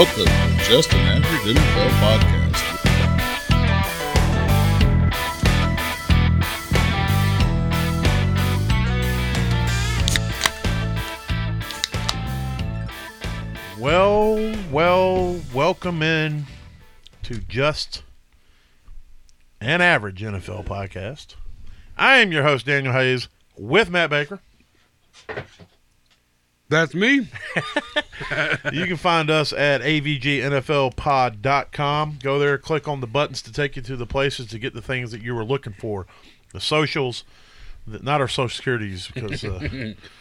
Welcome 0.00 0.24
to 0.24 0.64
Just 0.64 0.94
an 0.94 1.22
Average 1.22 1.56
NFL 1.56 1.90
Podcast. 2.00 2.58
Well, 13.78 14.56
well, 14.72 15.38
welcome 15.52 16.02
in 16.02 16.46
to 17.24 17.34
Just 17.40 18.02
an 19.60 19.82
Average 19.82 20.22
NFL 20.22 20.64
Podcast. 20.64 21.34
I 21.98 22.16
am 22.20 22.32
your 22.32 22.44
host, 22.44 22.64
Daniel 22.64 22.94
Hayes, 22.94 23.28
with 23.58 23.90
Matt 23.90 24.08
Baker. 24.08 24.40
That's 26.70 26.94
me. 26.94 27.28
You 28.72 28.86
can 28.86 28.96
find 28.98 29.30
us 29.30 29.52
at 29.52 29.80
avgnflpod.com. 29.80 32.18
Go 32.22 32.38
there, 32.38 32.58
click 32.58 32.86
on 32.86 33.00
the 33.00 33.06
buttons 33.06 33.40
to 33.42 33.50
take 33.50 33.76
you 33.76 33.82
to 33.82 33.96
the 33.96 34.06
places 34.06 34.46
to 34.48 34.58
get 34.58 34.74
the 34.74 34.82
things 34.82 35.10
that 35.12 35.22
you 35.22 35.34
were 35.34 35.44
looking 35.44 35.72
for. 35.72 36.06
The 36.52 36.60
socials, 36.60 37.24
not 37.86 38.20
our 38.20 38.28
social 38.28 38.54
securities, 38.54 39.08
because 39.08 39.42
uh, 39.42 39.94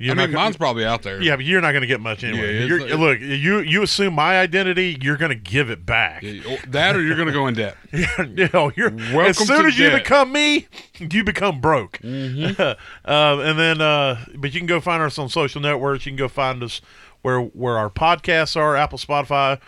you're 0.00 0.12
I 0.12 0.14
mean, 0.16 0.26
gonna- 0.32 0.44
mine's 0.44 0.56
probably 0.56 0.84
out 0.84 1.02
there. 1.02 1.20
yeah, 1.22 1.36
but 1.36 1.44
you're 1.44 1.60
not 1.60 1.72
going 1.72 1.82
to 1.82 1.86
get 1.86 2.00
much 2.00 2.24
anyway. 2.24 2.60
Yeah, 2.60 2.64
You're- 2.64 2.90
like- 2.90 2.98
look, 2.98 3.20
you 3.20 3.58
you 3.60 3.82
assume 3.82 4.14
my 4.14 4.38
identity, 4.40 4.98
you're 5.02 5.16
going 5.18 5.28
to 5.30 5.34
give 5.36 5.68
it 5.70 5.84
back. 5.84 6.22
Yeah, 6.22 6.56
That 6.68 6.96
or 6.96 7.02
you're 7.02 7.16
going 7.16 7.28
to 7.28 7.32
go 7.34 7.46
in 7.46 7.54
debt. 7.54 7.76
you 7.92 8.48
know, 8.52 8.72
you're 8.76 8.90
Welcome 8.90 9.20
as 9.20 9.36
soon 9.38 9.62
to 9.62 9.68
as 9.68 9.78
you 9.78 9.90
become 9.90 10.32
me, 10.32 10.66
you 10.98 11.22
become 11.22 11.60
broke. 11.60 11.98
Mm-hmm. 11.98 12.60
um, 12.60 12.76
and 13.40 13.58
then, 13.58 13.80
uh, 13.80 14.24
but 14.36 14.54
you 14.54 14.60
can 14.60 14.66
go 14.66 14.80
find 14.80 15.02
us 15.02 15.18
on 15.18 15.28
social 15.28 15.60
networks. 15.60 16.06
You 16.06 16.12
can 16.12 16.16
go 16.18 16.28
find 16.28 16.62
us 16.62 16.80
where 17.22 17.40
where 17.40 17.76
our 17.76 17.90
podcasts 17.90 18.56
are, 18.56 18.74
Apple, 18.76 18.98
Spotify. 18.98 19.60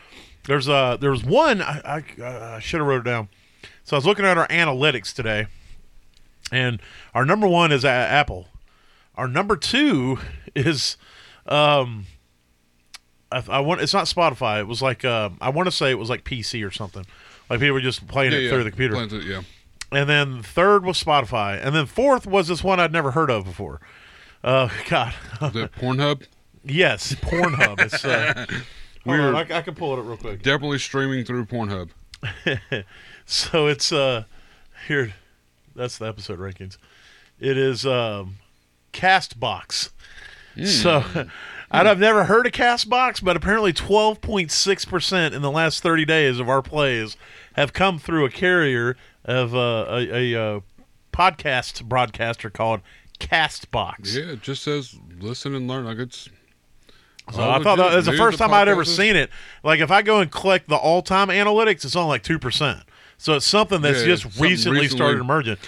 There's 0.45 0.69
uh 0.69 0.97
there's 0.97 1.23
one 1.23 1.61
I, 1.63 2.03
I, 2.19 2.55
I 2.57 2.59
should 2.61 2.81
have 2.81 2.87
wrote 2.89 3.03
it 3.03 3.11
down. 3.11 3.29
So 3.85 3.95
I 3.95 3.99
was 3.99 4.07
looking 4.07 4.25
at 4.25 4.39
our 4.39 4.49
analytics 4.49 5.13
today, 5.15 5.47
and 6.51 6.81
our 7.15 7.25
number 7.25 7.47
one 7.47 7.71
is 7.73 7.85
uh, 7.85 7.89
Apple. 7.89 8.49
Our 9.23 9.29
number 9.29 9.55
two 9.57 10.19
is 10.57 10.97
um. 11.47 12.07
I, 13.31 13.45
I 13.49 13.61
want 13.61 13.81
it's 13.81 13.95
not 13.95 14.07
Spotify. 14.07 14.59
It 14.59 14.67
was 14.67 14.83
like 14.83 15.05
uh, 15.05 15.31
I 15.41 15.49
want 15.51 15.69
to 15.69 15.71
say 15.71 15.93
it 15.93 15.99
was 15.99 16.11
like 16.11 16.25
PC 16.25 16.67
or 16.67 16.73
something. 16.73 17.07
Like 17.49 17.61
people 17.61 17.75
were 17.75 17.81
just 17.81 18.09
playing 18.09 18.33
Yeah, 18.33 18.39
it 18.39 18.43
yeah. 18.43 18.51
through 18.51 18.65
the 18.65 18.71
computer. 18.73 19.01
It, 19.01 19.25
yeah. 19.25 19.43
And 19.93 20.11
then 20.11 20.43
third 20.43 20.85
was 20.85 21.01
Spotify. 21.01 21.65
And 21.65 21.73
then 21.73 21.87
fourth 21.87 22.27
was 22.27 22.49
this 22.49 22.65
one 22.65 22.81
I'd 22.81 22.91
never 22.91 23.13
heard 23.13 23.31
of 23.31 23.45
before. 23.45 23.81
Uh, 24.43 24.69
God. 24.89 25.15
Is 25.41 25.55
it 25.55 25.71
Pornhub? 25.71 26.27
yes, 26.65 27.15
Pornhub. 27.15 27.79
It's, 27.81 28.05
uh, 28.05 28.45
on, 29.07 29.37
I, 29.37 29.41
I 29.43 29.63
can 29.63 29.77
pull 29.77 29.93
it 29.93 30.01
up 30.01 30.07
real 30.07 30.17
quick. 30.17 30.43
Definitely 30.43 30.81
streaming 30.81 31.25
through 31.25 31.47
Pornhub. 31.47 31.91
So 33.25 33.69
it's, 33.69 33.93
uh, 33.93 34.25
here, 34.89 35.15
that's 35.77 35.97
the 35.99 36.07
episode 36.07 36.41
rankings. 36.41 36.77
It 37.39 37.57
is 37.57 37.87
um, 37.87 38.39
Castbox. 38.93 39.91
So 40.65 41.05
I'd, 41.71 41.87
I've 41.87 41.99
never 41.99 42.25
heard 42.25 42.47
of 42.47 42.53
Castbox, 42.53 43.23
but 43.25 43.37
apparently 43.37 43.73
12.6% 43.73 45.33
in 45.33 45.43
the 45.43 45.51
last 45.51 45.83
30 45.83 46.05
days 46.05 46.39
of 46.39 46.49
our 46.49 46.63
plays 46.63 47.17
have 47.55 47.73
come 47.73 47.99
through 47.99 48.25
a 48.25 48.31
carrier 48.31 48.97
of 49.25 49.55
uh, 49.55 49.87
a, 49.89 50.35
a, 50.35 50.57
uh 50.57 50.61
podcast 51.13 51.85
broadcaster 51.85 52.49
called 52.51 52.81
Castbox. 53.21 54.15
Yeah, 54.17 54.33
it 54.33 54.43
just 54.43 54.63
says 54.63 54.99
listen 55.21 55.55
and 55.55 55.69
learn. 55.69 55.85
Like 55.85 55.99
it's. 55.99 56.29
So 57.33 57.49
I 57.49 57.63
thought 57.63 57.77
that 57.77 57.95
was 57.95 58.07
the 58.07 58.13
first 58.17 58.41
and 58.41 58.51
time 58.51 58.55
I'd 58.61 58.69
ever 58.69 58.85
seen 58.85 59.15
it. 59.15 59.31
Like 59.63 59.81
if 59.81 59.91
I 59.91 60.03
go 60.03 60.21
and 60.21 60.31
collect 60.31 60.69
the 60.69 60.77
all-time 60.77 61.29
analytics, 61.29 61.85
it's 61.85 61.95
on 61.95 62.09
like 62.09 62.23
two 62.23 62.39
percent. 62.39 62.81
So 63.19 63.35
it's 63.35 63.47
something 63.47 63.81
that's 63.81 64.01
Yeah, 64.01 64.07
just 64.07 64.23
something 64.23 64.43
recently, 64.43 64.81
recently- 64.81 64.97
started 64.99 65.21
emerging. 65.21 65.59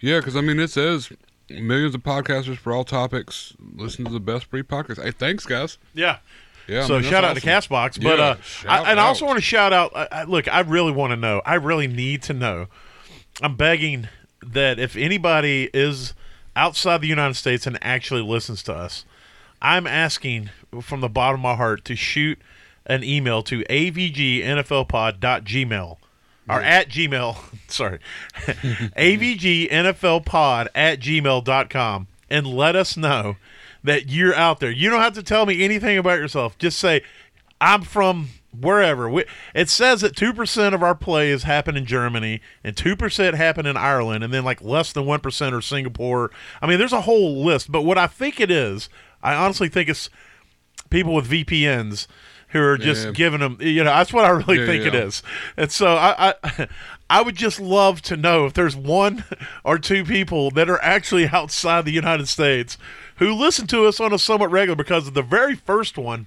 Yeah, 0.00 0.18
because 0.18 0.36
I 0.36 0.42
mean, 0.42 0.60
it 0.60 0.68
says 0.70 1.10
millions 1.50 1.94
of 1.94 2.02
podcasters 2.02 2.56
for 2.56 2.72
all 2.72 2.84
topics. 2.84 3.54
Listen 3.74 4.04
to 4.04 4.10
the 4.10 4.20
best 4.20 4.44
free 4.46 4.62
podcasts. 4.62 5.02
Hey, 5.02 5.10
thanks, 5.10 5.44
guys. 5.46 5.78
Yeah. 5.94 6.18
Yeah. 6.66 6.84
I 6.84 6.86
so 6.86 7.00
mean, 7.00 7.08
shout 7.08 7.24
out 7.24 7.36
to 7.36 7.50
awesome. 7.50 7.70
Castbox, 7.70 8.02
but 8.02 8.18
Yeah, 8.18 8.24
uh, 8.24 8.36
I, 8.68 8.90
and 8.90 9.00
I 9.00 9.04
also 9.04 9.24
want 9.24 9.38
to 9.38 9.42
shout 9.42 9.72
out. 9.72 9.96
I, 9.96 10.08
I, 10.12 10.24
look, 10.24 10.46
I 10.48 10.60
really 10.60 10.92
want 10.92 11.12
to 11.12 11.16
know. 11.16 11.40
I 11.46 11.54
really 11.54 11.86
need 11.86 12.22
to 12.24 12.34
know. 12.34 12.66
I'm 13.40 13.56
begging 13.56 14.08
that 14.42 14.78
if 14.78 14.94
anybody 14.96 15.70
is 15.72 16.12
outside 16.54 17.00
the 17.00 17.08
United 17.08 17.34
States 17.34 17.66
and 17.66 17.78
actually 17.82 18.20
listens 18.22 18.62
to 18.64 18.74
us, 18.74 19.06
I'm 19.62 19.86
asking 19.86 20.50
from 20.82 21.00
the 21.00 21.08
bottom 21.08 21.40
of 21.40 21.42
my 21.42 21.56
heart 21.56 21.86
to 21.86 21.96
shoot 21.96 22.38
an 22.86 23.02
email 23.02 23.42
to 23.44 23.64
avgnflpod.gmail 23.64 25.96
or 26.48 26.60
at 26.60 26.88
gmail. 26.88 27.36
Sorry. 27.68 27.98
Avgnflpod 28.96 30.68
at 30.74 31.00
gmail.com 31.00 32.06
and 32.30 32.46
let 32.46 32.76
us 32.76 32.96
know 32.96 33.36
that 33.82 34.08
you're 34.08 34.34
out 34.34 34.60
there. 34.60 34.70
You 34.70 34.90
don't 34.90 35.00
have 35.00 35.14
to 35.14 35.22
tell 35.22 35.46
me 35.46 35.62
anything 35.62 35.98
about 35.98 36.18
yourself. 36.18 36.58
Just 36.58 36.78
say 36.78 37.02
i'm 37.60 37.82
from 37.82 38.28
wherever. 38.58 39.10
We, 39.10 39.24
it 39.54 39.68
says 39.68 40.00
that 40.00 40.14
2% 40.14 40.74
of 40.74 40.82
our 40.82 40.94
plays 40.94 41.42
happen 41.42 41.76
in 41.76 41.84
germany 41.84 42.40
and 42.64 42.74
2% 42.74 43.34
happen 43.34 43.66
in 43.66 43.76
ireland 43.76 44.24
and 44.24 44.32
then 44.32 44.44
like 44.44 44.62
less 44.62 44.92
than 44.92 45.04
1% 45.04 45.52
are 45.52 45.60
singapore. 45.60 46.30
I 46.62 46.66
mean 46.66 46.78
there's 46.78 46.92
a 46.92 47.02
whole 47.02 47.44
list. 47.44 47.70
But 47.70 47.82
what 47.82 47.98
i 47.98 48.06
think 48.06 48.40
it 48.40 48.50
is 48.50 48.88
i 49.22 49.34
honestly 49.34 49.68
think 49.68 49.88
it's 49.88 50.10
people 50.90 51.14
with 51.14 51.28
vpns 51.28 52.06
who 52.48 52.60
are 52.62 52.78
just 52.78 53.06
Yeah. 53.06 53.12
giving 53.12 53.40
them 53.40 53.58
you 53.60 53.84
know 53.84 53.90
that's 53.90 54.12
what 54.12 54.24
i 54.24 54.30
really 54.30 54.60
Yeah, 54.60 54.66
think 54.66 54.86
it 54.86 54.94
yeah. 54.94 55.04
is 55.04 55.22
and 55.56 55.70
so 55.70 55.94
I, 55.96 56.34
I 56.42 56.68
I 57.10 57.22
would 57.22 57.36
just 57.36 57.58
love 57.58 58.02
to 58.02 58.16
know 58.18 58.44
if 58.46 58.52
there's 58.54 58.76
one 58.76 59.24
or 59.64 59.78
two 59.78 60.04
people 60.04 60.50
that 60.50 60.68
are 60.68 60.80
actually 60.82 61.26
outside 61.28 61.86
the 61.86 61.90
United 61.90 62.28
States 62.28 62.76
who 63.16 63.32
listen 63.34 63.66
to 63.68 63.86
us 63.86 63.98
on 63.98 64.12
a 64.12 64.18
somewhat 64.18 64.50
regular 64.50 64.76
because 64.76 65.08
of 65.08 65.14
the 65.14 65.22
very 65.22 65.54
first 65.54 65.96
one 65.96 66.26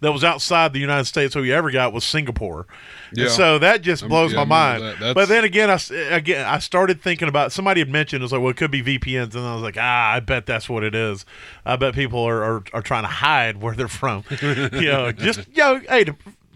that 0.00 0.12
was 0.12 0.24
outside 0.24 0.72
the 0.72 0.78
United 0.80 1.04
States 1.06 1.34
who 1.34 1.40
we 1.42 1.52
ever 1.52 1.70
got 1.70 1.92
was 1.92 2.04
Singapore. 2.04 2.66
And 3.10 3.20
Yeah. 3.20 3.28
so 3.28 3.58
that 3.58 3.82
just 3.82 4.06
blows 4.08 4.32
yeah, 4.32 4.40
I 4.40 4.44
my 4.44 4.78
mind. 4.80 5.00
that. 5.00 5.14
But 5.14 5.28
then 5.28 5.44
again, 5.44 5.70
I 5.70 5.78
again 6.14 6.46
I 6.46 6.58
started 6.58 7.00
thinking 7.02 7.28
about 7.28 7.52
somebody 7.52 7.80
had 7.80 7.88
mentioned 7.90 8.22
it 8.22 8.24
was 8.24 8.32
like, 8.32 8.40
well, 8.40 8.50
it 8.50 8.56
could 8.56 8.70
be 8.70 8.82
VPNs, 8.82 9.34
and 9.34 9.44
I 9.46 9.54
was 9.54 9.62
like, 9.62 9.76
ah, 9.78 10.12
I 10.12 10.20
bet 10.20 10.46
that's 10.46 10.68
what 10.68 10.82
it 10.84 10.94
is. 10.94 11.24
I 11.64 11.76
bet 11.76 11.94
people 11.94 12.20
are 12.20 12.42
are, 12.42 12.62
are 12.72 12.82
trying 12.82 13.04
to 13.04 13.08
hide 13.08 13.60
where 13.60 13.74
they're 13.74 13.88
from. 13.88 14.24
you 14.42 14.82
know, 14.90 15.12
just 15.12 15.40
you 15.48 15.56
know, 15.62 15.80
hey, 15.88 16.04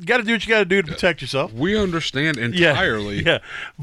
you 0.00 0.06
got 0.06 0.18
to 0.18 0.22
do 0.22 0.32
what 0.32 0.44
you 0.46 0.48
got 0.48 0.60
to 0.60 0.64
do 0.64 0.82
to 0.82 0.88
protect 0.88 1.20
yourself. 1.22 1.52
We 1.52 1.76
understand 1.78 2.36
Yeah, 2.36 2.70
entirely. 2.70 3.22
Yeah, 3.26 3.38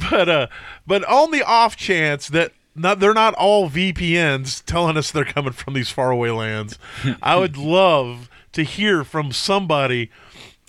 but 0.10 0.30
uh, 0.30 0.48
but 0.88 1.04
on 1.06 1.32
the 1.32 1.44
off 1.44 1.76
chance 1.76 2.28
that 2.30 2.52
not 2.76 3.00
they're 3.00 3.14
not 3.14 3.34
all 3.36 3.70
VPNs 3.70 4.64
telling 4.66 4.98
us 4.98 5.12
they're 5.12 5.24
coming 5.26 5.54
from 5.54 5.74
these 5.74 5.90
faraway 5.90 6.30
lands, 6.30 6.78
I 7.22 7.38
would 7.38 7.56
love 7.58 8.30
to 8.56 8.64
hear 8.64 9.04
from 9.04 9.32
somebody. 9.32 10.10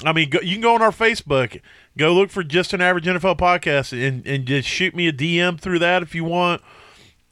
I 0.05 0.13
mean, 0.13 0.29
go, 0.31 0.41
you 0.41 0.53
can 0.53 0.61
go 0.61 0.75
on 0.75 0.83
our 0.83 0.91
Facebook, 0.91 1.61
go 1.97 2.13
look 2.13 2.31
for 2.31 2.45
just 2.45 2.73
an 2.75 2.81
average 2.83 3.07
NFL 3.07 3.39
podcast, 3.39 3.93
and 3.93 4.27
and 4.27 4.47
just 4.47 4.69
shoot 4.69 4.95
me 4.95 5.09
a 5.09 5.13
DM 5.13 5.59
through 5.59 5.79
that 5.81 6.03
if 6.03 6.15
you 6.15 6.25
want. 6.25 6.63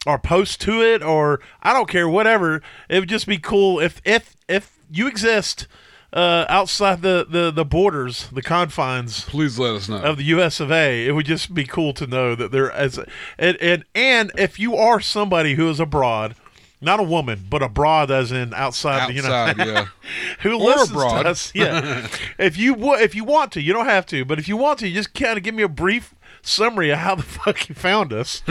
Or 0.07 0.19
post 0.19 0.61
to 0.63 0.83
it, 0.83 1.03
or 1.03 1.41
I 1.63 1.73
don't 1.73 1.89
care, 1.89 2.07
whatever. 2.07 2.61
It 2.91 3.01
would 3.01 3.09
just 3.09 3.27
be 3.27 3.39
cool 3.39 3.81
if 3.81 4.03
if 4.05 4.37
if 4.49 4.79
you 4.91 5.07
exist 5.07 5.67
uh, 6.13 6.45
outside 6.49 7.01
the, 7.01 7.27
the 7.29 7.51
the 7.51 7.65
borders, 7.65 8.29
the 8.31 8.43
confines 8.43 9.25
Please 9.25 9.59
let 9.59 9.75
us 9.75 9.89
know. 9.89 9.97
of 10.03 10.19
the 10.19 10.25
U.S. 10.25 10.61
of 10.61 10.71
A. 10.71 11.07
It 11.07 11.13
would 11.13 11.25
just 11.27 11.55
be 11.55 11.65
cool 11.65 11.95
to 11.95 12.07
know 12.07 12.35
that 12.35 12.53
there 12.53 12.71
as 12.71 12.99
and 13.39 13.57
and 13.63 13.85
and 13.95 14.31
if 14.37 14.59
you 14.59 14.77
are 14.77 15.01
somebody 15.01 15.55
who 15.55 15.69
is 15.71 15.81
abroad, 15.81 16.37
not 16.81 17.01
a 17.01 17.03
woman, 17.03 17.47
but 17.49 17.63
abroad 17.63 18.11
as 18.11 18.31
in 18.33 18.53
outside, 18.55 19.09
the 19.15 19.19
Outside, 19.21 19.57
United 19.57 19.67
yeah. 19.67 19.87
who 20.41 20.53
Or 20.55 20.67
listens 20.67 20.91
abroad. 20.91 21.23
to 21.23 21.29
us. 21.31 21.53
Yeah, 21.55 22.07
if 22.39 22.57
you 22.59 22.75
would, 22.75 23.01
if 23.01 23.15
you 23.15 23.25
want 23.25 23.53
to, 23.53 23.63
you 23.63 23.73
don't 23.73 23.87
have 23.87 24.07
to, 24.07 24.25
but 24.25 24.39
if 24.39 24.49
you 24.49 24.57
want 24.57 24.79
to, 24.81 24.89
you 24.89 24.95
just 24.95 25.15
kind 25.15 25.37
of 25.39 25.43
give 25.45 25.55
me 25.55 25.63
a 25.63 25.69
brief 25.69 26.15
summary 26.43 26.91
of 26.91 26.99
how 26.99 27.15
the 27.15 27.23
fuck 27.25 27.69
you 27.69 27.75
found 27.75 28.13
us. 28.13 28.43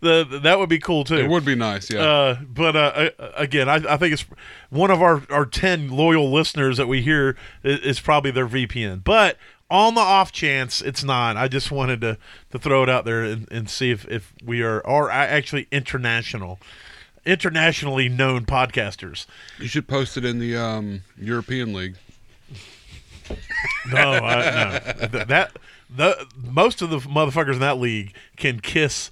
the, 0.00 0.40
that 0.42 0.58
would 0.58 0.68
be 0.68 0.78
cool 0.78 1.04
too. 1.04 1.16
It 1.16 1.28
would 1.28 1.44
be 1.44 1.54
nice, 1.54 1.90
yeah. 1.90 2.00
Uh, 2.02 2.38
but 2.48 2.76
uh, 2.76 3.10
again, 3.36 3.68
I, 3.68 3.76
I 3.76 3.96
think 3.96 4.12
it's 4.12 4.24
one 4.70 4.90
of 4.90 5.00
our, 5.02 5.22
our 5.30 5.46
10 5.46 5.88
loyal 5.90 6.30
listeners 6.30 6.76
that 6.76 6.86
we 6.88 7.02
hear 7.02 7.36
is, 7.62 7.80
is 7.80 8.00
probably 8.00 8.30
their 8.30 8.46
VPN. 8.48 9.02
But 9.04 9.36
on 9.70 9.94
the 9.94 10.00
off 10.00 10.32
chance 10.32 10.80
it's 10.82 11.04
not, 11.04 11.36
I 11.36 11.48
just 11.48 11.70
wanted 11.70 12.00
to, 12.00 12.18
to 12.50 12.58
throw 12.58 12.82
it 12.82 12.88
out 12.88 13.04
there 13.04 13.22
and, 13.22 13.46
and 13.52 13.70
see 13.70 13.90
if, 13.90 14.06
if 14.08 14.32
we 14.44 14.62
are, 14.62 14.84
are 14.86 15.08
actually 15.10 15.68
international, 15.70 16.58
internationally 17.24 18.08
known 18.08 18.46
podcasters. 18.46 19.26
you 19.58 19.68
should 19.68 19.86
post 19.86 20.16
it 20.16 20.24
in 20.24 20.38
the 20.38 20.56
um, 20.56 21.02
European 21.16 21.72
League. 21.72 21.96
No, 23.92 24.12
I, 24.12 24.80
no. 25.00 25.08
Th- 25.08 25.26
that 25.28 25.56
the 25.88 26.26
most 26.36 26.82
of 26.82 26.90
the 26.90 26.98
motherfuckers 26.98 27.54
in 27.54 27.60
that 27.60 27.78
league 27.78 28.14
can 28.36 28.60
kiss 28.60 29.10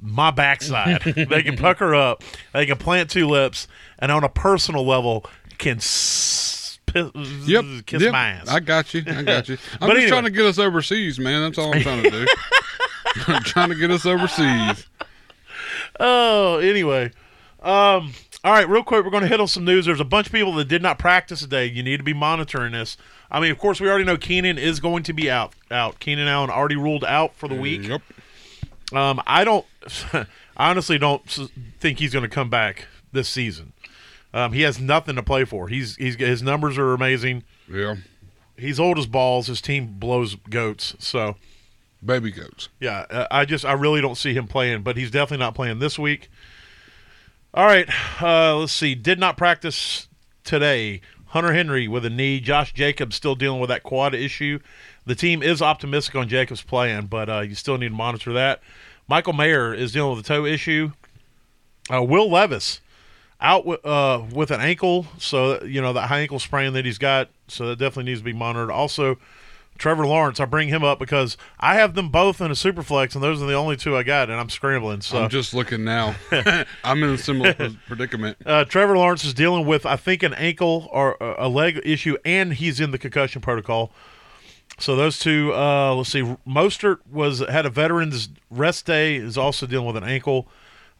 my 0.00 0.30
backside. 0.30 1.02
they 1.04 1.42
can 1.42 1.56
pucker 1.56 1.94
up. 1.94 2.22
They 2.52 2.66
can 2.66 2.76
plant 2.76 3.10
two 3.10 3.26
lips, 3.26 3.66
and 3.98 4.12
on 4.12 4.22
a 4.24 4.28
personal 4.28 4.86
level, 4.86 5.26
can 5.58 5.78
s- 5.78 6.49
piss, 6.92 7.10
Yep. 7.48 7.64
kiss 7.86 8.02
yep. 8.02 8.12
my 8.12 8.28
ass. 8.28 8.48
I 8.48 8.60
got 8.60 8.92
you. 8.94 9.02
I 9.06 9.22
got 9.22 9.48
you. 9.48 9.56
I'm 9.80 9.88
But 9.88 9.88
just 9.88 9.96
anyway. 9.96 10.08
trying 10.08 10.24
to 10.24 10.30
get 10.30 10.44
us 10.46 10.58
overseas, 10.58 11.18
man. 11.18 11.42
That's 11.42 11.58
all 11.58 11.74
I'm 11.74 11.80
trying 11.82 12.02
to 12.04 12.10
do. 12.10 12.26
I'm 13.26 13.42
trying 13.42 13.68
to 13.70 13.74
get 13.74 13.90
us 13.90 14.06
overseas. 14.06 14.86
Oh, 15.98 16.58
anyway. 16.58 17.06
Um, 17.62 18.12
all 18.42 18.52
right, 18.52 18.68
real 18.68 18.82
quick, 18.82 19.04
we're 19.04 19.10
going 19.10 19.22
to 19.22 19.28
hit 19.28 19.40
on 19.40 19.48
some 19.48 19.64
news. 19.64 19.84
There's 19.86 20.00
a 20.00 20.04
bunch 20.04 20.28
of 20.28 20.32
people 20.32 20.54
that 20.54 20.66
did 20.68 20.82
not 20.82 20.98
practice 20.98 21.40
today. 21.40 21.66
You 21.66 21.82
need 21.82 21.98
to 21.98 22.02
be 22.02 22.14
monitoring 22.14 22.72
this. 22.72 22.96
I 23.30 23.38
mean, 23.40 23.50
of 23.50 23.58
course, 23.58 23.80
we 23.80 23.88
already 23.88 24.04
know 24.04 24.16
Keenan 24.16 24.56
is 24.58 24.80
going 24.80 25.02
to 25.04 25.12
be 25.12 25.30
out. 25.30 25.52
Out. 25.70 26.00
Keenan 26.00 26.26
Allen 26.26 26.50
already 26.50 26.76
ruled 26.76 27.04
out 27.04 27.34
for 27.34 27.48
the 27.48 27.54
week. 27.54 27.86
Yep. 27.86 28.02
Um, 28.92 29.20
I 29.26 29.44
don't, 29.44 29.66
I 30.12 30.26
honestly 30.56 30.98
don't 30.98 31.24
think 31.78 31.98
he's 31.98 32.12
going 32.12 32.22
to 32.24 32.28
come 32.30 32.48
back 32.50 32.86
this 33.12 33.28
season. 33.28 33.72
Um, 34.32 34.52
he 34.52 34.62
has 34.62 34.78
nothing 34.80 35.16
to 35.16 35.22
play 35.22 35.44
for. 35.44 35.68
He's 35.68 35.96
he's 35.96 36.16
his 36.16 36.42
numbers 36.42 36.78
are 36.78 36.92
amazing. 36.94 37.42
Yeah. 37.68 37.96
He's 38.56 38.78
old 38.78 38.98
as 38.98 39.06
balls. 39.06 39.46
His 39.48 39.60
team 39.60 39.94
blows 39.98 40.34
goats. 40.34 40.94
So 40.98 41.36
Baby 42.04 42.30
goats. 42.30 42.68
yeah, 42.78 43.06
uh, 43.10 43.26
I 43.30 43.44
just 43.44 43.64
I 43.64 43.72
really 43.72 44.00
don't 44.00 44.16
see 44.16 44.32
him 44.34 44.46
playing, 44.46 44.82
but 44.82 44.96
he's 44.96 45.10
definitely 45.10 45.44
not 45.44 45.54
playing 45.54 45.78
this 45.80 45.98
week. 45.98 46.30
All 47.52 47.66
right, 47.66 47.88
uh, 48.22 48.56
let's 48.56 48.72
see. 48.72 48.94
Did 48.94 49.18
not 49.18 49.36
practice 49.36 50.08
today. 50.44 51.00
Hunter 51.26 51.52
Henry 51.52 51.86
with 51.88 52.04
a 52.04 52.10
knee. 52.10 52.40
Josh 52.40 52.72
Jacobs 52.72 53.16
still 53.16 53.34
dealing 53.34 53.60
with 53.60 53.68
that 53.68 53.82
quad 53.82 54.14
issue. 54.14 54.58
The 55.06 55.14
team 55.14 55.42
is 55.42 55.60
optimistic 55.62 56.14
on 56.14 56.28
Jacobs 56.28 56.62
playing, 56.62 57.06
but 57.06 57.28
uh, 57.28 57.40
you 57.40 57.54
still 57.54 57.78
need 57.78 57.88
to 57.88 57.94
monitor 57.94 58.32
that. 58.32 58.60
Michael 59.08 59.32
Mayer 59.32 59.74
is 59.74 59.92
dealing 59.92 60.16
with 60.16 60.24
a 60.24 60.28
toe 60.28 60.44
issue. 60.44 60.92
Uh, 61.92 62.02
Will 62.02 62.30
Levis 62.30 62.80
out 63.40 63.64
with, 63.66 63.84
uh, 63.84 64.22
with 64.32 64.50
an 64.50 64.60
ankle, 64.60 65.06
so 65.18 65.62
you 65.64 65.80
know 65.80 65.92
that 65.92 66.08
high 66.08 66.20
ankle 66.20 66.38
sprain 66.38 66.72
that 66.74 66.84
he's 66.84 66.98
got, 66.98 67.28
so 67.48 67.68
that 67.68 67.78
definitely 67.78 68.10
needs 68.10 68.20
to 68.20 68.24
be 68.24 68.32
monitored. 68.32 68.70
Also, 68.70 69.18
Trevor 69.78 70.06
Lawrence, 70.06 70.40
I 70.40 70.44
bring 70.44 70.68
him 70.68 70.84
up 70.84 70.98
because 70.98 71.38
I 71.58 71.76
have 71.76 71.94
them 71.94 72.10
both 72.10 72.40
in 72.42 72.50
a 72.50 72.54
super 72.54 72.82
flex, 72.82 73.14
and 73.14 73.24
those 73.24 73.42
are 73.42 73.46
the 73.46 73.54
only 73.54 73.76
two 73.76 73.96
I 73.96 74.02
got, 74.02 74.28
and 74.28 74.38
I'm 74.38 74.50
scrambling. 74.50 75.00
So 75.00 75.22
I'm 75.22 75.30
just 75.30 75.54
looking 75.54 75.84
now. 75.84 76.16
I'm 76.84 77.02
in 77.02 77.10
a 77.10 77.18
similar 77.18 77.54
predicament. 77.86 78.36
uh, 78.44 78.64
Trevor 78.64 78.96
Lawrence 78.98 79.24
is 79.24 79.32
dealing 79.32 79.64
with, 79.66 79.86
I 79.86 79.96
think, 79.96 80.22
an 80.22 80.34
ankle 80.34 80.88
or 80.92 81.16
a 81.20 81.46
a 81.46 81.48
leg 81.48 81.80
issue, 81.84 82.18
and 82.24 82.52
he's 82.52 82.78
in 82.78 82.90
the 82.90 82.98
concussion 82.98 83.40
protocol. 83.40 83.90
So 84.78 84.96
those 84.96 85.18
two, 85.18 85.52
uh, 85.54 85.94
let's 85.94 86.10
see. 86.10 86.22
Mostert 86.46 86.98
was 87.10 87.40
had 87.40 87.66
a 87.66 87.70
veterans 87.70 88.28
rest 88.50 88.86
day, 88.86 89.16
is 89.16 89.36
also 89.36 89.66
dealing 89.66 89.86
with 89.86 89.96
an 89.96 90.04
ankle. 90.04 90.48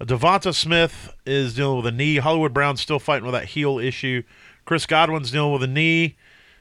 Devonta 0.00 0.55
Smith 0.55 1.12
is 1.26 1.55
dealing 1.55 1.76
with 1.82 1.87
a 1.87 1.97
knee. 1.97 2.17
Hollywood 2.17 2.55
Brown's 2.55 2.81
still 2.81 2.99
fighting 2.99 3.25
with 3.25 3.35
that 3.35 3.47
heel 3.47 3.79
issue. 3.79 4.23
Chris 4.64 4.87
Godwin's 4.87 5.31
dealing 5.31 5.52
with 5.52 5.62
a 5.62 5.67
knee. 5.67 6.17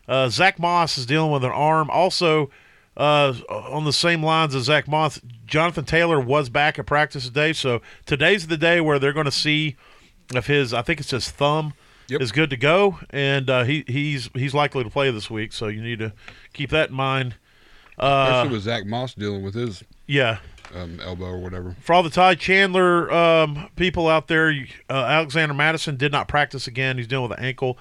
Uh, 0.07 0.27
Zach 0.29 0.59
Moss 0.59 0.97
is 0.97 1.05
dealing 1.05 1.31
with 1.31 1.43
an 1.43 1.51
arm. 1.51 1.89
Also, 1.89 2.49
uh, 2.97 3.33
on 3.49 3.85
the 3.85 3.93
same 3.93 4.23
lines 4.23 4.55
as 4.55 4.63
Zach 4.63 4.87
Moss, 4.87 5.21
Jonathan 5.45 5.85
Taylor 5.85 6.19
was 6.19 6.49
back 6.49 6.77
at 6.79 6.85
practice 6.85 7.25
today. 7.25 7.53
So 7.53 7.81
today's 8.05 8.47
the 8.47 8.57
day 8.57 8.81
where 8.81 8.99
they're 8.99 9.13
going 9.13 9.25
to 9.25 9.31
see 9.31 9.75
if 10.33 10.47
his, 10.47 10.73
I 10.73 10.81
think 10.81 10.99
it's 10.99 11.11
his 11.11 11.29
thumb, 11.29 11.73
Yep. 12.09 12.21
is 12.21 12.31
good 12.31 12.49
to 12.49 12.57
go, 12.57 12.99
and 13.11 13.47
uh, 13.51 13.63
he 13.65 13.83
he's 13.85 14.31
he's 14.33 14.55
likely 14.55 14.83
to 14.83 14.89
play 14.89 15.11
this 15.11 15.29
week. 15.29 15.53
So 15.53 15.67
you 15.67 15.79
need 15.79 15.99
to 15.99 16.11
keep 16.53 16.71
that 16.71 16.89
in 16.89 16.95
mind. 16.95 17.35
Uh, 17.99 18.29
Especially 18.31 18.53
with 18.55 18.63
Zach 18.63 18.85
Moss 18.87 19.13
dealing 19.13 19.43
with 19.43 19.53
his 19.53 19.83
yeah, 20.07 20.39
um, 20.73 20.99
elbow 20.99 21.25
or 21.25 21.39
whatever. 21.39 21.75
for 21.81 21.93
all 21.93 22.03
the 22.03 22.09
Ty 22.09 22.35
Chandler 22.35 23.11
um, 23.11 23.69
people 23.75 24.07
out 24.07 24.27
there, 24.27 24.53
uh, 24.89 24.93
Alexander 24.93 25.53
Mattison 25.53 25.97
did 25.97 26.11
not 26.11 26.27
practice 26.27 26.67
again. 26.67 26.97
He's 26.97 27.07
dealing 27.07 27.29
with 27.29 27.37
an 27.37 27.45
ankle. 27.45 27.77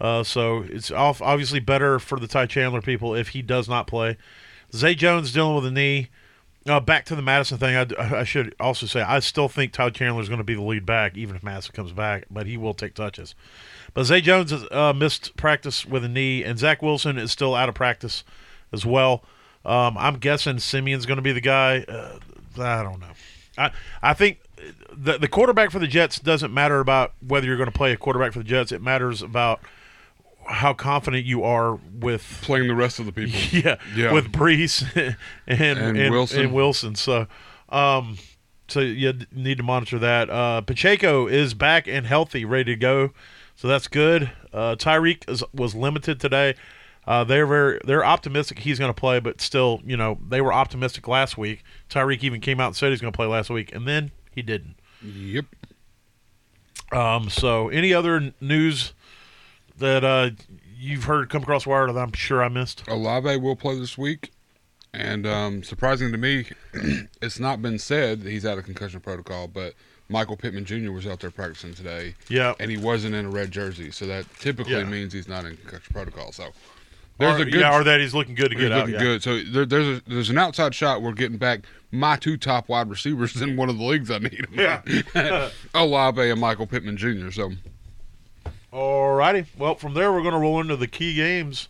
Uh, 0.00 0.22
so 0.22 0.64
it's 0.68 0.90
obviously 0.90 1.60
better 1.60 1.98
for 1.98 2.20
the 2.20 2.28
Ty 2.28 2.46
Chandler 2.46 2.80
people 2.80 3.14
if 3.14 3.28
he 3.28 3.42
does 3.42 3.68
not 3.68 3.86
play. 3.86 4.16
Zay 4.72 4.94
Jones 4.94 5.32
dealing 5.32 5.56
with 5.56 5.66
a 5.66 5.70
knee. 5.70 6.08
Uh, 6.66 6.80
back 6.80 7.06
to 7.06 7.16
the 7.16 7.22
Mattison 7.22 7.56
thing, 7.56 7.74
I, 7.74 8.18
I 8.20 8.24
should 8.24 8.54
also 8.60 8.84
say 8.84 9.00
I 9.00 9.20
still 9.20 9.48
think 9.48 9.72
Ty 9.72 9.90
Chandler 9.90 10.20
is 10.20 10.28
going 10.28 10.38
to 10.38 10.44
be 10.44 10.54
the 10.54 10.62
lead 10.62 10.84
back, 10.84 11.16
even 11.16 11.34
if 11.34 11.42
Mattison 11.42 11.74
comes 11.74 11.92
back, 11.92 12.26
but 12.30 12.46
he 12.46 12.58
will 12.58 12.74
take 12.74 12.94
touches. 12.94 13.34
But 13.94 14.04
Zay 14.04 14.20
Jones 14.20 14.50
has 14.50 14.66
uh, 14.70 14.92
missed 14.92 15.34
practice 15.36 15.86
with 15.86 16.04
a 16.04 16.08
knee, 16.08 16.44
and 16.44 16.58
Zach 16.58 16.82
Wilson 16.82 17.16
is 17.16 17.32
still 17.32 17.54
out 17.54 17.70
of 17.70 17.74
practice 17.74 18.22
as 18.70 18.84
well. 18.84 19.24
Um, 19.64 19.96
I'm 19.98 20.18
guessing 20.18 20.58
Siemian's 20.58 21.06
going 21.06 21.16
to 21.16 21.22
be 21.22 21.32
the 21.32 21.40
guy. 21.40 21.84
Uh, 21.88 22.18
I 22.66 22.82
don't 22.82 23.00
know. 23.00 23.12
I 23.56 23.70
I 24.02 24.14
think 24.14 24.38
the 24.92 25.18
the 25.18 25.28
quarterback 25.28 25.70
for 25.70 25.78
the 25.78 25.86
Jets 25.86 26.18
doesn't 26.18 26.52
matter 26.52 26.80
about 26.80 27.12
whether 27.26 27.46
you're 27.46 27.56
going 27.56 27.70
to 27.70 27.76
play 27.76 27.92
a 27.92 27.96
quarterback 27.96 28.32
for 28.32 28.38
the 28.40 28.44
Jets. 28.44 28.72
It 28.72 28.82
matters 28.82 29.22
about 29.22 29.60
how 30.46 30.72
confident 30.72 31.26
you 31.26 31.44
are 31.44 31.74
with 31.92 32.38
Playing 32.42 32.68
the 32.68 32.74
rest 32.74 32.98
of 32.98 33.06
the 33.06 33.12
people. 33.12 33.38
yeah, 33.58 33.76
Yeah. 33.94 34.12
with 34.12 34.32
Breece 34.32 34.82
and 35.46 35.60
and, 35.78 35.98
And 35.98 36.10
Wilson. 36.10 36.40
and 36.40 36.52
Wilson. 36.54 36.94
So, 36.94 37.26
um, 37.68 38.16
so 38.68 38.80
you 38.80 39.12
need 39.32 39.58
to 39.58 39.62
monitor 39.62 39.98
that. 39.98 40.30
Uh, 40.30 40.60
Pacheco 40.62 41.26
is 41.26 41.54
back 41.54 41.86
and 41.86 42.06
healthy, 42.06 42.44
ready 42.44 42.72
to 42.72 42.76
go. 42.76 43.10
So 43.56 43.66
that's 43.68 43.88
good. 43.88 44.30
Uh, 44.52 44.76
Tyreek 44.76 45.28
is, 45.28 45.42
was 45.52 45.74
limited 45.74 46.20
today. 46.20 46.54
Uh, 47.08 47.24
they're 47.24 47.46
very 47.46 47.80
they're 47.84 48.04
optimistic 48.04 48.58
he's 48.58 48.78
going 48.78 48.90
to 48.92 49.00
play, 49.00 49.18
but 49.18 49.40
still, 49.40 49.80
you 49.82 49.96
know, 49.96 50.18
they 50.28 50.42
were 50.42 50.52
optimistic 50.52 51.08
last 51.08 51.38
week. 51.38 51.64
Tyreek 51.88 52.22
even 52.22 52.38
came 52.42 52.60
out 52.60 52.66
and 52.66 52.76
said 52.76 52.90
he's 52.90 53.00
going 53.00 53.10
to 53.10 53.16
play 53.16 53.24
last 53.26 53.48
week, 53.48 53.74
and 53.74 53.88
then 53.88 54.10
he 54.30 54.42
didn't. 54.42 54.74
Yep. 55.02 55.46
Um, 56.92 57.30
so, 57.30 57.70
any 57.70 57.94
other 57.94 58.34
news 58.42 58.92
that 59.78 60.04
uh, 60.04 60.30
you've 60.76 61.04
heard 61.04 61.30
come 61.30 61.42
across 61.42 61.66
wire 61.66 61.90
that 61.90 61.98
I'm 61.98 62.12
sure 62.12 62.42
I 62.42 62.48
missed? 62.48 62.86
Olave 62.88 63.38
will 63.38 63.56
play 63.56 63.78
this 63.78 63.96
week. 63.96 64.30
And 64.92 65.26
um, 65.26 65.62
surprising 65.62 66.12
to 66.12 66.18
me, 66.18 66.46
it's 67.22 67.38
not 67.38 67.62
been 67.62 67.78
said 67.78 68.22
that 68.22 68.30
he's 68.30 68.44
out 68.44 68.58
of 68.58 68.64
concussion 68.64 69.00
protocol, 69.00 69.48
but 69.48 69.72
Michael 70.10 70.36
Pittman 70.36 70.66
Jr. 70.66 70.90
was 70.92 71.06
out 71.06 71.20
there 71.20 71.30
practicing 71.30 71.72
today, 71.74 72.14
Yeah, 72.28 72.54
and 72.60 72.70
he 72.70 72.76
wasn't 72.78 73.14
in 73.14 73.26
a 73.26 73.30
red 73.30 73.50
jersey, 73.50 73.90
so 73.90 74.06
that 74.06 74.26
typically 74.38 74.72
Yeah. 74.74 74.84
means 74.84 75.12
he's 75.12 75.28
not 75.28 75.44
in 75.44 75.56
concussion 75.56 75.92
protocol. 75.92 76.32
So 76.32 76.50
there's 77.18 77.40
or, 77.40 77.42
a 77.42 77.50
good, 77.50 77.60
yeah, 77.60 77.76
or 77.76 77.84
that 77.84 78.00
he's 78.00 78.14
looking 78.14 78.34
good 78.34 78.50
to 78.50 78.56
get 78.56 78.72
out. 78.72 78.88
Yeah. 78.88 78.98
good. 78.98 79.22
So 79.22 79.42
there, 79.42 79.66
there's 79.66 79.98
a, 79.98 80.02
there's 80.06 80.30
an 80.30 80.38
outside 80.38 80.74
shot. 80.74 81.02
We're 81.02 81.12
getting 81.12 81.38
back 81.38 81.60
my 81.90 82.16
two 82.16 82.36
top 82.36 82.68
wide 82.68 82.88
receivers 82.88 83.40
in 83.40 83.56
one 83.56 83.68
of 83.68 83.78
the 83.78 83.84
leagues 83.84 84.10
I 84.10 84.18
need 84.18 84.46
in. 84.52 84.82
Yeah. 85.14 85.50
Olave 85.74 86.30
and 86.30 86.40
Michael 86.40 86.66
Pittman 86.66 86.96
Jr. 86.96 87.30
So 87.30 87.52
Alrighty. 88.72 89.46
Well, 89.56 89.74
from 89.74 89.94
there 89.94 90.12
we're 90.12 90.22
going 90.22 90.34
to 90.34 90.40
roll 90.40 90.60
into 90.60 90.76
the 90.76 90.86
key 90.86 91.14
games 91.14 91.68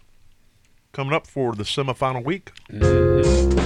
coming 0.92 1.14
up 1.14 1.26
for 1.26 1.54
the 1.54 1.64
semifinal 1.64 2.25
week. 2.25 2.50
Mm-hmm. 2.70 3.58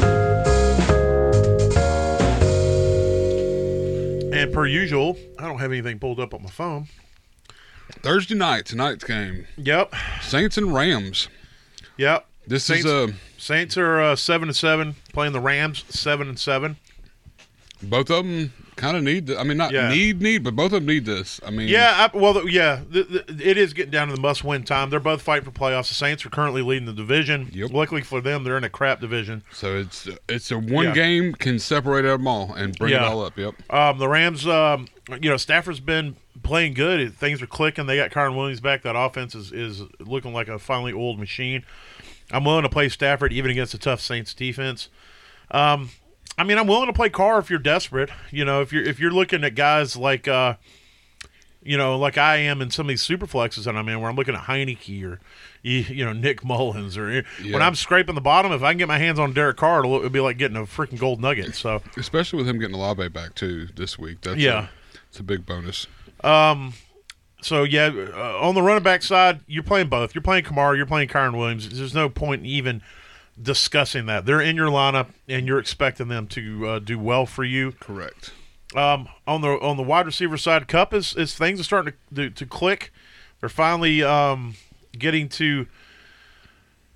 And 4.33 4.52
per 4.52 4.66
usual, 4.66 5.18
I 5.38 5.47
don't 5.47 5.59
have 5.59 5.71
anything 5.73 5.99
pulled 5.99 6.18
up 6.18 6.33
on 6.35 6.42
my 6.42 6.50
phone. 6.50 6.87
Thursday 8.02 8.35
night, 8.35 8.66
tonight's 8.66 9.04
game, 9.04 9.47
Yep. 9.56 9.95
Saints 10.23 10.56
and 10.56 10.73
Rams. 10.75 11.28
Yep. 11.96 12.26
This 12.46 12.64
Saints- 12.64 12.84
is 12.84 12.90
uh, 12.92 13.12
Saints 13.38 13.76
are 13.76 14.00
uh, 14.00 14.16
seven 14.16 14.49
and 14.49 14.56
seven, 14.56 14.96
playing 15.12 15.32
the 15.32 15.40
Rams 15.40 15.84
seven 15.88 16.28
and 16.28 16.38
seven. 16.38 16.76
both 17.82 18.11
of 18.11 18.25
them 18.25 18.52
kind 18.76 18.96
of 18.96 19.02
need. 19.02 19.26
The, 19.26 19.38
I 19.38 19.44
mean, 19.44 19.56
not 19.56 19.72
Yeah. 19.72 19.88
need 19.90 20.20
need, 20.22 20.42
but 20.44 20.56
both 20.56 20.66
of 20.66 20.80
them 20.80 20.87
need 20.87 21.04
this. 21.04 21.40
I 21.46 21.50
mean, 21.50 21.68
Yeah, 21.68 22.08
I, 22.12 22.16
well, 22.16 22.49
yeah, 22.49 22.80
th 22.92 23.06
th 23.08 23.25
it 23.40 23.56
is 23.58 23.72
getting 23.75 23.90
down 23.92 24.08
to 24.08 24.14
the 24.14 24.20
must-win 24.20 24.64
time. 24.64 24.90
They're 24.90 24.99
both 25.00 25.22
fighting 25.22 25.44
for 25.44 25.50
playoffs. 25.52 25.88
The 25.88 25.94
Saints 25.94 26.25
are 26.26 26.30
currently 26.30 26.62
leading 26.62 26.87
the 26.87 26.92
division. 26.92 27.50
Yep. 27.52 27.70
Luckily 27.72 28.02
for 28.02 28.20
them, 28.20 28.42
they're 28.44 28.56
in 28.56 28.64
a 28.64 28.70
crap 28.70 29.00
division. 29.00 29.42
So 29.52 29.76
it's 29.76 30.08
it's 30.28 30.50
a 30.50 30.58
one 30.58 30.87
Yeah. 30.87 30.94
game 30.94 31.34
can 31.34 31.58
separate 31.58 32.02
them 32.02 32.26
all 32.26 32.52
and 32.54 32.76
bring 32.78 32.92
it 32.94 33.00
all 33.00 33.25
up. 33.25 33.37
Yep. 33.38 33.54
Um, 33.70 33.99
the 33.99 34.08
Rams, 34.08 34.46
um, 34.46 34.88
you 35.20 35.28
know, 35.30 35.37
Stafford's 35.37 35.80
been 35.80 36.16
playing 36.42 36.75
good. 36.75 37.14
Things 37.14 37.42
are 37.42 37.46
clicking. 37.46 37.87
They 37.87 37.96
got 37.96 38.11
Kyren 38.11 38.37
Williams 38.37 38.61
back. 38.61 38.82
That 38.82 38.96
offense 38.96 39.34
is, 39.34 39.52
is 39.52 39.82
looking 40.00 40.32
like 40.32 40.49
a 40.49 40.58
finely 40.58 40.92
oiled 40.92 41.18
machine. 41.18 41.64
I'm 42.30 42.44
willing 42.44 42.62
to 42.62 42.68
play 42.68 42.88
Stafford 42.88 43.32
even 43.32 43.50
against 43.50 43.75
a 43.75 43.78
tough 43.78 44.00
Saints 44.00 44.34
defense. 44.34 44.88
Um, 45.50 45.90
I 46.38 46.44
mean, 46.44 46.58
I'm 46.58 46.66
willing 46.66 46.87
to 46.87 46.92
play 46.92 47.11
Carr 47.11 47.38
if 47.38 47.50
you're 47.50 47.58
desperate. 47.58 48.11
You 48.30 48.44
know, 48.44 48.62
if 48.62 48.72
you're 48.72 48.84
if 48.84 48.99
you're 48.99 49.11
looking 49.11 49.44
at 49.44 49.54
guys 49.54 49.96
like, 49.96 50.26
uh, 50.26 50.54
you 51.62 51.76
know, 51.76 51.99
like 51.99 52.16
I 52.16 52.37
am 52.37 52.62
in 52.62 52.70
some 52.70 52.87
of 52.87 52.88
these 52.88 53.02
super 53.02 53.26
flexes 53.26 53.64
that 53.64 53.76
I'm 53.76 53.88
in, 53.88 54.00
where 54.00 54.08
I'm 54.08 54.16
looking 54.16 54.34
at 54.34 54.42
Heinicke 54.42 55.04
or 55.04 55.20
you, 55.62 55.80
you 55.80 56.04
know 56.04 56.12
Nick 56.12 56.42
Mullens 56.42 56.96
or 56.96 57.12
yeah. 57.12 57.52
when 57.52 57.61
I'm 57.61 57.75
scraping 57.75 58.14
the 58.14 58.20
bottom, 58.20 58.50
if 58.52 58.62
I 58.62 58.72
can 58.72 58.78
get 58.78 58.88
my 58.88 58.99
hands 58.99 59.18
on 59.18 59.32
Derek 59.32 59.58
Carr, 59.58 59.80
it'll, 59.80 59.96
it'll 59.96 60.11
be 60.11 60.20
like 60.20 60.38
getting 60.38 60.56
a 60.56 60.62
freaking 60.62 60.99
gold 60.99 61.20
nugget. 61.20 61.54
So. 61.54 61.82
Especially 61.96 62.38
with 62.38 62.49
him 62.49 62.58
getting 62.58 62.75
Olave 62.75 63.08
back 63.11 63.34
too 63.34 63.68
this 63.76 63.99
week. 63.99 64.22
That's 64.22 64.38
Yeah. 64.38 64.68
a, 64.94 64.99
it's 65.11 65.20
a 65.20 65.22
big 65.22 65.44
bonus. 65.44 65.87
Um, 66.23 66.75
so 67.41 67.64
yeah, 67.64 67.91
uh, 68.14 68.38
on 68.41 68.55
the 68.55 68.62
running 68.62 68.85
back 68.85 69.02
side, 69.02 69.41
you're 69.47 69.62
playing 69.62 69.88
both. 69.88 70.14
You're 70.14 70.23
playing 70.23 70.45
Kamara. 70.45 70.76
You're 70.76 70.87
playing 70.87 71.09
Kyren 71.09 71.37
Williams. 71.37 71.69
There's 71.69 71.95
no 71.95 72.09
point 72.09 72.43
in 72.43 72.47
even 72.47 72.83
discussing 73.41 74.07
that. 74.07 74.26
They're 74.26 74.41
in 74.41 74.57
your 74.57 74.69
lineup, 74.69 75.09
and 75.29 75.47
you're 75.47 75.59
expecting 75.59 76.09
them 76.09 76.26
to 76.29 76.69
uh, 76.69 76.79
do 76.79 76.99
well 76.99 77.26
for 77.26 77.45
you. 77.45 77.73
Correct. 77.73 78.33
Um, 78.75 79.09
on 79.26 79.43
the 79.43 79.49
on 79.61 79.76
the 79.76 79.83
wide 79.83 80.07
receiver 80.07 80.38
side, 80.38 80.69
Kupp 80.69 80.95
is, 80.95 81.14
is 81.14 81.35
things 81.35 81.61
are 81.61 81.64
starting 81.64 81.95
to, 82.14 82.29
to 82.29 82.31
to 82.31 82.47
click. 82.47 82.93
They're 83.41 83.49
finally 83.49 84.02
um, 84.02 84.55
getting 84.97 85.29
to 85.31 85.67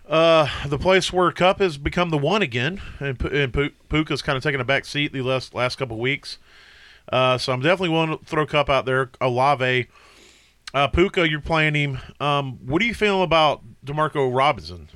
uh, 0.08 0.48
the 0.66 0.78
place 0.78 1.12
where 1.12 1.32
Kupp 1.32 1.58
has 1.58 1.76
become 1.76 2.10
the 2.10 2.18
one 2.18 2.40
again, 2.40 2.80
and, 3.00 3.20
and 3.20 3.52
Puka's 3.88 4.22
kind 4.22 4.36
of 4.36 4.42
taking 4.42 4.60
a 4.60 4.64
back 4.64 4.84
seat 4.84 5.12
the 5.12 5.22
last 5.22 5.54
last 5.54 5.76
couple 5.76 5.98
weeks. 5.98 6.38
Uh, 7.12 7.38
so 7.38 7.52
I'm 7.52 7.60
definitely 7.60 7.90
willing 7.90 8.18
to 8.18 8.24
throw 8.24 8.46
Kupp 8.46 8.68
out 8.68 8.84
there. 8.86 9.10
Olave, 9.20 9.86
uh, 10.74 10.88
Puka, 10.88 11.28
you're 11.28 11.40
playing 11.40 11.74
him. 11.74 11.98
Um, 12.20 12.58
what 12.66 12.80
do 12.80 12.86
you 12.86 12.94
feel 12.94 13.22
about 13.22 13.62
Demarco 13.84 14.34
Robinson? 14.34 14.88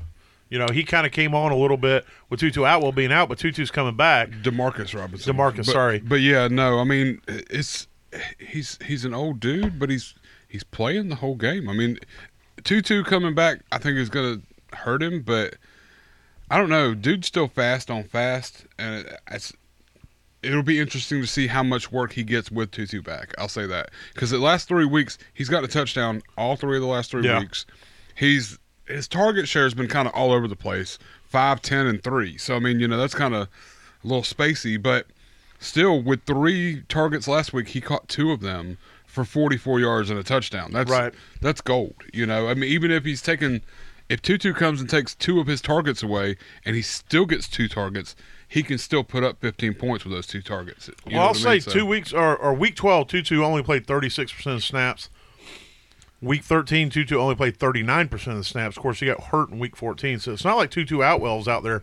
You 0.48 0.58
know, 0.58 0.66
he 0.72 0.82
kind 0.82 1.06
of 1.06 1.12
came 1.12 1.32
on 1.34 1.52
a 1.52 1.56
little 1.56 1.76
bit 1.76 2.04
with 2.28 2.40
Tutu 2.40 2.64
Atwell 2.64 2.90
being 2.90 3.12
out, 3.12 3.28
but 3.28 3.38
Tutu's 3.38 3.70
coming 3.70 3.94
back. 3.94 4.30
Demarcus 4.30 4.98
Robinson. 4.98 5.36
DeMarcus, 5.36 5.56
But- 5.58 5.66
sorry. 5.66 6.00
But 6.00 6.16
yeah, 6.16 6.48
no, 6.48 6.80
I 6.80 6.84
mean 6.84 7.20
it's 7.28 7.86
he's 8.40 8.76
he's 8.84 9.04
an 9.04 9.14
old 9.14 9.38
dude, 9.38 9.78
but 9.78 9.90
he's 9.90 10.14
he's 10.48 10.64
playing 10.64 11.08
the 11.08 11.14
whole 11.14 11.36
game. 11.36 11.68
I 11.68 11.72
mean, 11.72 11.98
Tutu 12.64 13.04
coming 13.04 13.34
back, 13.36 13.60
I 13.70 13.78
think 13.78 13.96
is 13.96 14.08
gonna 14.08 14.40
hurt 14.72 15.02
him, 15.04 15.22
but 15.22 15.54
I 16.50 16.58
don't 16.58 16.68
know. 16.68 16.94
Dude's 16.94 17.28
still 17.28 17.46
fast 17.46 17.88
on 17.88 18.02
fast, 18.02 18.64
and 18.76 19.06
it's 19.30 19.52
it'll 20.42 20.62
be 20.62 20.78
interesting 20.80 21.20
to 21.20 21.26
see 21.26 21.46
how 21.48 21.62
much 21.62 21.92
work 21.92 22.12
he 22.12 22.22
gets 22.24 22.50
with 22.50 22.70
Tutu 22.70 23.02
back. 23.02 23.34
I'll 23.38 23.48
say 23.48 23.66
that 23.66 23.90
because 24.14 24.30
the 24.30 24.38
last 24.38 24.68
three 24.68 24.84
weeks 24.86 25.18
he's 25.34 25.48
got 25.48 25.64
a 25.64 25.68
touchdown 25.68 26.22
all 26.38 26.56
three 26.56 26.76
of 26.76 26.82
the 26.82 26.88
last 26.88 27.10
three 27.10 27.24
Yeah. 27.26 27.40
weeks. 27.40 27.66
He's 28.14 28.58
his 28.86 29.06
target 29.06 29.46
share 29.48 29.64
has 29.64 29.74
been 29.74 29.86
kind 29.88 30.08
of 30.08 30.14
all 30.14 30.32
over 30.32 30.48
the 30.48 30.56
place, 30.56 30.98
five, 31.24 31.62
ten, 31.62 31.86
and 31.86 32.02
three. 32.02 32.36
So 32.38 32.56
I 32.56 32.58
mean, 32.58 32.80
you 32.80 32.88
know, 32.88 32.96
that's 32.98 33.14
kind 33.14 33.34
of 33.34 33.42
a 34.02 34.06
little 34.06 34.22
spacey, 34.24 34.80
but 34.82 35.06
still, 35.58 36.00
with 36.02 36.24
three 36.24 36.82
targets 36.88 37.28
last 37.28 37.52
week, 37.52 37.68
he 37.68 37.80
caught 37.80 38.08
two 38.08 38.30
of 38.32 38.40
them 38.40 38.78
for 39.06 39.24
44 39.24 39.78
yards 39.80 40.08
and 40.10 40.18
a 40.18 40.22
touchdown. 40.22 40.70
That's 40.72 40.90
Right. 40.90 41.12
That's 41.40 41.60
gold. 41.60 41.94
You 42.12 42.26
know, 42.26 42.48
I 42.48 42.54
mean, 42.54 42.70
even 42.70 42.90
if 42.90 43.04
he's 43.04 43.20
taken, 43.22 43.60
if 44.08 44.22
Tutu 44.22 44.52
comes 44.54 44.80
and 44.80 44.88
takes 44.88 45.14
two 45.14 45.38
of 45.40 45.46
his 45.48 45.60
targets 45.60 46.02
away, 46.02 46.36
and 46.64 46.74
he 46.76 46.82
still 46.82 47.26
gets 47.26 47.46
two 47.48 47.68
targets, 47.68 48.14
he 48.50 48.64
can 48.64 48.78
still 48.78 49.04
put 49.04 49.22
up 49.22 49.40
15 49.40 49.74
points 49.74 50.04
with 50.04 50.12
those 50.12 50.26
two 50.26 50.42
targets. 50.42 50.88
You 51.06 51.16
well, 51.16 51.20
I'll 51.20 51.28
what 51.28 51.36
I 51.36 51.40
say 51.40 51.50
mean? 51.52 51.60
So- 51.60 51.70
two 51.70 51.86
weeks 51.86 52.12
or, 52.12 52.36
or 52.36 52.52
week 52.52 52.74
12, 52.74 53.06
Tutu 53.06 53.42
only 53.44 53.62
played 53.62 53.86
36% 53.86 54.54
of 54.56 54.64
snaps. 54.64 55.08
Week 56.20 56.42
13, 56.42 56.90
Tutu 56.90 57.16
only 57.16 57.36
played 57.36 57.58
39% 57.58 58.12
of 58.26 58.36
the 58.38 58.44
snaps. 58.44 58.76
Of 58.76 58.82
course, 58.82 59.00
he 59.00 59.06
got 59.06 59.20
hurt 59.24 59.50
in 59.50 59.58
week 59.60 59.76
14, 59.76 60.18
so 60.18 60.32
it's 60.32 60.44
not 60.44 60.56
like 60.56 60.70
Tutu 60.70 60.98
Atwell's 61.00 61.46
out 61.48 61.62
there 61.62 61.82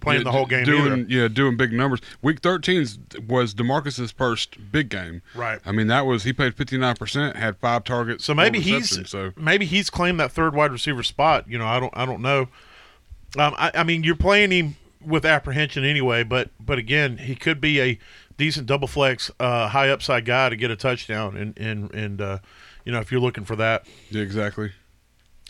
playing 0.00 0.20
Yeah, 0.20 0.24
the 0.24 0.32
whole 0.32 0.46
game 0.46 0.64
doing 0.64 0.86
either. 0.86 0.96
yeah 1.08 1.28
doing 1.28 1.56
big 1.56 1.72
numbers. 1.72 2.00
Week 2.22 2.40
13 2.40 2.86
was 3.26 3.52
Demarcus's 3.54 4.12
first 4.12 4.70
big 4.70 4.88
game. 4.90 5.20
Right. 5.34 5.60
I 5.66 5.72
mean 5.72 5.88
that 5.88 6.06
was 6.06 6.22
he 6.22 6.32
played 6.32 6.54
59 6.54 6.94
percent, 6.96 7.36
had 7.36 7.56
five 7.56 7.82
targets. 7.84 8.24
So 8.24 8.34
maybe 8.34 8.60
he's 8.60 9.08
so 9.10 9.32
maybe 9.36 9.66
he's 9.66 9.90
claimed 9.90 10.20
that 10.20 10.30
third 10.30 10.54
wide 10.54 10.70
receiver 10.72 11.02
spot. 11.02 11.48
You 11.48 11.58
know, 11.58 11.66
I 11.66 11.80
don't 11.80 11.92
I 11.96 12.06
don't 12.06 12.22
know. 12.22 12.42
Um, 13.36 13.54
I, 13.58 13.72
I 13.74 13.82
mean, 13.84 14.04
you're 14.04 14.14
playing 14.14 14.50
him 14.52 14.76
with 15.06 15.24
apprehension 15.24 15.84
anyway, 15.84 16.22
but 16.22 16.50
but 16.58 16.78
again, 16.78 17.18
he 17.18 17.34
could 17.34 17.60
be 17.60 17.80
a 17.80 17.98
decent 18.36 18.66
double 18.66 18.88
flex, 18.88 19.30
uh, 19.40 19.68
high 19.68 19.88
upside 19.88 20.24
guy 20.24 20.48
to 20.48 20.56
get 20.56 20.70
a 20.70 20.76
touchdown, 20.76 21.36
and 21.36 21.58
and 21.58 21.94
and 21.94 22.20
uh, 22.20 22.38
you 22.84 22.92
know 22.92 23.00
if 23.00 23.10
you're 23.10 23.20
looking 23.20 23.44
for 23.44 23.56
that, 23.56 23.86
yeah, 24.10 24.22
exactly. 24.22 24.72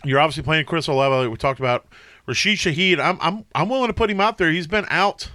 you're 0.03 0.19
obviously 0.19 0.43
playing 0.43 0.65
Chris 0.65 0.87
Olave. 0.87 1.15
Like 1.15 1.31
we 1.31 1.37
talked 1.37 1.59
about 1.59 1.87
Rashid 2.25 2.57
Shaheed. 2.57 2.99
I'm 2.99 3.17
I'm 3.21 3.45
I'm 3.53 3.69
willing 3.69 3.87
to 3.87 3.93
put 3.93 4.09
him 4.09 4.21
out 4.21 4.37
there. 4.37 4.51
He's 4.51 4.67
been 4.67 4.85
out 4.89 5.31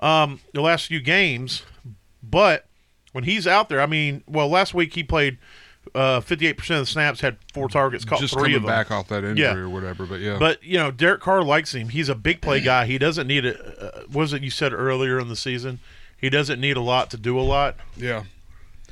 um, 0.00 0.40
the 0.52 0.60
last 0.60 0.86
few 0.86 1.00
games, 1.00 1.62
but 2.22 2.66
when 3.12 3.24
he's 3.24 3.46
out 3.46 3.68
there, 3.68 3.80
I 3.80 3.86
mean, 3.86 4.24
well, 4.26 4.48
last 4.48 4.74
week 4.74 4.94
he 4.94 5.04
played 5.04 5.38
uh, 5.94 6.20
58% 6.20 6.58
of 6.58 6.66
the 6.80 6.86
snaps, 6.86 7.20
had 7.20 7.36
four 7.52 7.68
targets, 7.68 8.04
caught 8.04 8.20
Just 8.20 8.34
three 8.34 8.54
of 8.54 8.62
them. 8.62 8.68
back 8.68 8.90
off 8.90 9.08
that 9.08 9.22
injury 9.24 9.44
Yeah. 9.44 9.54
or 9.54 9.68
whatever, 9.68 10.06
but 10.06 10.20
yeah. 10.20 10.36
But 10.38 10.62
you 10.64 10.76
know, 10.78 10.90
Derek 10.90 11.20
Carr 11.20 11.42
likes 11.42 11.74
him. 11.74 11.88
He's 11.90 12.08
a 12.08 12.14
big 12.14 12.40
play 12.40 12.60
guy. 12.60 12.86
He 12.86 12.98
doesn't 12.98 13.26
need 13.26 13.46
a. 13.46 13.98
Uh, 13.98 14.02
was 14.12 14.32
it 14.32 14.42
you 14.42 14.50
said 14.50 14.72
earlier 14.72 15.18
in 15.20 15.28
the 15.28 15.36
season? 15.36 15.78
He 16.16 16.30
doesn't 16.30 16.60
need 16.60 16.76
a 16.76 16.80
lot 16.80 17.10
to 17.10 17.16
do 17.16 17.38
a 17.38 17.42
lot. 17.42 17.76
yeah, 17.96 18.24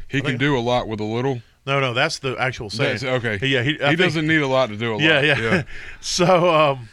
he 0.09 0.21
can 0.21 0.31
think- 0.31 0.41
do 0.41 0.57
a 0.57 0.61
lot 0.61 0.87
with 0.89 1.01
a 1.01 1.05
little. 1.05 1.43
No, 1.65 1.79
no, 1.81 1.95
that's 1.95 2.19
the 2.19 2.35
actual 2.41 2.71
saying. 2.71 2.99
That's, 2.99 3.25
okay. 3.25 3.39
Yeah, 3.47 3.63
he, 3.63 3.73
he 3.75 3.79
think- 3.79 3.99
doesn't 3.99 4.27
need 4.27 4.43
a 4.43 4.49
lot 4.49 4.69
to 4.71 4.77
do 4.77 4.93
a 4.93 4.95
lot. 4.95 5.01
Yeah, 5.03 5.21
yeah. 5.23 5.63
so, 6.01 6.51
um, 6.53 6.89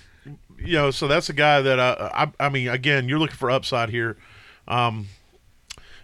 you 0.60 0.74
know, 0.74 0.92
so 0.92 1.08
that's 1.08 1.28
a 1.30 1.34
guy 1.34 1.62
that 1.62 1.80
uh, 1.80 2.10
I, 2.14 2.32
I 2.40 2.50
mean, 2.50 2.68
again, 2.70 3.10
you're 3.10 3.18
looking 3.20 3.36
for 3.36 3.50
upside 3.50 3.90
here. 3.90 4.16
Um, 4.68 5.08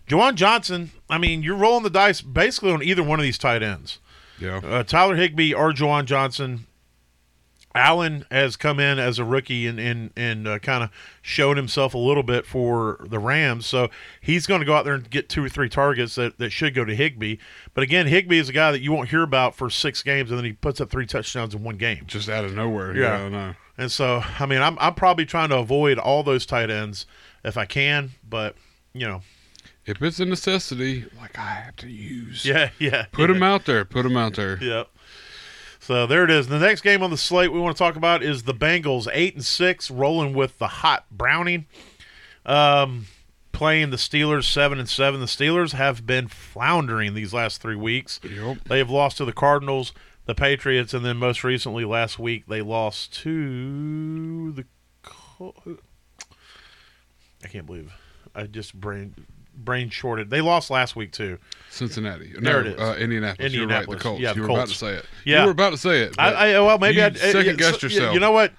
Juwan 0.08 0.36
Johnson. 0.36 0.92
I 1.10 1.18
mean, 1.18 1.44
you're 1.44 1.56
rolling 1.56 1.84
the 1.84 1.90
dice 1.90 2.22
basically 2.22 2.72
on 2.72 2.84
either 2.84 3.04
one 3.04 3.20
of 3.20 3.24
these 3.24 3.38
tight 3.38 3.64
ends. 3.64 4.00
yeah. 4.40 4.58
Uh, 4.58 4.84
Tyler 4.84 5.16
Higbee 5.16 5.54
or 5.54 5.72
Juwan 5.72 6.06
Johnson. 6.06 6.68
Allen 7.74 8.26
has 8.32 8.56
come 8.56 8.80
in 8.80 9.00
as 9.00 9.20
a 9.20 9.26
rookie 9.26 9.68
and 9.68 9.78
and, 9.80 10.10
and 10.16 10.48
uh, 10.48 10.60
kind 10.60 10.82
of 10.82 10.90
showed 11.22 11.58
himself 11.58 11.94
a 11.94 11.98
little 11.98 12.24
bit 12.24 12.46
for 12.46 13.06
the 13.10 13.20
Rams. 13.20 13.66
So 13.66 13.90
he's 14.22 14.48
going 14.48 14.62
to 14.62 14.66
go 14.66 14.74
out 14.76 14.86
there 14.86 14.94
and 14.94 15.10
get 15.10 15.28
two 15.28 15.44
or 15.44 15.50
three 15.50 15.68
targets 15.68 16.16
that, 16.16 16.38
that 16.40 16.52
should 16.52 16.74
go 16.74 16.86
to 16.86 16.96
Higbee. 16.96 17.36
But 17.74 17.84
again, 17.84 18.08
Higbee 18.08 18.40
is 18.40 18.48
a 18.48 18.54
guy 18.54 18.72
that 18.72 18.80
you 18.80 18.94
won't 18.94 19.10
hear 19.10 19.24
about 19.24 19.56
for 19.56 19.70
six 19.70 20.04
games, 20.04 20.32
and 20.32 20.38
then 20.38 20.46
he 20.46 20.54
puts 20.54 20.80
up 20.80 20.90
three 20.90 21.06
touchdowns 21.06 21.54
in 21.54 21.64
one 21.66 21.76
game. 21.76 22.06
Just 22.08 22.30
out 22.30 22.46
of 22.46 22.54
nowhere. 22.54 22.96
Yeah. 22.96 23.28
Yeah. 23.28 23.54
And 23.78 23.92
so, 23.92 24.24
I 24.40 24.46
mean, 24.46 24.62
I'm 24.62 24.78
I'm 24.80 24.94
probably 24.94 25.26
trying 25.26 25.50
to 25.50 25.58
avoid 25.58 26.00
all 26.00 26.24
those 26.24 26.46
tight 26.46 26.70
ends 26.70 27.06
if 27.44 27.58
I 27.58 27.66
can. 27.66 28.12
But 28.28 28.56
you 28.94 29.06
know, 29.06 29.22
If 29.86 30.02
it's 30.02 30.20
a 30.20 30.26
necessity, 30.26 31.06
like 31.20 31.38
I 31.38 31.54
have 31.66 31.76
to 31.78 31.88
use, 31.88 32.44
yeah, 32.44 32.72
yeah, 32.80 33.06
put 33.12 33.30
yeah. 33.30 33.36
him 33.36 33.44
out 33.44 33.66
there. 33.66 33.86
Put 33.86 34.04
them 34.04 34.18
out 34.18 34.36
there. 34.36 34.58
Yep. 34.62 34.90
So 35.80 36.08
there 36.08 36.24
it 36.24 36.32
is. 36.32 36.48
The 36.48 36.58
next 36.58 36.82
game 36.82 37.04
on 37.04 37.12
the 37.12 37.18
slate 37.18 37.54
we 37.54 37.60
want 37.60 37.78
to 37.78 37.84
talk 37.84 37.96
about 37.96 38.24
is 38.24 38.44
the 38.44 38.56
Bengals, 38.56 39.08
eight 39.14 39.36
and 39.36 39.46
six, 39.46 39.92
rolling 39.92 40.34
with 40.34 40.58
the 40.58 40.68
hot 40.68 41.06
Browning, 41.12 41.68
um, 42.48 43.06
playing 43.52 43.92
the 43.92 43.98
Steelers, 43.98 44.46
seven 44.46 44.80
and 44.80 44.90
seven. 44.90 45.20
The 45.20 45.28
Steelers 45.28 45.74
have 45.74 46.08
been 46.08 46.28
floundering 46.28 47.14
these 47.14 47.36
last 47.36 47.62
three 47.62 47.76
weeks. 47.76 48.20
Yep. 48.24 48.64
They 48.68 48.80
have 48.80 48.90
lost 48.90 49.18
to 49.18 49.26
the 49.26 49.34
Cardinals, 49.34 49.94
the 50.26 50.34
Patriots, 50.34 50.96
and 50.96 51.06
then 51.06 51.18
most 51.18 51.44
recently 51.44 51.86
last 51.86 52.18
week 52.18 52.48
they 52.48 52.64
lost 52.64 53.14
to 53.22 54.52
the. 54.54 54.66
I 57.44 57.48
can't 57.48 57.68
believe 57.68 57.94
I 58.34 58.48
just 58.48 58.74
brain 58.74 59.14
brain 59.58 59.90
shorted. 59.90 60.30
They 60.30 60.42
lost 60.42 60.70
last 60.70 60.96
week 60.96 61.12
too. 61.12 61.38
Cincinnati. 61.70 62.34
There 62.34 62.42
no, 62.42 62.60
it 62.60 62.68
is. 62.68 62.80
Uh, 62.80 62.96
Indianapolis. 63.00 63.54
You're 63.54 63.68
right. 63.68 63.88
The 63.90 63.96
Colts. 63.98 64.22
Yeah, 64.22 64.34
the 64.34 64.38
you 64.38 64.42
were 64.44 64.50
about 64.50 64.68
to 64.68 64.74
say 64.76 64.94
it. 64.94 65.06
Yeah. 65.26 65.40
You 65.42 65.46
were 65.46 65.52
about 65.52 65.72
to 65.72 65.78
say 65.78 66.02
it. 66.02 66.16
I, 66.18 66.54
I 66.56 66.60
well 66.60 66.78
maybe 66.78 66.98
you 66.98 67.04
I 67.04 67.12
second 67.14 67.58
guessed 67.58 67.82
so- 67.82 67.88
yourself. 67.88 68.14
You 68.14 68.20
know 68.20 68.32
what? 68.32 68.52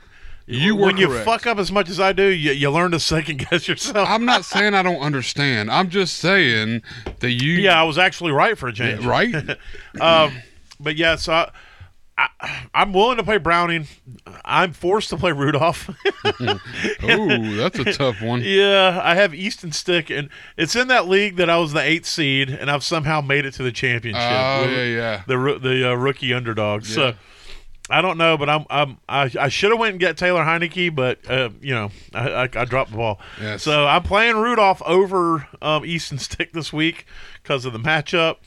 You 0.48 0.76
were 0.76 0.86
when 0.86 0.96
you 0.96 1.12
fuck 1.24 1.44
up 1.46 1.58
as 1.58 1.72
much 1.72 1.88
as 1.88 1.98
I 1.98 2.12
do, 2.12 2.22
you, 2.22 2.52
you 2.52 2.70
learn 2.70 2.92
to 2.92 3.00
second 3.00 3.38
guess 3.50 3.66
yourself. 3.66 4.08
I'm 4.08 4.24
not 4.24 4.44
saying 4.44 4.74
I 4.74 4.82
don't 4.84 5.00
understand. 5.00 5.72
I'm 5.72 5.90
just 5.90 6.18
saying 6.18 6.82
that 7.18 7.32
you. 7.32 7.54
yeah, 7.54 7.80
I 7.80 7.82
was 7.82 7.98
actually 7.98 8.30
right 8.30 8.56
for 8.56 8.68
a 8.68 8.72
change. 8.72 9.04
Right. 9.04 9.34
Um, 10.00 10.32
but 10.78 10.96
yeah, 10.96 11.16
so 11.16 11.32
I, 11.32 11.50
I, 12.18 12.28
I'm 12.74 12.92
willing 12.92 13.18
to 13.18 13.22
play 13.24 13.36
Browning. 13.36 13.86
I'm 14.44 14.72
forced 14.72 15.10
to 15.10 15.16
play 15.16 15.32
Rudolph. 15.32 15.90
oh, 16.24 17.56
that's 17.56 17.78
a 17.78 17.92
tough 17.92 18.22
one. 18.22 18.42
yeah, 18.42 19.00
I 19.02 19.14
have 19.14 19.34
Easton 19.34 19.72
Stick, 19.72 20.08
and 20.08 20.30
it's 20.56 20.74
in 20.74 20.88
that 20.88 21.08
league 21.08 21.36
that 21.36 21.50
I 21.50 21.58
was 21.58 21.72
the 21.72 21.82
eighth 21.82 22.06
seed, 22.06 22.48
and 22.48 22.70
I've 22.70 22.84
somehow 22.84 23.20
made 23.20 23.44
it 23.44 23.52
to 23.54 23.62
the 23.62 23.72
championship. 23.72 24.22
Oh 24.22 24.68
yeah, 24.68 24.84
yeah. 24.84 25.22
The 25.26 25.58
the 25.60 25.92
uh, 25.92 25.94
rookie 25.94 26.32
underdog. 26.32 26.86
Yeah. 26.86 26.94
So. 26.94 27.14
I 27.88 28.02
don't 28.02 28.18
know, 28.18 28.36
but 28.36 28.50
I'm, 28.50 28.66
I'm 28.68 28.98
I, 29.08 29.30
I 29.38 29.48
should 29.48 29.70
have 29.70 29.78
went 29.78 29.92
and 29.92 30.00
get 30.00 30.16
Taylor 30.16 30.42
Heinicke, 30.42 30.92
but 30.92 31.20
uh, 31.30 31.50
you 31.60 31.72
know 31.72 31.92
I, 32.12 32.30
I, 32.30 32.42
I 32.42 32.64
dropped 32.64 32.90
the 32.90 32.96
ball. 32.96 33.20
Yes. 33.40 33.62
So 33.62 33.86
I'm 33.86 34.02
playing 34.02 34.34
Rudolph 34.34 34.82
over 34.82 35.46
um, 35.62 35.84
Easton 35.84 36.18
Stick 36.18 36.52
this 36.52 36.72
week 36.72 37.06
because 37.44 37.64
of 37.64 37.72
the 37.72 37.78
matchup. 37.78 38.38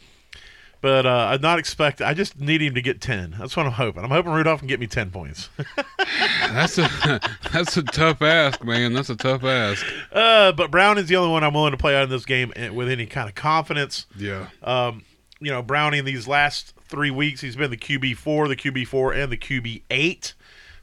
But 0.82 1.06
uh, 1.06 1.30
I'm 1.32 1.42
not 1.42 1.60
expecting. 1.60 2.08
I 2.08 2.14
just 2.14 2.40
need 2.40 2.62
him 2.62 2.74
to 2.76 2.82
get 2.82 3.02
ten. 3.02 3.36
That's 3.38 3.58
what 3.58 3.66
I'm 3.66 3.74
hoping. 3.74 4.04
I'm 4.04 4.10
hoping 4.10 4.32
Rudolph 4.32 4.60
can 4.60 4.68
get 4.68 4.80
me 4.80 4.88
ten 4.88 5.12
points. 5.12 5.50
That's 6.52 6.78
a 6.78 6.90
that's 7.54 7.78
a 7.78 7.84
tough 7.84 8.22
ask, 8.22 8.64
man. 8.64 8.94
That's 8.94 9.10
a 9.10 9.16
tough 9.16 9.44
ask. 9.44 9.86
uh, 10.12 10.52
but 10.54 10.72
Brown 10.72 10.98
is 10.98 11.08
the 11.08 11.16
only 11.18 11.32
one 11.32 11.44
I'm 11.44 11.54
willing 11.54 11.72
to 11.72 11.78
play 11.78 11.96
out 11.96 12.04
in 12.04 12.10
this 12.10 12.26
game 12.26 12.52
eh, 12.56 12.70
with 12.70 12.90
any 12.90 13.06
kind 13.06 13.30
of 13.30 13.36
confidence. 13.36 14.08
Yeah. 14.18 14.48
Um, 14.64 15.04
you 15.40 15.52
know, 15.52 15.62
Browning 15.62 16.06
these 16.06 16.28
last 16.28 16.74
three 16.88 17.12
weeks, 17.12 17.42
he's 17.42 17.56
been 17.56 17.72
the 17.72 17.78
QB 17.78 18.18
four, 18.18 18.48
the 18.48 18.56
QB 18.56 18.88
four, 18.88 19.14
and 19.14 19.32
the 19.32 19.38
QB 19.38 19.84
eight. 19.92 20.34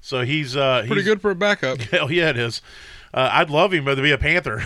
So 0.00 0.22
he's 0.22 0.56
uh, 0.56 0.84
Pretty 0.86 1.02
he's, 1.02 1.04
good 1.04 1.20
for 1.20 1.30
a 1.30 1.34
backup. 1.34 1.78
Hell 1.80 2.10
yeah, 2.12 2.30
it 2.30 2.38
is. 2.38 2.62
Uh, 3.12 3.30
I'd 3.32 3.50
love 3.50 3.72
him 3.72 3.86
to 3.86 3.96
be 3.96 4.12
a 4.12 4.18
Panther. 4.18 4.62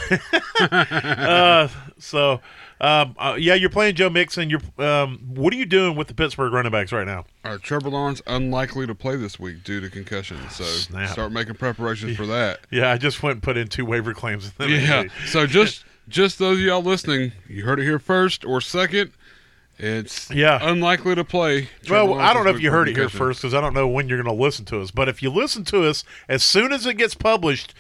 uh, 0.61 1.69
so, 1.99 2.41
um, 2.81 3.15
uh, 3.19 3.37
yeah, 3.39 3.55
you're 3.55 3.71
playing 3.71 3.95
Joe 3.95 4.09
Mixon. 4.11 4.49
You're, 4.51 4.61
um, 4.79 5.19
what 5.35 5.53
are 5.53 5.57
you 5.57 5.67
doing 5.67 5.97
with 5.97 6.09
the 6.09 6.15
Pittsburgh 6.15 6.53
running 6.53 6.73
backs 6.73 6.93
right 6.93 7.07
now? 7.07 7.25
Our 7.45 7.59
Trevor 7.59 7.91
Lawrence 7.91 8.23
unlikely 8.27 8.87
to 8.87 8.95
play 8.95 9.17
this 9.17 9.39
week 9.39 9.63
due 9.65 9.81
to 9.81 9.91
concussion. 9.91 10.39
So 10.51 10.65
Snap. 10.65 11.11
start 11.11 11.33
making 11.33 11.55
preparations 11.57 12.17
for 12.17 12.27
that. 12.27 12.61
Yeah, 12.71 12.91
I 12.91 12.99
just 12.99 13.23
went 13.23 13.35
and 13.37 13.43
put 13.43 13.57
in 13.57 13.69
two 13.69 13.85
waiver 13.85 14.15
claims. 14.15 14.53
Yeah. 14.61 15.05
So 15.27 15.47
just 15.47 15.85
just 16.09 16.39
those 16.39 16.59
of 16.59 16.65
y'all 16.65 16.83
listening, 16.83 17.33
you 17.49 17.65
heard 17.65 17.79
it 17.81 17.85
here 17.85 17.99
first 17.99 18.45
or 18.45 18.61
second. 18.61 19.13
It's 19.79 20.31
Yeah. 20.31 20.59
unlikely 20.61 21.15
to 21.15 21.25
play. 21.25 21.69
Trevor 21.85 22.11
Well, 22.13 22.21
I 22.21 22.35
don't 22.35 22.45
know 22.45 22.51
if 22.51 22.61
you 22.61 22.71
heard 22.71 22.89
it 22.89 22.97
here 22.97 23.09
first 23.09 23.41
because 23.41 23.55
I 23.55 23.61
don't 23.63 23.73
know 23.73 23.89
when 23.89 24.09
you're 24.09 24.23
going 24.23 24.37
to 24.37 24.43
listen 24.43 24.67
to 24.67 24.81
us. 24.83 24.91
But 24.91 25.09
if 25.09 25.23
you 25.23 25.31
listen 25.31 25.65
to 25.67 25.85
us 25.89 26.05
as 26.29 26.43
soon 26.45 26.71
as 26.73 26.85
it 26.85 26.95
gets 26.95 27.15
published, 27.15 27.73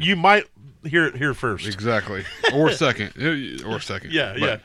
you 0.00 0.16
might 0.16 0.44
hear 0.88 1.06
it 1.06 1.16
here 1.16 1.34
first. 1.34 1.66
Exactly, 1.66 2.24
or 2.54 2.70
second, 2.72 3.12
or 3.66 3.80
second. 3.80 4.12
Yeah, 4.12 4.32
But- 4.32 4.40
yeah. 4.40 4.56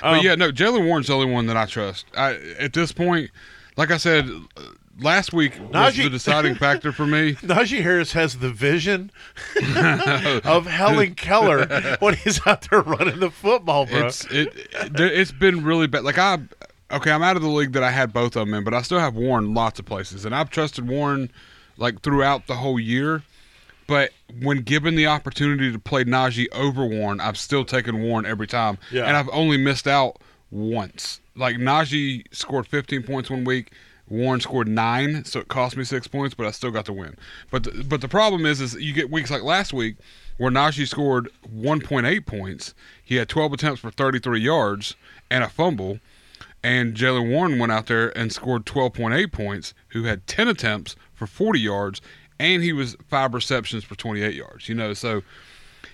But 0.00 0.18
Um, 0.18 0.24
yeah, 0.24 0.34
no, 0.36 0.50
Jaylen 0.52 0.86
Warren's 0.86 1.08
the 1.08 1.14
only 1.14 1.30
one 1.30 1.46
that 1.46 1.56
I 1.56 1.66
trust. 1.66 2.06
I 2.16 2.34
at 2.58 2.72
this 2.72 2.92
point, 2.92 3.30
like 3.76 3.90
I 3.90 3.96
said 3.96 4.24
uh, 4.56 4.62
last 5.00 5.32
week, 5.32 5.58
was 5.60 5.70
Najee- 5.96 6.04
the 6.04 6.10
deciding 6.10 6.54
factor 6.54 6.92
for 6.92 7.06
me. 7.06 7.34
Najee 7.42 7.82
Harris 7.82 8.12
has 8.12 8.38
the 8.38 8.50
vision 8.50 9.10
of 10.44 10.66
Helen 10.66 11.14
Keller 11.16 11.66
when 12.00 12.14
he's 12.14 12.44
out 12.46 12.66
there 12.70 12.80
running 12.82 13.20
the 13.20 13.30
football, 13.30 13.86
bro. 13.86 14.06
It's 14.06 14.24
it, 14.26 14.52
it's 14.98 15.32
been 15.32 15.64
really 15.64 15.86
bad. 15.86 16.04
Like 16.04 16.18
I, 16.18 16.38
okay, 16.92 17.10
I'm 17.10 17.22
out 17.22 17.36
of 17.36 17.42
the 17.42 17.48
league 17.48 17.72
that 17.72 17.82
I 17.82 17.90
had 17.90 18.12
both 18.12 18.36
of 18.36 18.46
them 18.46 18.54
in, 18.54 18.64
but 18.64 18.74
I 18.74 18.82
still 18.82 19.00
have 19.00 19.14
Warren 19.16 19.54
lots 19.54 19.78
of 19.80 19.86
places, 19.86 20.24
and 20.24 20.34
I've 20.34 20.50
trusted 20.50 20.88
Warren 20.88 21.30
like 21.76 22.00
throughout 22.02 22.46
the 22.46 22.54
whole 22.56 22.78
year. 22.78 23.22
But 23.90 24.12
when 24.40 24.58
given 24.58 24.94
the 24.94 25.08
opportunity 25.08 25.72
to 25.72 25.78
play 25.80 26.04
Najee 26.04 26.46
over 26.52 26.84
Warren, 26.86 27.20
I've 27.20 27.36
still 27.36 27.64
taken 27.64 28.00
Warren 28.02 28.24
every 28.24 28.46
time, 28.46 28.78
Yeah. 28.92 29.06
and 29.06 29.16
I've 29.16 29.28
only 29.32 29.56
missed 29.56 29.88
out 29.88 30.18
once. 30.52 31.20
Like 31.34 31.56
Najee 31.56 32.22
scored 32.32 32.68
15 32.68 33.02
points 33.02 33.30
one 33.30 33.42
week. 33.42 33.72
Warren 34.08 34.40
scored 34.40 34.68
nine, 34.68 35.24
so 35.24 35.40
it 35.40 35.48
cost 35.48 35.76
me 35.76 35.82
six 35.82 36.06
points, 36.06 36.36
but 36.36 36.46
I 36.46 36.52
still 36.52 36.70
got 36.70 36.84
the 36.84 36.92
win. 36.92 37.16
But 37.50 37.64
the, 37.64 37.82
but 37.84 38.00
the 38.00 38.06
problem 38.06 38.46
is, 38.46 38.60
is 38.60 38.74
you 38.74 38.92
get 38.92 39.10
weeks 39.10 39.28
like 39.28 39.42
last 39.42 39.72
week 39.72 39.96
where 40.36 40.52
Najee 40.52 40.86
scored 40.86 41.28
1.8 41.52 42.24
points. 42.26 42.74
He 43.02 43.16
had 43.16 43.28
12 43.28 43.54
attempts 43.54 43.80
for 43.80 43.90
33 43.90 44.38
yards 44.40 44.94
and 45.32 45.42
a 45.42 45.48
fumble, 45.48 45.98
and 46.62 46.94
Jaylen 46.94 47.28
Warren 47.30 47.58
went 47.58 47.72
out 47.72 47.86
there 47.86 48.16
and 48.16 48.32
scored 48.32 48.66
12.8 48.66 49.32
points, 49.32 49.74
who 49.88 50.04
had 50.04 50.28
10 50.28 50.46
attempts 50.46 50.94
for 51.12 51.26
40 51.26 51.58
yards, 51.58 52.00
and 52.40 52.62
he 52.62 52.72
was 52.72 52.96
five 53.08 53.34
receptions 53.34 53.84
for 53.84 53.94
28 53.94 54.34
yards. 54.34 54.68
You 54.68 54.74
know, 54.74 54.94
so 54.94 55.22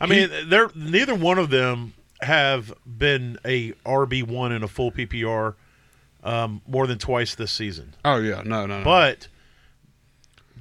I 0.00 0.07
mean, 0.07 0.31
they're 0.49 0.71
neither 0.75 1.15
one 1.15 1.38
of 1.38 1.50
them 1.50 1.93
have 2.23 2.73
been 2.87 3.38
a 3.45 3.73
RB 3.85 4.23
one 4.23 4.53
in 4.53 4.62
a 4.62 4.69
full 4.69 4.91
PPR 4.93 5.55
um, 6.25 6.62
more 6.67 6.87
than 6.87 6.99
twice 6.99 7.35
this 7.35 7.53
season. 7.53 7.95
oh 8.05 8.17
yeah, 8.17 8.43
no, 8.45 8.65
no, 8.67 8.79
no. 8.79 8.85
But 8.85 9.29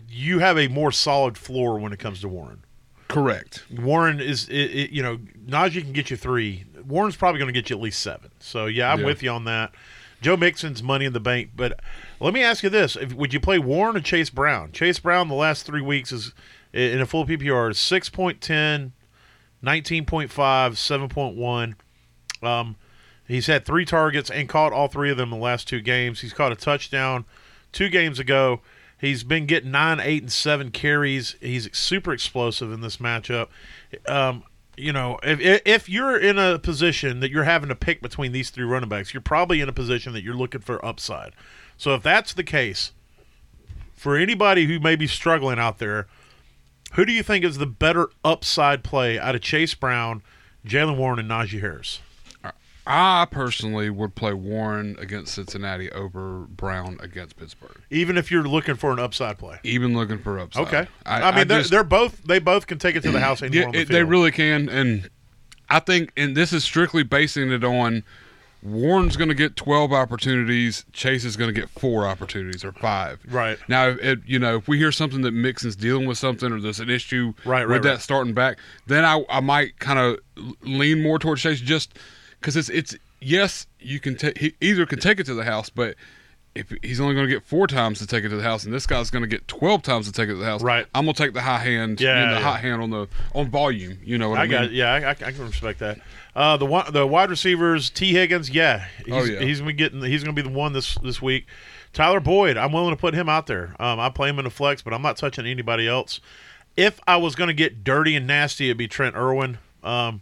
you 0.09 0.39
have 0.39 0.57
a 0.57 0.67
more 0.67 0.91
solid 0.91 1.37
floor 1.37 1.79
when 1.79 1.91
it 1.93 1.99
comes 1.99 2.21
to 2.21 2.27
Warren. 2.27 2.63
correct. 3.07 3.65
Warren 3.71 4.19
is, 4.19 4.47
it, 4.49 4.55
it, 4.55 4.89
you 4.91 5.01
know, 5.03 5.17
Najee 5.47 5.81
can 5.81 5.91
get 5.93 6.09
you 6.09 6.17
three. 6.17 6.65
Warren's 6.87 7.15
probably 7.15 7.39
going 7.39 7.53
to 7.53 7.59
get 7.59 7.69
you 7.69 7.75
at 7.75 7.81
least 7.81 8.01
seven. 8.01 8.31
So 8.39 8.65
yeah, 8.67 8.91
I'm 8.91 8.99
Yeah. 9.01 9.05
with 9.05 9.23
you 9.23 9.29
on 9.31 9.45
that. 9.45 9.73
Joe 10.21 10.37
Mixon's 10.37 10.81
money 10.81 11.05
in 11.05 11.13
the 11.13 11.19
bank, 11.19 11.51
but 11.55 11.79
let 12.19 12.33
me 12.33 12.43
ask 12.43 12.63
you 12.63 12.69
this: 12.69 12.95
if, 12.95 13.13
Would 13.13 13.33
you 13.33 13.39
play 13.39 13.59
Warren 13.59 13.97
or 13.97 14.01
Chase 14.01 14.29
Brown? 14.29 14.71
Chase 14.71 14.99
Brown 14.99 15.27
the 15.27 15.35
last 15.35 15.65
three 15.65 15.81
weeks 15.81 16.11
is 16.11 16.33
in 16.73 16.99
a 16.99 17.05
full 17.05 17.25
PPR 17.25 17.71
is 17.71 17.77
6.10, 17.77 18.91
19.5, 19.63 20.29
7.1. 20.29 22.45
Um, 22.45 22.75
he's 23.27 23.47
had 23.47 23.65
three 23.65 23.85
targets 23.85 24.29
and 24.29 24.49
caught 24.49 24.73
all 24.73 24.89
three 24.89 25.09
of 25.09 25.17
them 25.17 25.31
in 25.31 25.39
the 25.39 25.43
last 25.43 25.69
two 25.69 25.79
games. 25.79 26.19
He's 26.19 26.33
caught 26.33 26.51
a 26.51 26.55
touchdown 26.55 27.25
two 27.71 27.89
games 27.89 28.19
ago. 28.19 28.61
He's 28.99 29.23
been 29.23 29.45
getting 29.45 29.71
nine, 29.71 29.99
eight, 29.99 30.23
and 30.23 30.31
seven 30.31 30.71
carries. 30.71 31.35
He's 31.41 31.75
super 31.77 32.11
explosive 32.11 32.71
in 32.71 32.81
this 32.81 32.97
matchup. 32.97 33.47
Um, 34.07 34.43
you 34.77 34.91
know, 34.91 35.19
if 35.23 35.61
if 35.65 35.89
you're 35.89 36.17
in 36.17 36.37
a 36.37 36.59
position 36.59 37.19
that 37.21 37.31
you're 37.31 37.43
having 37.43 37.69
to 37.69 37.75
pick 37.75 38.01
between 38.01 38.31
these 38.31 38.49
three 38.49 38.65
running 38.65 38.89
backs, 38.89 39.13
you're 39.13 39.21
probably 39.21 39.61
in 39.61 39.69
a 39.69 39.73
position 39.73 40.13
that 40.13 40.23
you're 40.23 40.35
looking 40.35 40.61
for 40.61 40.83
upside. 40.85 41.33
So 41.77 41.93
if 41.95 42.03
that's 42.03 42.33
the 42.33 42.43
case, 42.43 42.91
for 43.93 44.17
anybody 44.17 44.65
who 44.65 44.79
may 44.79 44.95
be 44.95 45.07
struggling 45.07 45.59
out 45.59 45.77
there, 45.79 46.07
who 46.93 47.05
do 47.05 47.11
you 47.11 47.23
think 47.23 47.43
is 47.43 47.57
the 47.57 47.65
better 47.65 48.09
upside 48.23 48.83
play 48.83 49.19
out 49.19 49.35
of 49.35 49.41
Chase 49.41 49.73
Brown, 49.73 50.21
Jaylen 50.65 50.95
Warren, 50.97 51.19
and 51.19 51.29
Najee 51.29 51.59
Harris? 51.59 51.99
I 52.87 53.25
personally 53.31 53.89
would 53.89 54.13
play 54.13 54.33
Warren 54.33 54.95
against 54.99 55.33
Cincinnati 55.33 55.91
over 55.91 56.41
Brown 56.41 56.97
against 57.01 57.35
Pittsburgh. 57.35 57.81
Even 57.89 58.15
if 58.15 58.29
you're 58.29 58.43
looking 58.47 58.75
for 58.75 58.91
an 58.91 58.99
upside 58.99 59.39
play. 59.39 59.57
Even 59.63 59.95
looking 59.95 60.19
for 60.19 60.37
upside. 60.39 60.67
Okay. 60.67 60.87
I, 61.03 61.35
mean, 61.35 61.47
they're, 61.47 61.59
just- 61.59 61.71
they're 61.71 61.83
both 61.83 62.21
they 62.23 62.37
both 62.37 62.67
can 62.67 62.77
take 62.77 62.95
it 62.95 63.01
to 63.01 63.11
the 63.11 63.19
house 63.27 63.41
yeah, 63.41 63.47
the 63.49 63.59
it- 63.61 63.73
field. 63.73 63.87
they 63.87 64.03
really 64.03 64.31
can, 64.31 64.69
and 64.69 65.09
I 65.67 65.79
think, 65.79 66.11
and 66.15 66.37
this 66.37 66.53
is 66.53 66.63
strictly 66.63 67.01
basing 67.01 67.51
it 67.51 67.63
on 67.63 68.03
Warren's 68.65 69.15
going 69.15 69.29
to 69.29 69.35
get 69.35 69.55
twelve 69.55 69.93
opportunities, 69.93 70.85
Chase 70.91 71.23
is 71.23 71.37
going 71.37 71.53
to 71.53 71.59
get 71.59 71.69
four 71.69 72.07
opportunities 72.07 72.65
or 72.65 72.71
five. 72.71 73.19
Right. 73.29 73.59
now, 73.67 73.89
it, 73.89 74.19
you 74.25 74.39
know, 74.39 74.57
if 74.57 74.67
we 74.67 74.77
hear 74.79 74.91
something 74.91 75.21
that 75.21 75.31
Mixon's 75.31 75.75
dealing 75.75 76.07
with 76.07 76.17
something 76.17 76.51
or 76.51 76.59
there's 76.59 76.79
an 76.79 76.89
issue 76.89 77.33
Right, 77.45 77.63
right, 77.67 77.75
with 77.75 77.83
that 77.83 77.89
right. 77.89 78.01
starting 78.01 78.33
back, 78.33 78.57
then 78.87 79.05
I 79.05 79.23
I 79.29 79.39
might 79.39 79.77
kind 79.79 79.99
of 79.99 80.19
lean 80.63 81.03
more 81.03 81.19
towards 81.19 81.41
Chase 81.41 81.61
just 81.61 81.97
because 82.39 82.55
it's 82.57 82.69
it's 82.69 82.95
yes 83.21 83.67
you 83.79 83.99
can 83.99 84.15
take 84.15 84.55
either 84.59 84.85
can 84.85 84.99
take 84.99 85.19
it 85.19 85.25
to 85.27 85.33
the 85.35 85.43
house, 85.45 85.69
but. 85.69 85.95
If 86.55 86.73
he's 86.81 87.01
only 87.01 87.13
going 87.15 87.27
to 87.27 87.33
get 87.33 87.43
four 87.43 87.67
times 87.67 87.99
to 87.99 88.07
take 88.07 88.23
it 88.23 88.29
to 88.29 88.37
the 88.37 88.43
house, 88.43 88.63
and 88.63 88.73
this 88.73 88.87
guy's 88.87 89.11
going 89.11 89.23
to 89.23 89.27
get 89.27 89.45
twelve 89.47 89.81
times 89.81 90.05
to 90.05 90.13
take 90.13 90.29
it 90.29 90.33
to 90.33 90.37
the 90.39 90.45
house, 90.45 90.63
Right. 90.63 90.85
I'm 90.95 91.03
gonna 91.03 91.13
take 91.13 91.33
the 91.33 91.41
high 91.41 91.57
hand, 91.59 91.99
Yeah, 91.99 92.17
you 92.21 92.25
know, 92.27 92.33
the 92.35 92.39
yeah. 92.39 92.45
hot 92.45 92.59
hand 92.61 92.81
on 92.81 92.89
the 92.91 93.07
on 93.33 93.49
volume. 93.49 93.97
You 94.03 94.17
know 94.17 94.29
what 94.29 94.39
I, 94.39 94.43
I 94.43 94.47
mean? 94.47 94.51
got 94.51 94.71
yeah, 94.71 94.93
I, 94.93 95.09
I, 95.09 95.13
can 95.13 95.45
respect 95.45 95.79
that. 95.79 95.99
Uh, 96.33 96.55
the 96.55 96.65
one, 96.65 96.91
the 96.93 97.05
wide 97.05 97.29
receivers, 97.29 97.89
Tee 97.89 98.13
Higgins, 98.13 98.49
yeah, 98.49 98.85
he's, 99.05 99.13
Oh, 99.13 99.23
yeah. 99.25 99.39
he's 99.41 99.59
gonna 99.59 99.71
be 99.71 99.77
getting, 99.77 100.01
he's 100.01 100.23
gonna 100.23 100.33
be 100.33 100.41
the 100.43 100.49
one 100.49 100.71
this 100.71 100.95
this 101.03 101.21
week. 101.21 101.45
Tyler 101.91 102.19
Boyd, 102.21 102.55
I'm 102.57 102.71
willing 102.71 102.95
to 102.95 102.99
put 102.99 103.13
him 103.13 103.27
out 103.27 103.47
there. 103.47 103.75
Um, 103.79 103.99
I 103.99 104.09
play 104.09 104.29
him 104.29 104.39
in 104.39 104.45
the 104.45 104.51
flex, 104.51 104.81
but 104.81 104.93
I'm 104.93 105.01
not 105.01 105.17
touching 105.17 105.45
anybody 105.45 105.87
else. 105.89 106.21
If 106.77 106.99
I 107.05 107.17
was 107.17 107.35
gonna 107.35 107.53
get 107.53 107.83
dirty 107.83 108.15
and 108.15 108.25
nasty, 108.27 108.67
it'd 108.67 108.77
be 108.77 108.87
Trent 108.87 109.15
Irwin. 109.15 109.57
Um, 109.83 110.21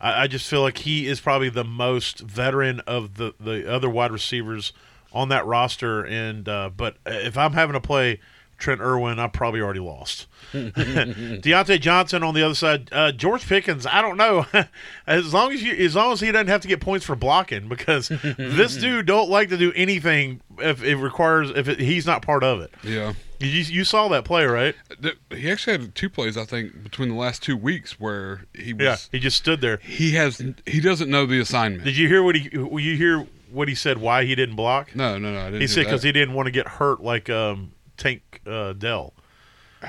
I, 0.00 0.22
I 0.22 0.26
just 0.28 0.48
feel 0.48 0.62
like 0.62 0.78
he 0.78 1.06
is 1.06 1.20
probably 1.20 1.50
the 1.50 1.64
most 1.64 2.20
veteran 2.20 2.80
of 2.80 3.16
the 3.16 3.34
the 3.38 3.70
other 3.70 3.90
wide 3.90 4.10
receivers 4.12 4.72
on 5.12 5.28
that 5.28 5.46
roster. 5.46 6.04
And 6.04 6.48
uh, 6.48 6.70
but 6.76 6.96
if 7.06 7.36
I'm 7.36 7.52
having 7.52 7.74
to 7.74 7.80
play 7.80 8.20
Trent 8.62 8.80
Irwin, 8.80 9.18
I'm 9.18 9.30
probably 9.30 9.60
already 9.60 9.80
lost. 9.80 10.28
Diontae 10.52 11.80
Johnson 11.80 12.22
on 12.22 12.32
the 12.32 12.44
other 12.44 12.54
side. 12.54 12.88
Uh, 12.92 13.10
George 13.10 13.46
Pickens, 13.46 13.86
I 13.86 14.00
don't 14.00 14.16
know. 14.16 14.46
as 15.06 15.34
long 15.34 15.52
as 15.52 15.62
you, 15.62 15.74
as 15.84 15.96
long 15.96 16.12
as 16.12 16.20
he 16.20 16.30
doesn't 16.30 16.46
have 16.46 16.60
to 16.60 16.68
get 16.68 16.80
points 16.80 17.04
for 17.04 17.16
blocking, 17.16 17.68
because 17.68 18.08
this 18.38 18.76
dude 18.76 19.06
don't 19.06 19.28
like 19.28 19.48
to 19.48 19.56
do 19.56 19.72
anything 19.74 20.40
if 20.58 20.82
it 20.82 20.96
requires 20.96 21.50
if 21.50 21.68
it, 21.68 21.80
he's 21.80 22.06
not 22.06 22.22
part 22.22 22.44
of 22.44 22.60
it. 22.60 22.72
Yeah. 22.84 23.14
You, 23.40 23.48
you 23.48 23.82
saw 23.82 24.06
that 24.08 24.24
play, 24.24 24.44
right? 24.44 24.76
He 25.30 25.50
actually 25.50 25.78
had 25.78 25.94
two 25.96 26.08
plays, 26.08 26.36
I 26.36 26.44
think, 26.44 26.84
between 26.84 27.08
the 27.08 27.16
last 27.16 27.42
two 27.42 27.56
weeks 27.56 27.98
where 27.98 28.44
he 28.54 28.72
was. 28.72 28.84
Yeah, 28.84 28.96
he 29.10 29.18
just 29.18 29.36
stood 29.36 29.60
there. 29.60 29.78
He 29.78 30.12
has. 30.12 30.40
He 30.64 30.80
doesn't 30.80 31.10
know 31.10 31.26
the 31.26 31.40
assignment. 31.40 31.82
Did 31.82 31.96
you 31.96 32.06
hear 32.06 32.22
what 32.22 32.36
he? 32.36 32.48
You 32.52 32.96
hear 32.96 33.26
what 33.52 33.68
he 33.68 33.74
said? 33.74 33.98
Why 33.98 34.24
he 34.24 34.34
didn't 34.34 34.56
block? 34.56 34.94
no, 34.96 35.18
no, 35.18 35.32
no. 35.32 35.40
I 35.40 35.44
didn't 35.46 35.60
He 35.60 35.66
said 35.66 35.84
because 35.84 36.02
he 36.02 36.12
didn't 36.12 36.34
want 36.34 36.46
to 36.46 36.50
get 36.52 36.66
hurt 36.66 37.02
like 37.02 37.28
um, 37.30 37.72
Tank 37.96 38.40
uh, 38.46 38.72
Dell. 38.72 39.14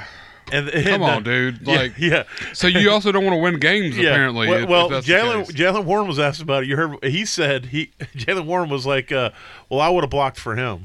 And, 0.51 0.67
and 0.69 0.85
Come 0.85 1.03
uh, 1.03 1.05
on, 1.15 1.23
dude. 1.23 1.61
yeah, 1.65 1.75
Like, 1.77 1.93
yeah. 1.97 2.23
so 2.51 2.67
you 2.67 2.91
also 2.91 3.13
don't 3.13 3.23
want 3.23 3.33
to 3.33 3.41
win 3.41 3.59
games, 3.59 3.97
Yeah. 3.97 4.09
apparently. 4.09 4.49
Well, 4.49 4.63
if- 4.63 4.69
well 4.69 4.93
if 4.93 5.05
Jalen. 5.05 5.45
Jaylen 5.45 5.85
Warren 5.85 6.05
was 6.05 6.19
asked 6.19 6.41
about 6.41 6.63
it. 6.63 6.69
You 6.69 6.75
heard 6.75 7.03
he 7.03 7.25
said 7.25 7.67
he 7.67 7.87
Jaylen 8.15 8.45
Warren 8.45 8.69
was 8.69 8.85
like, 8.85 9.09
uh, 9.11 9.31
"Well, 9.69 9.79
I 9.79 9.87
would 9.87 10.03
have 10.03 10.09
blocked 10.11 10.37
for 10.37 10.55
him, 10.57 10.83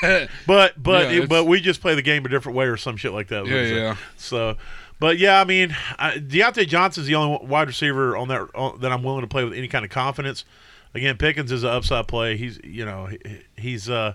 but 0.46 0.82
but 0.82 1.12
Yeah, 1.12 1.22
it- 1.22 1.28
but 1.28 1.44
we 1.44 1.60
just 1.60 1.82
play 1.82 1.94
the 1.94 2.02
game 2.02 2.24
a 2.24 2.28
different 2.30 2.56
way 2.56 2.64
or 2.64 2.78
some 2.78 2.96
shit 2.96 3.12
like 3.12 3.28
that." 3.28 3.46
Yeah, 3.46 3.62
yeah. 3.62 3.96
So, 4.16 4.56
but 4.98 5.18
yeah, 5.18 5.38
I 5.38 5.44
mean, 5.44 5.76
I, 5.98 6.12
Diontae 6.16 6.66
Johnson's 6.66 7.06
the 7.06 7.14
only 7.14 7.46
wide 7.46 7.68
receiver 7.68 8.16
on 8.16 8.28
that 8.28 8.48
on, 8.54 8.80
that 8.80 8.90
I'm 8.90 9.02
willing 9.02 9.20
to 9.20 9.28
play 9.28 9.44
with 9.44 9.52
any 9.52 9.68
kind 9.68 9.84
of 9.84 9.90
confidence. 9.90 10.44
Again, 10.94 11.16
Pickens 11.16 11.50
is 11.50 11.64
an 11.64 11.70
upside 11.70 12.06
play. 12.06 12.36
He's 12.36 12.60
you 12.62 12.84
know 12.84 13.06
he, 13.06 13.18
he's 13.56 13.90
uh 13.90 14.14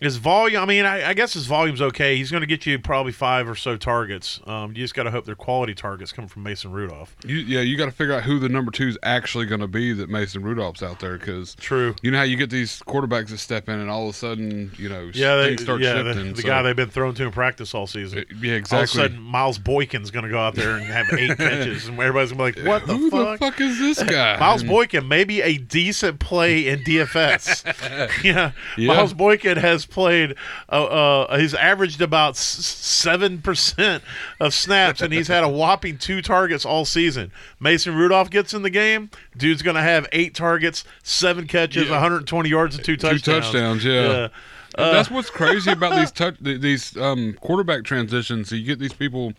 his 0.00 0.16
volume. 0.16 0.62
I 0.62 0.66
mean, 0.66 0.84
I, 0.84 1.10
I 1.10 1.14
guess 1.14 1.32
his 1.34 1.46
volume's 1.46 1.80
okay. 1.82 2.16
He's 2.16 2.30
going 2.30 2.40
to 2.40 2.46
get 2.46 2.66
you 2.66 2.78
probably 2.78 3.12
five 3.12 3.48
or 3.48 3.54
so 3.54 3.76
targets. 3.76 4.40
Um, 4.46 4.70
you 4.70 4.76
just 4.82 4.94
got 4.94 5.02
to 5.04 5.10
hope 5.10 5.24
they're 5.26 5.34
quality 5.34 5.74
targets 5.74 6.12
coming 6.12 6.28
from 6.28 6.42
Mason 6.42 6.72
Rudolph. 6.72 7.14
You, 7.24 7.36
yeah, 7.36 7.60
you 7.60 7.76
got 7.76 7.84
to 7.86 7.90
figure 7.92 8.14
out 8.14 8.22
who 8.22 8.38
the 8.38 8.48
number 8.48 8.70
two 8.70 8.88
is 8.88 8.98
actually 9.02 9.46
going 9.46 9.60
to 9.60 9.68
be 9.68 9.92
that 9.92 10.08
Mason 10.08 10.42
Rudolph's 10.42 10.82
out 10.82 11.00
there 11.00 11.18
because 11.18 11.54
True. 11.56 11.94
you 12.02 12.10
know 12.10 12.18
how 12.18 12.24
you 12.24 12.36
get 12.36 12.50
these 12.50 12.80
quarterbacks 12.80 13.28
that 13.28 13.38
step 13.38 13.68
in 13.68 13.78
and 13.78 13.90
all 13.90 14.08
of 14.08 14.14
a 14.14 14.18
sudden 14.18 14.72
you 14.78 14.88
know 14.88 15.10
Yeah, 15.14 15.36
they, 15.36 15.48
things 15.50 15.62
start 15.62 15.80
yeah, 15.80 16.02
the, 16.02 16.14
shifting. 16.14 16.32
the 16.34 16.42
so- 16.42 16.48
guy 16.48 16.62
they've 16.62 16.74
been 16.76 16.90
thrown 16.90 17.14
to 17.14 17.24
in 17.24 17.30
practice 17.32 17.74
all 17.74 17.86
season. 17.86 18.24
yeah, 18.40 18.52
exactly. 18.54 18.76
All 19.00 19.06
of 19.06 19.12
a 19.12 19.14
sudden, 19.14 19.20
Miles 19.20 19.58
Boykin's 19.58 20.10
going 20.10 20.24
to 20.24 20.30
go 20.30 20.38
out 20.38 20.54
there 20.54 20.76
and 20.76 20.84
have 20.84 21.06
eight 21.12 21.36
catches, 21.36 21.86
and 21.88 21.98
everybody's 22.00 22.32
going 22.32 22.54
to 22.54 22.62
be 22.62 22.68
like, 22.68 22.80
"What 22.82 22.86
the 22.86 22.96
who 22.96 23.10
fuck?" 23.10 23.38
the 23.38 23.46
fuck 23.50 23.60
is 23.60 23.78
this 23.78 24.02
guy? 24.02 24.36
Miles 24.40 24.62
Boykin, 24.62 25.06
maybe 25.06 25.42
a 25.42 25.58
decent 25.58 26.20
play 26.20 26.68
in 26.68 26.80
DFS. 26.80 28.22
yeah. 28.24 28.52
Yeah. 28.76 28.86
Miles 28.88 29.12
Boykin 29.14 29.56
has 29.58 29.84
played. 29.90 30.34
Uh, 30.70 30.84
uh, 30.84 31.38
he's 31.38 31.54
averaged 31.54 32.00
about 32.00 32.36
seven 32.36 33.42
percent 33.42 34.02
of 34.38 34.54
snaps, 34.54 35.00
and 35.00 35.12
he's 35.12 35.28
had 35.28 35.44
a 35.44 35.48
whopping 35.60 35.98
two 35.98 36.22
targets 36.22 36.64
all 36.64 36.84
season. 36.84 37.32
Mason 37.58 37.94
Rudolph 37.94 38.30
gets 38.30 38.54
in 38.54 38.62
the 38.62 38.70
game. 38.70 39.10
Dude's 39.36 39.62
going 39.62 39.76
to 39.76 39.82
have 39.82 40.06
eight 40.12 40.34
targets, 40.34 40.84
seven 41.02 41.46
catches, 41.46 41.84
Yeah. 41.86 41.92
120 41.92 42.48
yards, 42.48 42.76
and 42.76 42.84
two 42.84 42.96
touchdowns. 42.96 43.22
Two 43.22 43.32
touchdowns, 43.40 43.84
yeah. 43.84 44.28
Uh, 44.76 44.92
That's 44.92 45.10
what's 45.10 45.30
crazy 45.30 45.72
about 45.72 45.96
these 45.98 46.12
touch 46.12 46.36
these 46.40 46.96
um, 46.96 47.36
quarterback 47.40 47.82
transitions. 47.84 48.52
You 48.52 48.64
get 48.64 48.78
these 48.78 48.92
people 48.92 49.32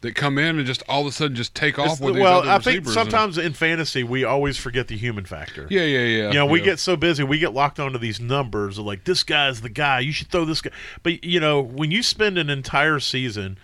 that 0.00 0.14
come 0.14 0.38
in 0.38 0.58
and 0.58 0.66
just 0.66 0.82
all 0.88 1.02
of 1.02 1.08
a 1.08 1.12
sudden 1.12 1.34
just 1.34 1.54
take 1.54 1.78
off 1.78 2.00
with 2.00 2.14
these 2.14 2.22
well, 2.22 2.40
other 2.40 2.50
I 2.50 2.58
think 2.58 2.86
receivers 2.86 2.94
sometimes 2.94 3.38
in 3.38 3.52
fantasy 3.52 4.04
we 4.04 4.24
always 4.24 4.56
forget 4.56 4.88
the 4.88 4.96
human 4.96 5.24
factor. 5.24 5.66
yeah, 5.70 5.82
yeah, 5.82 5.98
yeah. 6.04 6.28
You 6.28 6.34
know, 6.34 6.46
we 6.46 6.60
yeah. 6.60 6.66
get 6.66 6.78
so 6.78 6.96
busy, 6.96 7.24
we 7.24 7.38
get 7.38 7.52
locked 7.52 7.80
onto 7.80 7.98
these 7.98 8.20
numbers 8.20 8.78
of 8.78 8.86
like 8.86 9.04
this 9.04 9.24
guy's 9.24 9.60
the 9.60 9.68
guy. 9.68 10.00
You 10.00 10.12
should 10.12 10.28
throw 10.28 10.44
this 10.44 10.60
guy. 10.60 10.70
But 11.02 11.24
you 11.24 11.40
know, 11.40 11.60
when 11.60 11.90
you 11.90 12.02
spend 12.02 12.38
an 12.38 12.48
entire 12.50 13.00
season 13.00 13.58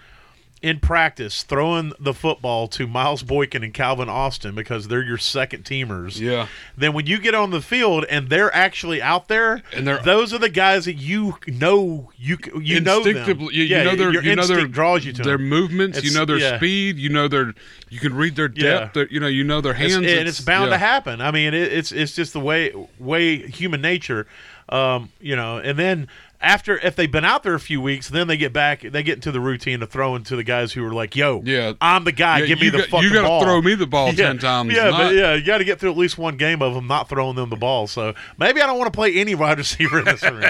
in 0.65 0.81
practice 0.81 1.43
throwing 1.43 1.93
the 2.01 2.15
football 2.15 2.67
to 2.69 2.87
Miles 2.87 3.23
Boykin 3.23 3.63
and 3.63 3.75
Calvin 3.75 4.09
Austin 4.09 4.55
because 4.55 4.89
they're 4.89 5.03
your 5.03 5.19
second 5.19 5.65
teamers. 5.65 6.19
Yeah. 6.19 6.47
Then 6.77 6.95
when 6.95 7.07
you 7.07 7.19
get 7.19 7.35
on 7.35 7.51
the 7.51 7.61
field 7.61 8.05
and 8.09 8.31
they're 8.31 8.55
actually 8.55 9.03
out 9.03 9.29
there, 9.29 9.63
And 9.73 9.87
they're- 9.87 10.01
those 10.03 10.33
are 10.33 10.39
the 10.39 10.49
guys 10.49 10.87
that 10.87 10.95
you 10.95 11.37
know 11.47 12.11
you 12.19 12.39
you 12.61 12.81
know 12.81 13.01
them. 13.01 13.17
instinctively, 13.17 13.55
you, 13.55 13.65
you 13.65 13.77
yeah, 13.77 13.83
know 13.85 13.95
their 13.97 14.13
your 14.13 14.23
you 14.23 14.35
know 14.35 14.47
their 14.47 14.67
draws 14.67 15.05
you 15.05 15.13
to 15.13 15.23
their 15.23 15.37
them. 15.37 15.49
movements, 15.49 16.03
you 16.03 16.13
know 16.13 16.25
their 16.25 16.39
yeah. 16.39 16.57
speed, 16.57 16.97
you 16.97 17.11
know 17.11 17.29
their 17.29 17.53
you 17.91 18.01
can 18.01 18.15
read 18.15 18.35
their 18.35 18.51
Yeah. 18.55 18.63
depth, 18.81 18.95
their, 18.95 19.07
you 19.09 19.21
know 19.21 19.27
you 19.27 19.45
know 19.45 19.61
their 19.61 19.75
hands, 19.75 19.97
It's- 19.97 20.19
and 20.19 20.27
it's 20.29 20.41
bound 20.41 20.71
yeah. 20.71 20.77
to 20.77 20.79
happen. 20.79 21.21
I 21.21 21.31
mean, 21.31 21.53
it, 21.55 21.73
it's 21.73 21.93
it's 21.93 22.15
just 22.17 22.33
the 22.33 22.41
way 22.41 22.73
way 22.99 23.37
human 23.47 23.81
nature, 23.83 24.27
um, 24.71 25.11
you 25.21 25.37
know. 25.37 25.59
And 25.59 25.79
then 25.79 26.09
after, 26.45 26.79
if 26.79 26.95
they've 26.97 27.11
been 27.11 27.25
out 27.25 27.43
there 27.43 27.55
a 27.55 27.61
few 27.61 27.81
weeks, 27.81 28.09
then 28.09 28.27
they 28.29 28.37
get 28.37 28.53
back, 28.53 28.83
they 28.83 29.03
get 29.03 29.15
into 29.17 29.33
the 29.33 29.41
routine 29.41 29.83
of 29.83 29.91
throwing 29.91 30.23
to 30.25 30.37
the 30.37 30.45
guys 30.45 30.73
who 30.73 30.85
are 30.85 30.93
like, 30.93 31.17
"Yo, 31.17 31.43
Yeah. 31.45 31.73
I'm 31.81 32.05
the 32.05 32.13
guy. 32.13 32.41
Yeah, 32.41 32.47
Give 32.47 32.61
me 32.61 32.69
the 32.69 32.79
got- 32.79 32.89
fucking 32.89 33.09
you 33.09 33.13
gotta 33.15 33.27
ball. 33.29 33.43
throw 33.43 33.61
me 33.63 33.75
the 33.75 33.87
ball 33.87 34.09
yeah, 34.15 34.27
10 34.27 34.39
times, 34.39 34.73
Yeah, 34.75 34.91
not- 34.91 34.99
but 34.99 35.15
yeah, 35.15 35.35
you 35.35 35.43
got 35.45 35.59
to 35.59 35.65
get 35.65 35.81
through 35.81 35.91
at 35.91 35.97
least 35.97 36.19
one 36.19 36.37
game 36.37 36.63
of 36.63 36.75
them 36.75 36.87
not 36.87 37.09
throwing 37.09 37.37
them 37.37 37.51
the 37.51 37.57
ball. 37.57 37.87
So 37.87 38.15
maybe 38.39 38.61
I 38.61 38.67
don't 38.67 38.79
want 38.79 38.93
to 38.93 38.97
play 38.97 39.15
any 39.15 39.35
wide 39.35 39.59
receiver 39.59 39.99
in 40.01 40.05
this 40.05 40.23
room. 40.23 40.45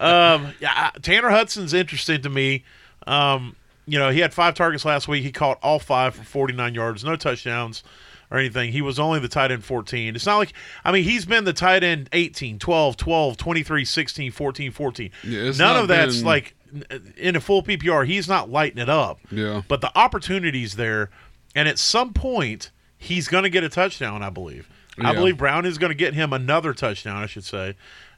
um, 0.00 0.52
yeah, 0.60 0.90
Tanner 1.02 1.30
Hudson's 1.30 1.74
interesting 1.74 2.22
to 2.22 2.30
me. 2.30 2.64
Um, 3.06 3.56
you 3.86 3.98
know, 3.98 4.10
he 4.10 4.20
had 4.20 4.32
five 4.32 4.54
targets 4.54 4.84
last 4.84 5.08
week. 5.08 5.22
He 5.22 5.30
caught 5.32 5.58
all 5.62 5.78
five 5.78 6.14
for 6.14 6.24
49 6.24 6.74
yards, 6.74 7.04
no 7.04 7.16
touchdowns 7.16 7.82
or 8.30 8.38
anything. 8.38 8.72
He 8.72 8.82
was 8.82 8.98
only 8.98 9.18
the 9.20 9.28
tight 9.28 9.50
end 9.50 9.64
14. 9.64 10.14
It's 10.16 10.26
not 10.26 10.38
like, 10.38 10.52
I 10.84 10.92
mean, 10.92 11.04
he's 11.04 11.24
been 11.24 11.44
the 11.44 11.52
tight 11.52 11.82
end 11.84 12.08
18, 12.12 12.58
12, 12.58 12.96
12, 12.96 13.36
23, 13.36 13.84
16, 13.84 14.32
14, 14.32 14.70
14. 14.72 15.10
Yeah, 15.24 15.52
None 15.56 15.76
of 15.76 15.88
that's 15.88 16.16
been- 16.16 16.24
like 16.26 16.54
in 17.16 17.36
a 17.36 17.40
full 17.40 17.62
PPR. 17.62 18.06
He's 18.06 18.28
not 18.28 18.50
lighting 18.50 18.78
it 18.78 18.88
up. 18.88 19.20
Yeah. 19.30 19.62
But 19.68 19.80
the 19.80 19.96
opportunity's 19.96 20.74
there. 20.76 21.10
And 21.54 21.68
at 21.68 21.78
some 21.78 22.12
point, 22.12 22.70
he's 22.98 23.28
going 23.28 23.44
to 23.44 23.50
get 23.50 23.62
a 23.62 23.68
touchdown, 23.68 24.22
I 24.22 24.30
believe. 24.30 24.68
I 24.98 25.12
believe 25.14 25.36
Brown 25.36 25.66
is 25.66 25.76
going 25.78 25.90
to 25.90 25.94
get 25.96 26.14
him 26.14 26.32
another 26.32 26.72
touchdown, 26.72 27.22
I 27.22 27.26
should 27.26 27.44
say. 27.44 27.74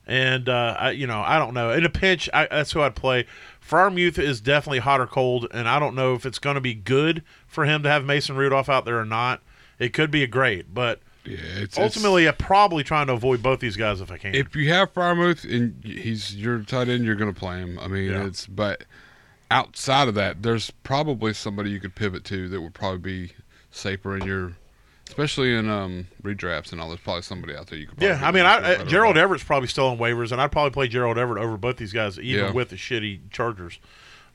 And 0.06 0.48
uh, 0.48 0.76
I, 0.78 0.90
you 0.92 1.06
know, 1.06 1.20
I 1.20 1.38
don't 1.38 1.52
know. 1.54 1.70
In 1.72 1.84
a 1.84 1.88
pinch, 1.88 2.28
I, 2.32 2.46
that's 2.46 2.72
who 2.72 2.80
I'd 2.82 2.94
play. 2.94 3.26
Freiermuth 3.66 4.18
is 4.18 4.40
definitely 4.40 4.78
hot 4.78 5.00
or 5.00 5.06
cold, 5.06 5.48
and 5.52 5.68
I 5.68 5.78
don't 5.78 5.94
know 5.96 6.14
if 6.14 6.24
it's 6.24 6.38
going 6.38 6.54
to 6.54 6.60
be 6.60 6.74
good 6.74 7.24
for 7.46 7.64
him 7.64 7.82
to 7.82 7.88
have 7.88 8.04
Mason 8.04 8.36
Rudolph 8.36 8.68
out 8.68 8.84
there 8.84 8.98
or 9.00 9.04
not. 9.04 9.42
It 9.78 9.92
could 9.92 10.10
be 10.10 10.22
a 10.22 10.26
great, 10.26 10.72
but 10.72 11.00
Yeah, 11.24 11.36
it's, 11.42 11.76
ultimately, 11.78 12.26
I'm 12.28 12.34
probably 12.36 12.82
trying 12.84 13.08
to 13.08 13.12
avoid 13.14 13.42
both 13.42 13.60
these 13.60 13.76
guys 13.76 14.00
if 14.00 14.10
I 14.10 14.16
can. 14.16 14.34
if 14.34 14.54
you 14.56 14.72
have 14.72 14.92
Freiermuth 14.94 15.44
and 15.44 15.82
he's 15.84 16.34
your 16.36 16.60
tight 16.60 16.88
end, 16.88 17.04
you're 17.04 17.14
going 17.16 17.32
to 17.32 17.38
play 17.38 17.58
him. 17.58 17.78
I 17.78 17.88
mean, 17.88 18.10
Yeah. 18.12 18.24
it's 18.26 18.46
but 18.46 18.84
outside 19.50 20.08
of 20.08 20.14
that, 20.14 20.42
there's 20.42 20.70
probably 20.82 21.32
somebody 21.32 21.70
you 21.70 21.80
could 21.80 21.94
pivot 21.94 22.24
to 22.24 22.48
that 22.48 22.60
would 22.60 22.74
probably 22.74 22.98
be 23.26 23.32
safer 23.70 24.16
in 24.16 24.24
your, 24.26 24.52
especially 25.08 25.54
in 25.54 25.68
um 25.68 26.06
redrafts 26.22 26.72
and 26.72 26.80
all. 26.80 26.88
There's 26.88 27.00
probably 27.00 27.22
somebody 27.22 27.54
out 27.54 27.66
there 27.68 27.78
you 27.78 27.86
could. 27.86 28.00
yeah, 28.02 28.20
I 28.24 28.30
mean, 28.32 28.44
I, 28.46 28.74
uh, 28.76 28.84
Gerald. 28.86 29.16
Everett's 29.18 29.44
probably 29.44 29.68
still 29.68 29.88
on 29.88 29.98
waivers, 29.98 30.32
and 30.32 30.40
I'd 30.40 30.50
probably 30.52 30.70
play 30.70 30.88
Gerald 30.88 31.18
Everett 31.18 31.42
over 31.42 31.56
both 31.56 31.76
these 31.76 31.92
guys, 31.92 32.18
even 32.18 32.46
Yeah. 32.46 32.50
with 32.52 32.70
the 32.70 32.76
shitty 32.76 33.30
Chargers. 33.30 33.78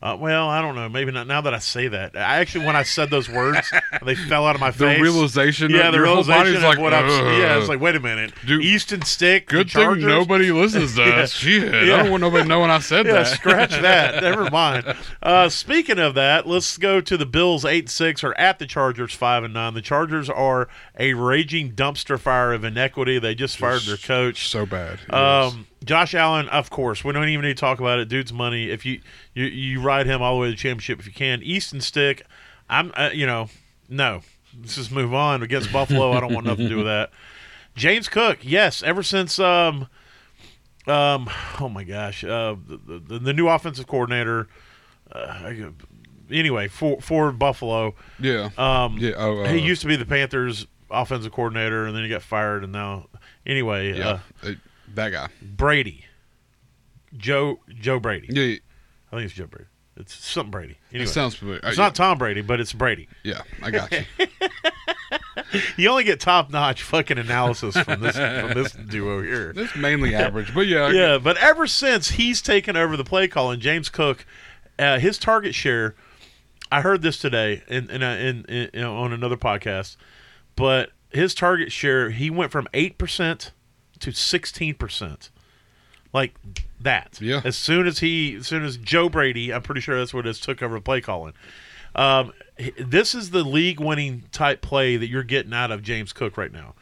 Uh, 0.02 0.18
well, 0.20 0.50
I 0.50 0.62
don't 0.64 0.74
know. 0.74 0.90
Maybe 0.90 1.12
not. 1.12 1.28
Now 1.28 1.42
that 1.42 1.54
I 1.54 1.60
say 1.60 1.88
that, 1.88 2.16
I 2.18 2.40
actually, 2.40 2.66
when 2.66 2.76
I 2.76 2.82
said 2.82 3.12
those 3.12 3.30
words, 3.30 3.72
they 4.04 4.16
fell 4.16 4.48
out 4.48 4.56
of 4.56 4.60
my 4.60 4.72
The 4.72 4.78
face. 4.80 5.00
realization, 5.02 5.70
yeah, 5.70 5.92
the 5.92 6.02
realization 6.02 6.56
of 6.56 6.64
like, 6.64 6.80
what 6.80 6.92
I'm. 6.92 7.08
Yeah, 7.40 7.60
it's 7.60 7.70
like, 7.70 7.80
wait 7.80 7.96
a 7.96 8.00
minute, 8.00 8.34
Dude, 8.46 8.64
Easton 8.66 9.04
Stick. 9.04 9.48
the 9.48 9.58
Good 9.58 9.70
thing 9.72 10.00
nobody 10.00 10.52
listens 10.52 10.96
to 10.96 11.02
Yeah. 11.06 11.10
us. 11.22 11.34
Shit, 11.34 11.72
Yeah. 11.72 11.96
I 11.96 11.98
don't 12.04 12.10
want 12.12 12.22
nobody 12.22 12.48
knowing 12.50 12.72
I 12.72 12.80
said 12.80 13.06
Yeah, 13.06 13.14
that. 13.14 13.28
scratch 13.28 13.70
that. 13.80 14.24
Never 14.24 14.50
mind. 14.50 14.96
Uh, 15.22 15.50
speaking 15.50 16.00
of 16.00 16.16
that, 16.16 16.48
let's 16.48 16.78
go 16.80 17.00
to 17.00 17.16
the 17.16 17.26
Bills 17.28 17.64
eight 17.64 17.88
six 17.88 18.24
or 18.24 18.36
at 18.40 18.58
the 18.58 18.66
Chargers 18.66 19.14
five 19.14 19.44
and 19.44 19.54
nine. 19.54 19.76
The 19.76 19.82
Chargers 19.84 20.32
are 20.32 20.68
a 20.98 21.14
raging 21.14 21.74
dumpster 21.74 22.20
fire 22.20 22.54
of 22.54 22.64
inequity. 22.64 23.20
They 23.20 23.36
just 23.36 23.56
fired 23.56 23.84
their 23.84 23.98
coach. 23.98 24.48
So 24.48 24.66
bad. 24.66 24.98
Um, 25.12 25.68
Josh 25.84 26.14
Allen, 26.14 26.48
of 26.50 26.70
course, 26.70 27.04
we 27.04 27.12
don't 27.12 27.28
even 27.28 27.44
need 27.44 27.58
to 27.58 27.60
talk 27.60 27.80
about 27.80 28.00
it. 28.00 28.08
Dude's 28.08 28.32
money. 28.32 28.70
If 28.70 28.86
you 28.86 29.02
you, 29.34 29.46
you 29.46 29.82
ride 29.82 30.06
him 30.06 30.22
all 30.22 30.36
the 30.36 30.42
way 30.42 30.48
to 30.48 30.52
the 30.52 30.58
championship 30.58 31.00
if 31.00 31.08
you 31.08 31.14
can. 31.14 31.42
Easton 31.42 31.82
Stick, 31.82 32.24
I'm 32.70 32.92
uh, 32.96 33.10
you 33.14 33.26
know 33.26 33.50
no. 33.90 34.22
Let's 34.60 34.76
just 34.76 34.92
move 34.92 35.14
on 35.14 35.44
against 35.44 35.72
Buffalo. 35.72 36.12
I 36.12 36.20
don't 36.20 36.34
want 36.34 36.46
nothing 36.46 36.66
to 36.66 36.70
do 36.70 36.78
with 36.78 36.86
that. 36.86 37.10
James 37.76 38.10
Cook, 38.10 38.40
yes, 38.42 38.84
ever 38.84 39.02
since 39.02 39.40
um 39.40 39.88
um 40.88 41.30
oh 41.60 41.70
my 41.70 41.84
gosh 41.84 42.24
uh 42.24 42.56
the, 42.68 43.00
the, 43.00 43.20
the 43.20 43.34
new 43.34 43.48
offensive 43.48 43.88
coordinator. 43.88 44.48
Uh, 45.12 45.52
anyway, 46.30 46.68
for 46.68 47.02
for 47.02 47.32
Buffalo, 47.32 47.96
yeah. 48.20 48.50
um, 48.58 48.98
yeah. 48.98 49.12
Oh, 49.18 49.40
uh, 49.40 49.50
he 49.50 49.60
used 49.60 49.82
to 49.82 49.88
be 49.88 49.96
the 49.96 50.06
Panthers 50.06 50.68
offensive 50.90 51.32
coordinator, 51.32 51.86
and 51.86 51.96
then 51.96 52.04
he 52.04 52.10
got 52.10 52.22
fired, 52.22 52.64
and 52.64 52.72
now 52.72 53.08
anyway, 53.46 53.98
Yeah. 53.98 54.20
uh, 54.44 54.48
uh, 54.48 54.52
that 54.96 55.10
guy. 55.12 55.28
Brady. 55.42 56.06
Joe 57.18 57.60
Joe 57.70 58.00
Brady. 58.00 58.28
Yeah. 58.30 58.56
I 59.12 59.16
think 59.18 59.26
it's 59.26 59.34
Joe 59.34 59.48
Brady. 59.48 59.66
It's 59.98 60.14
something 60.16 60.52
Brady. 60.52 60.78
Anyway, 60.92 61.04
It 61.04 61.10
sounds 61.10 61.36
familiar. 61.36 61.60
it's 61.64 61.78
Uh, 61.78 61.82
not 61.84 61.96
Tom 61.96 62.18
Brady, 62.18 62.42
but 62.42 62.60
it's 62.62 62.72
Brady. 62.72 63.10
Yeah, 63.24 63.42
I 63.62 63.72
got 63.72 63.92
you. 63.92 64.04
You 65.76 65.90
only 65.90 66.04
get 66.06 66.20
top 66.22 66.50
notch 66.50 66.82
fucking 66.84 67.18
analysis 67.18 67.76
from 67.78 68.00
this 68.02 68.16
from 68.16 68.54
this 68.54 68.72
duo 68.72 69.22
here. 69.22 69.52
That's 69.56 69.76
mainly 69.76 70.16
average, 70.16 70.54
but 70.54 70.68
yeah. 70.68 70.90
Yeah, 70.92 71.18
but 71.18 71.36
ever 71.38 71.68
since 71.68 72.12
he's 72.12 72.42
taken 72.42 72.78
over 72.78 72.96
the 72.96 73.04
play 73.04 73.28
calling, 73.28 73.60
James 73.60 73.90
Cook, 73.90 74.26
uh, 74.80 75.00
his 75.00 75.18
target 75.18 75.54
share. 75.54 75.96
I 76.72 76.82
heard 76.82 77.02
this 77.02 77.18
today 77.18 77.64
in 77.68 77.90
in, 77.90 78.02
in, 78.02 78.46
in, 78.46 78.70
in 78.74 78.84
on 78.86 79.12
another 79.12 79.36
podcast, 79.36 79.98
but 80.56 80.92
his 81.12 81.36
target 81.36 81.72
share 81.72 82.12
he 82.12 82.30
went 82.30 82.52
from 82.52 82.68
eight 82.74 82.98
percent 82.98 83.52
to 84.02 84.12
sixteen 84.12 84.76
percent, 84.76 85.30
like 86.14 86.36
that. 86.80 87.20
Yeah. 87.22 87.42
As 87.44 87.56
soon 87.58 87.88
as 87.88 88.00
he, 88.00 88.36
as 88.36 88.48
soon 88.48 88.64
as 88.64 88.78
Joe 88.78 89.10
Brady, 89.10 89.54
I'm 89.54 89.62
pretty 89.62 89.82
sure 89.82 89.98
that's 89.98 90.14
what 90.14 90.26
it 90.26 90.30
is, 90.30 90.40
took 90.40 90.62
over 90.62 90.80
play 90.80 91.02
calling. 91.02 91.34
Um, 91.96 92.32
this 92.80 93.14
is 93.14 93.32
the 93.32 93.44
league-winning 93.44 94.24
type 94.32 94.62
play 94.62 94.96
that 94.98 95.08
you're 95.08 95.24
getting 95.24 95.54
out 95.54 95.72
of 95.72 95.84
James 95.84 96.14
Cook 96.14 96.38
right 96.38 96.52
now. 96.52 96.74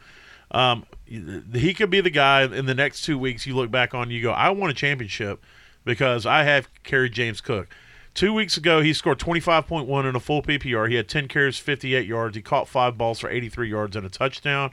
Um, 0.52 0.86
he 1.06 1.74
could 1.74 1.90
be 1.90 2.00
the 2.00 2.10
guy 2.10 2.42
in 2.42 2.66
the 2.66 2.74
next 2.74 3.02
two 3.02 3.18
weeks 3.18 3.46
you 3.46 3.54
look 3.54 3.70
back 3.70 3.94
on 3.94 4.10
you 4.10 4.22
go, 4.22 4.32
I 4.32 4.50
won 4.50 4.70
a 4.70 4.74
championship 4.74 5.42
because 5.84 6.26
I 6.26 6.44
have 6.44 6.68
carried 6.84 7.12
James 7.12 7.40
Cook. 7.40 7.68
Two 8.14 8.32
weeks 8.32 8.56
ago, 8.56 8.80
he 8.80 8.92
scored 8.92 9.18
25.1 9.18 10.08
in 10.08 10.16
a 10.16 10.20
full 10.20 10.42
PPR. 10.42 10.88
He 10.88 10.96
had 10.96 11.08
10 11.08 11.28
carries, 11.28 11.58
58 11.58 12.06
yards. 12.06 12.36
He 12.36 12.42
caught 12.42 12.68
five 12.68 12.98
balls 12.98 13.20
for 13.20 13.30
83 13.30 13.70
yards 13.70 13.96
and 13.96 14.04
a 14.04 14.08
touchdown. 14.08 14.72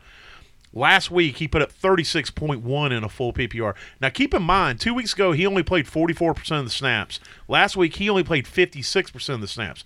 Last 0.74 1.10
week, 1.10 1.38
he 1.38 1.48
put 1.48 1.62
up 1.62 1.72
36.1 1.72 2.96
in 2.96 3.04
a 3.04 3.10
full 3.10 3.34
PPR. 3.34 3.74
Now, 4.02 4.10
keep 4.10 4.34
in 4.34 4.44
mind, 4.44 4.80
two 4.80 4.94
weeks 4.94 5.14
ago, 5.14 5.32
he 5.32 5.46
only 5.48 5.64
played 5.64 5.86
44% 5.86 6.60
of 6.60 6.66
the 6.66 6.70
snaps. 6.70 7.20
Last 7.48 7.76
week, 7.78 7.96
he 7.96 8.10
only 8.10 8.24
played 8.24 8.46
56% 8.46 9.30
of 9.34 9.42
the 9.42 9.48
snaps. 9.48 9.84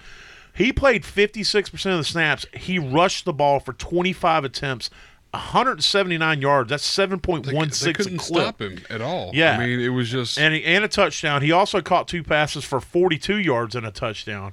He 0.54 0.74
played 0.74 1.04
56% 1.04 1.74
of 1.92 1.98
the 2.00 2.04
snaps. 2.04 2.46
He 2.54 2.78
rushed 2.78 3.26
the 3.26 3.32
ball 3.32 3.60
for 3.60 3.74
25 3.74 4.44
attempts, 4.44 4.90
179 5.30 6.42
yards. 6.42 6.70
That's 6.70 6.86
7.16 6.98 7.84
they 7.84 7.90
a 7.92 7.94
couldn't 7.94 8.18
clip. 8.18 8.44
stop 8.44 8.62
him 8.62 8.80
at 8.90 9.02
all. 9.02 9.32
Yeah. 9.34 9.58
I 9.58 9.66
mean, 9.66 9.80
it 9.80 9.90
was 9.90 10.10
just. 10.10 10.38
And, 10.38 10.54
he, 10.54 10.64
and 10.66 10.84
a 10.84 10.90
touchdown. 10.90 11.42
He 11.42 11.52
also 11.52 11.82
caught 11.82 12.08
two 12.08 12.24
passes 12.24 12.66
for 12.66 12.82
42 12.82 13.38
yards 13.38 13.76
and 13.76 13.86
a 13.86 13.92
touchdown. 13.92 14.52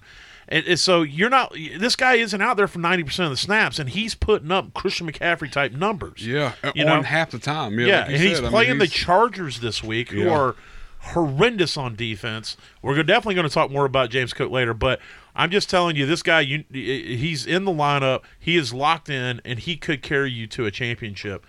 And, 0.49 0.67
and 0.67 0.81
so 0.81 1.03
you're 1.03 1.31
not. 1.31 1.55
This 1.79 1.95
guy 1.95 2.15
isn't 2.15 2.41
out 2.41 2.57
there 2.57 2.69
for 2.69 2.79
90% 2.79 3.25
of 3.25 3.31
the 3.31 3.37
snaps, 3.37 3.79
and 3.79 3.91
he's 3.91 4.15
putting 4.15 4.51
up 4.51 4.73
Christian 4.73 5.11
McCaffrey 5.11 5.53
type 5.53 5.73
numbers. 5.73 6.27
yeah, 6.27 6.55
uh, 6.63 6.73
you 6.75 6.87
on 6.87 6.89
know? 6.89 7.03
half 7.03 7.31
the 7.31 7.39
time. 7.39 7.79
Yeah, 7.79 7.87
Yeah, 7.87 7.99
like 8.01 8.09
and 8.09 8.17
he's 8.17 8.37
said, 8.37 8.39
I 8.39 8.41
mean, 8.43 8.51
playing 8.51 8.79
the 8.79 8.87
Chargers 8.87 9.61
this 9.61 9.85
week, 9.85 10.11
who 10.11 10.29
are 10.29 10.57
horrendous 11.01 11.77
on 11.77 11.95
defense. 11.95 12.57
We're 12.83 13.03
definitely 13.03 13.35
going 13.35 13.49
to 13.49 13.53
talk 13.53 13.71
more 13.71 13.85
about 13.85 14.11
James 14.11 14.33
Cook 14.33 14.51
later, 14.51 14.75
but 14.75 15.01
I'm 15.35 15.51
just 15.51 15.71
telling 15.71 15.97
you, 15.97 16.07
this 16.07 16.23
guy, 16.23 16.41
you, 16.41 16.65
he's 16.73 17.47
in 17.47 17.65
the 17.65 17.71
lineup. 17.71 18.23
He 18.39 18.57
is 18.57 18.75
locked 18.75 19.09
in, 19.09 19.41
and 19.45 19.59
he 19.59 19.77
could 19.77 20.03
carry 20.03 20.31
you 20.31 20.47
to 20.49 20.67
a 20.67 20.71
championship. 20.71 21.47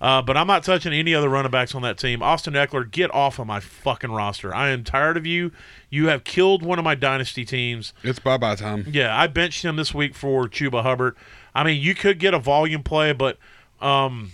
Uh, 0.00 0.20
but 0.20 0.36
I'm 0.36 0.46
not 0.46 0.64
touching 0.64 0.92
any 0.92 1.14
other 1.14 1.28
running 1.28 1.50
backs 1.50 1.74
on 1.74 1.82
that 1.82 1.98
team. 1.98 2.22
Austin 2.22 2.54
Ekeler, 2.54 2.90
get 2.90 3.14
off 3.14 3.38
of 3.38 3.46
my 3.46 3.60
fucking 3.60 4.10
roster. 4.10 4.54
I 4.54 4.70
am 4.70 4.84
tired 4.84 5.16
of 5.16 5.24
you. 5.24 5.52
You 5.88 6.08
have 6.08 6.24
killed 6.24 6.62
one 6.62 6.78
of 6.78 6.84
my 6.84 6.94
dynasty 6.94 7.44
teams. 7.44 7.92
It's 8.02 8.18
bye 8.18 8.36
bye 8.36 8.56
time. 8.56 8.86
Yeah, 8.90 9.16
I 9.16 9.26
benched 9.28 9.64
him 9.64 9.76
this 9.76 9.94
week 9.94 10.14
for 10.14 10.48
Chuba 10.48 10.82
Hubbard. 10.82 11.16
I 11.54 11.64
mean, 11.64 11.80
you 11.80 11.94
could 11.94 12.18
get 12.18 12.34
a 12.34 12.38
volume 12.38 12.82
play, 12.82 13.12
but 13.12 13.38
um, 13.80 14.32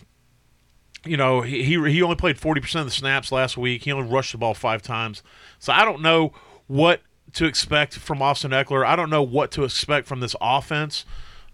you 1.05 1.17
know, 1.17 1.43
he 1.43 1.63
he 1.63 1.91
he 1.91 2.03
only 2.03 2.17
played 2.17 2.39
forty 2.39 2.61
percent 2.61 2.81
of 2.81 2.87
the 2.87 2.93
snaps 2.93 3.31
last 3.31 3.57
week. 3.57 3.85
He 3.85 3.93
only 3.93 4.11
rushed 4.11 4.33
the 4.33 4.39
ball 4.39 4.55
five 4.55 4.83
times. 4.83 5.23
So 5.59 5.73
I 5.73 5.85
don't 5.85 6.03
know 6.03 6.33
what 6.67 7.03
to 7.35 7.45
expect 7.47 7.95
from 7.95 8.23
Austin 8.23 8.51
Ekeler. 8.51 8.85
I 8.85 8.97
don't 8.97 9.11
know 9.11 9.23
what 9.23 9.51
to 9.53 9.65
expect 9.65 10.07
from 10.07 10.21
this 10.21 10.35
offense. 10.41 11.05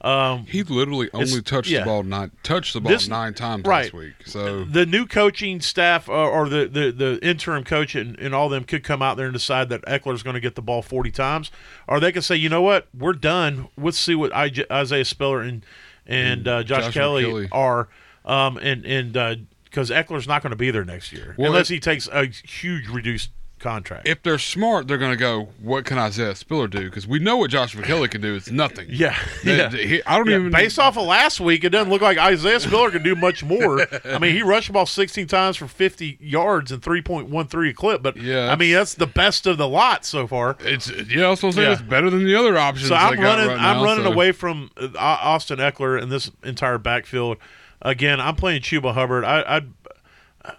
Um, 0.07 0.47
He 0.47 0.62
literally 0.62 1.11
only 1.12 1.42
touched 1.42 1.69
yeah. 1.69 1.81
the 1.81 1.85
ball 1.87 2.03
nine 2.05 2.31
touched 2.45 2.75
the 2.75 2.81
ball 2.81 2.92
This- 2.92 3.09
nine 3.09 3.35
times 3.35 3.64
right. 3.66 3.85
last 3.87 3.92
week. 3.92 4.14
So 4.25 4.64
the 4.64 4.87
new 4.87 5.05
coaching 5.07 5.61
staff 5.61 6.09
uh, 6.09 6.12
or 6.12 6.49
the, 6.49 6.66
the, 6.66 6.92
the 6.92 7.19
interim 7.27 7.64
coach 7.64 7.95
and, 7.97 8.16
and 8.19 8.35
all 8.35 8.49
them 8.49 8.62
could 8.64 8.85
come 8.85 9.03
out 9.03 9.16
there 9.16 9.27
and 9.27 9.33
decide 9.33 9.69
that 9.71 9.83
Ekeler's 9.87 10.23
going 10.23 10.35
to 10.35 10.40
get 10.40 10.55
the 10.55 10.62
ball 10.62 10.81
40 10.83 11.11
times, 11.11 11.51
or 11.88 11.99
they 11.99 12.12
could 12.12 12.23
say, 12.25 12.37
you 12.37 12.49
know 12.49 12.62
what, 12.62 12.87
we're 12.97 13.14
done. 13.14 13.69
Let's 13.77 13.99
see 13.99 14.14
what 14.14 14.31
IJ, 14.33 14.71
Isaiah 14.71 15.05
Spiller 15.05 15.40
and 15.40 15.64
and 16.07 16.47
uh, 16.47 16.62
Josh, 16.62 16.85
Josh 16.85 16.95
Kelly 16.95 17.49
are, 17.51 17.88
um, 18.25 18.59
and 18.59 18.85
and 18.87 19.47
because 19.64 19.90
Ekeler's 19.90 20.29
not 20.29 20.40
going 20.40 20.51
to 20.53 20.57
be 20.57 20.71
there 20.71 20.85
next 20.85 21.12
year 21.12 21.35
Well, 21.37 21.49
unless 21.49 21.69
it- 21.71 21.75
he 21.75 21.81
takes 21.81 22.07
a 22.12 22.27
huge 22.27 22.88
reduced 22.88 23.31
contract. 23.59 24.07
if 24.07 24.23
they're 24.23 24.38
smart, 24.38 24.87
they're 24.87 24.99
going 24.99 25.11
to 25.12 25.16
go. 25.16 25.49
What 25.61 25.85
can 25.85 25.99
Isaiah 25.99 26.35
Spiller 26.35 26.69
do? 26.69 26.85
Because 26.85 27.07
we 27.07 27.19
know 27.19 27.37
what 27.38 27.51
Josh 27.51 27.75
McKelly 27.75 28.11
can 28.11 28.21
do. 28.21 28.35
It's 28.35 28.51
nothing. 28.51 28.87
yeah, 28.90 29.16
They- 29.45 29.57
yeah. 29.59 29.71
he- 29.71 30.03
I 30.05 30.16
don't 30.19 30.29
Yeah, 30.29 30.37
even. 30.37 30.51
based 30.53 30.79
off 30.79 30.97
of 30.99 31.05
last 31.07 31.40
week, 31.40 31.64
it 31.64 31.71
doesn't 31.71 31.90
look 31.90 32.03
like 32.03 32.19
Isaiah 32.19 32.61
Spiller 32.61 32.90
can 32.90 33.03
do 33.03 33.14
much 33.14 33.42
more. 33.42 33.87
I 34.05 34.19
mean, 34.19 34.35
he 34.35 34.42
rushed 34.42 34.66
the 34.69 34.73
ball 34.75 34.87
16 34.87 35.27
times 35.27 35.57
for 35.57 35.66
50 35.66 36.19
yards 36.21 36.71
and 36.71 36.83
3.13 36.83 37.71
a 37.71 37.75
clip, 37.75 38.03
but 38.03 38.16
Yeah, 38.16 38.51
I 38.53 38.57
mean, 38.57 38.75
that's 38.75 38.95
the 38.95 39.07
best 39.07 39.47
of 39.47 39.57
the 39.59 39.69
lot 39.69 40.05
so 40.05 40.27
far. 40.27 40.57
It's 40.61 40.90
yeah. 40.90 41.27
I 41.27 41.31
was 41.31 41.40
going 41.40 41.53
to 41.53 41.57
say 41.57 41.62
yeah. 41.64 41.73
it's 41.73 41.83
better 41.83 42.11
than 42.11 42.25
the 42.25 42.35
other 42.37 42.57
options. 42.59 42.88
So 42.88 42.95
I'm 42.95 43.16
got 43.16 43.23
running. 43.23 43.49
right 43.49 43.59
I'm 43.59 43.79
now, 43.79 43.85
running 43.85 44.05
so- 44.05 44.12
away 44.12 44.33
from 44.33 44.71
uh, 44.77 44.88
Austin 44.99 45.59
Ekeler 45.59 46.01
and 46.01 46.12
this 46.12 46.31
entire 46.45 46.79
backfield. 46.79 47.38
Again, 47.83 48.21
I'm 48.23 48.37
playing 48.37 48.62
Chuba 48.62 48.95
Hubbard. 48.95 49.23
I, 49.23 49.45
I'd 49.57 49.75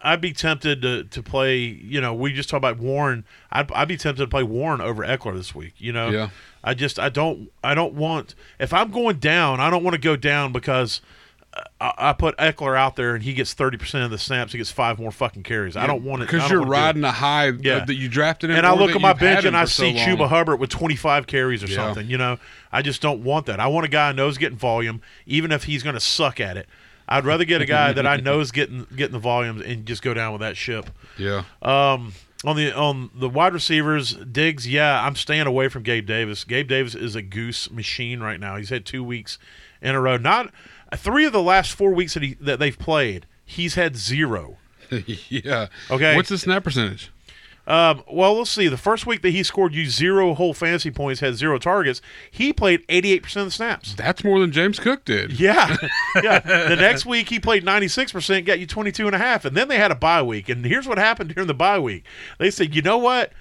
I'd 0.04 0.22
be 0.22 0.34
tempted 0.34 0.82
to, 0.82 1.04
to 1.06 1.24
play. 1.24 1.58
You 1.60 2.02
know, 2.02 2.14
we 2.14 2.34
just 2.34 2.50
talked 2.50 2.60
about 2.60 2.78
Warren. 2.80 3.26
I'd, 3.52 3.72
I'd 3.72 3.88
be 3.88 3.98
tempted 3.98 4.22
to 4.24 4.28
play 4.28 4.44
Warren 4.44 4.82
over 4.82 5.04
Ekeler 5.06 5.36
this 5.36 5.54
week. 5.56 5.74
You 5.78 5.94
know, 5.94 6.10
Yeah. 6.10 6.30
I 6.64 6.74
just 6.74 7.00
I 7.00 7.10
don't 7.10 7.50
I 7.64 7.74
don't 7.76 7.94
want 7.94 8.36
if 8.60 8.74
I'm 8.74 8.92
going 8.92 9.18
down, 9.18 9.60
I 9.60 9.70
don't 9.70 9.84
want 9.84 9.94
to 9.96 10.02
go 10.02 10.16
down 10.16 10.52
because. 10.52 11.02
uh, 11.54 11.64
I, 11.80 11.94
I 12.10 12.14
put 12.14 12.36
Ekeler 12.38 12.78
out 12.78 12.96
there 12.98 13.16
and 13.16 13.24
he 13.24 13.34
gets 13.34 13.54
thirty 13.54 13.78
percent 13.78 14.04
of 14.04 14.12
the 14.12 14.18
snaps. 14.18 14.52
He 14.52 14.58
gets 14.58 14.70
five 14.70 15.00
more 15.00 15.12
fucking 15.12 15.44
carries. 15.44 15.76
I 15.78 15.88
don't 15.88 16.04
want 16.04 16.22
it 16.24 16.26
because 16.30 16.50
you're 16.52 16.60
wanna 16.60 16.70
do 16.72 16.76
it. 16.76 16.82
riding 16.82 17.04
a 17.04 17.12
high 17.12 17.48
Yeah. 17.50 17.78
uh, 17.78 17.86
that 17.86 17.96
you 17.96 18.10
drafted 18.10 18.50
him. 18.52 18.58
And 18.58 18.66
I 18.66 18.74
look 18.76 18.92
at 18.92 19.02
my 19.02 19.14
bench 19.14 19.46
and 19.46 19.56
I 19.58 19.64
for 19.66 19.70
so 19.72 19.84
see. 19.84 19.94
Chuba 19.94 20.28
Hubbard 20.28 20.60
with 20.60 20.70
25 20.70 21.26
carries 21.26 21.64
or 21.64 21.68
Yeah. 21.68 21.76
something. 21.78 22.08
You 22.10 22.18
know, 22.18 22.38
I 22.72 22.82
just 22.82 23.02
don't 23.02 23.24
want 23.24 23.46
that. 23.48 23.60
I 23.60 23.68
want 23.68 23.86
a 23.86 23.90
guy 23.90 24.10
I 24.10 24.12
know 24.12 24.28
is 24.28 24.38
getting 24.38 24.58
volume, 24.58 25.02
even 25.26 25.52
if 25.52 25.64
he's 25.64 25.82
going 25.84 25.96
to 25.96 26.00
suck 26.02 26.40
at 26.40 26.58
it. 26.58 26.68
I'd 27.08 27.26
rather 27.26 27.46
get 27.46 27.62
a 27.62 27.66
guy 27.66 27.94
that 27.94 28.06
I 28.06 28.18
know 28.22 28.40
is 28.40 28.52
getting 28.52 28.86
getting 28.96 29.14
the 29.14 29.20
volumes 29.20 29.62
and 29.64 29.86
just 29.86 30.02
go 30.02 30.14
down 30.14 30.34
with 30.34 30.42
that 30.42 30.58
ship. 30.58 30.90
Yeah, 31.18 31.44
Um, 31.62 32.14
on 32.44 32.56
the 32.56 32.72
on 32.74 33.10
the 33.16 33.30
wide 33.30 33.54
receivers, 33.54 34.14
Diggs, 34.16 34.68
yeah, 34.68 35.04
I'm 35.04 35.16
staying 35.16 35.48
away 35.48 35.70
from 35.70 35.84
Gabe 35.84 36.06
Davis. 36.06 36.44
Gabe 36.44 36.68
Davis 36.68 36.96
is 36.96 37.16
a 37.16 37.22
goose 37.22 37.72
machine 37.72 38.20
right 38.20 38.40
now. 38.40 38.58
He's 38.58 38.70
had 38.70 38.86
two 38.86 39.04
weeks 39.04 39.40
in 39.82 39.96
a 39.96 40.02
row. 40.02 40.18
Not 40.18 40.52
three 40.96 41.26
of 41.26 41.34
the 41.34 41.42
last 41.42 41.74
four 41.74 41.92
weeks 41.92 42.14
that 42.14 42.24
he 42.24 42.36
that 42.42 42.60
they've 42.60 42.78
played, 42.78 43.26
he's 43.46 43.76
had 43.76 43.96
zero. 43.96 44.58
yeah. 45.30 45.68
Okay. 45.90 46.16
What's 46.16 46.30
the 46.30 46.38
snap 46.38 46.64
percentage? 46.64 47.12
Um, 47.68 48.02
well, 48.10 48.38
let's 48.38 48.50
see. 48.50 48.70
The 48.70 48.78
first 48.78 49.06
week 49.06 49.22
that 49.24 49.32
he 49.32 49.44
scored 49.44 49.76
you 49.76 49.88
zero 49.88 50.34
whole 50.34 50.54
fantasy 50.54 50.90
points, 50.90 51.20
had 51.20 51.36
zero 51.36 51.60
targets, 51.60 52.02
he 52.32 52.54
played 52.54 52.88
88% 52.88 53.36
of 53.36 53.46
the 53.46 53.52
snaps. 53.52 53.94
That's 53.94 54.24
more 54.24 54.40
than 54.40 54.54
James 54.54 54.80
Cook 54.80 55.04
did. 55.04 55.38
Yeah. 55.38 55.76
yeah. 56.24 56.40
The 56.40 56.78
next 56.78 57.06
week 57.06 57.28
he 57.28 57.40
played 57.40 57.66
96%, 57.66 58.46
got 58.46 58.60
you 58.60 58.66
22 58.66 59.06
and 59.06 59.16
a 59.16 59.20
half. 59.20 59.44
And 59.44 59.56
then 59.56 59.68
they 59.68 59.78
had 59.78 59.92
a 59.92 59.96
bye 59.96 60.22
week. 60.22 60.48
And 60.48 60.66
here's 60.66 60.88
what 60.88 60.98
happened 60.98 61.36
during 61.36 61.48
the 61.48 61.54
bye 61.54 61.80
week. 61.80 62.06
They 62.40 62.50
said, 62.50 62.74
"You 62.74 62.82
know 62.82 62.98
what? 62.98 63.34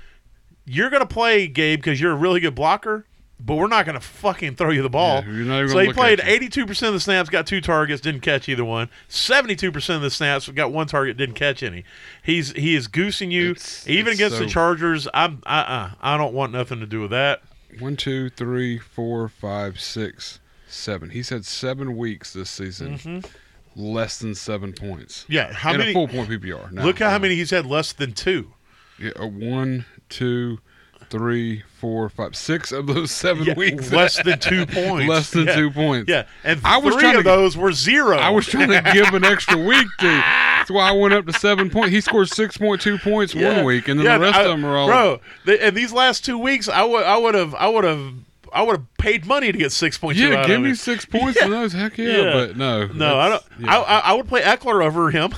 You're 0.64 0.90
going 0.90 1.00
to 1.00 1.06
play 1.06 1.46
Gabe 1.46 1.78
because 1.78 2.00
you're 2.00 2.12
a 2.12 2.16
really 2.16 2.40
good 2.40 2.56
blocker." 2.56 3.06
But 3.38 3.56
we're 3.56 3.66
not 3.68 3.84
going 3.84 3.98
to 4.00 4.04
fucking 4.04 4.56
throw 4.56 4.70
you 4.70 4.82
the 4.82 4.88
ball. 4.88 5.16
Yeah, 5.22 5.30
you're 5.30 5.44
not 5.44 5.58
even 5.58 5.68
so 5.68 5.78
he 5.78 5.92
played 5.92 6.20
82% 6.20 6.88
of 6.88 6.94
the 6.94 7.00
snaps, 7.00 7.28
got 7.28 7.46
two 7.46 7.60
targets, 7.60 8.00
didn't 8.00 8.22
catch 8.22 8.48
either 8.48 8.64
one. 8.64 8.88
72% 9.10 9.94
of 9.94 10.00
the 10.00 10.10
snaps, 10.10 10.48
got 10.48 10.72
one 10.72 10.86
target, 10.86 11.18
didn't 11.18 11.34
catch 11.34 11.62
any. 11.62 11.84
He's 12.22 12.52
he 12.52 12.74
is 12.74 12.88
goosing 12.88 13.30
you. 13.30 13.50
It's- 13.50 13.86
Even 13.86 14.12
it's 14.12 14.20
against 14.20 14.38
the 14.38 14.46
Chargers, 14.46 15.06
I'm 15.12 15.42
uh 15.44 15.64
uh 15.66 15.90
I 16.00 16.16
don't 16.16 16.32
want 16.32 16.52
nothing 16.52 16.80
to 16.80 16.86
do 16.86 17.00
with 17.02 17.10
that. 17.10 17.42
One, 17.78 17.96
two, 17.96 18.30
three, 18.30 18.78
four, 18.78 19.28
five, 19.28 19.78
six, 19.78 20.40
seven. 20.66 21.10
He's 21.10 21.28
had 21.28 21.44
seven 21.44 21.94
weeks 21.96 22.32
this 22.32 22.48
season, 22.48 23.22
less 23.76 24.18
than 24.18 24.34
seven 24.34 24.72
points. 24.72 25.24
Mm-hmm. 25.24 25.32
Yeah, 25.32 25.52
how 25.52 25.72
in 25.72 25.78
many? 25.78 25.90
a 25.90 25.94
full 25.94 26.08
point 26.08 26.30
PPR. 26.30 26.72
Now, 26.72 26.84
look 26.84 26.98
how 27.00 27.14
uh, 27.14 27.18
many 27.18 27.34
he's 27.34 27.50
had 27.50 27.66
less 27.66 27.92
than 27.92 28.12
two. 28.12 28.54
Yeah, 28.98 29.10
one, 29.24 29.84
two, 30.08 30.58
three, 31.10 31.64
four, 31.86 32.08
five, 32.08 32.34
six 32.34 32.72
of 32.72 32.88
those 32.88 33.10
seven 33.24 33.44
Yeah, 33.44 33.54
weeks. 33.54 33.92
less 33.92 34.20
than 34.22 34.38
two 34.40 34.66
points. 34.66 35.08
Less 35.08 35.30
than 35.30 35.46
Yeah. 35.46 35.54
two 35.54 35.70
points. 35.70 36.10
Yeah, 36.10 36.24
and 36.42 36.60
I 36.64 36.78
was 36.78 36.96
three 36.96 37.10
of 37.10 37.18
to- 37.18 37.22
those 37.22 37.56
were 37.56 37.70
zero. 37.72 38.16
I 38.16 38.30
was 38.30 38.44
trying 38.46 38.68
to 38.70 38.82
give 38.92 39.14
an 39.14 39.24
extra 39.24 39.56
week 39.56 39.86
to. 40.00 40.06
That's 40.08 40.70
why 40.70 40.88
I 40.88 40.92
went 40.92 41.14
up 41.14 41.26
to 41.26 41.32
seven 41.32 41.70
points. 41.70 41.90
He 41.92 42.00
scored 42.00 42.28
six 42.28 42.56
point 42.56 42.80
two 42.80 42.98
points 42.98 43.34
Yeah. 43.36 43.54
one 43.58 43.64
week, 43.64 43.86
and 43.86 44.00
then 44.00 44.06
the 44.20 44.26
rest 44.26 44.36
I- 44.38 44.42
of 44.42 44.48
them 44.48 44.64
are 44.64 44.76
all. 44.76 44.88
bro. 44.88 45.20
The, 45.44 45.64
and 45.64 45.76
these 45.76 45.92
last 45.92 46.24
two 46.24 46.38
weeks, 46.38 46.68
I 46.68 46.82
would 46.82 47.04
I 47.04 47.16
would 47.16 47.34
have 47.36 47.54
I 47.54 47.68
would 47.68 47.84
have 47.84 48.12
I 48.56 48.62
would 48.62 48.76
have 48.78 48.94
paid 48.98 49.26
money 49.26 49.52
to 49.52 49.58
get 49.58 49.70
six 49.72 49.98
point 49.98 50.16
two. 50.18 50.28
yeah, 50.30 50.46
give 50.46 50.60
me 50.60 50.74
six 50.74 51.04
points 51.04 51.40
in 51.40 51.50
those. 51.50 51.72
Heck 51.72 51.98
yeah, 51.98 52.08
Yeah. 52.08 52.32
but 52.32 52.56
no, 52.56 52.86
No, 52.86 53.18
I 53.18 53.28
don't. 53.28 53.42
I, 53.58 53.60
yeah. 53.60 53.80
I 53.80 53.98
I 53.98 54.12
would 54.14 54.26
play 54.28 54.42
Ekeler 54.42 54.84
over 54.84 55.10
him. 55.10 55.32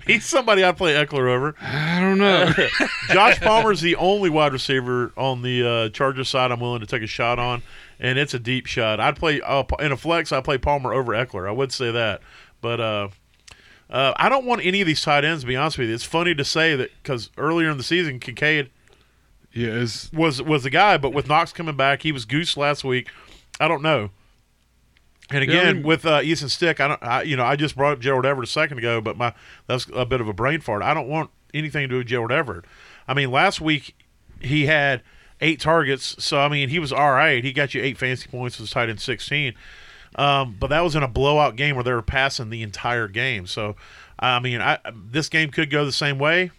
He's 0.06 0.24
somebody 0.24 0.64
I'd 0.64 0.76
play 0.76 0.94
Ekeler 0.94 1.28
over. 1.28 1.54
I 1.60 2.00
don't 2.00 2.18
know. 2.18 2.52
Josh 3.10 3.40
Palmer's 3.40 3.80
the 3.80 3.96
only 3.96 4.30
wide 4.30 4.52
receiver 4.52 5.12
on 5.16 5.42
the 5.42 5.66
uh, 5.66 5.88
Chargers 5.90 6.28
side 6.28 6.50
I'm 6.52 6.60
willing 6.60 6.80
to 6.80 6.86
take 6.86 7.02
a 7.02 7.06
shot 7.06 7.38
on, 7.38 7.62
and 7.98 8.18
it's 8.18 8.34
a 8.34 8.38
deep 8.38 8.66
shot. 8.66 9.00
I'd 9.00 9.16
play 9.16 9.40
uh, 9.40 9.64
in 9.80 9.92
a 9.92 9.96
flex. 9.96 10.32
I 10.32 10.40
play 10.40 10.58
Palmer 10.58 10.92
over 10.92 11.12
Ekeler. 11.12 11.48
I 11.48 11.52
would 11.52 11.72
say 11.72 11.90
that, 11.90 12.20
but 12.60 12.80
uh, 12.80 13.08
uh, 13.90 14.12
I 14.16 14.28
don't 14.28 14.44
want 14.46 14.64
any 14.64 14.80
of 14.80 14.86
these 14.86 15.02
tight 15.02 15.24
ends. 15.24 15.42
To 15.42 15.46
be 15.46 15.56
honest 15.56 15.78
with 15.78 15.88
you, 15.88 15.94
it's 15.94 16.04
funny 16.04 16.34
to 16.34 16.44
say 16.44 16.76
that 16.76 16.90
because 17.02 17.30
earlier 17.36 17.70
in 17.70 17.76
the 17.76 17.82
season, 17.84 18.20
Kincaid 18.20 18.70
yeah, 19.52 19.68
it's, 19.68 20.12
was 20.12 20.40
was 20.42 20.62
the 20.62 20.70
guy, 20.70 20.96
but 20.96 21.12
with 21.12 21.28
Knox 21.28 21.52
coming 21.52 21.76
back, 21.76 22.02
he 22.02 22.12
was 22.12 22.24
goose 22.24 22.56
last 22.56 22.84
week. 22.84 23.08
I 23.58 23.68
don't 23.68 23.82
know. 23.82 24.10
And 25.30 25.44
Yeah, 25.48 25.60
again, 25.60 25.76
mean- 25.76 25.86
with 25.86 26.04
uh, 26.06 26.20
Easton 26.22 26.48
Stick, 26.48 26.80
I 26.80 26.88
don't, 26.88 27.02
I, 27.02 27.22
you 27.22 27.36
know, 27.36 27.44
I 27.44 27.56
just 27.56 27.76
brought 27.76 27.92
up 27.92 28.00
Gerald 28.00 28.26
Everett 28.26 28.48
a 28.48 28.50
second 28.50 28.78
ago, 28.78 29.00
but 29.00 29.16
my 29.16 29.32
that's 29.66 29.86
a 29.94 30.04
bit 30.04 30.20
of 30.20 30.28
a 30.28 30.32
brain 30.32 30.60
fart. 30.60 30.82
I 30.82 30.94
don't 30.94 31.08
want 31.08 31.30
anything 31.54 31.82
to 31.82 31.88
do 31.88 31.98
with 31.98 32.06
Gerald 32.06 32.32
Everett. 32.32 32.64
I 33.06 33.14
mean, 33.14 33.30
last 33.30 33.60
week 33.60 33.94
he 34.40 34.66
had 34.66 35.02
eight 35.40 35.60
targets, 35.60 36.16
so 36.22 36.40
I 36.40 36.48
mean, 36.48 36.68
he 36.68 36.78
was 36.78 36.92
all 36.92 37.12
right. 37.12 37.42
He 37.44 37.52
got 37.52 37.74
you 37.74 37.82
eight 37.82 37.98
fantasy 37.98 38.28
points, 38.28 38.58
was 38.58 38.70
tight 38.70 38.88
end 38.88 39.00
sixteen, 39.00 39.54
um, 40.16 40.56
but 40.58 40.68
that 40.68 40.80
was 40.80 40.96
in 40.96 41.02
a 41.02 41.08
blowout 41.08 41.56
game 41.56 41.74
where 41.76 41.84
they 41.84 41.92
were 41.92 42.02
passing 42.02 42.50
the 42.50 42.62
entire 42.62 43.08
game. 43.08 43.46
So, 43.46 43.76
I 44.18 44.40
mean, 44.40 44.60
I, 44.60 44.78
this 44.94 45.28
game 45.28 45.50
could 45.50 45.70
go 45.70 45.84
the 45.84 45.92
same 45.92 46.18
way. 46.18 46.50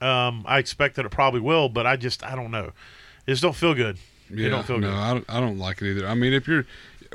Um, 0.00 0.44
I 0.46 0.58
expect 0.58 0.96
that 0.96 1.04
it 1.06 1.10
probably 1.10 1.40
will, 1.40 1.68
but 1.68 1.86
I 1.86 1.96
just 1.96 2.24
I 2.24 2.34
don't 2.34 2.50
know. 2.50 2.72
It 3.26 3.30
just 3.32 3.42
don't 3.42 3.54
feel 3.56 3.74
good. 3.74 3.98
yeah, 4.30 4.46
it 4.46 4.50
don't 4.50 4.66
feel 4.66 4.78
no, 4.78 4.88
good. 4.90 4.96
I 4.96 5.12
don't, 5.12 5.24
I 5.28 5.40
don't 5.40 5.58
like 5.58 5.82
it 5.82 5.90
either. 5.90 6.06
I 6.08 6.14
mean, 6.14 6.32
if 6.32 6.48
you're, 6.48 6.64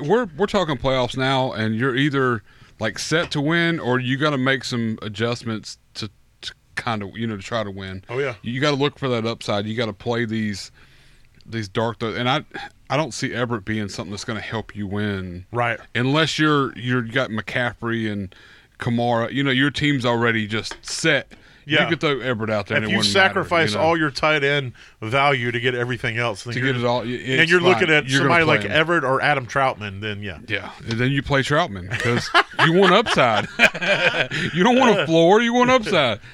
we're 0.00 0.26
we're 0.36 0.46
talking 0.46 0.76
playoffs 0.76 1.16
now, 1.16 1.52
and 1.52 1.74
you're 1.74 1.96
either 1.96 2.42
like 2.78 2.98
set 2.98 3.30
to 3.32 3.40
win, 3.40 3.80
or 3.80 3.98
you 3.98 4.16
got 4.16 4.30
to 4.30 4.38
make 4.38 4.62
some 4.64 4.98
adjustments 5.02 5.78
to, 5.94 6.08
to 6.42 6.52
kind 6.76 7.02
of 7.02 7.16
you 7.16 7.26
know 7.26 7.36
to 7.36 7.42
try 7.42 7.64
to 7.64 7.70
win. 7.70 8.04
Oh 8.08 8.18
yeah. 8.18 8.34
you 8.42 8.60
got 8.60 8.70
to 8.70 8.76
look 8.76 8.98
for 8.98 9.08
that 9.08 9.26
upside. 9.26 9.66
You 9.66 9.76
got 9.76 9.86
to 9.86 9.92
play 9.92 10.24
these 10.24 10.70
these 11.48 11.68
dark 11.68 11.98
th- 12.00 12.16
and 12.16 12.28
I 12.28 12.44
I 12.90 12.96
don't 12.96 13.14
see 13.14 13.32
Everett 13.32 13.64
being 13.64 13.88
something 13.88 14.10
that's 14.10 14.24
going 14.24 14.38
to 14.38 14.44
help 14.44 14.74
you 14.76 14.86
win 14.86 15.46
Right. 15.52 15.78
unless 15.94 16.38
you're 16.38 16.76
you're 16.78 17.04
you 17.04 17.12
got 17.12 17.30
McCaffrey 17.30 18.10
and 18.12 18.34
Kamara. 18.78 19.32
You 19.32 19.42
know 19.42 19.50
your 19.52 19.70
team's 19.70 20.04
already 20.04 20.46
just 20.46 20.76
set. 20.84 21.32
Yeah. 21.68 21.82
you 21.82 21.88
could 21.88 22.00
throw 22.00 22.20
Everett 22.20 22.48
out 22.48 22.68
there. 22.68 22.78
If 22.82 22.88
you 22.88 22.96
wouldn't 22.98 23.12
matter, 23.12 23.28
sacrifice 23.28 23.72
you 23.72 23.78
know, 23.78 23.82
all 23.82 23.96
your 23.98 24.10
tight 24.12 24.44
end 24.44 24.72
value 25.02 25.50
to 25.50 25.58
get 25.58 25.74
everything 25.74 26.16
else, 26.16 26.44
then 26.44 26.54
to 26.54 26.60
get 26.60 26.76
it 26.76 26.84
all, 26.84 27.00
and 27.00 27.10
you're 27.10 27.60
fine. 27.60 27.68
looking 27.68 27.90
at 27.90 28.08
You're 28.08 28.20
somebody 28.20 28.44
like 28.44 28.62
him. 28.62 28.70
Everett 28.70 29.02
or 29.02 29.20
Adam 29.20 29.46
Trautman, 29.46 30.00
then 30.00 30.22
yeah. 30.22 30.38
Yeah, 30.46 30.70
and 30.88 30.92
then 31.00 31.10
you 31.10 31.22
play 31.22 31.42
Trautman 31.42 31.90
because 31.90 32.30
you 32.64 32.72
want 32.72 32.94
upside. 32.94 33.46
you 34.54 34.62
don't 34.62 34.78
want 34.78 34.98
a 34.98 35.06
floor. 35.06 35.40
You 35.40 35.52
want 35.54 35.70
upside. 35.70 36.20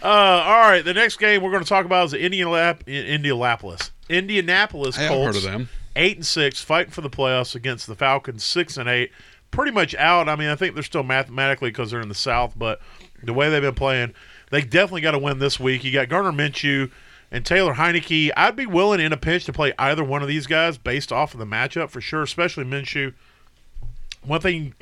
Uh, 0.00 0.06
all 0.06 0.60
right, 0.60 0.84
the 0.84 0.94
next 0.94 1.16
game 1.18 1.42
we're 1.42 1.50
going 1.50 1.60
to 1.64 1.68
talk 1.68 1.84
about 1.84 2.04
is 2.04 2.10
the 2.12 2.18
Indianap- 2.18 2.86
Indianapolis. 2.86 3.90
Indianapolis 4.08 4.96
I've 4.96 5.08
Colts. 5.08 5.26
heard 5.26 5.36
of 5.36 5.42
them. 5.42 5.68
Eight 5.96 6.14
and 6.18 6.24
six, 6.24 6.62
fighting 6.62 6.92
for 6.92 7.00
the 7.00 7.10
playoffs 7.10 7.56
against 7.56 7.88
the 7.88 7.96
Falcons, 7.96 8.44
six 8.44 8.76
and 8.76 8.88
eight. 8.88 9.10
pretty 9.50 9.72
much 9.72 9.96
out. 9.96 10.28
I 10.28 10.36
mean, 10.36 10.50
I 10.50 10.54
think 10.54 10.74
they're 10.74 10.84
still 10.84 11.02
mathematically 11.02 11.70
because 11.70 11.90
they're 11.90 12.00
in 12.00 12.08
the 12.08 12.14
South, 12.14 12.54
but 12.56 12.80
the 13.24 13.32
way 13.32 13.50
they've 13.50 13.60
been 13.60 13.74
playing, 13.74 14.14
they 14.50 14.62
definitely 14.62 15.02
got 15.02 15.12
to 15.12 15.18
win 15.18 15.38
this 15.38 15.58
week. 15.58 15.84
You 15.84 15.92
got 15.92 16.08
Gardner 16.08 16.32
Minshew 16.32 16.90
and 17.30 17.44
Taylor 17.44 17.74
Heinicke. 17.74 18.30
I'd 18.36 18.56
be 18.56 18.66
willing 18.66 19.00
in 19.00 19.12
a 19.12 19.16
pinch 19.16 19.44
to 19.46 19.52
play 19.52 19.72
either 19.78 20.04
one 20.04 20.22
of 20.22 20.28
these 20.28 20.46
guys 20.46 20.78
based 20.78 21.12
off 21.12 21.34
of 21.34 21.40
the 21.40 21.46
matchup 21.46 21.90
for 21.90 22.00
sure, 22.00 22.22
especially 22.22 22.64
Minshew. 22.64 23.14
One 24.22 24.40
thing 24.40 24.74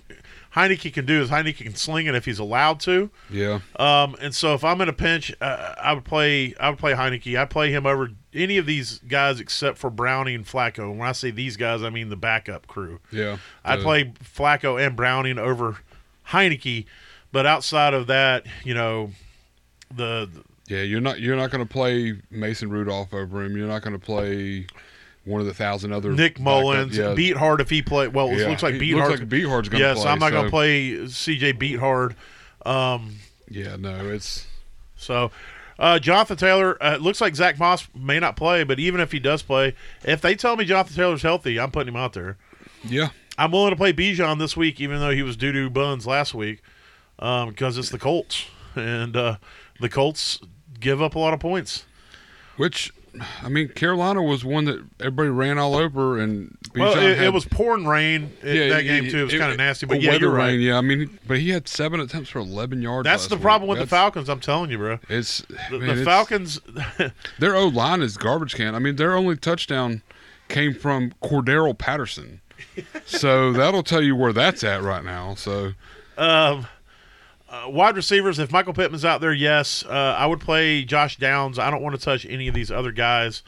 Heinicke 0.57 0.93
can 0.95 1.05
do 1.05 1.21
is 1.21 1.29
Heinicke 1.29 1.59
can 1.59 1.75
sling 1.75 2.07
it 2.07 2.15
if 2.15 2.25
he's 2.25 2.39
allowed 2.39 2.81
to. 2.81 3.11
Yeah. 3.31 3.61
Um, 3.77 4.17
and 4.21 4.35
so 4.35 4.55
if 4.55 4.65
I'm 4.65 4.81
in 4.81 4.89
a 4.89 4.93
pinch, 4.93 5.35
uh, 5.41 5.75
I 5.81 5.93
would 5.93 6.05
play. 6.05 6.55
I 6.59 6.71
would 6.71 6.79
play 6.79 6.95
Heinicke. 6.95 7.39
I 7.39 7.45
play 7.45 7.71
him 7.71 7.85
over 7.85 8.11
any 8.33 8.57
of 8.57 8.65
these 8.65 8.99
guys 9.01 9.39
except 9.39 9.77
for 9.77 9.91
Browning 9.91 10.35
and 10.35 10.47
Flacco. 10.47 10.91
And 10.91 10.99
when 10.99 11.09
I 11.09 11.13
say 11.13 11.31
these 11.31 11.59
guys, 11.59 11.83
I 11.83 11.91
mean 11.91 12.09
the 12.09 12.17
backup 12.17 12.67
crew. 12.67 13.01
Yeah. 13.13 13.37
I 13.65 13.77
play 13.77 14.13
Flacco 14.25 14.85
and 14.85 14.97
Browning 14.97 15.39
over 15.39 15.79
Heinicke, 16.29 16.87
but 17.33 17.45
outside 17.45 17.93
of 17.93 18.07
that, 18.07 18.47
you 18.65 18.73
know, 18.73 19.11
the 19.95 20.29
Yeah, 20.69 20.83
you're 20.83 21.01
not 21.01 21.21
you're 21.21 21.37
not 21.37 21.51
going 21.51 21.67
to 21.67 21.73
play 21.73 22.19
Mason 22.31 22.71
Rudolph 22.71 23.13
over 23.15 23.45
him. 23.45 23.57
You're 23.57 23.69
not 23.69 23.83
going 23.83 23.99
to 23.99 24.05
play 24.05 24.67
one 25.25 25.41
of 25.41 25.47
the 25.47 25.55
thousand 25.55 25.93
other 25.93 26.13
Nick 26.13 26.39
Mullens 26.39 26.97
Yeah, 26.97 27.07
Beathard 27.07 27.61
if 27.61 27.69
he 27.69 27.83
play. 27.83 28.09
Well, 28.09 28.29
it 28.31 28.39
yeah. 28.39 28.49
looks 28.49 28.63
like 28.63 28.79
beat 28.79 28.95
looks 28.95 29.09
hard. 29.09 29.21
like 29.21 29.29
Beathard's 29.29 29.69
going 29.69 29.83
to 29.83 29.89
yes, 29.89 30.03
play. 30.03 30.11
I'm 30.11 30.19
not 30.19 30.31
going 30.31 30.45
to 30.45 30.51
play 30.51 30.91
CJ 30.93 31.59
Beathard. 31.59 32.15
Um, 32.69 33.17
Yeah, 33.51 33.77
no, 33.77 34.09
it's 34.09 34.47
So, 34.97 35.31
uh, 35.79 35.99
Jonathan 35.99 36.37
Taylor, 36.37 36.83
uh, 36.83 36.97
looks 36.97 37.21
like 37.21 37.35
Zack 37.35 37.59
Moss 37.59 37.87
may 37.95 38.19
not 38.19 38.37
play, 38.37 38.65
but 38.65 38.79
even 38.79 39.01
if 39.01 39.13
he 39.13 39.19
does 39.19 39.43
play, 39.43 39.75
if 40.05 40.21
they 40.21 40.35
tell 40.35 40.57
me 40.57 40.65
Jonathan 40.65 40.97
Taylor's 40.97 41.23
healthy, 41.23 41.61
I'm 41.61 41.71
putting 41.71 41.89
him 41.95 41.97
out 41.97 42.13
there. 42.13 42.37
yeah. 42.85 43.09
I'm 43.39 43.53
willing 43.53 43.71
to 43.71 43.77
play 43.77 43.93
Bijan 43.93 44.39
this 44.39 44.57
week, 44.57 44.81
even 44.81 44.99
though 44.99 45.11
he 45.11 45.23
was 45.23 45.37
doo 45.37 45.53
doo 45.53 45.69
buns 45.69 46.07
last 46.07 46.35
week, 46.35 46.63
um, 47.19 47.51
because 47.51 47.77
it's 47.77 47.91
the 47.91 47.99
Colts, 47.99 48.47
and 48.75 49.15
uh, 49.15 49.37
the 49.81 49.89
Colts 49.89 50.41
give 50.81 51.01
up 51.03 51.15
a 51.15 51.19
lot 51.19 51.35
of 51.35 51.41
points. 51.41 51.85
Which, 52.57 52.93
I 53.43 53.49
mean, 53.51 53.69
Carolina 53.69 54.23
was 54.23 54.45
one 54.45 54.65
that 54.65 54.83
everybody 55.01 55.29
ran 55.29 55.59
all 55.59 55.75
over, 55.77 56.19
and 56.19 56.57
Well, 56.75 56.93
it, 56.97 57.17
had- 57.19 57.27
it 57.27 57.33
was 57.35 57.45
pouring 57.45 57.87
rain 57.87 58.33
in 58.43 58.57
yeah, 58.57 58.69
that 58.69 58.81
it- 58.81 58.85
game 58.85 59.11
too. 59.11 59.19
It 59.21 59.25
was 59.25 59.35
kind 59.35 59.53
of 59.53 59.59
nasty, 59.59 59.85
but 59.87 60.01
yeah, 60.01 60.13
weather 60.13 60.21
you're 60.27 60.35
right. 60.35 60.47
rain, 60.53 60.61
Yeah, 60.61 60.79
I 60.79 60.81
mean, 60.81 61.19
but 61.27 61.39
he 61.39 61.51
had 61.51 61.69
seven 61.69 62.01
attempts 62.01 62.31
for 62.31 62.39
11 62.39 62.81
yards. 62.81 63.05
That's 63.05 63.27
the 63.27 63.35
week. 63.37 63.43
problem 63.43 63.69
with 63.69 63.79
the 63.79 63.87
Falcons. 63.87 64.31
I'm 64.31 64.41
telling 64.41 64.71
you, 64.71 64.79
bro. 64.79 64.99
It's 65.11 65.41
The, 65.71 65.79
man, 65.79 65.81
the 65.81 65.93
it's- 65.93 66.05
Falcons. 66.07 66.61
Their 67.39 67.55
O 67.57 67.67
line 67.69 68.01
is 68.01 68.17
garbage 68.17 68.55
can. 68.55 68.75
I 68.75 68.79
mean, 68.79 68.97
their 68.97 69.15
only 69.15 69.37
touchdown 69.37 70.01
came 70.49 70.73
from 70.75 71.13
Cordarrelle 71.23 71.77
Patterson. 71.77 72.41
so 73.05 73.53
that'll 73.53 73.83
tell 73.83 74.03
you 74.03 74.17
where 74.17 74.33
that's 74.33 74.65
at 74.65 74.83
right 74.83 75.05
now. 75.05 75.35
So 75.35 75.73
Um, 76.17 76.67
uh, 77.65 77.69
wide 77.69 77.97
receivers, 77.97 78.39
if 78.39 78.51
Michael 78.53 78.73
Pittman's 78.73 79.05
out 79.05 79.21
there, 79.21 79.33
yes. 79.33 79.85
Uh, 79.85 79.91
I 80.19 80.27
would 80.27 80.41
play 80.41 80.85
Josh 80.85 81.17
Downs. 81.17 81.59
I 81.59 81.71
don't 81.71 81.83
want 81.83 81.99
to 81.99 82.05
touch 82.05 82.27
any 82.27 82.49
of 82.49 82.55
these 82.55 82.71
other 82.71 82.93
guys. 82.93 83.43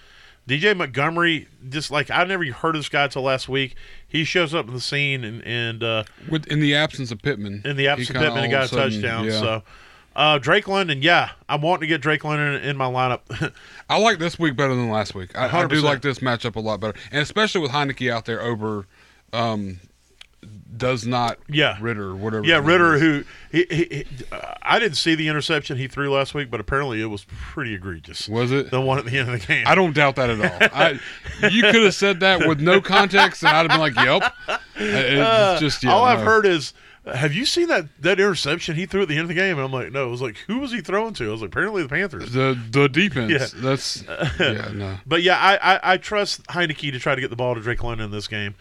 DJ 0.49 0.75
Montgomery, 0.75 1.47
just 1.69 1.91
like 1.91 2.11
I 2.11 2.25
never 2.25 2.45
heard 2.47 2.75
of 2.75 2.81
this 2.81 2.89
guy 2.89 3.07
till 3.09 3.23
last 3.23 3.49
week. 3.51 3.75
He 4.07 4.25
shows 4.25 4.55
up 4.55 4.67
in 4.67 4.73
the 4.73 4.81
scene 4.81 5.23
and, 5.23 5.43
and 5.45 5.83
uh, 5.83 6.05
with 6.31 6.47
in 6.47 6.61
the 6.61 6.75
absence 6.75 7.11
of 7.11 7.21
Pittman, 7.21 7.61
in 7.67 7.77
the 7.77 7.89
absence 7.89 8.11
of 8.11 8.17
Pittman, 8.17 8.45
he 8.45 8.51
got 8.51 8.65
a 8.65 8.69
sudden- 8.69 8.93
touchdown. 8.93 9.25
yeah. 9.27 9.41
So 9.41 9.63
uh, 10.17 10.39
Drake 10.39 10.67
London, 10.67 11.03
yeah, 11.03 11.31
I'm 11.51 11.61
wanting 11.61 11.83
to 11.83 11.87
get 11.87 12.01
Drake 12.01 12.25
London 12.25 12.55
in, 12.55 12.71
in 12.71 12.77
my 12.79 12.87
lineup. 12.87 13.53
I 13.91 13.99
like 13.99 14.19
this 14.19 14.39
week 14.39 14.57
better 14.57 14.75
than 14.75 14.89
last 14.91 15.15
week. 15.15 15.37
I, 15.37 15.63
I 15.63 15.67
do 15.67 15.83
like 15.83 16.01
this 16.01 16.21
matchup 16.21 16.57
a 16.57 16.61
lot 16.61 16.81
better, 16.81 16.99
and 17.13 17.21
especially 17.21 17.61
with 17.61 17.71
Heinicke 17.71 18.11
out 18.11 18.25
there 18.25 18.41
over, 18.41 18.87
um, 19.35 19.79
does 20.77 21.07
not 21.07 21.39
Yeah. 21.49 21.77
Ridder 21.81 22.15
whatever. 22.15 22.45
yeah, 22.45 22.61
Ridder, 22.63 22.99
who 22.99 23.25
he, 23.51 23.67
he, 23.71 23.85
he, 23.85 24.05
uh, 24.31 24.55
I 24.63 24.79
didn't 24.79 24.97
see 24.99 25.15
the 25.15 25.27
interception 25.29 25.79
he 25.79 25.89
threw 25.89 26.13
last 26.13 26.35
week, 26.35 26.51
but 26.51 26.61
apparently 26.61 27.01
it 27.01 27.07
was 27.07 27.25
pretty 27.31 27.75
egregious. 27.75 28.29
was 28.29 28.53
it? 28.53 28.71
The 28.71 28.81
one 28.81 28.99
at 28.99 29.07
the 29.07 29.17
end 29.19 29.31
of 29.31 29.41
the 29.41 29.47
game. 29.47 29.65
I 29.67 29.75
don't 29.75 29.95
doubt 29.95 30.17
that 30.17 30.29
at 30.31 30.41
all. 30.41 30.69
I, 30.75 31.01
you 31.49 31.63
could 31.63 31.83
have 31.83 31.95
said 31.95 32.21
that 32.21 32.47
with 32.47 32.61
no 32.61 32.81
context, 32.83 33.43
and 33.43 33.49
I'd 33.57 33.71
have 33.71 33.71
been 33.71 33.81
like, 33.81 33.95
"Yep." 33.97 34.61
It's 34.77 35.21
Uh, 35.21 35.57
just 35.59 35.83
yeah, 35.83 35.93
all 35.93 36.05
I've 36.05 36.19
no. 36.21 36.25
heard 36.27 36.47
is, 36.47 36.75
have 37.13 37.33
you 37.33 37.47
seen 37.47 37.69
that 37.69 37.87
that 38.03 38.21
interception 38.21 38.77
he 38.77 38.85
threw 38.87 39.03
at 39.03 39.09
the 39.09 39.15
end 39.15 39.23
of 39.23 39.29
the 39.29 39.35
game? 39.35 39.57
And 39.57 39.65
I'm 39.65 39.73
like, 39.73 39.91
no. 39.91 40.07
It 40.07 40.11
was 40.11 40.21
like, 40.23 40.37
who 40.47 40.59
was 40.59 40.71
he 40.71 40.81
throwing 40.83 41.15
to? 41.15 41.29
I 41.29 41.33
was 41.33 41.41
like, 41.41 41.49
apparently 41.49 41.83
the 41.83 41.89
Panthers. 41.89 42.31
the 42.33 42.59
the 42.71 42.89
defense. 42.89 43.33
Yeah. 43.33 43.47
That's 43.61 44.05
yeah, 44.39 44.71
no. 44.75 44.99
But 45.07 45.23
yeah, 45.23 45.39
I, 45.39 45.77
I, 45.77 45.81
I 45.95 45.97
trust 45.97 46.45
Heinicke 46.49 46.93
to 46.93 46.99
try 46.99 47.15
to 47.15 47.21
get 47.21 47.31
the 47.31 47.37
ball 47.37 47.55
to 47.55 47.61
Drake 47.63 47.83
London 47.83 48.05
in 48.05 48.11
this 48.11 48.29
game. 48.29 48.55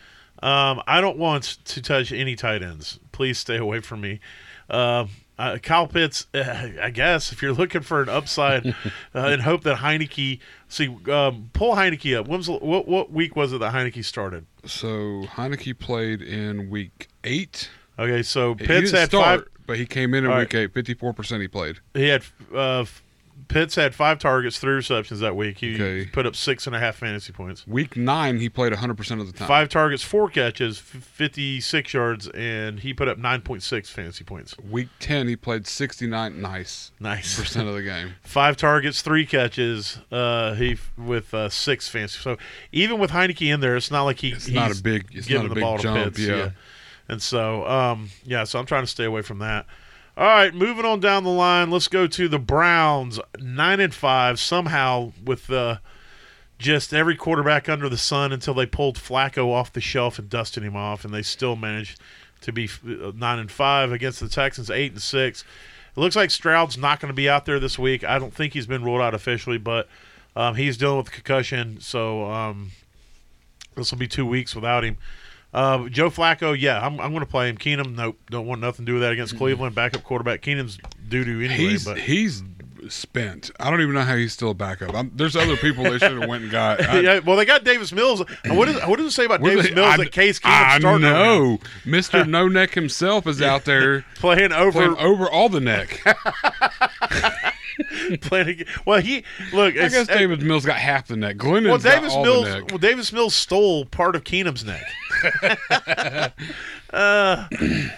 Um, 0.43 0.82
I 0.88 1.02
don't 1.02 1.17
want 1.17 1.58
to 1.65 1.82
touch 1.82 2.12
any 2.12 2.36
tight 2.36 2.62
ends. 2.63 3.00
Please 3.12 3.38
stay 3.39 3.58
away 3.58 3.80
from 3.80 4.02
me. 4.02 4.19
Um 4.69 5.10
uh, 5.39 5.60
Kyle 5.60 5.86
Pitts, 5.88 6.26
uh, 6.34 6.69
I 6.82 6.89
guess, 6.89 7.32
if 7.32 7.43
you're 7.43 7.54
looking 7.54 7.82
for 7.82 8.02
an 8.02 8.10
upside 8.10 8.65
uh, 8.73 8.73
and 9.13 9.39
hope 9.43 9.62
that 9.65 9.78
Heinicke, 9.78 10.39
see, 10.67 10.88
um, 11.12 11.52
pull 11.54 11.76
Heinicke 11.76 12.17
up. 12.17 12.28
When 12.28 12.39
was, 12.39 12.47
the- 12.47 12.54
what, 12.54 12.88
what 12.88 13.12
week 13.12 13.36
was 13.36 13.54
it 13.54 13.60
that 13.60 13.71
Heinicke 13.71 14.04
started? 14.04 14.47
So 14.65 14.88
Heinicke 15.36 15.78
played 15.78 16.23
in 16.23 16.71
week 16.71 17.08
eight. 17.23 17.69
Okay, 18.00 18.23
so 18.23 18.56
He 18.56 18.65
Pitts 18.65 18.89
didn't 18.89 19.00
had 19.00 19.10
start, 19.10 19.39
five. 19.41 19.47
but 19.67 19.78
he 19.78 19.86
came 19.86 20.15
in 20.15 20.26
in 20.26 20.32
All 20.32 20.39
week 20.39 20.56
eight. 20.56 20.73
Fifty-four 20.73 21.13
percent 21.13 21.43
he 21.43 21.47
played. 21.47 21.82
He 21.93 22.08
had 22.08 22.23
uh, 22.52 22.86
Pitts 23.48 23.76
had 23.76 23.96
five 23.96 24.20
targets, 24.20 24.60
three 24.60 24.74
receptions 24.74 25.20
that 25.22 25.36
week. 25.36 25.60
He 25.60 25.76
Okay. 25.76 26.06
put 26.12 26.26
up 26.26 26.36
six 26.36 26.68
and 26.68 26.76
a 26.76 26.80
half 26.80 26.98
fantasy 26.98 27.32
points. 27.32 27.66
Week 27.66 27.96
nine, 27.96 28.40
he 28.40 28.50
played 28.50 28.74
hundred 28.74 28.98
percent 28.98 29.22
of 29.22 29.28
the 29.32 29.34
time. 29.38 29.48
Five 29.48 29.70
targets, 29.70 30.04
four 30.04 30.30
catches, 30.30 30.80
f- 30.80 31.02
fifty-six 31.04 31.94
yards, 31.94 32.28
and 32.30 32.80
he 32.82 32.94
put 32.94 33.08
up 33.08 33.18
nine 33.18 33.42
point 33.42 33.64
six 33.64 33.90
fantasy 33.90 34.24
points. 34.24 34.56
Week 34.60 34.90
ten, 35.00 35.28
he 35.28 35.36
played 35.36 35.66
sixty-nine 35.68 36.42
nice 36.42 36.92
Nice. 37.00 37.40
percent 37.40 37.68
of 37.70 37.76
the 37.76 37.84
game. 37.84 38.16
Five 38.24 38.58
targets, 38.58 39.02
three 39.02 39.26
catches. 39.26 40.00
Uh, 40.12 40.54
he 40.56 40.74
f- 40.74 40.92
with 40.98 41.34
uh, 41.34 41.50
six 41.50 41.88
fantasy. 41.88 42.20
So 42.20 42.38
even 42.72 43.00
with 43.00 43.12
Heinicke 43.12 43.54
in 43.54 43.60
there, 43.62 43.76
it's 43.78 43.92
not 43.92 44.04
like 44.04 44.20
he, 44.20 44.30
It's 44.34 44.50
not 44.50 44.78
a 44.78 44.82
big. 44.82 45.08
It's 45.14 45.28
giving 45.28 45.44
not 45.44 45.46
a 45.46 45.50
the 45.50 45.56
big 45.56 45.62
ball 45.64 45.78
jump. 45.78 46.04
to 46.04 46.10
Pitts. 46.12 46.20
yeah. 46.20 46.50
And 47.10 47.22
so, 47.22 47.66
um, 47.66 48.10
yeah, 48.26 48.44
so 48.44 48.60
I'm 48.60 48.66
trying 48.66 48.84
to 48.84 48.88
stay 48.88 49.06
away 49.06 49.22
from 49.22 49.40
that. 49.40 49.66
All 50.17 50.25
right, 50.25 50.51
moving 50.51 50.84
on 50.84 50.99
down 50.99 51.23
the 51.23 51.30
line. 51.30 51.69
Let's 51.69 51.88
go 51.88 52.08
to 52.08 52.27
the 52.27 52.39
Browns, 52.39 53.19
nine 53.39 53.80
and 53.80 53.93
five. 53.93 54.39
Somehow, 54.39 55.12
with 55.23 55.51
uh, 55.51 55.77
just 56.58 56.91
every 56.91 57.15
quarterback 57.15 57.69
under 57.69 57.88
the 57.88 57.99
sun 57.99 58.34
until 58.34 58.56
they 58.56 58.65
pulled 58.65 58.97
Flacco 58.97 59.53
off 59.53 59.71
the 59.71 59.80
shelf 59.80 60.17
and 60.17 60.27
dusted 60.27 60.63
him 60.63 60.75
off, 60.75 61.06
and 61.06 61.13
they 61.13 61.21
still 61.21 61.56
managed 61.56 62.01
to 62.41 62.51
be 62.51 62.67
uh, 62.67 63.12
nine 63.15 63.38
and 63.38 63.51
five 63.51 63.91
against 63.91 64.19
the 64.19 64.27
Texans, 64.27 64.71
eight 64.71 64.91
and 64.91 65.01
six. 65.03 65.43
It 65.95 65.99
looks 65.99 66.15
like 66.15 66.32
Stroud's 66.32 66.80
not 66.80 66.99
going 66.99 67.10
to 67.12 67.15
be 67.15 67.30
out 67.30 67.45
there 67.45 67.60
this 67.60 67.77
week. 67.77 68.03
I 68.03 68.17
don't 68.17 68.34
think 68.34 68.53
he's 68.53 68.65
been 68.65 68.84
ruled 68.84 69.01
out 69.01 69.13
officially, 69.13 69.60
but 69.60 69.88
um, 70.36 70.56
he's 70.56 70.77
dealing 70.77 70.97
with 70.97 71.12
concussion, 71.12 71.80
so 71.80 72.23
um, 72.32 72.71
this 73.75 73.91
will 73.91 73.99
be 73.99 74.08
two 74.08 74.25
weeks 74.25 74.56
without 74.56 74.84
him. 74.84 74.97
Uh, 75.54 75.88
Joe 75.90 76.10
Flacco, 76.10 76.56
yeah, 76.60 76.86
I'm, 76.86 77.00
I'm 77.00 77.12
going 77.12 77.24
to 77.26 77.30
play 77.30 77.50
him. 77.50 77.58
Keenum, 77.58 77.96
nope, 77.96 78.20
don't 78.30 78.46
want 78.46 78.62
nothing 78.62 78.86
to 78.86 78.90
do 78.92 78.94
with 78.94 79.02
that 79.04 79.12
against 79.14 79.38
Cleveland. 79.38 79.74
Backup 79.76 80.04
quarterback. 80.04 80.42
Keenum's 80.42 80.78
doo 81.08 81.24
doo 81.24 81.40
anyway. 81.40 81.56
He's 81.56 81.86
but 81.86 81.98
he's 81.98 82.44
spent. 82.90 83.52
I 83.60 83.70
don't 83.70 83.82
even 83.82 83.94
know 83.96 84.02
how 84.02 84.16
he's 84.16 84.34
still 84.34 84.52
a 84.52 84.54
backup. 84.54 84.94
I'm, 84.94 85.12
there's 85.16 85.36
other 85.36 85.58
people 85.58 85.84
they 85.84 85.98
should 85.98 86.20
have 86.20 86.30
went 86.30 86.44
and 86.44 86.52
got. 86.52 86.82
I, 86.88 87.00
yeah, 87.00 87.20
well, 87.20 87.38
they 87.38 87.46
got 87.46 87.64
Davis 87.64 87.92
Mills. 87.92 88.24
What, 88.46 88.68
is, 88.70 88.76
what 88.86 88.98
does 88.98 89.08
it 89.08 89.12
say 89.12 89.26
about 89.26 89.42
Davis 89.42 89.68
they- 89.70 89.74
Mills 89.76 89.88
I- 89.94 89.98
that 89.98 90.12
Case 90.12 90.40
Keenum 90.40 90.50
I 90.50 90.80
started 90.80 91.02
know, 91.02 91.60
Mister 91.86 92.26
No 92.28 92.48
Neck 92.48 92.74
himself 92.74 93.26
is 93.28 93.42
out 93.42 93.66
there 93.66 94.06
playing 94.16 94.52
over 94.52 94.72
playing 94.72 94.98
over 94.98 95.30
all 95.30 95.50
the 95.50 95.62
neck. 95.62 96.02
playing. 98.22 98.64
Well, 98.86 99.02
he 99.02 99.24
look. 99.54 99.76
I 99.76 99.88
guess 99.90 100.08
Davis 100.08 100.42
Mills 100.42 100.66
got 100.66 100.78
half 100.78 101.08
the 101.08 101.18
neck. 101.18 101.38
Glennon's 101.38 101.84
well, 101.84 101.96
Davis 101.96 102.16
Mills. 102.16 102.46
the 102.46 102.60
neck. 102.60 102.70
Well, 102.70 102.78
Davis 102.80 103.12
Mills 103.14 103.36
stole 103.36 103.86
part 103.86 104.16
of 104.16 104.24
Keenum's 104.24 104.64
neck. 104.66 104.84
Uh, 106.93 107.47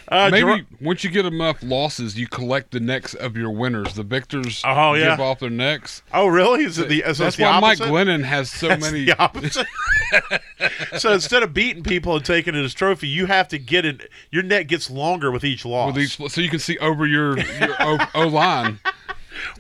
uh, 0.08 0.30
Maybe 0.32 0.62
Jer- 0.62 0.66
once 0.82 1.04
you 1.04 1.10
get 1.10 1.26
enough 1.26 1.62
losses, 1.62 2.18
you 2.18 2.28
collect 2.28 2.72
the 2.72 2.80
necks 2.80 3.14
of 3.14 3.38
your 3.38 3.52
winners. 3.52 3.94
The 3.94 4.04
victors 4.04 4.62
Oh, 4.66 4.94
yeah. 4.94 5.12
give 5.12 5.20
off 5.20 5.40
their 5.40 5.50
necks. 5.50 6.02
oh, 6.14 6.28
really? 6.28 6.64
Is 6.64 6.78
it 6.80 6.90
the? 6.90 7.04
So 7.14 7.24
That's 7.24 7.38
why 7.38 7.60
Mike? 7.60 7.78
Glennon 7.80 8.24
has 8.24 8.52
so 8.52 8.70
That's 8.70 8.82
many. 8.92 9.08
so 10.98 11.14
instead 11.14 11.44
of 11.44 11.54
beating 11.54 11.84
people 11.84 12.16
and 12.16 12.26
taking 12.26 12.56
it 12.56 12.64
as 12.64 12.74
trophy, 12.74 13.08
you 13.08 13.26
have 13.28 13.48
to 13.50 13.58
get 13.60 13.86
it. 13.86 14.10
Your 14.32 14.44
neck 14.44 14.68
gets 14.68 14.90
longer 14.90 15.32
with 15.32 15.44
each 15.44 15.66
loss. 15.66 15.94
With 15.94 16.04
each, 16.04 16.32
so 16.32 16.42
you 16.42 16.50
can 16.50 16.60
see 16.60 16.78
over 16.80 17.06
your 17.06 17.38
your 17.40 17.76
O, 17.80 17.98
o 18.16 18.28
line. 18.28 18.80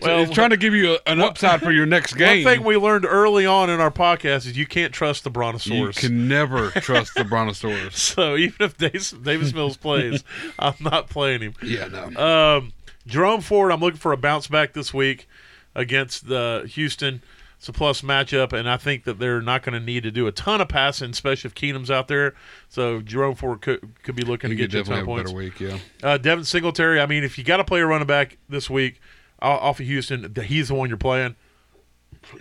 Well, 0.01 0.19
it's 0.23 0.31
trying 0.33 0.49
to 0.51 0.57
give 0.57 0.73
you 0.73 0.97
an 1.05 1.21
upside 1.21 1.61
for 1.61 1.71
your 1.71 1.85
next 1.85 2.13
game. 2.13 2.43
One 2.45 2.53
thing 2.55 2.63
we 2.65 2.77
learned 2.77 3.05
early 3.05 3.45
on 3.45 3.69
in 3.69 3.79
our 3.79 3.91
podcast 3.91 4.45
is 4.47 4.57
you 4.57 4.65
can't 4.67 4.93
trust 4.93 5.23
the 5.23 5.29
brontosaurus. 5.29 6.01
you 6.01 6.09
can 6.09 6.27
never 6.27 6.69
trust 6.81 7.15
the 7.15 7.23
Brontosaurus. 7.23 7.95
so 7.97 8.35
even 8.35 8.55
if 8.59 8.77
Davis, 8.77 9.11
Davis 9.11 9.53
Mills 9.53 9.77
plays, 9.77 10.23
I'm 10.59 10.75
not 10.79 11.09
playing 11.09 11.41
him. 11.41 11.53
Yeah, 11.61 11.87
no. 11.87 12.57
Um, 12.57 12.73
Jerome 13.07 13.41
Ford, 13.41 13.71
I'm 13.71 13.79
looking 13.79 13.99
for 13.99 14.11
a 14.11 14.17
bounce 14.17 14.47
back 14.47 14.73
this 14.73 14.93
week 14.93 15.27
against 15.75 16.27
the 16.27 16.69
Houston. 16.73 17.21
It's 17.57 17.67
a 17.67 17.73
plus 17.73 18.01
matchup, 18.01 18.53
and 18.53 18.69
I 18.69 18.77
think 18.77 19.03
that 19.03 19.19
they're 19.19 19.41
not 19.41 19.63
going 19.63 19.77
to 19.77 19.85
need 19.85 20.03
to 20.03 20.11
do 20.11 20.27
a 20.27 20.31
ton 20.31 20.61
of 20.61 20.69
passing, 20.69 21.09
especially 21.09 21.49
if 21.49 21.55
Keenum's 21.55 21.91
out 21.91 22.07
there. 22.07 22.33
So 22.69 23.01
Jerome 23.01 23.35
Ford 23.35 23.59
could, 23.59 23.81
could 24.01 24.15
be 24.15 24.21
looking 24.23 24.49
He 24.51 24.55
to 24.55 24.61
get 24.67 24.73
you 24.73 24.79
a 24.79 24.83
ton 24.83 24.93
definitely 24.95 25.21
of 25.21 25.25
points. 25.27 25.31
better 25.33 25.67
week. 25.67 25.81
Yeah. 26.01 26.09
Uh, 26.09 26.17
Devin 26.17 26.45
Singletary. 26.45 27.01
I 27.01 27.05
mean, 27.05 27.25
if 27.25 27.37
you 27.37 27.43
got 27.43 27.57
to 27.57 27.65
play 27.65 27.81
a 27.81 27.85
running 27.85 28.07
back 28.07 28.37
this 28.47 28.69
week 28.69 28.95
uh, 28.95 29.08
off 29.41 29.79
of 29.79 29.85
Houston, 29.85 30.33
he's 30.45 30.67
the 30.69 30.73
one 30.75 30.89
you're 30.89 30.97
playing. 30.97 31.35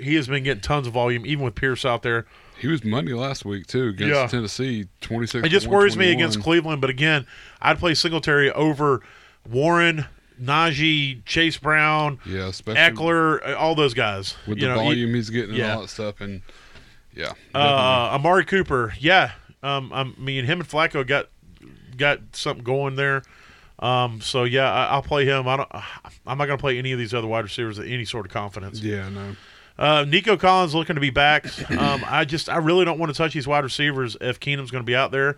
He 0.01 0.17
has 0.17 0.27
been 0.27 0.43
getting 0.43 0.61
tons 0.61 0.87
of 0.87 0.93
volume, 0.93 1.25
even 1.25 1.45
with 1.45 1.55
Pierce 1.55 1.85
out 1.85 2.03
there. 2.03 2.27
He 2.59 2.67
was 2.67 2.83
money 2.85 3.13
last 3.13 3.45
week 3.45 3.67
too 3.69 3.89
against 3.89 4.15
Yeah. 4.15 4.27
Tennessee, 4.27 4.89
twenty 5.01 5.27
six. 5.27 5.47
It 5.47 5.51
just 5.51 5.69
worries 5.69 5.97
me 5.97 6.11
against 6.11 6.41
Cleveland, 6.43 6.81
but 6.81 6.91
again, 6.91 7.27
I'd 7.63 7.79
play 7.79 7.95
Singletary 7.95 8.51
over 8.51 9.03
Warren, 9.49 10.07
Najee, 10.43 11.25
Chase 11.25 11.57
Brown, 11.59 12.19
Yeah, 12.27 12.49
especially 12.49 12.81
Ekeler, 12.97 13.57
all 13.57 13.77
those 13.77 13.95
guys. 13.95 14.37
with 14.49 14.59
You 14.59 14.63
the 14.69 14.75
know, 14.75 14.81
volume 14.83 15.15
he's 15.15 15.31
getting 15.31 15.55
and 15.55 15.71
all 15.71 15.83
that 15.83 15.89
stuff, 15.89 16.21
and 16.21 16.43
yeah, 17.15 17.33
Uh, 17.55 17.59
Amari 18.15 18.45
Cooper, 18.45 18.95
yeah. 18.99 19.33
Um, 19.63 19.93
I 19.93 20.05
mean, 20.05 20.45
him 20.45 20.61
and 20.61 20.69
Flacco 20.69 21.07
got 21.07 21.29
got 21.97 22.21
something 22.33 22.65
going 22.65 22.97
there. 22.97 23.23
Um, 23.79 24.21
so 24.21 24.45
yeah, 24.45 24.73
I, 24.73 24.87
I'll 24.87 25.03
play 25.03 25.25
him. 25.25 25.47
I 25.47 25.57
don't. 25.57 25.69
I'm 26.27 26.39
not 26.39 26.47
going 26.47 26.59
to 26.59 26.63
play 26.63 26.79
any 26.79 26.93
of 26.93 26.99
these 26.99 27.15
other 27.15 27.27
wide 27.29 27.45
receivers 27.45 27.79
with 27.79 27.89
any 27.89 28.05
sort 28.05 28.27
of 28.27 28.33
confidence. 28.33 28.81
yeah, 28.81 29.09
no, 29.09 29.37
Uh, 29.79 30.05
Nico 30.09 30.37
Collins 30.37 30.75
looking 30.75 30.97
to 30.97 31.01
be 31.01 31.11
back. 31.11 31.47
Um, 31.71 32.03
I 32.07 32.25
just 32.25 32.49
I 32.49 32.57
really 32.57 32.85
don't 32.85 32.99
want 32.99 33.13
to 33.13 33.17
touch 33.17 33.35
these 33.35 33.47
wide 33.47 33.63
receivers 33.65 34.17
if 34.21 34.41
Keenum's 34.41 34.71
going 34.73 34.83
to 34.83 34.87
be 34.87 34.97
out 34.97 35.13
there. 35.13 35.37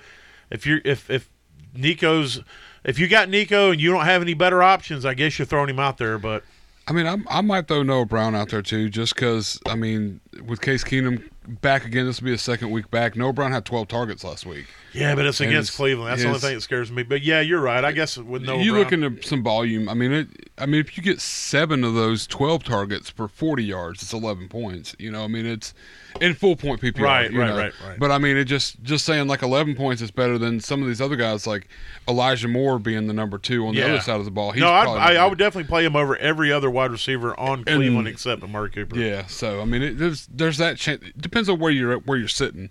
If 0.51 0.66
you're 0.66 0.80
if 0.84 1.11
if 1.11 1.28
Nico's 1.74 2.41
if 2.84 2.99
you 2.99 3.09
got 3.09 3.28
Nico 3.28 3.72
and 3.72 3.80
you 3.80 3.91
don't 3.93 4.05
have 4.07 4.22
any 4.22 4.34
better 4.34 4.62
options, 4.62 5.05
I 5.05 5.14
guess 5.14 5.38
you're 5.38 5.47
throwing 5.47 5.68
him 5.68 5.78
out 5.78 5.99
there. 5.99 6.18
But 6.18 6.43
I 6.88 6.93
mean, 6.93 7.07
I'm, 7.07 7.26
I 7.28 7.41
might 7.43 7.68
throw 7.68 7.82
Noah 7.82 8.07
Brown 8.07 8.34
out 8.34 8.49
there 8.49 8.62
too, 8.62 8.88
just 8.88 9.14
because. 9.14 9.61
I 9.66 9.74
mean, 9.74 10.20
with 10.47 10.61
Case 10.62 10.82
Keenum 10.82 11.28
back 11.47 11.84
again, 11.84 12.07
this 12.07 12.20
will 12.20 12.26
be 12.26 12.34
a 12.34 12.38
second 12.38 12.70
week 12.70 12.91
back. 12.91 13.16
Noah 13.16 13.32
Brown 13.32 13.53
had 13.53 13.64
12 13.64 13.88
targets 13.88 14.24
last 14.24 14.47
week. 14.47 14.66
yeah, 14.93 15.14
but 15.14 15.24
it's 15.26 15.41
And 15.41 15.51
against 15.51 15.74
Cleveland. 15.74 16.11
That's 16.11 16.22
the 16.22 16.28
only 16.28 16.41
thing 16.41 16.55
that 16.55 16.61
scares 16.61 16.91
me. 16.91 17.03
But 17.03 17.22
yeah, 17.22 17.41
you're 17.41 17.61
right. 17.61 17.84
I 17.84 17.93
guess 17.93 18.16
with 18.18 18.43
no 18.43 18.59
you 18.59 18.74
look 18.74 18.93
into 18.93 19.22
some 19.22 19.43
volume. 19.43 19.88
I 19.88 19.95
mean, 19.95 20.12
it. 20.12 20.28
I 20.59 20.66
mean, 20.66 20.80
if 20.80 20.97
you 20.97 21.03
get 21.03 21.20
seven 21.20 21.84
of 21.84 21.95
those 21.95 22.26
12 22.26 22.64
targets 22.64 23.11
for 23.11 23.28
40 23.28 23.64
yards, 23.64 24.03
it's 24.03 24.12
11 24.12 24.49
points. 24.49 24.95
You 24.99 25.11
know, 25.11 25.24
I 25.24 25.28
mean, 25.28 25.47
it's 25.47 25.72
in 26.20 26.34
full 26.34 26.57
point 26.57 26.80
PPR. 26.80 27.01
Right, 27.01 27.32
right, 27.32 27.49
know. 27.49 27.57
right, 27.57 27.72
right. 27.86 27.99
But 27.99 28.11
I 28.11 28.18
mean, 28.18 28.36
it 28.36 28.45
just 28.45 28.82
just 28.82 29.05
saying 29.05 29.28
like 29.28 29.43
11 29.43 29.74
points 29.76 30.03
is 30.03 30.11
better 30.11 30.38
than 30.38 30.61
some 30.61 30.82
of 30.82 30.88
these 30.88 31.01
other 31.01 31.16
guys, 31.16 31.47
like 31.47 31.68
Elijah 32.09 32.49
Moore 32.49 32.78
being 32.78 33.07
the 33.07 33.14
number 33.14 33.38
two 33.38 33.66
on 33.66 33.74
the 33.74 33.82
other 33.82 34.01
side 34.01 34.18
of 34.18 34.24
the 34.24 34.30
ball. 34.30 34.51
He's 34.51 34.61
no, 34.61 34.68
I, 34.68 35.14
I 35.14 35.26
would 35.26 35.38
definitely 35.38 35.68
play 35.68 35.84
him 35.84 35.97
over 35.97 36.16
every 36.16 36.53
other 36.53 36.70
wide 36.70 36.91
receiver 36.91 37.38
on 37.38 37.64
Cleveland 37.64 38.09
except 38.09 38.43
Amari 38.43 38.70
Cooper. 38.70 38.97
Yeah, 38.97 39.26
so 39.26 39.61
I 39.61 39.64
mean, 39.64 39.82
it, 39.82 39.99
there's 39.99 40.26
there's 40.26 40.59
that 40.59 40.76
chance. 40.76 41.03
Depends 41.31 41.49
on 41.49 41.59
where 41.59 41.70
you're 41.70 41.93
at, 41.93 42.07
where 42.07 42.18
you're 42.18 42.28
sitting. 42.28 42.70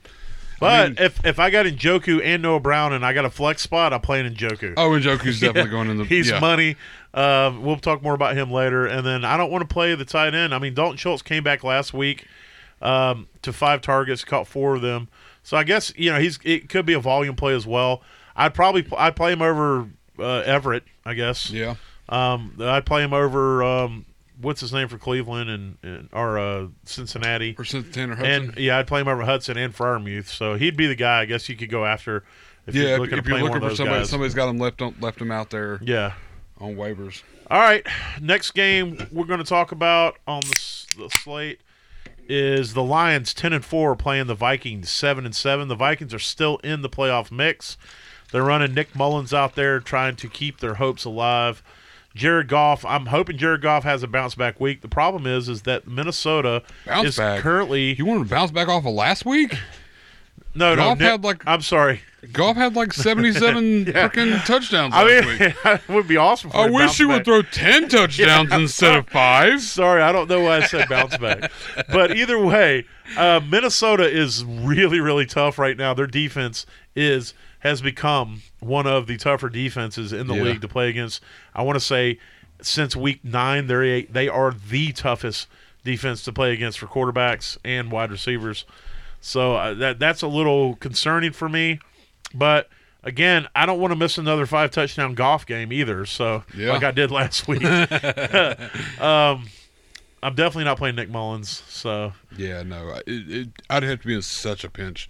But 0.60 0.90
mean- 0.90 1.06
if 1.06 1.26
if 1.26 1.40
I 1.40 1.50
got 1.50 1.66
Njoku 1.66 2.22
and 2.24 2.42
Noah 2.42 2.60
Brown 2.60 2.94
and 2.94 3.06
I 3.06 3.14
got 3.14 3.26
a 3.26 3.30
flex 3.30 3.62
spot, 3.62 3.94
I'm 3.94 4.02
playing 4.02 4.34
Njoku. 4.34 4.74
Oh, 4.76 4.94
and 4.94 5.04
Joku's 5.04 5.40
definitely 5.42 5.72
going 5.72 5.90
in 5.90 5.98
the. 5.98 6.04
He's 6.04 6.30
yeah. 6.30 6.40
money. 6.40 6.76
Um, 7.14 7.64
we'll 7.64 7.78
talk 7.78 8.04
more 8.04 8.14
about 8.14 8.36
him 8.36 8.52
later. 8.52 8.86
And 8.86 9.06
then 9.06 9.26
I 9.26 9.38
don't 9.38 9.52
want 9.52 9.68
to 9.68 9.74
play 9.74 9.96
the 9.96 10.06
tight 10.06 10.36
end. 10.36 10.54
I 10.54 10.60
mean, 10.60 10.74
Dalton 10.74 10.98
Schultz 10.98 11.22
came 11.22 11.44
back 11.44 11.64
last 11.64 11.94
week 11.94 12.28
um, 12.82 13.28
to 13.42 13.54
five 13.54 13.82
targets, 13.82 14.24
caught 14.24 14.48
four 14.48 14.76
of 14.76 14.82
them. 14.82 15.08
So 15.44 15.58
I 15.58 15.64
guess 15.64 15.94
you 15.96 16.12
know 16.12 16.20
he's 16.20 16.40
it 16.44 16.70
could 16.70 16.86
be 16.86 16.94
a 16.94 17.00
volume 17.00 17.36
play 17.36 17.56
as 17.56 17.66
well. 17.66 18.04
I'd 18.36 18.54
probably 18.54 18.86
I'd 18.98 19.16
play 19.16 19.32
him 19.32 19.42
over 19.42 19.88
uh, 20.20 20.40
Everett. 20.46 20.84
I 21.06 21.14
guess. 21.14 21.50
Yeah, 21.50 21.76
Um, 22.10 22.56
I'd 22.60 22.86
play 22.86 23.02
him 23.02 23.14
over 23.14 23.64
um, 23.64 24.06
what's 24.42 24.62
his 24.62 24.74
name 24.74 24.88
for 24.88 24.98
Cleveland 24.98 25.50
and, 25.50 25.78
and 25.84 26.10
or 26.14 26.38
uh, 26.40 26.68
Cincinnati. 26.86 27.56
or 27.58 27.64
Tanner 27.64 28.16
Hudson. 28.16 28.50
And 28.50 28.58
yeah, 28.58 28.78
I'd 28.78 28.88
play 28.88 29.02
him 29.02 29.08
over 29.08 29.24
Hudson 29.24 29.58
and 29.58 29.76
Freiermuth. 29.76 30.28
So 30.28 30.56
he'd 30.56 30.78
be 30.78 30.88
the 30.88 30.96
guy 30.96 31.22
I 31.22 31.26
guess 31.26 31.50
you 31.50 31.56
could 31.56 31.70
go 31.70 31.86
after 31.86 32.24
if 32.68 32.76
yeah, 32.76 32.84
you're 32.84 32.94
if, 32.94 33.00
looking 33.00 33.18
if 33.20 33.24
to 33.26 33.30
you're 33.32 33.42
looking 33.42 33.62
for 33.62 33.76
somebody, 33.76 34.00
guys. 34.00 34.10
somebody's 34.10 34.34
got 34.36 34.50
him 34.50 34.58
left 34.60 34.82
on, 34.82 34.96
left 35.00 35.20
him 35.22 35.32
out 35.32 35.50
there 35.50 35.80
Yeah. 35.82 36.14
on 36.60 36.76
waivers. 36.76 37.24
All 37.50 37.60
right. 37.60 37.86
Next 38.22 38.52
game 38.52 38.98
we're 39.12 39.26
going 39.26 39.40
to 39.40 39.46
talk 39.46 39.72
about 39.72 40.18
on 40.28 40.42
the, 40.42 40.86
the 40.98 41.10
slate 41.22 41.62
is 42.28 42.76
the 42.76 42.84
Lions 42.84 43.34
10 43.34 43.54
and 43.54 43.66
4 43.66 43.96
playing 43.96 44.28
the 44.28 44.36
Vikings 44.36 44.92
7 44.92 45.26
and 45.26 45.36
7. 45.36 45.68
The 45.68 45.76
Vikings 45.76 46.14
are 46.14 46.20
still 46.20 46.58
in 46.58 46.84
the 46.84 46.90
playoff 46.90 47.32
mix. 47.32 47.76
They're 48.32 48.44
running 48.44 48.76
Nick 48.76 48.96
Mullens 48.96 49.34
out 49.34 49.56
there 49.56 49.80
trying 49.80 50.16
to 50.18 50.30
keep 50.30 50.60
their 50.60 50.76
hopes 50.76 51.06
alive. 51.06 51.64
Jared 52.20 52.50
Goff, 52.50 52.84
I'm 52.84 53.06
hoping 53.08 53.38
Jared 53.38 53.62
Goff 53.62 53.84
has 53.86 54.04
a 54.04 54.08
bounce 54.08 54.36
back 54.36 54.60
week. 54.60 54.82
The 54.82 54.90
problem 54.90 55.26
is 55.26 55.48
is 55.48 55.62
that 55.64 55.88
Minnesota 55.88 56.64
Bounce 56.86 57.08
is 57.08 57.18
back. 57.18 57.40
currently 57.40 57.94
You 57.94 58.06
want 58.06 58.24
to 58.24 58.30
bounce 58.30 58.52
back 58.52 58.68
off 58.68 58.86
of 58.86 58.94
last 58.94 59.26
week? 59.26 59.56
no 60.54 60.76
no 60.76 60.76
Goff 60.76 61.00
Nick- 61.00 61.08
had, 61.08 61.24
like- 61.24 61.44
I'm 61.48 61.62
sorry. 61.62 62.02
Goff 62.34 62.58
had 62.58 62.76
like 62.76 62.92
77 62.92 63.86
freaking 63.86 64.44
touchdowns 64.46 64.94
I 64.94 65.06
mean 65.06 65.28
week. 65.40 65.56
it 65.66 65.88
would 65.88 66.08
be 66.10 66.18
awesome. 66.18 66.50
For 66.52 66.58
I 66.58 66.70
wish 66.70 66.88
bounce 66.88 66.98
he 66.98 67.06
would 67.06 67.24
throw 67.24 67.42
10 67.42 67.88
touchdowns 67.88 68.52
instead 68.52 68.98
of 68.98 69.08
five. 69.08 69.62
Sorry, 69.62 70.02
I 70.02 70.12
don't 70.12 70.30
know 70.30 70.42
why 70.42 70.58
I 70.58 70.66
said 70.66 70.90
bounce 70.90 71.16
back. 71.16 71.50
But 71.90 72.18
either 72.18 72.38
way, 72.38 72.84
uh, 73.16 73.40
Minnesota 73.50 74.04
is 74.04 74.44
really, 74.44 75.00
really 75.00 75.26
tough 75.26 75.58
right 75.58 75.78
now. 75.78 75.94
Their 75.94 76.08
defense 76.08 76.66
is 76.94 77.34
has 77.60 77.82
become 77.82 78.42
one 78.60 78.88
of 78.88 79.08
the 79.08 79.18
tougher 79.18 79.50
defenses 79.50 80.14
in 80.14 80.28
the 80.28 80.36
Yeah. 80.36 80.44
league 80.44 80.62
to 80.62 80.68
play 80.68 80.90
against. 80.90 81.22
I 81.54 81.62
want 81.64 81.76
to 81.78 81.84
say 81.86 82.18
since 82.62 82.96
week 82.96 83.24
nine, 83.24 83.68
they 83.68 84.04
they 84.04 84.28
are 84.28 84.52
the 84.54 84.92
toughest 84.92 85.48
defense 85.84 86.24
to 86.24 86.34
play 86.34 86.54
against 86.54 86.80
for 86.80 86.88
quarterbacks 86.88 87.58
and 87.64 87.92
wide 87.92 88.12
receivers. 88.12 88.66
So 89.22 89.56
uh, 89.56 89.74
that 89.76 90.00
that's 90.00 90.22
a 90.22 90.28
little 90.28 90.76
concerning 90.76 91.32
for 91.34 91.50
me. 91.50 91.80
But 92.34 92.70
again, 93.04 93.48
I 93.56 93.66
don't 93.66 93.80
want 93.80 93.92
to 93.92 93.96
miss 93.98 94.18
another 94.18 94.46
five 94.46 94.72
touchdown 94.72 95.14
Goff 95.16 95.46
game 95.46 95.72
either. 95.74 96.06
So 96.06 96.44
Yeah. 96.56 96.72
like 96.74 96.84
I 96.84 96.92
did 96.92 97.12
last 97.12 97.48
week. 97.48 97.64
um, 99.02 99.48
I'm 100.22 100.36
definitely 100.36 100.66
not 100.66 100.78
playing 100.78 100.96
Nick 100.96 101.10
Mullens. 101.10 101.64
So 101.70 102.14
Yeah, 102.38 102.64
no, 102.64 102.90
it, 103.08 103.32
it, 103.32 103.50
I'd 103.70 103.84
have 103.84 104.02
to 104.02 104.08
be 104.08 104.16
in 104.16 104.22
such 104.22 104.64
a 104.64 104.70
pinch. 104.70 105.10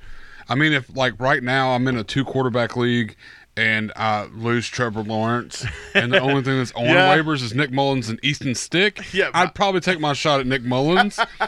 I 0.50 0.56
mean, 0.56 0.74
if 0.74 0.96
like 0.96 1.20
right 1.20 1.42
now 1.44 1.72
I'm 1.72 1.88
in 1.88 1.96
a 1.98 2.04
two 2.04 2.26
quarterback 2.26 2.76
league 2.76 3.16
and 3.58 3.92
I 3.96 4.26
lose 4.28 4.68
Trevor 4.70 5.04
Lawrence, 5.04 5.66
and 5.94 6.14
the 6.14 6.20
only 6.22 6.42
thing 6.44 6.58
that's 6.60 6.72
on 6.76 6.86
Yeah. 6.86 7.16
waivers 7.18 7.42
is 7.44 7.54
Nick 7.54 7.72
Mullens 7.72 8.08
and 8.10 8.18
Easton 8.24 8.56
Stick, 8.56 9.02
Yeah, 9.14 9.32
I'd 9.34 9.54
probably 9.54 9.82
take 9.82 10.00
my 10.00 10.14
shot 10.14 10.40
at 10.40 10.48
Nick 10.48 10.64
Mullens. 10.64 11.20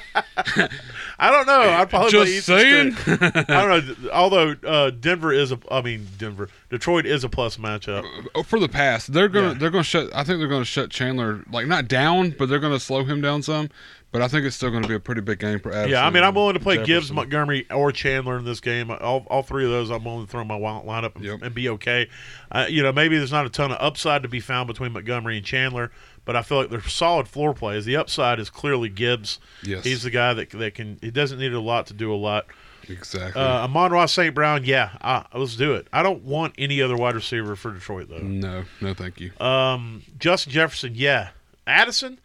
I 1.19 1.31
don't 1.31 1.47
know. 1.47 1.61
I'd 1.61 1.89
probably 1.89 2.11
Just 2.11 2.31
Easton 2.31 2.57
saying. 2.59 2.91
Stick. 2.95 3.21
I 3.49 3.65
don't 3.65 4.03
know. 4.03 4.09
Although 4.11 4.55
uh, 4.67 4.89
Denver 4.91 5.31
is 5.31 5.51
a, 5.51 5.59
I 5.69 5.81
mean 5.81 6.07
Denver, 6.17 6.49
Detroit 6.71 7.05
is 7.05 7.23
a 7.23 7.29
plus 7.29 7.57
matchup. 7.57 8.03
Oh, 8.33 8.43
For 8.43 8.59
the 8.59 8.69
pass, 8.69 9.05
they're 9.05 9.27
gonna 9.27 9.49
Yeah. 9.49 9.53
they're 9.55 9.69
gonna 9.69 9.83
shut. 9.83 10.09
I 10.15 10.23
think 10.23 10.39
they're 10.39 10.47
gonna 10.47 10.65
shut 10.65 10.89
Chandler 10.89 11.43
like 11.51 11.67
not 11.67 11.87
down, 11.87 12.33
but 12.39 12.47
they're 12.49 12.59
gonna 12.59 12.79
slow 12.79 13.03
him 13.03 13.21
down 13.21 13.43
some. 13.43 13.69
But 14.13 14.21
I 14.21 14.27
think 14.27 14.45
it's 14.45 14.55
still 14.55 14.71
gonna 14.71 14.87
be 14.87 14.93
a 14.95 14.99
pretty 14.99 15.21
big 15.21 15.39
game 15.39 15.59
for 15.59 15.69
Addison. 15.71 15.91
Yeah, 15.91 16.05
I 16.05 16.09
mean, 16.09 16.23
I'm 16.23 16.33
willing 16.33 16.53
to 16.55 16.59
play 16.59 16.77
and 16.77 16.85
Gibbs, 16.85 17.11
Montgomery, 17.11 17.65
or 17.71 17.91
Chandler 17.91 18.37
in 18.37 18.45
this 18.45 18.59
game. 18.59 18.89
All, 18.91 19.25
all 19.29 19.41
three 19.43 19.63
of 19.65 19.69
those, 19.69 19.89
I'm 19.89 20.03
willing 20.03 20.25
to 20.25 20.31
throw 20.31 20.43
my 20.43 20.55
wild 20.55 20.85
lineup 20.85 21.15
and, 21.15 21.23
Yep. 21.25 21.41
and 21.43 21.53
be 21.55 21.69
okay. 21.69 22.09
Uh, 22.51 22.65
you 22.69 22.81
know, 22.83 22.91
maybe 22.91 23.17
there's 23.17 23.31
not 23.31 23.45
a 23.45 23.49
ton 23.49 23.71
of 23.71 23.77
upside 23.79 24.23
to 24.23 24.29
be 24.29 24.39
found 24.41 24.67
between 24.67 24.91
Montgomery 24.93 25.37
and 25.37 25.45
Chandler, 25.45 25.91
but 26.25 26.35
I 26.35 26.41
feel 26.41 26.57
like 26.57 26.69
they're 26.69 26.81
solid 26.81 27.27
floor 27.29 27.53
plays. 27.53 27.85
The 27.85 27.95
upside 27.97 28.39
is 28.39 28.49
clearly 28.49 28.89
Gibbs. 28.89 29.39
Yes. 29.63 29.83
He's 29.85 30.03
the 30.03 30.09
guy 30.09 30.33
that 30.33 30.49
that 30.51 30.75
can. 30.75 30.99
He 31.01 31.11
doesn't 31.11 31.39
need 31.39 31.53
a 31.53 31.61
lot 31.61 31.87
to 31.87 31.93
do 31.93 32.13
a 32.13 32.15
lot. 32.15 32.45
Exactly. 32.89 33.41
Uh, 33.41 33.63
Amon-Ra 33.65 34.05
St. 34.05 34.33
Brown, 34.33 34.63
yeah, 34.65 34.91
uh, 35.01 35.23
let's 35.33 35.55
do 35.55 35.73
it. 35.73 35.87
I 35.93 36.03
don't 36.03 36.23
want 36.23 36.53
any 36.57 36.81
other 36.81 36.95
wide 36.97 37.15
receiver 37.15 37.55
for 37.55 37.71
Detroit 37.71 38.09
though. 38.09 38.17
no, 38.19 38.63
no, 38.81 38.93
thank 38.93 39.19
you. 39.19 39.31
Um, 39.39 40.03
Justin 40.19 40.51
Jefferson, 40.53 40.93
yeah. 40.95 41.29
Addison, 41.67 42.19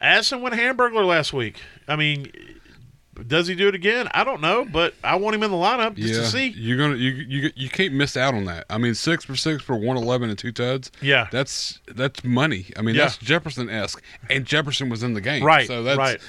Addison 0.00 0.40
went 0.42 0.54
Hamburglar 0.54 1.06
last 1.06 1.32
week. 1.32 1.60
I 1.86 1.96
mean, 1.96 2.32
does 3.26 3.48
he 3.48 3.54
do 3.54 3.68
it 3.68 3.74
again? 3.74 4.08
I 4.12 4.22
don't 4.24 4.40
know, 4.40 4.64
but 4.64 4.94
I 5.02 5.16
want 5.16 5.34
him 5.34 5.42
in 5.42 5.50
the 5.50 5.56
lineup 5.56 5.96
just 5.96 6.14
yeah, 6.14 6.20
to 6.20 6.26
see. 6.26 6.46
you're 6.56 6.78
gonna 6.78 6.94
you 6.96 7.10
you 7.10 7.50
you 7.56 7.68
can't 7.68 7.92
miss 7.92 8.16
out 8.16 8.32
on 8.34 8.44
that. 8.44 8.64
I 8.70 8.78
mean, 8.78 8.94
six 8.94 9.24
for 9.24 9.34
six 9.36 9.62
for 9.62 9.76
one 9.76 9.96
eleven 9.96 10.30
and 10.30 10.38
two 10.38 10.52
tuds. 10.52 10.90
Yeah, 11.02 11.26
That's 11.32 11.80
that's 11.94 12.22
money. 12.24 12.66
I 12.76 12.82
mean, 12.82 12.94
Yeah. 12.94 13.02
that's 13.04 13.18
Jefferson 13.18 13.68
esque, 13.68 14.02
and 14.30 14.44
Jefferson 14.44 14.88
was 14.88 15.02
in 15.02 15.14
the 15.14 15.20
game. 15.20 15.42
Right, 15.44 15.66
So 15.66 15.82
that's 15.82 15.98
right. 15.98 16.20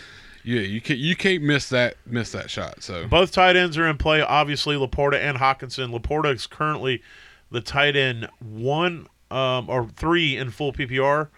Yeah, 0.43 0.61
you 0.61 0.79
can't 0.81 0.99
you 0.99 1.15
can't 1.15 1.43
miss 1.43 1.69
that 1.69 1.95
miss 2.05 2.31
that 2.31 2.49
shot. 2.49 2.81
So 2.83 3.07
both 3.07 3.31
tight 3.31 3.55
ends 3.55 3.77
are 3.77 3.87
in 3.87 3.97
play. 3.97 4.21
Obviously, 4.21 4.75
Laporta 4.75 5.15
and 5.19 5.37
Hockenson. 5.37 5.97
Laporta 5.97 6.33
is 6.33 6.47
currently 6.47 7.01
the 7.51 7.61
tight 7.61 7.95
end 7.95 8.29
one 8.39 9.07
um, 9.31 9.69
or 9.69 9.87
three 9.95 10.37
in 10.37 10.49
full 10.51 10.71
PPR, 10.73 11.29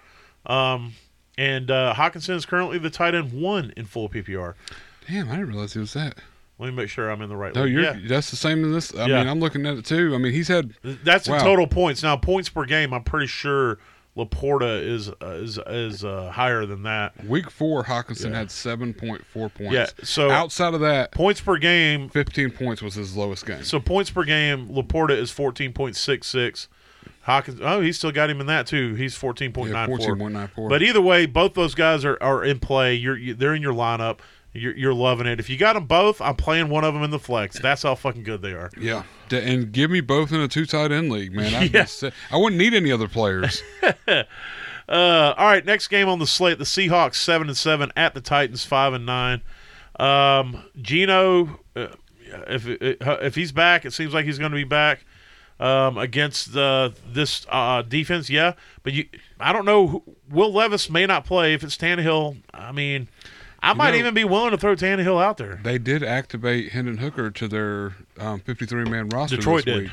um, 0.46 0.94
and 1.38 1.72
uh, 1.72 1.94
Hockenson 1.98 2.36
is 2.36 2.46
currently 2.46 2.78
the 2.78 2.90
tight 2.90 3.16
end 3.16 3.34
one 3.34 3.74
in 3.76 3.86
full 3.86 4.08
PPR. 4.10 4.54
damn, 5.10 5.28
I 5.30 5.32
didn't 5.34 5.50
realize 5.50 5.74
he 5.74 5.80
was 5.80 5.94
that. 5.94 6.18
Let 6.60 6.68
me 6.70 6.76
make 6.76 6.90
sure 6.90 7.10
I'm 7.10 7.22
in 7.24 7.30
the 7.30 7.36
right. 7.36 7.56
No, 7.56 7.64
league. 7.64 7.74
you're 7.74 7.82
yeah. 7.84 7.98
that's 8.08 8.30
the 8.30 8.36
same 8.38 8.64
as 8.66 8.92
this. 8.92 9.00
I 9.00 9.08
Yeah. 9.08 9.20
mean, 9.20 9.28
I'm 9.30 9.40
looking 9.40 9.66
at 9.66 9.78
it 9.78 9.86
too. 9.86 10.14
I 10.14 10.20
mean, 10.20 10.32
he's 10.32 10.48
had 10.48 10.74
That's 10.84 11.28
Wow. 11.28 11.40
total 11.40 11.66
points. 11.66 12.04
Now, 12.04 12.18
points 12.18 12.50
per 12.50 12.66
game, 12.66 12.94
I'm 12.94 13.04
pretty 13.04 13.26
sure 13.26 13.80
Laporta 14.26 14.82
is 14.84 15.10
uh, 15.10 15.14
is 15.42 15.60
is 15.68 16.04
uh, 16.06 16.30
higher 16.32 16.66
than 16.66 16.84
that. 16.84 17.26
Week 17.26 17.50
four, 17.50 17.84
Hockenson 17.84 18.32
Yeah. 18.32 18.38
had 18.40 18.52
seven 18.52 18.94
point 18.94 19.26
four 19.26 19.50
points. 19.50 19.74
Yeah, 19.74 19.88
so- 20.04 20.30
outside 20.30 20.74
of 20.74 20.82
that, 20.82 21.12
Points 21.12 21.42
per 21.42 21.58
game. 21.58 22.10
fifteen 22.10 22.52
points 22.52 22.82
was 22.82 22.96
his 22.96 23.16
lowest 23.16 23.46
game. 23.46 23.64
So 23.64 23.80
points 23.80 24.10
per 24.12 24.24
game. 24.24 24.68
Laporta 24.70 25.12
is 25.18 25.32
fourteen 25.32 25.74
point 25.74 25.96
six 25.96 26.28
six. 26.28 26.68
Hawkins. 27.24 27.60
Oh, 27.62 27.82
he 27.82 27.92
still 27.92 28.12
got 28.12 28.30
him 28.32 28.42
in 28.42 28.48
that 28.48 28.66
too. 28.66 28.96
He's 28.96 29.16
fourteen 29.16 29.52
point 29.54 29.72
nine 29.72 29.88
four. 29.88 30.16
point 30.18 30.34
nine 30.34 30.48
four. 30.48 30.70
But 30.70 30.82
either 30.82 31.02
way, 31.02 31.26
both 31.28 31.54
those 31.54 31.76
guys 31.76 32.04
are, 32.04 32.18
are 32.22 32.44
in 32.44 32.60
play. 32.60 32.96
You're 32.96 33.18
you, 33.18 33.34
they're 33.36 33.54
in 33.54 33.62
your 33.62 33.74
lineup. 33.74 34.20
You're, 34.54 34.76
you're 34.76 34.94
loving 34.94 35.28
it. 35.28 35.40
If 35.40 35.50
you 35.50 35.58
got 35.58 35.74
them 35.74 35.86
both, 35.86 36.20
I'm 36.20 36.36
playing 36.36 36.68
one 36.70 36.84
of 36.84 36.94
them 36.94 37.04
in 37.04 37.10
the 37.12 37.20
flex. 37.20 37.58
That's 37.60 37.84
how 37.84 37.96
fucking 37.96 38.24
good 38.24 38.42
they 38.42 38.52
are. 38.52 38.70
yeah, 38.78 39.04
D- 39.30 39.38
and 39.38 39.72
give 39.72 39.90
me 39.90 40.02
both 40.02 40.32
in 40.34 40.42
a 40.42 40.48
two 40.50 40.66
tight 40.66 40.92
end 40.92 41.10
league, 41.10 41.34
man. 41.34 41.62
Be 41.62 41.68
Yeah. 41.78 41.86
sick. 41.86 42.14
I 42.32 42.36
wouldn't 42.38 42.58
need 42.60 42.74
any 42.74 42.92
other 42.92 43.08
players. 43.08 43.64
Uh, 44.90 45.34
all 45.38 45.46
right, 45.48 45.64
next 45.64 45.88
game 45.88 46.10
on 46.10 46.20
the 46.20 46.28
slate: 46.28 46.58
the 46.58 46.66
Seahawks 46.66 47.16
seven 47.16 47.48
and 47.48 47.56
seven 47.56 47.94
at 47.96 48.14
the 48.14 48.20
Titans 48.20 48.66
five 48.66 48.92
and 48.94 49.06
nine. 49.06 49.42
Um, 49.98 50.66
Geno, 50.82 51.60
uh, 51.78 51.88
if 52.48 52.68
if 52.68 53.36
he's 53.36 53.54
back, 53.54 53.86
it 53.86 53.94
seems 53.94 54.14
like 54.14 54.26
he's 54.26 54.38
going 54.40 54.52
to 54.52 54.56
be 54.58 54.66
back 54.66 55.06
um, 55.62 55.98
against 55.98 56.58
uh, 56.58 56.90
this 57.08 57.46
uh, 57.50 57.84
defense. 57.84 58.30
Yeah, 58.30 58.54
but 58.84 58.92
you, 58.92 59.06
I 59.40 59.54
don't 59.54 59.66
know. 59.66 60.04
Will 60.30 60.52
Levis 60.52 60.90
may 60.90 61.06
not 61.06 61.24
play 61.26 61.54
if 61.54 61.64
it's 61.64 61.78
Tannehill. 61.78 62.42
I 62.54 62.74
mean, 62.74 63.08
I 63.64 63.74
might 63.74 63.92
know- 63.92 63.98
even 63.98 64.14
be 64.14 64.24
willing 64.24 64.52
to 64.52 64.58
throw 64.58 64.76
Tannehill 64.76 65.22
out 65.22 65.38
there. 65.38 65.60
they 65.64 65.78
did 65.78 66.04
activate 66.04 66.72
Hendon 66.72 66.98
Hooker 66.98 67.30
to 67.32 67.48
their 67.48 67.96
um, 68.20 68.40
fifty-three 68.40 68.86
man 68.86 69.10
roster. 69.10 69.36
Detroit 69.38 69.66
this 69.66 69.76
did. 69.76 69.84
week. 69.84 69.92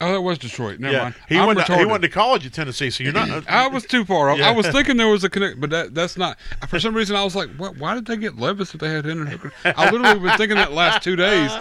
Oh, 0.00 0.12
that 0.14 0.20
was 0.22 0.38
Detroit. 0.38 0.80
Never 0.80 0.92
yeah, 0.94 1.02
mind. 1.04 1.14
he 1.28 1.38
I'm 1.38 1.46
went. 1.46 1.64
To, 1.64 1.76
he 1.78 1.84
went 1.84 2.02
to 2.02 2.08
college 2.08 2.44
at 2.44 2.52
Tennessee, 2.52 2.90
so 2.90 3.04
you're 3.04 3.12
not. 3.12 3.44
I 3.48 3.68
was 3.68 3.84
too 3.86 4.04
far 4.04 4.30
off. 4.30 4.38
Yeah. 4.38 4.48
I 4.48 4.50
was 4.50 4.66
thinking 4.72 4.96
there 4.96 5.06
was 5.06 5.22
a 5.22 5.30
connect, 5.30 5.60
but 5.60 5.70
that 5.70 5.94
that's 5.94 6.16
not. 6.16 6.38
For 6.66 6.80
some 6.80 6.92
reason, 6.92 7.14
I 7.14 7.22
was 7.22 7.36
like, 7.36 7.50
what, 7.50 7.76
"Why 7.76 7.94
did 7.94 8.06
they 8.06 8.16
get 8.16 8.36
Levis 8.36 8.74
if 8.74 8.80
they 8.80 8.88
had 8.88 9.04
Hendon 9.04 9.28
Hooker?" 9.28 9.52
I 9.64 9.90
literally 9.90 10.18
been 10.18 10.36
thinking 10.38 10.56
that 10.56 10.72
last 10.72 11.04
two 11.04 11.14
days, 11.14 11.52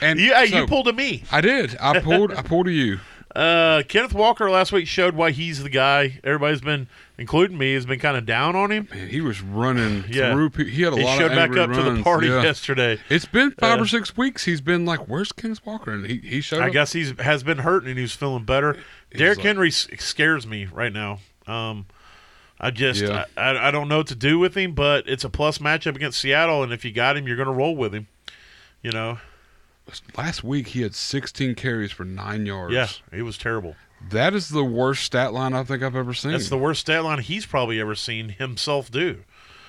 and 0.00 0.20
yeah, 0.20 0.44
so- 0.46 0.58
you 0.58 0.66
pulled 0.68 0.86
a 0.86 0.92
me. 0.92 1.24
I 1.32 1.40
did. 1.40 1.76
I 1.80 1.98
pulled. 1.98 2.32
I 2.32 2.42
pulled 2.42 2.68
a 2.68 2.72
you. 2.72 3.00
Uh, 3.38 3.82
Kenneth 3.86 4.14
Walker 4.14 4.50
last 4.50 4.72
week 4.72 4.88
showed 4.88 5.14
why 5.14 5.30
he's 5.30 5.62
the 5.62 5.68
guy. 5.70 6.18
Everybody's 6.24 6.60
been, 6.60 6.88
including 7.18 7.56
me, 7.56 7.74
has 7.74 7.86
been 7.86 8.00
kind 8.00 8.16
of 8.16 8.26
down 8.26 8.56
on 8.56 8.72
him. 8.72 8.88
Man, 8.92 9.08
he 9.08 9.20
was 9.20 9.40
running 9.40 10.04
Yeah. 10.10 10.32
through. 10.32 10.50
pe- 10.50 10.68
He 10.70 10.82
had 10.82 10.92
a 10.92 10.96
He 10.96 11.04
lot 11.04 11.18
showed 11.18 11.30
of 11.30 11.36
back 11.36 11.56
up 11.56 11.72
to 11.72 11.82
the 11.82 12.02
party 12.02 12.26
Yeah. 12.26 12.42
yesterday. 12.42 12.98
It's 13.08 13.26
been 13.26 13.52
five 13.52 13.78
Uh, 13.78 13.82
or 13.82 13.86
six 13.86 14.16
weeks. 14.16 14.44
He's 14.44 14.60
been 14.60 14.84
like, 14.84 15.06
"Where's 15.08 15.30
Kenneth 15.30 15.64
Walker?" 15.64 15.92
And 15.92 16.04
he 16.06 16.16
he 16.18 16.40
showed 16.40 16.62
I 16.62 16.66
up. 16.66 16.72
guess 16.72 16.92
he's 16.92 17.12
has 17.20 17.44
been 17.44 17.58
hurting 17.58 17.90
and 17.90 17.98
he's 17.98 18.12
feeling 18.12 18.44
better. 18.44 18.76
He's 19.10 19.18
Derrick 19.20 19.38
like- 19.38 19.46
Henry 19.46 19.70
scares 19.70 20.44
me 20.46 20.66
right 20.72 20.92
now. 20.92 21.20
Um, 21.46 21.86
I 22.60 22.72
just 22.72 23.02
Yeah. 23.02 23.24
I, 23.36 23.40
I, 23.52 23.68
I 23.68 23.70
don't 23.70 23.86
know 23.86 23.98
what 23.98 24.08
to 24.08 24.16
do 24.16 24.40
with 24.40 24.56
him, 24.56 24.72
but 24.72 25.08
it's 25.08 25.22
a 25.22 25.30
plus 25.30 25.58
matchup 25.58 25.94
against 25.94 26.18
Seattle, 26.18 26.64
and 26.64 26.72
if 26.72 26.84
you 26.84 26.90
got 26.90 27.16
him, 27.16 27.28
you're 27.28 27.36
going 27.36 27.46
to 27.46 27.52
roll 27.54 27.76
with 27.76 27.94
him. 27.94 28.08
You 28.82 28.90
know, 28.90 29.18
Last 30.16 30.44
week 30.44 30.68
he 30.68 30.82
had 30.82 30.94
16 30.94 31.54
carries 31.54 31.92
for 31.92 32.04
nine 32.04 32.46
yards. 32.46 32.74
yeah, 32.74 32.88
he 33.12 33.22
was 33.22 33.38
terrible. 33.38 33.76
that 34.10 34.34
is 34.34 34.48
the 34.50 34.64
worst 34.64 35.02
stat 35.04 35.32
line 35.32 35.54
I 35.54 35.64
think 35.64 35.82
I've 35.82 35.96
ever 35.96 36.14
seen. 36.14 36.32
That's 36.32 36.48
the 36.48 36.58
worst 36.58 36.80
stat 36.82 37.04
line 37.04 37.18
he's 37.20 37.46
probably 37.46 37.80
ever 37.80 37.94
seen 37.94 38.28
himself 38.30 38.90
do. 38.90 39.24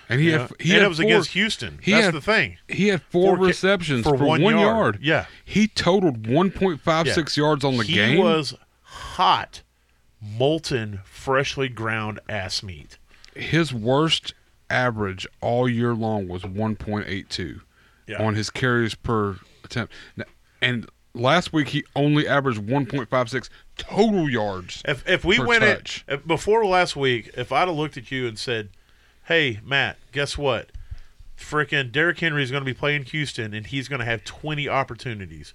and 0.10 0.20
he 0.20 0.28
You 0.28 0.32
had 0.34 0.42
know? 0.42 0.56
he 0.60 0.70
and 0.72 0.78
had 0.80 0.86
it 0.86 0.90
was 0.90 0.98
four, 0.98 1.06
against 1.08 1.30
Houston. 1.32 1.80
he 1.82 1.92
That's 1.92 2.06
had- 2.06 2.14
the 2.14 2.22
thing. 2.22 2.58
He 2.68 2.88
had 2.90 3.02
four, 3.04 3.38
Four 3.38 3.48
receptions 3.48 4.04
for 4.04 4.18
for, 4.18 4.26
one 4.26 4.42
one, 4.42 4.56
yard. 4.56 4.66
yard. 4.66 5.00
Yeah. 5.02 5.26
He 5.46 5.68
totaled 5.68 6.24
1.56 6.28 7.38
yards 7.38 7.64
on 7.64 7.78
the 7.78 7.84
he 7.84 7.94
game. 7.94 8.18
He 8.18 8.22
was 8.22 8.56
hot, 8.82 9.62
molten, 10.22 11.00
freshly 11.06 11.70
ground 11.70 12.20
ass 12.28 12.62
meat. 12.64 12.98
His 13.36 13.74
worst 13.74 14.34
average 14.70 15.26
all 15.42 15.68
year 15.70 15.94
long 15.94 16.28
was 16.28 16.44
1.82 16.44 17.62
Yeah. 18.08 18.22
on 18.24 18.36
his 18.36 18.50
carries 18.50 18.96
per 18.96 19.38
attempt. 19.70 19.94
Now- 20.16 20.26
And 20.62 20.88
last 21.14 21.54
week 21.54 21.70
he 21.70 21.84
only 21.96 22.28
averaged 22.28 22.60
1.56 22.62 23.50
total 23.78 24.30
yards. 24.30 24.82
If 24.86 25.08
if 25.08 25.24
we 25.24 25.38
touch. 25.38 26.04
it 26.08 26.14
if, 26.14 26.28
before 26.28 26.66
last 26.66 26.96
week, 26.96 27.32
if 27.38 27.52
I'd 27.52 27.68
have 27.68 27.78
looked 27.78 27.98
at 27.98 28.12
you 28.12 28.28
and 28.28 28.38
said, 28.38 28.70
"Hey, 29.26 29.60
Matt, 29.64 29.98
guess 30.12 30.38
what? 30.38 30.70
Frickin' 31.38 31.92
Derrick 31.92 32.20
Henry 32.20 32.44
is 32.44 32.52
going 32.52 32.62
to 32.62 32.66
be 32.66 32.74
playing 32.74 33.04
Houston, 33.06 33.54
and 33.54 33.66
he's 33.68 33.88
going 33.88 34.00
to 34.00 34.06
have 34.06 34.24
20 34.26 34.68
opportunities." 34.68 35.54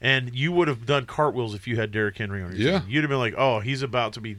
And 0.00 0.34
you 0.34 0.52
would 0.52 0.68
have 0.68 0.84
done 0.84 1.06
cartwheels 1.06 1.54
if 1.54 1.66
you 1.66 1.76
had 1.76 1.90
Derrick 1.90 2.18
Henry 2.18 2.42
on 2.42 2.54
your 2.54 2.60
Yeah. 2.72 2.78
team. 2.80 2.88
You'd 2.90 3.02
have 3.02 3.08
been 3.08 3.18
like, 3.18 3.34
"Oh, 3.36 3.60
he's 3.60 3.80
about 3.82 4.12
to 4.14 4.20
be 4.20 4.36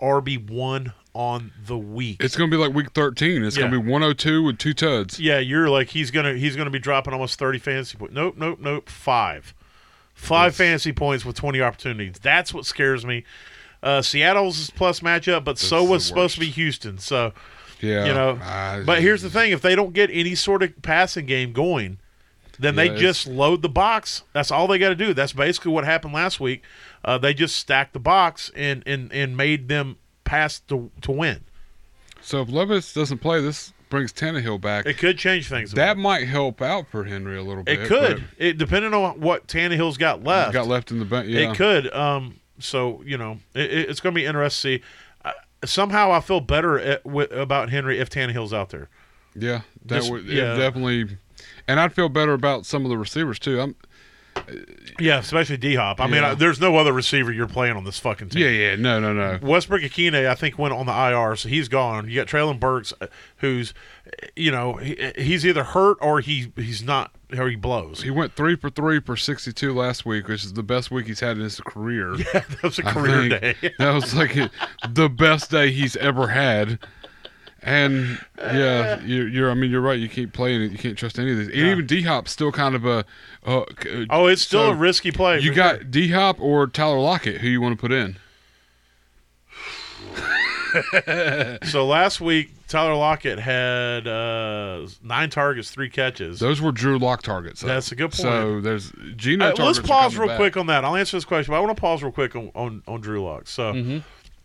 RB 0.00 0.50
one 0.50 0.92
on 1.14 1.52
the 1.66 1.76
week." 1.78 2.22
It's 2.22 2.36
going 2.36 2.50
to 2.50 2.56
be 2.56 2.60
like 2.62 2.74
week 2.74 2.92
13. 2.92 3.44
It's 3.44 3.56
going 3.56 3.70
to 3.70 3.80
be 3.80 3.90
102 3.90 4.42
with 4.44 4.58
two 4.58 4.74
tuds. 4.74 5.18
yeah, 5.20 5.38
you're 5.38 5.68
like 5.68 5.88
he's 5.88 6.10
gonna 6.10 6.34
he's 6.34 6.56
gonna 6.56 6.70
be 6.70 6.78
dropping 6.78 7.12
almost 7.12 7.38
30 7.38 7.58
fantasy 7.58 7.96
points. 7.98 8.14
Nope, 8.14 8.34
nope, 8.36 8.58
nope. 8.60 8.88
Five, 8.88 9.54
five 10.14 10.50
Yes. 10.52 10.56
fantasy 10.56 10.92
points 10.92 11.24
with 11.24 11.36
20 11.36 11.60
opportunities. 11.60 12.16
That's 12.20 12.52
what 12.54 12.66
scares 12.66 13.04
me. 13.06 13.24
Uh, 13.82 14.02
Seattle's 14.02 14.70
plus 14.70 15.00
matchup, 15.00 15.44
but 15.44 15.58
so 15.58 15.84
was 15.84 16.04
supposed 16.04 16.34
to 16.34 16.40
be. 16.40 16.46
Houston. 16.50 16.98
So 16.98 17.32
Yeah. 17.80 18.06
you 18.06 18.12
know. 18.12 18.38
I- 18.42 18.82
but 18.84 19.00
here's 19.02 19.22
the 19.22 19.30
thing: 19.30 19.52
if 19.52 19.62
they 19.62 19.74
don't 19.76 19.92
get 19.92 20.10
any 20.12 20.34
sort 20.34 20.62
of 20.64 20.82
passing 20.82 21.26
game 21.26 21.52
going, 21.52 21.98
then 22.58 22.74
Yeah, 22.74 22.88
they 22.88 23.00
just 23.00 23.28
load 23.28 23.62
the 23.62 23.68
box. 23.68 24.22
That's 24.32 24.50
all 24.50 24.66
they 24.66 24.78
got 24.78 24.88
to 24.88 24.96
do. 24.96 25.14
That's 25.14 25.32
basically 25.32 25.70
what 25.70 25.84
happened 25.84 26.12
last 26.12 26.40
week. 26.40 26.62
Uh, 27.04 27.16
they 27.18 27.32
just 27.34 27.56
stacked 27.56 27.92
the 27.92 27.98
box 28.00 28.50
and 28.54 28.82
and 28.86 29.12
and 29.12 29.36
made 29.36 29.68
them 29.68 29.96
pass 30.24 30.58
to 30.60 30.90
to 31.02 31.12
win. 31.12 31.40
So 32.20 32.42
if 32.42 32.50
Levis 32.50 32.92
doesn't 32.92 33.18
play, 33.18 33.40
this 33.40 33.72
brings 33.88 34.12
Tannehill 34.12 34.60
back. 34.60 34.84
It 34.86 34.98
could 34.98 35.16
change 35.18 35.48
things. 35.48 35.72
that 35.72 35.96
might 35.96 36.28
help 36.28 36.60
out 36.60 36.88
for 36.88 37.04
Henry 37.04 37.38
a 37.38 37.42
little 37.42 37.62
bit. 37.62 37.80
it 37.80 37.86
could. 37.88 38.24
It 38.36 38.58
depending 38.58 38.92
on 38.92 39.20
what 39.20 39.46
Tannehill's 39.46 39.96
got 39.96 40.22
left. 40.24 40.52
Got 40.52 40.66
left 40.66 40.90
in 40.90 40.98
the 40.98 41.04
bench. 41.04 41.28
Yeah. 41.28 41.50
It 41.52 41.56
could. 41.56 41.92
Um. 41.94 42.40
So 42.58 43.02
you 43.04 43.16
know, 43.16 43.38
it, 43.54 43.70
it- 43.72 43.90
it's 43.90 44.00
going 44.00 44.14
to 44.14 44.20
be 44.20 44.26
interesting. 44.26 44.78
to 44.80 44.84
see. 44.84 44.88
Uh, 45.24 45.32
somehow, 45.64 46.10
I 46.12 46.20
feel 46.20 46.40
better 46.40 46.78
at, 46.78 47.02
about 47.04 47.70
Henry 47.70 47.98
if 47.98 48.10
Tannehill's 48.10 48.52
out 48.52 48.70
there. 48.70 48.88
Yeah. 49.34 49.60
That 49.86 49.98
Just- 50.00 50.10
would 50.10 50.24
yeah. 50.26 50.56
definitely. 50.56 51.16
And 51.68 51.78
I'd 51.78 51.92
feel 51.92 52.08
better 52.08 52.32
about 52.32 52.66
some 52.66 52.84
of 52.84 52.88
the 52.90 52.98
receivers 52.98 53.38
too. 53.38 53.60
I'm. 53.60 53.76
Yeah, 55.00 55.18
especially 55.18 55.56
D 55.58 55.74
Hop. 55.76 56.00
I 56.00 56.06
mean, 56.06 56.16
Yeah. 56.16 56.30
I, 56.32 56.34
there's 56.34 56.60
no 56.60 56.76
other 56.76 56.92
receiver 56.92 57.32
you're 57.32 57.46
playing 57.46 57.76
on 57.76 57.84
this 57.84 57.98
fucking 57.98 58.30
team. 58.30 58.42
Yeah. 58.42 58.48
Yeah. 58.48 58.76
No. 58.76 58.98
No. 58.98 59.12
No. 59.12 59.38
Westbrook-Ikhine, 59.42 60.26
I 60.26 60.34
think, 60.34 60.58
went 60.58 60.74
on 60.74 60.86
the 60.86 60.92
IR, 60.92 61.36
so 61.36 61.48
he's 61.48 61.68
gone. 61.68 62.08
You 62.08 62.16
got 62.16 62.26
Treylon 62.26 62.58
Burks, 62.58 62.92
uh, 63.00 63.06
who's, 63.36 63.72
uh, 64.06 64.26
you 64.34 64.50
know, 64.50 64.74
he, 64.74 64.96
he's 65.16 65.46
either 65.46 65.62
hurt 65.62 65.98
or 66.00 66.20
he 66.20 66.52
he's 66.56 66.82
not, 66.82 67.12
or 67.36 67.48
he 67.48 67.56
blows. 67.56 68.02
He 68.02 68.10
went 68.10 68.34
three 68.34 68.56
for 68.56 68.70
three 68.70 69.00
for 69.00 69.16
62 69.16 69.72
last 69.72 70.04
week, 70.04 70.26
which 70.28 70.44
is 70.44 70.54
the 70.54 70.62
best 70.64 70.90
week 70.90 71.06
he's 71.06 71.20
had 71.20 71.36
in 71.36 71.42
his 71.44 71.60
career. 71.60 72.16
that 72.32 72.62
was 72.62 72.78
a 72.80 72.86
I 72.88 72.92
career 72.92 73.28
think. 73.38 73.60
day. 73.60 73.72
that 73.78 73.92
was 73.92 74.14
like 74.14 74.36
it- 74.36 74.50
the 74.90 75.08
best 75.08 75.50
day 75.50 75.70
he's 75.70 75.94
ever 75.96 76.28
had. 76.28 76.78
And 77.62 78.18
yeah, 78.38 79.00
you're, 79.02 79.26
you're. 79.28 79.50
I 79.50 79.54
mean, 79.54 79.70
you're 79.70 79.80
right. 79.80 79.98
You 79.98 80.08
keep 80.08 80.32
playing 80.32 80.62
it. 80.62 80.70
You 80.70 80.78
can't 80.78 80.96
trust 80.96 81.18
any 81.18 81.32
of 81.32 81.38
these. 81.38 81.48
And 81.48 81.56
No. 81.56 81.70
even 81.72 81.86
D 81.86 82.02
Hop's 82.02 82.30
still 82.30 82.52
kind 82.52 82.74
of 82.76 82.84
a. 82.86 83.04
Uh, 83.44 83.64
Oh, 84.10 84.26
it's 84.26 84.42
still 84.42 84.66
so 84.66 84.70
a 84.70 84.74
risky 84.74 85.10
play. 85.10 85.40
You 85.40 85.52
got 85.52 85.90
D 85.90 86.08
Hop 86.12 86.40
or 86.40 86.66
Tyler 86.68 87.00
Lockett. 87.00 87.40
Who 87.40 87.48
you 87.48 87.60
want 87.60 87.76
to 87.76 87.80
put 87.80 87.90
in? 87.92 88.16
so 91.64 91.86
last 91.86 92.20
week 92.20 92.50
Tyler 92.68 92.94
Lockett 92.94 93.38
had 93.38 94.06
uh, 94.06 94.86
nine 95.02 95.30
targets, 95.30 95.70
three 95.70 95.88
catches. 95.88 96.38
Those 96.40 96.60
were 96.60 96.72
Drew 96.72 96.98
Lock 96.98 97.22
targets. 97.22 97.60
That's 97.62 97.90
a 97.90 97.96
good 97.96 98.10
point. 98.10 98.14
So 98.20 98.60
there's 98.60 98.92
Geno. 99.16 99.50
Uh, 99.52 99.54
let's 99.64 99.78
pause 99.80 100.16
real 100.16 100.28
back. 100.28 100.36
quick 100.36 100.56
on 100.56 100.66
that. 100.66 100.84
I'll 100.84 100.96
answer 100.96 101.16
this 101.16 101.24
question, 101.24 101.52
but 101.52 101.56
I 101.56 101.60
want 101.60 101.74
to 101.76 101.80
pause 101.80 102.02
real 102.02 102.12
quick 102.12 102.36
on 102.36 102.50
on, 102.54 102.82
on 102.86 103.00
Drew 103.00 103.24
Lock. 103.24 103.48
So 103.48 103.72
Mm-hmm. 103.72 103.98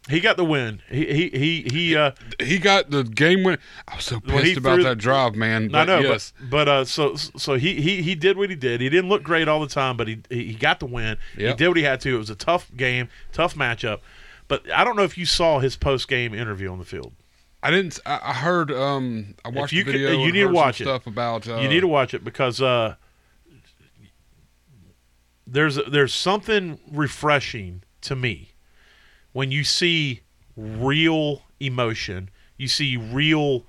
He 0.10 0.20
got 0.20 0.36
the 0.36 0.44
win. 0.44 0.82
He 0.90 1.06
he 1.06 1.30
he 1.30 1.62
he. 1.72 1.96
Uh, 1.96 2.12
He 2.40 2.58
got 2.60 2.90
the 2.90 3.04
game 3.04 3.44
win. 3.44 3.58
I 3.88 3.96
was 3.96 4.06
so 4.06 4.20
pissed 4.20 4.58
about 4.58 4.82
that 4.84 4.98
drive, 4.98 5.36
man. 5.36 5.74
I 5.74 5.86
know, 5.86 6.00
yes. 6.00 6.34
but 6.40 6.50
but 6.50 6.68
uh, 6.68 6.86
so 6.86 7.16
so 7.16 7.54
he 7.56 7.82
he 7.82 8.02
he 8.02 8.14
did 8.16 8.38
what 8.38 8.50
he 8.50 8.56
did. 8.56 8.82
He 8.82 8.90
didn't 8.90 9.10
look 9.10 9.24
great 9.24 9.48
all 9.48 9.62
the 9.62 9.68
time, 9.68 9.96
but 9.96 10.08
he 10.08 10.20
he 10.30 10.54
got 10.56 10.80
the 10.80 10.86
win. 10.88 11.18
He 11.38 11.54
did 11.54 11.68
what 11.70 11.78
he 11.78 11.84
had 11.84 12.02
to. 12.02 12.16
It 12.16 12.18
was 12.18 12.30
a 12.30 12.36
tough 12.36 12.70
game, 12.76 13.08
tough 13.32 13.56
matchup. 13.56 14.00
But 14.50 14.70
I 14.72 14.84
don't 14.84 14.98
know 14.98 15.04
if 15.04 15.18
you 15.18 15.26
saw 15.26 15.60
his 15.60 15.78
post 15.78 16.08
game 16.10 16.34
interview 16.34 16.70
on 16.70 16.80
the 16.80 16.86
field. 16.86 17.14
I 17.62 17.72
didn't. 17.72 17.98
I, 18.06 18.34
heard. 18.34 18.72
Um, 18.74 19.36
I 19.46 19.50
watched 19.50 19.72
you 19.72 19.86
the 19.86 19.92
could- 19.94 20.02
video. 20.02 20.20
you 20.26 20.34
need 20.34 20.42
to 20.42 20.48
watch 20.48 20.82
it. 20.82 20.84
Stuff 20.84 21.08
about. 21.08 21.48
Uh, 21.48 21.60
you 21.62 21.70
need 21.70 21.80
to 21.80 21.88
watch 21.88 22.14
it 22.14 22.26
because 22.26 22.62
uh, 22.62 22.96
there's 25.48 25.80
there's 25.90 26.14
something 26.14 26.80
refreshing 26.92 27.84
to 28.02 28.16
me 28.18 28.53
when 29.34 29.52
you 29.52 29.64
see 29.64 30.22
real 30.56 31.42
emotion. 31.60 32.30
You 32.58 32.68
see 32.68 32.98
real 32.98 33.66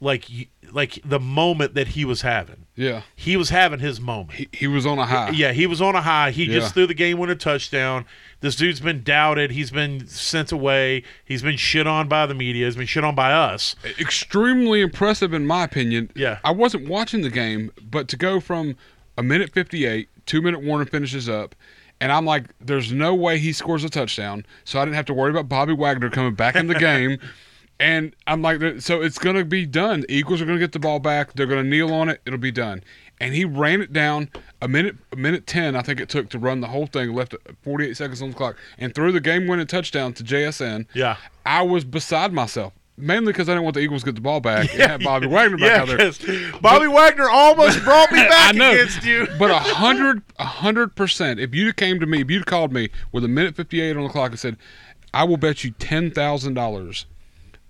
like 0.00 0.26
like 0.72 1.00
the 1.04 1.18
moment 1.20 1.74
that 1.74 1.88
he 1.88 2.04
was 2.04 2.22
having. 2.22 2.64
Yeah. 2.76 3.02
He 3.16 3.36
was 3.36 3.50
having 3.50 3.80
his 3.80 4.00
moment. 4.00 4.32
He, 4.32 4.48
he 4.52 4.66
was 4.66 4.86
on 4.86 4.98
a 4.98 5.04
high. 5.04 5.30
Yeah, 5.30 5.52
he 5.52 5.66
was 5.66 5.82
on 5.82 5.94
a 5.96 6.00
high. 6.00 6.30
He 6.30 6.44
Yeah. 6.44 6.60
just 6.60 6.74
threw 6.74 6.86
the 6.86 6.94
game 6.94 7.18
winner 7.18 7.34
touchdown. 7.34 8.04
This 8.40 8.56
dude's 8.56 8.80
been 8.80 9.02
doubted. 9.02 9.50
He's 9.50 9.70
been 9.70 10.06
sent 10.06 10.52
away. 10.52 11.02
He's 11.24 11.42
been 11.42 11.56
shit 11.56 11.86
on 11.86 12.08
by 12.08 12.24
the 12.26 12.34
media. 12.34 12.66
He's 12.66 12.76
been 12.76 12.86
shit 12.86 13.04
on 13.04 13.14
by 13.14 13.32
us. 13.32 13.74
extremely 13.98 14.80
impressive 14.80 15.34
in 15.34 15.46
my 15.46 15.64
opinion. 15.64 16.10
Yeah. 16.14 16.38
I 16.44 16.52
wasn't 16.52 16.88
watching 16.88 17.22
the 17.22 17.30
game, 17.30 17.72
but 17.82 18.06
to 18.08 18.16
go 18.16 18.38
from 18.40 18.76
a 19.18 19.22
minute 19.22 19.52
58, 19.52 20.08
two 20.24 20.40
minute 20.40 20.62
warning 20.62 20.86
finishes 20.88 21.28
up, 21.28 21.54
and 22.00 22.10
I'm 22.10 22.24
like, 22.24 22.46
there's 22.60 22.92
no 22.92 23.14
way 23.14 23.38
he 23.38 23.52
scores 23.52 23.84
a 23.84 23.90
touchdown, 23.90 24.46
so 24.64 24.80
I 24.80 24.84
didn't 24.84 24.96
have 24.96 25.06
to 25.06 25.14
worry 25.14 25.30
about 25.30 25.48
Bobby 25.48 25.74
Wagner 25.74 26.10
coming 26.10 26.34
back 26.34 26.56
in 26.56 26.66
the 26.66 26.74
game. 26.78 27.18
And 27.78 28.14
I'm 28.26 28.42
like, 28.42 28.60
so 28.80 29.00
it's 29.00 29.18
going 29.18 29.36
to 29.36 29.44
be 29.44 29.64
done. 29.64 30.02
The 30.02 30.12
Eagles 30.12 30.42
are 30.42 30.44
going 30.44 30.58
to 30.58 30.62
get 30.62 30.72
the 30.72 30.78
ball 30.78 30.98
back. 30.98 31.32
They're 31.32 31.46
going 31.46 31.64
to 31.64 31.68
kneel 31.68 31.94
on 31.94 32.10
it. 32.10 32.20
It'll 32.26 32.38
be 32.38 32.52
done. 32.52 32.84
And 33.20 33.34
he 33.34 33.46
ran 33.46 33.80
it 33.80 33.90
down 33.90 34.28
a 34.60 34.68
minute, 34.68 34.96
a 35.12 35.16
minute 35.16 35.46
ten. 35.46 35.74
I 35.76 35.82
think 35.82 35.98
it 35.98 36.10
took 36.10 36.28
to 36.30 36.38
run 36.38 36.60
the 36.60 36.66
whole 36.66 36.86
thing. 36.86 37.14
Left 37.14 37.34
48 37.62 37.96
seconds 37.96 38.20
on 38.20 38.30
the 38.30 38.36
clock 38.36 38.56
and 38.78 38.94
threw 38.94 39.12
the 39.12 39.20
game-winning 39.20 39.66
touchdown 39.66 40.12
to 40.14 40.24
JSN. 40.24 40.86
Yeah. 40.94 41.16
I 41.46 41.62
was 41.62 41.84
beside 41.84 42.32
myself, 42.34 42.74
mainly 43.02 43.32
because 43.32 43.48
I 43.48 43.52
didn't 43.52 43.64
want 43.64 43.74
the 43.74 43.80
Eagles 43.80 44.02
to 44.02 44.06
get 44.06 44.14
the 44.14 44.20
ball 44.20 44.40
back 44.40 44.72
and 44.74 44.82
have 44.82 45.00
Bobby 45.04 45.26
Wagner 45.26 45.58
back 45.58 45.88
Yeah, 45.88 45.96
out 46.06 46.14
there. 46.18 46.52
Bobby 46.60 46.86
Wagner 46.88 47.28
almost 47.30 47.80
brought 47.84 48.10
me 48.12 48.18
back 48.18 48.54
know, 48.54 48.70
against 48.72 49.04
you. 49.04 49.26
but 49.38 49.50
a 49.50 49.58
hundred, 49.58 50.22
a 50.38 50.44
hundred 50.44 50.94
percent. 50.94 51.40
If 51.40 51.54
you 51.54 51.72
came 51.72 52.00
to 52.00 52.06
me, 52.06 52.20
if 52.20 52.30
you'd 52.30 52.46
called 52.46 52.72
me 52.72 52.90
with 53.12 53.24
a 53.24 53.28
minute 53.28 53.56
fifty-eight 53.56 53.96
on 53.96 54.02
the 54.04 54.08
clock 54.08 54.30
and 54.30 54.38
said, 54.40 54.56
"I 55.14 55.24
will 55.24 55.36
bet 55.36 55.64
you 55.64 55.70
ten 55.72 56.10
thousand 56.10 56.54
dollars 56.54 57.06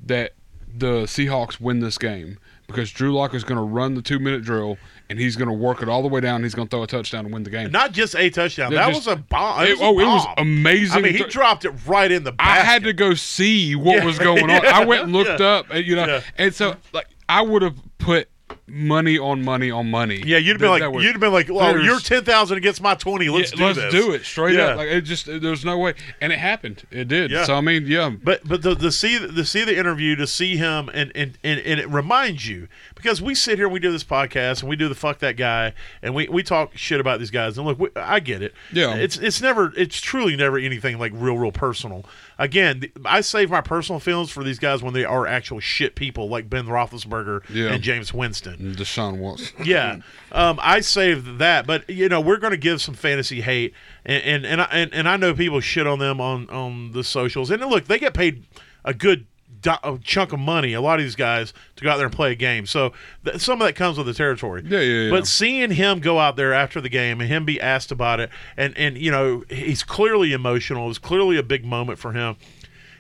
that 0.04 0.32
the 0.72 1.02
Seahawks 1.02 1.60
win 1.60 1.80
this 1.80 1.98
game 1.98 2.38
because 2.66 2.90
Drew 2.92 3.12
Lock 3.12 3.34
is 3.34 3.42
going 3.44 3.58
to 3.58 3.64
run 3.64 3.94
the 3.94 4.02
two-minute 4.02 4.42
drill 4.42 4.78
and 5.11 5.18
he's 5.18 5.36
going 5.36 5.48
to 5.48 5.54
work 5.54 5.82
it 5.82 5.88
all 5.88 6.00
the 6.00 6.08
way 6.08 6.20
down. 6.20 6.42
He's 6.42 6.54
going 6.54 6.66
to 6.68 6.70
throw 6.74 6.82
a 6.82 6.86
touchdown 6.86 7.26
and 7.26 7.34
win 7.34 7.42
the 7.42 7.50
game." 7.50 7.70
Not 7.70 7.92
just 7.92 8.14
a 8.16 8.30
touchdown. 8.30 8.70
They're 8.70 8.78
That 8.82 8.94
just- 8.94 9.06
was 9.06 9.14
a 9.14 9.16
bomb. 9.16 9.66
It- 9.66 9.72
was 9.72 9.80
a 9.80 9.84
oh, 9.84 9.98
it 10.00 10.06
was 10.06 10.26
amazing. 10.38 10.96
I 10.96 11.00
mean, 11.02 11.14
he 11.14 11.24
dropped 11.24 11.64
it 11.66 11.72
right 11.86 12.11
in 12.11 12.24
the 12.24 12.32
back. 12.32 12.46
I 12.48 12.61
had 12.64 12.84
to 12.84 12.92
go 12.94 13.12
see 13.14 13.74
what 13.74 13.96
Yeah. 13.96 14.04
was 14.06 14.18
going 14.18 14.48
on. 14.50 14.64
I 14.66 14.84
went 14.86 15.02
and 15.04 15.12
looked 15.12 15.40
Yeah. 15.40 15.46
up, 15.46 15.66
and, 15.70 15.84
you 15.86 15.96
know, 15.96 16.06
Yeah. 16.06 16.20
and 16.38 16.54
so 16.54 16.76
like 16.94 17.06
I 17.28 17.42
would 17.42 17.62
have 17.62 17.76
put 17.98 18.28
money 18.66 19.18
on 19.18 19.42
money 19.42 19.70
on 19.70 19.90
money. 19.90 20.22
Yeah, 20.24 20.38
you'd 20.38 20.61
have 20.61 20.61
been 20.61 20.70
like, 20.92 21.03
you'd 21.03 21.12
have 21.12 21.20
been 21.20 21.32
like, 21.32 21.51
"Oh, 21.51 21.76
you're 21.76 22.01
ten 22.01 22.24
thousand 22.24 22.59
against 22.59 22.80
my 22.80 22.94
twenty. 22.94 23.28
Let's 23.28 23.53
Yeah, 23.53 23.57
do 23.59 23.64
let's 23.64 23.78
this. 23.78 23.92
do 23.92 24.12
it 24.12 24.24
straight 24.24 24.57
Yeah. 24.57 24.66
up. 24.68 24.76
Like 24.78 24.88
it 24.88 25.01
just 25.03 25.26
there's 25.26 25.64
no 25.64 25.78
way, 25.78 25.94
and 26.20 26.32
it 26.32 26.38
happened. 26.38 26.84
It 26.90 27.09
did. 27.09 27.30
Yeah. 27.30 27.44
So 27.44 27.55
I 27.55 27.61
mean, 27.61 27.86
yeah, 27.86 28.11
But 28.22 28.46
but 28.46 28.62
the, 28.62 28.74
the 28.74 28.92
see 28.92 29.18
the 29.18 29.44
see 29.44 29.64
the 29.64 29.76
interview 29.78 30.16
to 30.16 30.26
see 30.26 30.57
him 30.57 30.88
and, 30.94 31.11
and 31.14 31.38
and 31.42 31.61
and 31.61 31.80
it 31.80 31.88
reminds 31.88 32.48
you 32.48 32.68
because 32.94 33.20
we 33.22 33.34
sit 33.34 33.57
here 33.59 33.66
and 33.66 33.72
we 33.72 33.80
do 33.80 33.90
this 33.92 34.05
podcast 34.05 34.61
and 34.61 34.68
we 34.68 34.76
do 34.76 34.88
the 34.88 34.94
fuck 34.94 35.18
that 35.20 35.36
guy 35.36 35.72
and 36.03 36.14
we, 36.14 36.28
we 36.28 36.42
talk 36.42 36.76
shit 36.76 37.01
about 37.01 37.18
these 37.18 37.30
guys 37.30 37.57
and 37.59 37.66
look 37.66 37.78
we, 37.78 37.88
I 37.96 38.20
get 38.20 38.42
it 38.42 38.55
Yeah. 38.72 38.94
it's 38.94 39.16
it's 39.18 39.40
never 39.40 39.72
it's 39.76 40.01
truly 40.01 40.36
never 40.36 40.59
anything 40.59 40.98
like 40.98 41.12
real 41.14 41.36
real 41.38 41.53
personal 41.53 42.05
again 42.41 42.82
I 43.05 43.20
save 43.20 43.51
my 43.51 43.61
personal 43.61 44.01
feelings 44.01 44.30
for 44.30 44.43
these 44.43 44.59
guys 44.59 44.82
when 44.82 44.95
they 44.95 45.05
are 45.05 45.26
actual 45.26 45.61
shit 45.61 45.95
people 45.95 46.28
like 46.28 46.51
Ben 46.51 46.66
Roethlisberger 46.66 47.49
Yeah. 47.51 47.72
and 47.72 47.82
Jameis 47.84 48.12
Winston 48.12 48.74
Deshaun 48.74 49.18
Watson. 49.18 49.49
yeah, 49.64 49.99
um, 50.32 50.59
I 50.62 50.80
saved 50.80 51.38
that, 51.38 51.66
but 51.66 51.88
you 51.88 52.09
know 52.09 52.20
we're 52.20 52.38
going 52.38 52.51
to 52.53 52.57
give 52.57 52.80
some 52.82 52.95
fantasy 52.95 53.43
hate, 53.43 53.74
and 54.05 54.22
and 54.24 54.47
and 54.47 54.61
I, 54.62 54.64
and, 54.72 54.93
and 54.95 55.09
I 55.09 55.16
know 55.16 55.34
people 55.34 55.61
shit 55.61 55.86
on 55.86 55.99
them 56.01 56.20
on 56.20 56.49
on 56.51 56.93
the 56.93 57.05
socials, 57.05 57.51
and 57.51 57.64
look, 57.66 57.84
they 57.84 57.99
get 57.99 58.14
paid 58.14 58.45
a 58.84 58.95
good 58.95 59.26
do- 59.62 59.70
a 59.82 59.98
chunk 60.02 60.32
of 60.32 60.38
money. 60.40 60.72
A 60.72 60.80
lot 60.80 60.98
of 60.98 61.04
these 61.04 61.16
guys 61.16 61.52
to 61.76 61.84
go 61.84 61.90
out 61.90 61.96
there 61.96 62.06
and 62.06 62.14
play 62.14 62.32
a 62.32 62.34
game, 62.34 62.66
so 62.66 62.92
th- 63.24 63.40
some 63.40 63.61
of 63.61 63.66
that 63.66 63.74
comes 63.74 63.96
with 63.98 64.06
the 64.06 64.14
territory. 64.14 64.62
Yeah, 64.66 64.80
yeah, 64.80 65.02
yeah. 65.04 65.11
But 65.11 65.26
seeing 65.26 65.70
him 65.72 66.00
go 66.00 66.18
out 66.18 66.36
there 66.36 66.52
after 66.52 66.80
the 66.80 66.88
game 66.88 67.20
and 67.20 67.28
him 67.28 67.44
be 67.44 67.61
asked 67.61 67.90
about 67.92 68.20
it, 68.20 68.30
and 68.56 68.76
and 68.76 68.96
you 68.98 69.11
know 69.11 69.44
he's 69.50 69.82
clearly 69.82 70.32
emotional. 70.32 70.84
It 70.84 70.88
was 70.88 70.98
clearly 70.98 71.36
a 71.36 71.42
big 71.42 71.64
moment 71.64 71.98
for 71.98 72.12
him. 72.12 72.36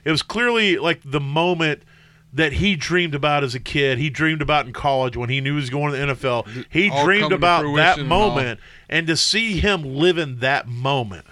It 0.04 0.10
was 0.10 0.22
clearly 0.22 0.78
like 0.78 1.00
the 1.04 1.20
moment 1.20 1.82
that 2.32 2.54
he 2.54 2.76
dreamed 2.76 3.14
about 3.14 3.42
as 3.42 3.54
a 3.54 3.60
kid. 3.60 3.98
He 3.98 4.08
dreamed 4.08 4.40
about 4.40 4.66
in 4.66 4.72
college 4.72 5.16
when 5.16 5.28
he 5.30 5.40
knew 5.40 5.54
he 5.54 5.56
was 5.60 5.70
going 5.70 5.92
to 5.92 5.98
the 5.98 6.14
NFL. 6.14 6.66
He 6.68 6.88
All 6.88 7.04
dreamed 7.04 7.32
about 7.32 7.62
that 7.62 7.96
fruition 7.96 8.00
and 8.00 8.08
moment, 8.08 8.60
and 8.88 9.06
to 9.08 9.16
see 9.16 9.58
him 9.58 9.82
live 9.82 10.16
in 10.16 10.38
that 10.38 10.68
moment, 10.68 11.26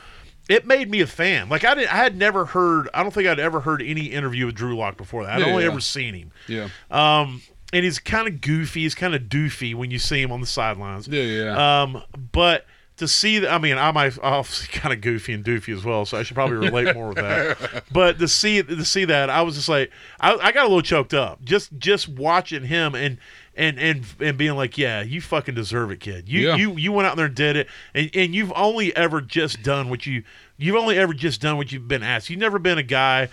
it 0.49 0.66
made 0.66 0.90
me 0.90 1.01
a 1.01 1.07
fan. 1.07 1.49
Like 1.49 1.64
I 1.64 1.74
didn't, 1.74 1.92
I 1.92 1.96
had 1.96 2.16
never 2.16 2.46
heard. 2.46 2.88
I 2.94 3.03
don't 3.03 3.12
think 3.12 3.26
I'd 3.28 3.38
ever 3.40 3.61
heard 3.61 3.82
any 3.82 4.07
interview 4.07 4.46
with 4.46 4.55
Drew 4.55 4.76
Lock 4.76 4.96
before 4.96 5.24
that. 5.24 5.34
I'd 5.34 5.40
Yeah, 5.40 5.46
only 5.53 5.64
yeah. 5.64 5.70
ever 5.70 5.80
seen 5.80 6.14
him. 6.14 6.32
Yeah, 6.46 6.68
Um, 6.90 7.42
and 7.72 7.84
he's 7.84 7.99
kind 7.99 8.26
of 8.26 8.40
goofy. 8.40 8.82
He's 8.82 8.94
kind 8.94 9.14
of 9.14 9.22
doofy 9.22 9.74
when 9.74 9.90
you 9.90 9.99
see 9.99 10.22
him 10.22 10.32
on 10.32 10.40
the 10.40 10.46
sidelines. 10.46 11.07
yeah, 11.09 11.22
yeah. 11.22 11.82
Um, 11.82 12.03
but 12.32 12.64
to 12.96 13.07
see, 13.07 13.38
that, 13.40 13.53
I 13.53 13.59
mean, 13.59 13.78
I'm 13.78 13.96
obviously 13.96 14.68
kind 14.80 14.92
of 14.92 15.01
goofy 15.01 15.32
and 15.34 15.44
doofy 15.44 15.72
as 15.76 15.84
well, 15.84 16.05
so 16.07 16.18
I 16.18 16.22
should 16.24 16.34
probably 16.34 16.57
relate 16.57 16.94
more 16.96 17.09
with 17.11 17.18
that. 17.18 17.84
But 17.92 18.18
to 18.18 18.26
see 18.26 18.62
to 18.62 18.84
see 18.84 19.05
that, 19.05 19.28
I 19.30 19.42
was 19.42 19.55
just 19.55 19.68
like, 19.68 19.92
I, 20.18 20.34
I 20.34 20.51
got 20.53 20.62
a 20.64 20.68
little 20.68 20.82
choked 20.82 21.14
up 21.14 21.44
just 21.44 21.76
just 21.78 22.09
watching 22.09 22.64
him 22.64 22.94
and. 22.94 23.18
And, 23.59 23.77
and 23.81 24.07
and 24.21 24.39
being 24.39 24.55
like, 24.55 24.79
yeah, 24.79 25.03
you 25.03 25.21
fucking 25.21 25.57
deserve 25.57 25.91
it, 25.91 25.99
kid. 25.99 26.29
You 26.29 26.41
Yeah. 26.47 26.55
you 26.57 26.77
you 26.77 26.93
went 26.93 27.09
out 27.09 27.17
there 27.17 27.27
and 27.27 27.35
did 27.35 27.57
it, 27.57 27.67
and, 27.93 28.09
and 28.15 28.33
you've 28.33 28.53
only 28.55 28.95
ever 28.95 29.21
just 29.21 29.65
done 29.65 29.91
what 29.91 30.07
you 30.07 30.23
you've 30.59 30.77
only 30.77 30.97
ever 30.97 31.13
just 31.13 31.41
done 31.41 31.57
what 31.57 31.73
you've 31.73 31.89
been 31.89 32.05
asked. 32.05 32.31
You've 32.31 32.39
never 32.39 32.61
been 32.61 32.79
a 32.79 32.85
guy, 32.85 33.29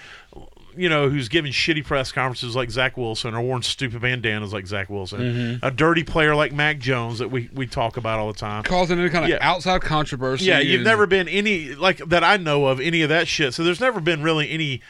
you 0.77 0.89
know, 0.89 1.09
who's 1.09 1.29
giving 1.29 1.51
shitty 1.51 1.83
press 1.85 2.11
conferences 2.11 2.55
like 2.55 2.69
Zach 2.69 2.97
Wilson 2.97 3.33
or 3.33 3.41
worn 3.41 3.61
stupid 3.61 4.01
bandanas 4.01 4.53
like 4.53 4.67
Zach 4.67 4.89
Wilson, 4.89 5.19
Mm-hmm. 5.19 5.65
a 5.65 5.71
dirty 5.71 6.03
player 6.03 6.35
like 6.35 6.51
Mac 6.51 6.79
Jones 6.79 7.19
that 7.19 7.29
we, 7.31 7.49
we 7.53 7.65
talk 7.67 7.97
about 7.97 8.19
all 8.19 8.31
the 8.31 8.37
time. 8.39 8.63
Causing 8.63 8.99
any 8.99 9.09
kind 9.09 9.25
of 9.25 9.29
yeah. 9.29 9.37
outside 9.41 9.81
controversy. 9.81 10.45
Yeah, 10.45 10.59
you've 10.59 10.83
never 10.83 11.05
been 11.07 11.27
any 11.27 11.75
like 11.75 11.97
that 12.09 12.23
I 12.23 12.37
know 12.37 12.65
of 12.67 12.79
any 12.79 13.01
of 13.01 13.09
that 13.09 13.27
shit. 13.27 13.53
So 13.53 13.63
there's 13.63 13.79
never 13.81 13.99
been 13.99 14.21
really 14.23 14.49
any 14.51 14.81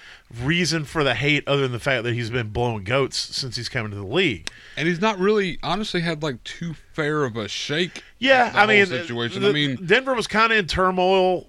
reason 0.44 0.84
for 0.86 1.04
the 1.04 1.14
hate 1.14 1.48
other 1.48 1.62
than 1.62 1.72
the 1.72 1.80
fact 1.80 2.04
that 2.04 2.14
he's 2.14 2.32
been 2.32 2.50
blowing 2.50 2.84
goats 2.84 3.16
since 3.18 3.56
he's 3.56 3.70
come 3.70 3.86
into 3.86 3.98
the 3.98 4.06
league. 4.08 4.50
and 4.76 4.88
he's 4.88 5.00
not 5.00 5.20
really 5.20 5.60
honestly 5.62 6.02
had 6.02 6.24
like 6.24 6.44
too 6.44 6.74
fair 6.94 7.24
of 7.26 7.36
a 7.38 7.48
shake. 7.48 8.04
Yeah, 8.18 8.52
I 8.56 8.66
mean, 8.66 8.86
situation. 8.88 9.44
the- 9.44 9.50
I 9.50 9.54
mean, 9.54 9.86
Denver 9.86 10.16
was 10.16 10.26
kind 10.28 10.52
of 10.52 10.58
in 10.58 10.66
turmoil 10.68 11.46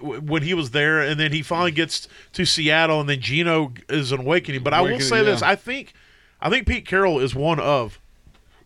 when 0.00 0.42
he 0.42 0.54
was 0.54 0.70
there, 0.70 1.00
and 1.00 1.18
then 1.18 1.32
he 1.32 1.42
finally 1.42 1.70
gets 1.70 2.08
to 2.32 2.44
Seattle, 2.44 3.00
and 3.00 3.08
then 3.08 3.20
Geno 3.20 3.72
is 3.88 4.12
an 4.12 4.20
awakening. 4.20 4.62
But 4.62 4.74
I 4.74 4.80
will 4.80 5.00
say 5.00 5.22
this. 5.22 5.42
I 5.42 5.54
think, 5.54 5.92
I 6.40 6.50
think 6.50 6.66
Pete 6.66 6.86
Carroll 6.86 7.18
is 7.18 7.34
one 7.34 7.60
of 7.60 7.98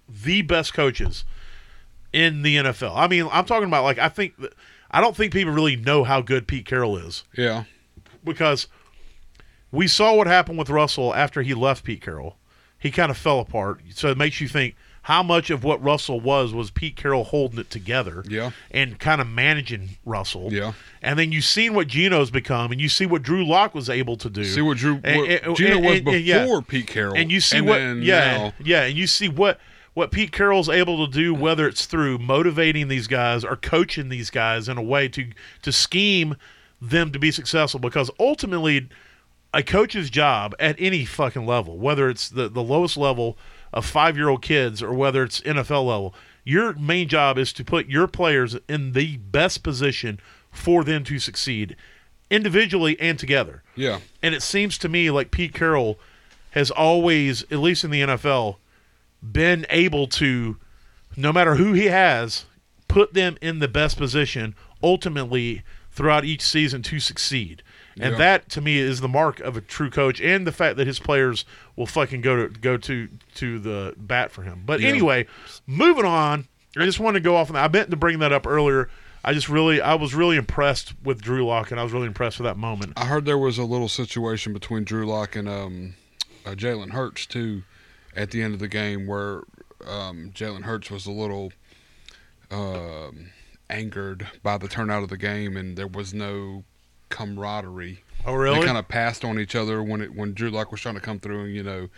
the 0.08 0.42
best 0.42 0.74
coaches 0.74 1.24
in 2.12 2.42
the 2.42 2.56
NFL. 2.56 2.92
I 2.94 3.08
mean, 3.08 3.28
I'm 3.32 3.44
talking 3.44 3.68
about 3.68 3.84
like 3.84 3.98
I 3.98 4.08
think 4.08 4.34
I 4.90 5.00
don't 5.00 5.16
think 5.16 5.32
people 5.32 5.52
really 5.52 5.76
know 5.76 6.04
how 6.04 6.20
good 6.20 6.46
Pete 6.46 6.66
Carroll 6.66 6.96
is 6.96 7.24
yeah, 7.36 7.64
because 8.22 8.68
we 9.70 9.88
saw 9.88 10.14
what 10.14 10.26
happened 10.26 10.58
with 10.58 10.70
Russell 10.70 11.14
after 11.14 11.42
he 11.42 11.54
left 11.54 11.84
Pete 11.84 12.02
Carroll. 12.02 12.36
He 12.78 12.90
kind 12.90 13.10
of 13.10 13.16
fell 13.16 13.40
apart. 13.40 13.80
So 13.94 14.08
it 14.08 14.18
makes 14.18 14.40
you 14.40 14.48
think 14.48 14.74
how 15.06 15.22
much 15.22 15.50
of 15.50 15.64
what 15.64 15.82
Russell 15.82 16.20
was 16.20 16.52
was 16.54 16.70
Pete 16.70 16.94
Carroll 16.96 17.24
holding 17.24 17.58
it 17.58 17.70
together 17.70 18.22
Yeah. 18.28 18.52
and 18.70 18.98
kind 18.98 19.20
of 19.20 19.26
managing 19.28 19.90
Russell. 20.04 20.52
Yeah. 20.52 20.72
And 21.02 21.18
then 21.18 21.32
you've 21.32 21.44
seen 21.44 21.74
what 21.74 21.88
Geno's 21.88 22.30
become 22.30 22.70
and 22.70 22.80
you 22.80 22.88
see 22.88 23.06
what 23.06 23.22
Drew 23.22 23.44
Lock 23.44 23.74
was 23.74 23.90
able 23.90 24.16
to 24.18 24.30
do. 24.30 24.44
see 24.44 24.60
what 24.60 24.78
Drew 24.78 24.94
what 24.94 25.04
And- 25.04 25.26
and- 25.26 25.56
Gino 25.56 25.76
and- 25.76 25.84
was 25.84 25.96
and- 25.96 26.04
before 26.04 26.18
yeah. 26.20 26.60
Pete 26.68 26.86
Carroll, 26.86 27.16
and 27.16 27.32
you 27.32 27.40
see 27.40 27.58
and 27.58 27.66
what 27.66 27.80
yeah 27.80 28.36
now- 28.36 28.52
yeah 28.62 28.82
and 28.84 28.96
you 28.96 29.06
see 29.08 29.28
what 29.28 29.58
what 29.94 30.10
Pete 30.10 30.30
Carroll's 30.32 30.68
able 30.68 31.04
to 31.06 31.12
do 31.12 31.34
whether 31.34 31.66
it's 31.66 31.84
through 31.86 32.18
motivating 32.18 32.88
these 32.88 33.06
guys 33.08 33.44
or 33.44 33.56
coaching 33.56 34.08
these 34.08 34.30
guys 34.30 34.68
in 34.68 34.78
a 34.78 34.82
way 34.82 35.08
to 35.08 35.26
to 35.62 35.72
scheme 35.72 36.36
them 36.80 37.10
to 37.12 37.18
be 37.18 37.30
successful 37.30 37.78
because 37.80 38.08
ultimately 38.20 38.88
a 39.54 39.62
coach's 39.62 40.08
job 40.10 40.54
at 40.58 40.76
any 40.78 41.04
fucking 41.04 41.44
level 41.44 41.76
whether 41.78 42.08
it's 42.08 42.28
the 42.28 42.48
the 42.48 42.62
lowest 42.62 42.96
level 42.96 43.36
of 43.72 43.90
5-year-old 43.90 44.42
kids 44.42 44.82
or 44.82 44.92
whether 44.92 45.22
it's 45.22 45.40
NFL 45.40 45.86
level. 45.86 46.14
Your 46.44 46.72
main 46.74 47.08
job 47.08 47.38
is 47.38 47.52
to 47.54 47.64
put 47.64 47.86
your 47.86 48.06
players 48.06 48.56
in 48.68 48.92
the 48.92 49.16
best 49.18 49.62
position 49.62 50.20
for 50.50 50.84
them 50.84 51.04
to 51.04 51.18
succeed 51.18 51.76
individually 52.30 52.98
and 53.00 53.18
together. 53.18 53.62
Yeah, 53.76 54.00
and 54.22 54.34
it 54.34 54.42
seems 54.42 54.78
to 54.78 54.88
me 54.88 55.10
like 55.10 55.30
Pete 55.30 55.54
Carroll 55.54 55.98
has 56.50 56.70
always, 56.70 57.42
at 57.44 57.58
least 57.58 57.84
in 57.84 57.90
the 57.90 58.02
NFL, 58.02 58.56
been 59.22 59.66
able 59.70 60.06
to, 60.08 60.56
no 61.16 61.32
matter 61.32 61.54
who 61.54 61.72
he 61.72 61.86
has, 61.86 62.44
put 62.88 63.14
them 63.14 63.38
in 63.40 63.60
the 63.60 63.68
best 63.68 63.96
position 63.96 64.54
ultimately 64.82 65.62
throughout 65.90 66.24
each 66.24 66.42
season 66.42 66.82
to 66.82 66.98
succeed. 66.98 67.62
And 68.00 68.12
Yeah. 68.12 68.18
that 68.18 68.48
to 68.50 68.60
me 68.60 68.78
is 68.78 69.00
the 69.00 69.08
mark 69.08 69.40
of 69.40 69.56
a 69.56 69.60
true 69.60 69.90
coach 69.90 70.20
and 70.20 70.46
the 70.46 70.52
fact 70.52 70.76
that 70.78 70.86
his 70.86 70.98
players 70.98 71.44
will 71.76 71.86
fucking 71.86 72.20
go 72.22 72.46
to 72.46 72.48
go 72.60 72.76
to 72.78 73.08
to 73.36 73.58
the 73.58 73.94
bat 73.96 74.30
for 74.32 74.42
him. 74.42 74.62
But 74.64 74.80
Yeah. 74.80 74.88
anyway, 74.88 75.26
moving 75.66 76.04
on, 76.04 76.46
I 76.76 76.84
just 76.84 76.98
wanted 77.00 77.18
to 77.20 77.24
go 77.24 77.36
off 77.36 77.48
on 77.50 77.54
that. 77.54 77.64
I 77.64 77.68
meant 77.68 77.90
to 77.90 77.96
bring 77.96 78.18
that 78.20 78.32
up 78.32 78.46
earlier. 78.46 78.88
I 79.24 79.32
just 79.34 79.48
really 79.48 79.80
I 79.80 79.94
was 79.94 80.14
really 80.14 80.36
impressed 80.36 80.94
with 81.04 81.20
Drew 81.20 81.46
Lock 81.46 81.70
and 81.70 81.78
I 81.78 81.82
was 81.84 81.92
really 81.92 82.06
impressed 82.06 82.38
with 82.38 82.44
that 82.46 82.56
moment. 82.56 82.94
I 82.96 83.04
heard 83.04 83.24
there 83.24 83.38
was 83.38 83.58
a 83.58 83.64
little 83.64 83.88
situation 83.88 84.52
between 84.52 84.84
Drew 84.84 85.06
Lock 85.06 85.36
and 85.36 85.48
um, 85.48 85.94
uh, 86.46 86.50
Jalen 86.50 86.90
Hurts 86.90 87.26
too. 87.26 87.62
at 88.16 88.30
the 88.30 88.42
end 88.42 88.52
of 88.54 88.60
the 88.60 88.68
game 88.68 89.06
where 89.06 89.42
um, 89.86 90.30
Jalen 90.34 90.62
Hurts 90.62 90.90
was 90.90 91.06
a 91.06 91.12
little 91.12 91.52
um, 92.50 93.30
angered 93.70 94.28
by 94.42 94.58
the 94.58 94.68
turnout 94.68 95.02
of 95.02 95.08
the 95.08 95.16
game, 95.16 95.56
and 95.56 95.76
there 95.76 95.86
was 95.86 96.12
no 96.12 96.64
camaraderie. 97.12 98.02
Oh, 98.26 98.34
really? 98.34 98.60
They 98.60 98.66
kind 98.66 98.78
of 98.78 98.88
passed 98.88 99.24
on 99.24 99.38
each 99.38 99.54
other 99.54 99.82
when 99.82 100.00
it 100.00 100.14
when 100.14 100.32
Drew 100.32 100.50
Lock 100.50 100.70
was 100.72 100.80
trying 100.80 100.94
to 100.96 101.00
come 101.00 101.18
through, 101.18 101.44
and 101.44 101.54
you 101.54 101.62
know, 101.62 101.88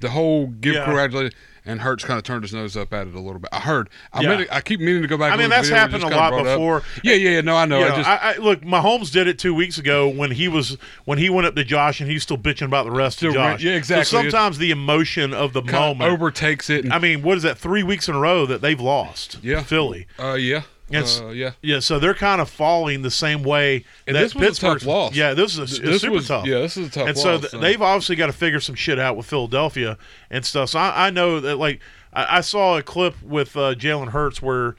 the 0.00 0.10
whole 0.10 0.46
give 0.48 0.74
Yeah. 0.74 0.84
congratulations, 0.84 1.34
and 1.66 1.80
Hurts 1.80 2.04
kind 2.04 2.16
of 2.18 2.24
turned 2.24 2.42
his 2.44 2.52
nose 2.54 2.76
up 2.76 2.92
at 2.94 3.06
it 3.06 3.14
a 3.14 3.20
little 3.20 3.38
bit. 3.38 3.50
I 3.52 3.60
heard. 3.60 3.88
I 4.12 4.22
Yeah. 4.22 4.36
mean, 4.36 4.46
I 4.50 4.60
keep 4.62 4.80
meaning 4.80 5.02
to 5.02 5.08
go 5.08 5.16
back. 5.18 5.32
I 5.32 5.36
mean, 5.36 5.50
that's 5.50 5.68
the 5.68 5.74
video, 5.74 5.84
it 5.86 5.90
happened 5.92 6.12
a 6.12 6.16
lot 6.16 6.32
up. 6.32 6.44
before. 6.44 6.82
Yeah, 7.02 7.14
yeah, 7.14 7.30
yeah. 7.30 7.40
No, 7.42 7.56
I 7.56 7.64
know. 7.66 7.78
You 7.80 7.84
I 7.84 7.88
know, 7.90 7.96
just 7.96 8.08
I, 8.08 8.16
I, 8.16 8.36
look, 8.38 8.62
Mahomes 8.62 9.10
did 9.12 9.26
it 9.26 9.38
two 9.38 9.54
weeks 9.54 9.76
ago 9.78 10.08
when 10.08 10.30
he 10.30 10.48
was 10.48 10.78
when 11.04 11.18
he 11.18 11.28
went 11.28 11.46
up 11.46 11.54
to 11.56 11.64
Josh 11.64 12.00
and 12.00 12.10
he's 12.10 12.22
still 12.22 12.38
bitching 12.38 12.66
about 12.66 12.84
the 12.86 12.92
rest 12.92 13.22
of 13.22 13.34
Josh. 13.34 13.62
yeah, 13.62 13.72
exactly. 13.74 14.04
So 14.04 14.22
sometimes 14.22 14.56
the 14.58 14.70
emotion 14.70 15.34
of 15.34 15.52
the 15.52 15.62
moment. 15.62 16.10
overtakes 16.10 16.70
it. 16.70 16.84
And, 16.84 16.92
I 16.92 16.98
mean, 16.98 17.22
what 17.22 17.36
is 17.36 17.42
that? 17.42 17.58
Three 17.58 17.82
weeks 17.82 18.08
in 18.08 18.14
a 18.14 18.18
row 18.18 18.46
that 18.46 18.60
they've 18.62 18.80
lost. 18.80 19.38
Yeah. 19.42 19.62
Philly. 19.62 20.06
uh, 20.18 20.34
yeah, 20.34 20.62
Uh, 20.94 21.28
yeah. 21.28 21.50
Yeah, 21.62 21.80
so 21.80 21.98
they're 21.98 22.14
kind 22.14 22.40
of 22.40 22.48
falling 22.48 23.02
the 23.02 23.10
same 23.10 23.42
way. 23.42 23.84
And 24.06 24.14
that 24.14 24.20
this 24.20 24.34
was 24.34 24.58
a 24.58 24.60
tough 24.60 24.84
loss. 24.86 25.14
Yeah, 25.16 25.34
this 25.34 25.58
is 25.58 25.78
a, 25.78 25.82
This 25.82 26.00
super 26.00 26.14
was- 26.14 26.28
tough. 26.28 26.46
yeah, 26.46 26.58
this 26.60 26.76
is 26.76 26.88
a 26.88 26.90
tough 26.90 27.08
And 27.08 27.18
so 27.18 27.36
loss, 27.36 27.50
so. 27.50 27.58
they've 27.58 27.82
obviously 27.82 28.14
got 28.16 28.26
to 28.26 28.32
figure 28.32 28.60
some 28.60 28.74
shit 28.76 28.98
out 28.98 29.16
with 29.16 29.26
Philadelphia 29.26 29.98
and 30.30 30.44
stuff. 30.44 30.70
So 30.70 30.78
I, 30.78 31.06
I 31.08 31.10
know 31.10 31.40
that 31.40 31.56
like 31.56 31.80
I, 32.12 32.38
I 32.38 32.40
saw 32.40 32.78
a 32.78 32.82
clip 32.82 33.20
with 33.22 33.56
uh, 33.56 33.74
Jalen 33.74 34.08
Hurts 34.10 34.40
where 34.40 34.76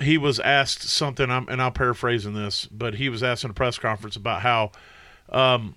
he 0.00 0.16
was 0.16 0.38
asked 0.40 0.82
something, 0.88 1.30
I'm, 1.30 1.48
and 1.48 1.60
I'm 1.60 1.72
paraphrasing 1.72 2.34
this, 2.34 2.66
but 2.66 2.94
he 2.94 3.08
was 3.08 3.22
asked 3.22 3.44
in 3.44 3.50
a 3.50 3.54
press 3.54 3.78
conference 3.78 4.16
about 4.16 4.40
how, 4.42 4.70
um, 5.28 5.74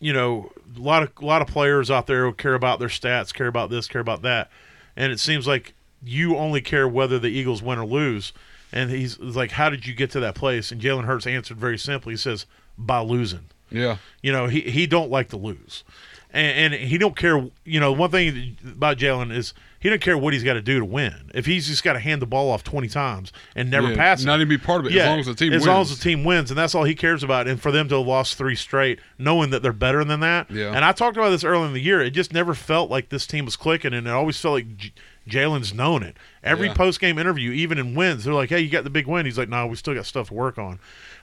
you 0.00 0.12
know, 0.12 0.50
a 0.76 0.80
lot 0.80 1.02
of 1.04 1.10
a 1.20 1.24
lot 1.24 1.40
of 1.40 1.48
players 1.48 1.90
out 1.90 2.06
there 2.06 2.30
care 2.32 2.54
about 2.54 2.78
their 2.78 2.88
stats, 2.88 3.32
care 3.32 3.46
about 3.46 3.70
this, 3.70 3.86
care 3.86 4.00
about 4.00 4.22
that, 4.22 4.50
and 4.96 5.12
it 5.12 5.20
seems 5.20 5.46
like 5.46 5.72
you 6.02 6.36
only 6.36 6.60
care 6.60 6.88
whether 6.88 7.18
the 7.18 7.28
Eagles 7.28 7.62
win 7.62 7.78
or 7.78 7.86
lose. 7.86 8.32
And 8.74 8.90
he's 8.90 9.18
like, 9.18 9.52
"How 9.52 9.70
did 9.70 9.86
you 9.86 9.94
get 9.94 10.10
to 10.10 10.20
that 10.20 10.34
place?" 10.34 10.70
And 10.72 10.80
Jalen 10.80 11.04
Hurts 11.04 11.26
answered 11.26 11.56
very 11.56 11.78
simply. 11.78 12.12
He 12.14 12.18
says, 12.18 12.44
"By 12.76 12.98
losing." 13.00 13.46
Yeah, 13.70 13.96
You 14.22 14.30
know, 14.32 14.46
he 14.46 14.60
he 14.60 14.86
don't 14.86 15.10
like 15.10 15.30
to 15.30 15.36
lose, 15.36 15.82
and, 16.30 16.74
and 16.74 16.82
he 16.88 16.96
don't 16.98 17.16
care. 17.16 17.48
You 17.64 17.80
know, 17.80 17.92
one 17.92 18.10
thing 18.10 18.56
about 18.64 18.98
Jalen 18.98 19.32
is 19.34 19.52
he 19.80 19.88
don't 19.88 20.00
care 20.02 20.16
what 20.18 20.32
he's 20.32 20.44
got 20.44 20.52
to 20.54 20.62
do 20.62 20.78
to 20.78 20.84
win. 20.84 21.30
If 21.34 21.46
he's 21.46 21.66
just 21.66 21.82
got 21.82 21.94
to 21.94 21.98
hand 21.98 22.22
the 22.22 22.26
ball 22.26 22.50
off 22.50 22.62
twenty 22.62 22.88
times 22.88 23.32
and 23.56 23.70
never 23.70 23.88
yeah. 23.90 23.96
pass 23.96 24.22
it, 24.22 24.26
Not 24.26 24.36
even 24.36 24.48
be 24.48 24.58
part 24.58 24.80
of 24.80 24.86
it 24.86 24.92
Yeah, 24.92 25.02
as 25.04 25.08
long 25.08 25.18
as 25.20 25.26
the 25.26 25.34
team 25.34 25.52
as 25.52 25.60
wins. 25.62 25.66
long 25.66 25.80
as 25.80 25.96
the 25.96 26.02
team 26.02 26.24
wins, 26.24 26.50
and 26.50 26.58
that's 26.58 26.74
all 26.74 26.84
he 26.84 26.94
cares 26.94 27.22
about. 27.24 27.48
And 27.48 27.60
for 27.60 27.72
them 27.72 27.88
to 27.88 27.96
have 27.98 28.06
lost 28.06 28.36
three 28.36 28.54
straight, 28.54 29.00
knowing 29.18 29.50
that 29.50 29.62
they're 29.62 29.72
better 29.72 30.04
than 30.04 30.20
that. 30.20 30.50
Yeah. 30.50 30.72
And 30.74 30.84
I 30.84 30.92
talked 30.92 31.16
about 31.16 31.30
this 31.30 31.42
early 31.42 31.66
in 31.66 31.72
the 31.72 31.80
year. 31.80 32.00
It 32.02 32.10
just 32.10 32.32
never 32.32 32.54
felt 32.54 32.90
like 32.90 33.08
this 33.08 33.26
team 33.26 33.44
was 33.46 33.56
clicking, 33.56 33.92
and 33.94 34.06
it 34.06 34.10
always 34.12 34.38
felt 34.38 34.54
like 34.54 34.92
Jalen's 35.28 35.72
known 35.72 36.02
it. 36.02 36.16
Every 36.42 36.68
Yeah. 36.68 36.74
post 36.74 37.00
game 37.00 37.18
interview, 37.18 37.50
even 37.52 37.78
in 37.78 37.94
wins, 37.94 38.24
they're 38.24 38.34
like, 38.34 38.50
"Hey, 38.50 38.60
you 38.60 38.68
got 38.68 38.84
the 38.84 38.90
big 38.90 39.06
win." 39.06 39.24
He's 39.24 39.38
like, 39.38 39.48
"No, 39.48 39.66
we 39.66 39.76
still 39.76 39.94
got 39.94 40.06
stuff 40.06 40.28
to 40.28 40.34
work 40.34 40.58
on." 40.58 40.78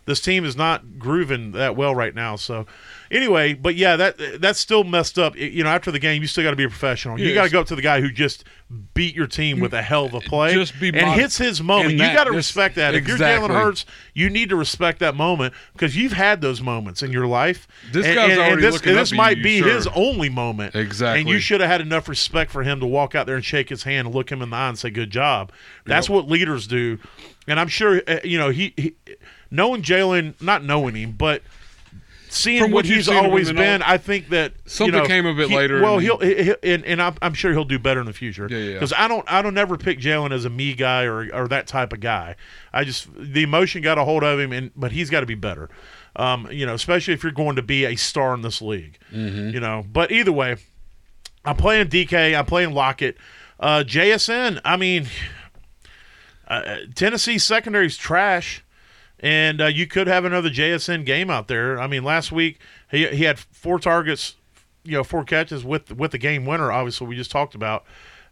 This 0.05 0.19
team 0.19 0.45
is 0.45 0.55
not 0.55 0.97
grooving 0.97 1.51
that 1.51 1.75
well 1.75 1.93
right 1.93 2.13
now. 2.15 2.35
So, 2.35 2.65
anyway, 3.11 3.53
but 3.53 3.75
yeah, 3.75 3.95
that 3.95 4.41
that's 4.41 4.59
still 4.59 4.83
messed 4.83 5.19
up. 5.19 5.35
You 5.37 5.63
know, 5.63 5.69
after 5.69 5.91
the 5.91 5.99
game, 5.99 6.21
you 6.21 6.27
still 6.27 6.43
got 6.43 6.51
to 6.51 6.55
be 6.55 6.63
a 6.63 6.69
professional. 6.69 7.19
You 7.19 7.33
got 7.33 7.43
to 7.43 7.49
go 7.49 7.61
up 7.61 7.67
to 7.67 7.75
the 7.75 7.81
guy 7.81 8.01
who 8.01 8.11
just 8.11 8.43
beat 8.93 9.15
your 9.15 9.27
team 9.27 9.59
with 9.59 9.73
a 9.73 9.81
hell 9.81 10.05
of 10.05 10.13
a 10.13 10.21
play 10.21 10.53
Just 10.53 10.79
be 10.79 10.89
and 10.89 11.19
hits 11.19 11.37
his 11.37 11.61
moment. 11.61 11.91
and 11.91 11.99
You 11.99 12.13
got 12.13 12.23
to 12.23 12.31
respect 12.31 12.75
that. 12.75 12.95
If 12.95 13.07
you're. 13.07 13.17
Jalen 13.17 13.49
Hurts, 13.49 13.85
you 14.13 14.29
need 14.29 14.49
to 14.49 14.55
respect 14.55 14.99
that 14.99 15.15
moment 15.15 15.53
because 15.73 15.95
you've 15.95 16.13
had 16.13 16.41
those 16.41 16.61
moments 16.61 17.03
in 17.03 17.11
your 17.11 17.27
life. 17.27 17.67
This 17.91 18.05
and, 18.05 18.15
guy's 18.15 18.31
and, 18.31 18.31
and 18.33 18.41
already 18.41 18.61
this, 18.61 18.73
looking 18.73 18.89
and 18.89 18.97
up 18.97 19.01
this 19.03 19.11
at 19.11 19.17
might 19.17 19.37
you, 19.37 19.43
be 19.43 19.59
sure. 19.59 19.69
his 19.69 19.87
only 19.87 20.29
moment. 20.29 20.75
Exactly. 20.75 21.21
And 21.21 21.29
you 21.29 21.39
should 21.39 21.61
have 21.61 21.69
had 21.69 21.81
enough 21.81 22.07
respect 22.07 22.49
for 22.51 22.63
him 22.63 22.79
to 22.79 22.85
walk 22.85 23.13
out 23.13 23.27
there 23.27 23.35
and 23.35 23.45
shake 23.45 23.69
his 23.69 23.83
hand 23.83 24.07
and 24.07 24.15
look 24.15 24.31
him 24.31 24.41
in 24.41 24.49
the 24.49 24.55
eye 24.55 24.69
and 24.69 24.79
say, 24.79 24.89
"Good 24.89 25.11
job." 25.11 25.51
That's 25.85 26.09
what 26.09 26.27
leaders 26.27 26.65
do. 26.67 26.97
And 27.47 27.59
I'm 27.59 27.67
sure 27.67 28.01
uh, 28.07 28.19
you 28.23 28.37
know 28.37 28.49
he, 28.49 28.73
he 28.77 28.95
knowing 29.51 29.81
Jalen, 29.83 30.41
not 30.41 30.63
knowing 30.63 30.95
him, 30.95 31.11
but. 31.13 31.41
Seeing 32.33 32.61
From 32.63 32.71
what, 32.71 32.85
what 32.85 32.85
he's 32.85 33.09
always 33.09 33.49
all- 33.49 33.55
been, 33.55 33.81
I 33.81 33.97
think 33.97 34.29
that 34.29 34.53
you 34.53 34.59
Something 34.69 35.01
know, 35.01 35.05
came 35.05 35.25
of 35.25 35.37
it 35.37 35.49
he- 35.49 35.55
later 35.57 35.81
Well, 35.81 35.95
and- 35.95 36.01
he'll 36.03 36.17
he, 36.19 36.43
he- 36.43 36.55
and, 36.73 36.85
and 36.85 37.01
I'm, 37.01 37.15
I'm 37.21 37.33
sure 37.33 37.51
he'll 37.51 37.65
do 37.65 37.77
better 37.77 37.99
in 37.99 38.05
the 38.05 38.13
future. 38.13 38.47
Yeah, 38.49 38.57
yeah. 38.57 38.73
Because 38.75 38.93
I 38.93 39.09
don't 39.09 39.29
I 39.29 39.41
don't 39.41 39.57
ever 39.57 39.75
pick 39.75 39.99
Jalen 39.99 40.31
as 40.31 40.45
a 40.45 40.49
me 40.49 40.73
guy 40.73 41.03
or 41.03 41.29
or 41.35 41.49
that 41.49 41.67
type 41.67 41.91
of 41.91 41.99
guy. 41.99 42.37
I 42.71 42.85
just 42.85 43.09
the 43.17 43.43
emotion 43.43 43.81
got 43.81 43.97
a 43.97 44.05
hold 44.05 44.23
of 44.23 44.39
him, 44.39 44.53
and 44.53 44.71
but 44.77 44.93
he's 44.93 45.09
got 45.09 45.19
to 45.19 45.25
be 45.25 45.35
better. 45.35 45.69
Um, 46.15 46.47
you 46.49 46.65
know, 46.65 46.73
especially 46.73 47.13
if 47.15 47.21
you're 47.21 47.33
going 47.33 47.57
to 47.57 47.61
be 47.61 47.83
a 47.83 47.97
star 47.97 48.33
in 48.33 48.43
this 48.43 48.61
league. 48.61 48.97
Mm-hmm. 49.13 49.49
You 49.49 49.59
know, 49.59 49.85
but 49.91 50.09
either 50.09 50.31
way, 50.31 50.55
I'm 51.43 51.57
playing 51.57 51.87
DK. 51.89 52.33
I'm 52.39 52.45
playing 52.45 52.71
Lockett. 52.73 53.17
Uh, 53.59 53.83
JSN. 53.85 54.61
I 54.63 54.77
mean, 54.77 55.07
uh, 56.47 56.77
Tennessee 56.95 57.37
secondary's 57.37 57.97
trash, 57.97 58.63
and 59.21 59.61
uh, 59.61 59.67
you 59.67 59.87
could 59.87 60.07
have 60.07 60.25
another 60.25 60.49
JSN 60.49 61.05
game 61.05 61.29
out 61.29 61.47
there. 61.47 61.79
I 61.79 61.87
mean, 61.87 62.03
last 62.03 62.31
week 62.31 62.59
he 62.89 63.07
he 63.07 63.23
had 63.23 63.39
four 63.39 63.79
targets, 63.79 64.35
you 64.83 64.93
know, 64.93 65.03
four 65.03 65.23
catches 65.23 65.63
with 65.63 65.91
with 65.95 66.11
the 66.11 66.17
game 66.17 66.45
winner. 66.45 66.71
Obviously, 66.71 67.07
we 67.07 67.15
just 67.15 67.31
talked 67.31 67.55
about. 67.55 67.83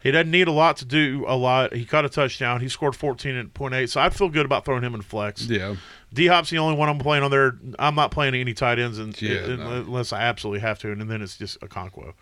He 0.01 0.11
doesn't 0.11 0.31
need 0.31 0.47
a 0.47 0.51
lot 0.53 0.77
to 0.77 0.85
do 0.85 1.25
a 1.27 1.35
lot. 1.35 1.73
He 1.73 1.83
caught 1.83 2.05
a 2.05 2.09
touchdown. 2.09 2.61
He 2.61 2.69
scored 2.69 2.93
14.8. 2.93 3.89
So 3.89 3.99
I'd 3.99 4.15
feel 4.15 4.29
good 4.29 4.45
about 4.45 4.63
throwing 4.63 4.81
him 4.81 4.95
in 4.95 5.01
flex. 5.01 5.45
Yeah, 5.45 5.75
D 6.13 6.27
Hop's 6.27 6.49
the 6.51 6.57
only 6.57 6.77
one 6.77 6.87
I'm 6.87 6.99
playing 6.99 7.21
on 7.25 7.31
there. 7.31 7.57
I'm 7.77 7.95
not 7.95 8.09
playing 8.09 8.33
any 8.33 8.53
tight 8.53 8.79
ends 8.79 8.97
and, 8.97 9.21
Yeah, 9.21 9.41
un- 9.43 9.57
no. 9.59 9.71
unless 9.81 10.13
I 10.13 10.21
absolutely 10.21 10.61
have 10.61 10.79
to, 10.79 10.91
and 10.93 11.01
then 11.11 11.21
it's 11.21 11.37
just 11.37 11.57
a 11.61 11.67
Conquo. 11.67 12.13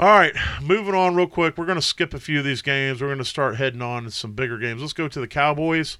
All 0.00 0.06
right, 0.18 0.32
moving 0.62 0.94
on 0.94 1.14
real 1.16 1.26
quick. 1.26 1.58
We're 1.58 1.66
going 1.66 1.76
to 1.78 1.82
skip 1.82 2.14
a 2.14 2.20
few 2.20 2.38
of 2.38 2.44
these 2.44 2.62
games. 2.62 3.00
We're 3.00 3.08
going 3.08 3.18
to 3.18 3.24
start 3.24 3.56
heading 3.56 3.82
on 3.82 4.04
to 4.04 4.10
some 4.12 4.32
bigger 4.32 4.56
games. 4.56 4.80
Let's 4.80 4.92
go 4.92 5.08
to 5.08 5.20
the 5.20 5.26
Cowboys. 5.26 5.98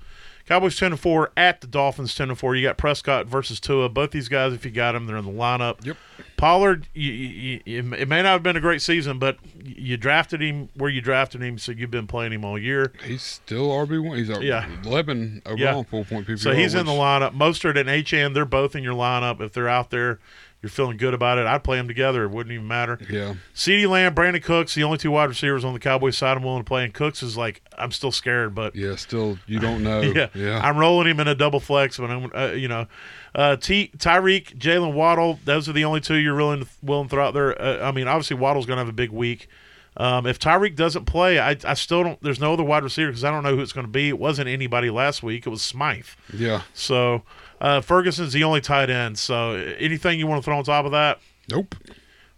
Cowboys 0.48 0.78
10 0.78 0.92
and 0.92 1.00
4 1.00 1.30
at 1.36 1.60
the 1.60 1.66
Dolphins 1.66 2.14
10 2.14 2.30
and 2.30 2.38
4. 2.38 2.56
You 2.56 2.66
got 2.68 2.78
Prescott 2.78 3.26
versus 3.26 3.60
Tua. 3.60 3.90
Both 3.90 4.12
these 4.12 4.28
guys, 4.30 4.54
if 4.54 4.64
you 4.64 4.70
got 4.70 4.92
them, 4.92 5.04
they're 5.06 5.18
in 5.18 5.26
the 5.26 5.30
lineup. 5.30 5.84
Yep. 5.84 5.98
Pollard, 6.38 6.86
you, 6.94 7.12
you, 7.12 7.60
you, 7.66 7.78
it 7.94 8.08
may 8.08 8.22
not 8.22 8.28
have 8.32 8.42
been 8.42 8.56
a 8.56 8.60
great 8.60 8.80
season, 8.80 9.18
but 9.18 9.36
you 9.62 9.98
drafted 9.98 10.40
him 10.40 10.70
where 10.74 10.88
you 10.88 11.02
drafted 11.02 11.42
him, 11.42 11.58
so 11.58 11.70
you've 11.72 11.90
been 11.90 12.06
playing 12.06 12.32
him 12.32 12.46
all 12.46 12.58
year. 12.58 12.92
he's 13.04 13.20
still 13.22 13.68
RB 13.68 14.02
one. 14.02 14.16
He's 14.16 14.30
a 14.30 14.42
Yeah. 14.42 14.66
eleven 14.84 15.42
overall 15.44 15.58
Yeah. 15.60 15.76
in 15.78 15.84
full 15.84 16.04
point 16.06 16.26
PPR. 16.26 16.38
So 16.38 16.52
he's 16.54 16.74
in 16.74 16.86
the 16.86 16.92
lineup. 16.92 17.34
Mostert 17.36 17.78
and 17.78 17.88
Achane, 17.88 18.32
they're 18.32 18.46
both 18.46 18.74
in 18.74 18.82
your 18.82 18.94
lineup. 18.94 19.42
If 19.42 19.52
they're 19.52 19.68
out 19.68 19.90
there, 19.90 20.18
you're 20.62 20.70
feeling 20.70 20.96
good 20.96 21.14
about 21.14 21.38
it. 21.38 21.46
I'd 21.46 21.62
play 21.62 21.76
them 21.76 21.86
together. 21.88 22.24
It 22.24 22.30
wouldn't 22.30 22.52
even 22.52 22.66
matter. 22.66 22.98
Yeah, 23.08 23.34
CeeDee 23.54 23.88
Lamb, 23.88 24.14
Brandin 24.14 24.42
Cooks, 24.42 24.74
the 24.74 24.82
only 24.84 24.98
two 24.98 25.10
wide 25.10 25.28
receivers 25.28 25.64
on 25.64 25.72
the 25.72 25.78
Cowboys 25.78 26.16
side 26.18 26.36
I'm 26.36 26.42
willing 26.42 26.60
to 26.62 26.68
play. 26.68 26.84
And 26.84 26.92
Cooks 26.92 27.22
is 27.22 27.36
like, 27.36 27.62
I'm 27.78 27.92
still 27.92 28.10
scared, 28.12 28.54
but 28.54 28.74
yeah. 28.74 28.96
Still, 28.96 29.38
you 29.46 29.58
don't 29.60 29.82
know. 29.84 30.00
yeah, 30.00 30.28
yeah. 30.34 30.60
I'm 30.62 30.76
rolling 30.76 31.06
him 31.08 31.20
in 31.20 31.28
a 31.28 31.34
double 31.34 31.60
flex, 31.60 31.96
but 31.98 32.10
I'm, 32.10 32.30
uh, 32.34 32.52
you 32.52 32.66
know, 32.68 32.86
uh, 33.34 33.56
T- 33.56 33.90
Tyreek, 33.98 34.58
Jalen 34.58 34.94
Waddle, 34.94 35.38
those 35.44 35.68
are 35.68 35.72
the 35.72 35.84
only 35.84 36.00
two 36.00 36.14
you're 36.16 36.34
willing 36.34 36.60
to, 36.64 36.66
willing 36.82 37.06
to 37.08 37.10
throw 37.10 37.26
out 37.28 37.34
there. 37.34 37.60
Uh, 37.60 37.86
I 37.88 37.92
mean, 37.92 38.08
obviously 38.08 38.36
Waddle's 38.36 38.66
going 38.66 38.78
to 38.78 38.80
have 38.80 38.88
a 38.88 38.92
big 38.92 39.10
week. 39.10 39.48
Um, 39.96 40.26
if 40.26 40.38
Tyreek 40.38 40.76
doesn't 40.76 41.06
play, 41.06 41.40
I, 41.40 41.56
I 41.64 41.74
still 41.74 42.04
don't. 42.04 42.22
There's 42.22 42.38
no 42.38 42.52
other 42.52 42.62
wide 42.62 42.84
receiver 42.84 43.08
because 43.10 43.24
I 43.24 43.32
don't 43.32 43.42
know 43.42 43.56
who 43.56 43.62
it's 43.62 43.72
going 43.72 43.86
to 43.86 43.90
be. 43.90 44.08
It 44.08 44.18
wasn't 44.18 44.48
anybody 44.48 44.90
last 44.90 45.24
week. 45.24 45.44
It 45.44 45.50
was 45.50 45.60
Smythe. 45.60 46.06
yeah. 46.32 46.62
So 46.72 47.22
uh, 47.60 47.80
Ferguson's 47.80 48.32
the 48.32 48.44
only 48.44 48.60
tight 48.60 48.90
end. 48.90 49.18
So 49.18 49.52
anything 49.78 50.18
you 50.18 50.26
want 50.26 50.42
to 50.42 50.44
throw 50.44 50.58
on 50.58 50.64
top 50.64 50.84
of 50.84 50.92
that? 50.92 51.18
Nope. 51.50 51.74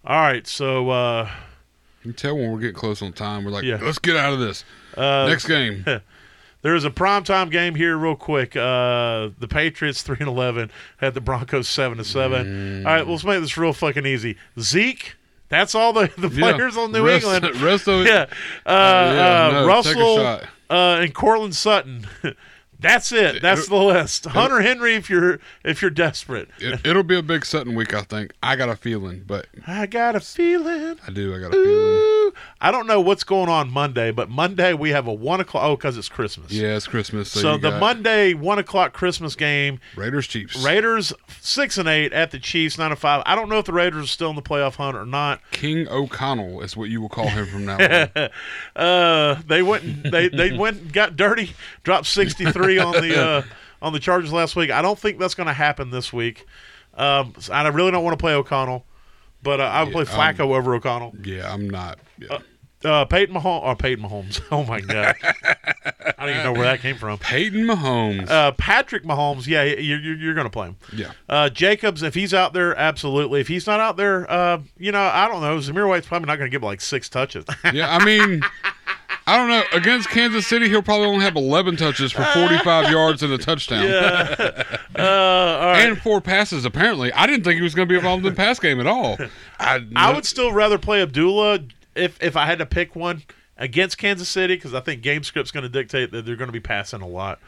All 0.05 0.21
right. 0.21 0.47
So 0.47 0.91
uh, 0.91 1.31
You 2.03 2.13
can 2.13 2.15
tell 2.15 2.37
when 2.37 2.51
we're 2.53 2.61
getting 2.61 2.75
close 2.77 3.03
on 3.03 3.13
time. 3.13 3.45
We're 3.45 3.51
like, 3.51 3.65
Yeah. 3.65 3.79
let's 3.83 3.99
get 3.99 4.17
out 4.17 4.33
of 4.33 4.41
this. 4.41 4.65
uh, 4.97 5.27
Next 5.29 5.47
game. 5.47 5.85
there 6.63 6.75
is 6.75 6.85
a 6.85 6.91
primetime 6.91 7.51
game 7.51 7.75
here, 7.75 7.97
real 7.97 8.17
quick. 8.17 8.57
Uh, 8.57 9.31
the 9.39 9.49
Patriots 9.49 10.03
three 10.05 10.17
and 10.21 10.29
eleven 10.29 10.71
had 10.99 11.15
the 11.15 11.21
Broncos 11.21 11.69
seven 11.69 11.99
to 11.99 12.05
seven. 12.05 12.87
All 12.87 12.93
right, 12.95 13.07
let's 13.07 13.25
make 13.25 13.41
this 13.41 13.57
real 13.57 13.73
fucking 13.73 14.07
easy. 14.07 14.37
Zeke. 14.59 15.17
That's 15.49 15.75
all 15.75 15.93
the, 15.93 16.09
the 16.17 16.29
Yeah. 16.29 16.53
players 16.53 16.77
on 16.77 16.93
New 16.93 17.05
rest, 17.05 17.27
England. 17.27 17.61
Rest 17.61 17.89
of 17.89 18.03
it. 18.03 18.07
Yeah. 18.09 18.27
Uh, 18.65 19.13
yeah, 19.15 19.47
uh, 19.47 19.51
no, 19.53 19.67
Russell 19.67 20.19
uh, 20.71 21.01
and 21.03 21.13
Courtland 21.13 21.57
Sutton. 21.57 22.07
That's 22.81 23.13
it. 23.13 23.43
That's 23.43 23.69
the 23.69 23.77
list. 23.77 24.27
Hunter 24.27 24.61
Henry, 24.61 24.95
if 24.95 25.11
you're 25.11 25.39
if 25.65 25.83
you're 25.83 25.91
desperate. 25.91 26.49
It, 26.59 26.87
it'll 26.87 27.03
be 27.03 27.19
a 27.19 27.23
big 27.23 27.45
Sutton 27.45 27.75
week, 27.75 27.95
I 27.95 28.03
think. 28.03 28.33
I 28.43 28.57
got 28.57 28.69
a 28.69 28.77
feeling, 28.77 29.25
but 29.27 29.47
I 29.67 29.87
got 29.87 30.17
a 30.17 30.21
feeling. 30.21 30.97
I 31.07 31.11
do. 31.13 31.35
I 31.35 31.39
got 31.41 31.49
a 31.49 31.53
feeling. 31.53 32.33
I 32.61 32.71
don't 32.71 32.87
know 32.87 33.01
what's 33.01 33.25
going 33.25 33.49
on 33.49 33.71
Monday, 33.71 34.11
but 34.13 34.31
Monday 34.31 34.73
we 34.73 34.91
have 34.91 35.07
a 35.07 35.13
one 35.13 35.41
o'clock. 35.41 35.65
Oh, 35.65 35.77
because 35.77 35.97
it's 35.99 36.09
Christmas. 36.09 36.53
Yeah, 36.53 36.77
it's 36.77 36.87
Christmas. 36.87 37.31
So, 37.31 37.41
So, 37.41 37.59
the 37.59 37.79
Monday 37.79 38.35
one 38.35 38.59
o'clock 38.59 38.93
Christmas 38.93 39.35
game, 39.35 39.81
Raiders 39.97 40.27
Chiefs. 40.27 40.57
Raiders 40.65 41.13
six 41.41 41.77
and 41.79 41.89
eight 41.89 42.13
at 42.13 42.31
the 42.31 42.39
Chiefs 42.39 42.79
nine 42.79 42.91
and 42.93 43.01
five. 43.01 43.23
I 43.27 43.35
don't 43.35 43.49
know 43.49 43.59
if 43.59 43.67
the 43.67 43.73
Raiders 43.73 44.05
are 44.05 44.09
still 44.09 44.31
in 44.31 44.37
the 44.37 44.43
playoff 44.43 44.77
hunt 44.77 44.97
or 44.97 45.05
not. 45.07 45.41
King 45.51 45.89
O'Connell 45.89 46.63
is 46.63 46.77
what 46.77 46.89
you 46.89 47.01
will 47.01 47.09
call 47.09 47.29
him 47.29 47.47
from 47.47 47.67
now 47.67 47.77
on. 48.17 48.29
Uh, 48.77 49.35
they 49.47 49.63
went 49.63 50.11
they 50.11 50.29
they 50.29 50.57
went 50.57 50.81
and 50.81 50.93
got 50.93 51.17
dirty, 51.17 51.53
dropped 51.83 52.07
sixty 52.07 52.51
three 52.51 52.70
on 52.79 52.93
the 52.93 53.19
uh, 53.27 53.43
on 53.83 53.93
the 53.93 53.99
Chargers 53.99 54.33
last 54.33 54.57
week. 54.57 54.71
I 54.71 54.83
don't 54.83 54.99
think 54.99 55.19
that's 55.19 55.35
going 55.35 55.47
to 55.49 55.53
happen 55.53 55.91
this 55.91 56.13
week. 56.13 56.47
Um, 56.95 57.35
so 57.39 57.53
I 57.53 57.67
really 57.69 57.91
don't 57.91 58.05
want 58.05 58.19
to 58.19 58.23
play 58.23 58.35
O'Connell. 58.35 58.85
but 59.43 59.61
uh, 59.61 59.65
I 59.65 59.85
would 59.85 59.93
play 59.93 60.05
Yeah, 60.05 60.13
um, 60.13 60.35
Flacco 60.37 60.57
over 60.57 60.75
O'Connell. 60.75 61.15
Yeah, 61.25 61.53
I'm 61.53 61.69
not. 61.71 61.99
Yeah. 62.19 62.39
Uh, 62.83 63.05
Peyton 63.05 63.35
Mahomes. 63.35 63.61
Oh, 63.65 63.75
Peyton 63.75 64.03
Mahomes. 64.09 64.41
Oh 64.51 64.65
my 64.65 64.81
god, 64.81 65.15
I 65.23 66.13
don't 66.19 66.31
even 66.31 66.45
know 66.45 66.53
where 66.53 66.63
that 66.65 66.81
came 66.81 66.97
from. 66.97 67.19
Peyton 67.19 67.65
Mahomes. 67.67 68.29
Uh, 68.31 68.53
Patrick 68.53 69.05
Mahomes. 69.05 69.47
Yeah, 69.47 69.65
you're, 69.65 70.01
you're, 70.01 70.17
you're 70.17 70.35
going 70.35 70.47
to 70.47 70.51
play 70.51 70.69
him. 70.69 70.77
yeah. 70.95 71.13
Uh, 71.29 71.51
Jacobs, 71.51 72.03
if 72.03 72.15
he's 72.15 72.33
out 72.33 72.55
there, 72.55 72.75
absolutely. 72.77 73.41
If 73.43 73.49
he's 73.49 73.67
not 73.67 73.81
out 73.81 73.99
there, 73.99 74.31
uh, 74.31 74.63
you 74.79 74.93
know, 74.93 75.03
I 75.03 75.29
don't 75.29 75.43
know. 75.43 75.59
Zamir 75.59 75.87
White's 75.89 76.07
probably 76.07 76.27
not 76.27 76.37
going 76.37 76.51
to 76.51 76.55
give 76.55 76.63
like 76.63 76.81
six 76.81 77.11
touches. 77.11 77.45
Yeah, 77.71 77.95
I 77.95 78.03
mean, 78.03 78.41
I 79.31 79.37
don't 79.37 79.49
know. 79.49 79.63
Against 79.73 80.09
Kansas 80.09 80.47
City, 80.47 80.69
he'll 80.69 80.83
probably 80.83 81.07
only 81.07 81.25
have 81.25 81.37
11 81.37 81.77
touches 81.77 82.11
for 82.13 82.25
45 82.25 82.91
yards 82.91 83.23
and 83.23 83.33
a 83.33 83.39
touchdown. 83.39 83.87
uh, 83.91 84.65
all 84.99 85.67
right. 85.73 85.81
And 85.89 86.01
four 86.01 86.21
passes, 86.21 86.65
apparently. 86.65 87.13
I 87.13 87.27
didn't 87.27 87.45
think 87.45 87.57
he 87.57 87.63
was 87.63 87.75
going 87.75 87.87
to 87.89 87.93
be 87.93 87.97
involved 87.97 88.25
in 88.27 88.33
the 88.33 88.37
pass 88.37 88.59
game 88.59 88.81
at 88.81 88.87
all. 88.87 89.19
I, 89.61 89.87
I 89.95 90.13
would 90.13 90.25
still 90.27 90.53
rather 90.53 90.79
play 90.79 91.03
Abdullah 91.03 91.61
if 91.95 92.23
if 92.23 92.37
I 92.37 92.47
had 92.47 92.59
to 92.59 92.67
pick 92.67 92.97
one 92.97 93.23
against 93.57 93.99
Kansas 93.99 94.29
City 94.29 94.55
because 94.57 94.75
I 94.75 94.81
think 94.81 95.03
game 95.03 95.23
script's 95.23 95.51
going 95.51 95.63
to 95.65 95.69
dictate 95.69 96.11
that 96.13 96.25
they're 96.25 96.37
going 96.37 96.49
to 96.49 96.53
be 96.53 96.61
passing 96.61 97.03
a 97.03 97.09
lot. 97.09 97.39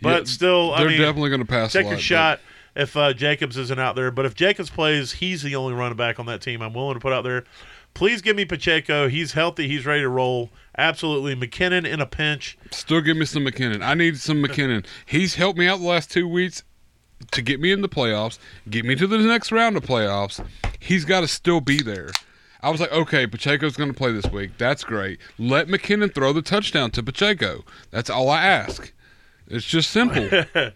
But 0.00 0.18
Yeah, 0.20 0.24
still, 0.24 0.72
I 0.72 0.78
They're 0.80 0.88
mean, 0.88 1.00
definitely 1.00 1.30
going 1.30 1.40
to 1.40 1.46
pass 1.46 1.74
a 1.74 1.78
take 1.78 1.84
lot, 1.84 1.90
your 1.90 1.96
but- 1.98 2.02
shot 2.02 2.40
if 2.76 2.96
uh, 2.96 3.12
Jacobs 3.12 3.56
isn't 3.56 3.78
out 3.80 3.96
there. 3.96 4.10
But 4.10 4.24
if 4.24 4.34
Jacobs 4.34 4.70
plays, 4.70 5.12
he's 5.14 5.42
the 5.42 5.56
only 5.56 5.74
running 5.74 5.96
back 5.96 6.18
on 6.20 6.26
that 6.26 6.40
team 6.40 6.62
I'm 6.62 6.72
willing 6.74 6.94
to 6.94 7.00
put 7.00 7.12
out 7.12 7.24
there. 7.24 7.44
Please 7.94 8.22
give 8.22 8.36
me 8.36 8.44
Pacheco. 8.44 9.08
He's 9.08 9.32
healthy. 9.32 9.66
He's 9.66 9.84
ready 9.84 10.02
to 10.02 10.08
roll. 10.08 10.50
Absolutely. 10.78 11.34
McKinnon 11.34 11.84
in 11.84 12.00
a 12.00 12.06
pinch. 12.06 12.56
Still 12.70 13.00
give 13.00 13.16
me 13.16 13.24
some 13.24 13.44
McKinnon. 13.44 13.82
I 13.82 13.94
need 13.94 14.16
some 14.16 14.42
McKinnon. 14.42 14.86
He's 15.04 15.34
helped 15.34 15.58
me 15.58 15.66
out 15.66 15.80
the 15.80 15.86
last 15.86 16.10
two 16.10 16.28
weeks 16.28 16.62
to 17.32 17.42
get 17.42 17.60
me 17.60 17.72
in 17.72 17.82
the 17.82 17.88
playoffs, 17.88 18.38
get 18.70 18.84
me 18.84 18.94
to 18.94 19.06
the 19.06 19.18
next 19.18 19.50
round 19.50 19.76
of 19.76 19.82
playoffs. 19.82 20.44
He's 20.78 21.04
got 21.04 21.22
to 21.22 21.28
still 21.28 21.60
be 21.60 21.82
there. 21.82 22.10
I 22.62 22.70
was 22.70 22.80
like, 22.80 22.92
okay, 22.92 23.26
Pacheco's 23.26 23.76
going 23.76 23.90
to 23.90 23.96
play 23.96 24.12
this 24.12 24.26
week. 24.26 24.52
That's 24.56 24.84
great. 24.84 25.18
Let 25.36 25.68
McKinnon 25.68 26.14
throw 26.14 26.32
the 26.32 26.42
touchdown 26.42 26.90
to 26.92 27.02
Pacheco. 27.02 27.64
That's 27.90 28.08
all 28.08 28.28
I 28.28 28.44
ask. 28.44 28.92
It's 29.48 29.66
just 29.66 29.90
simple. 29.90 30.28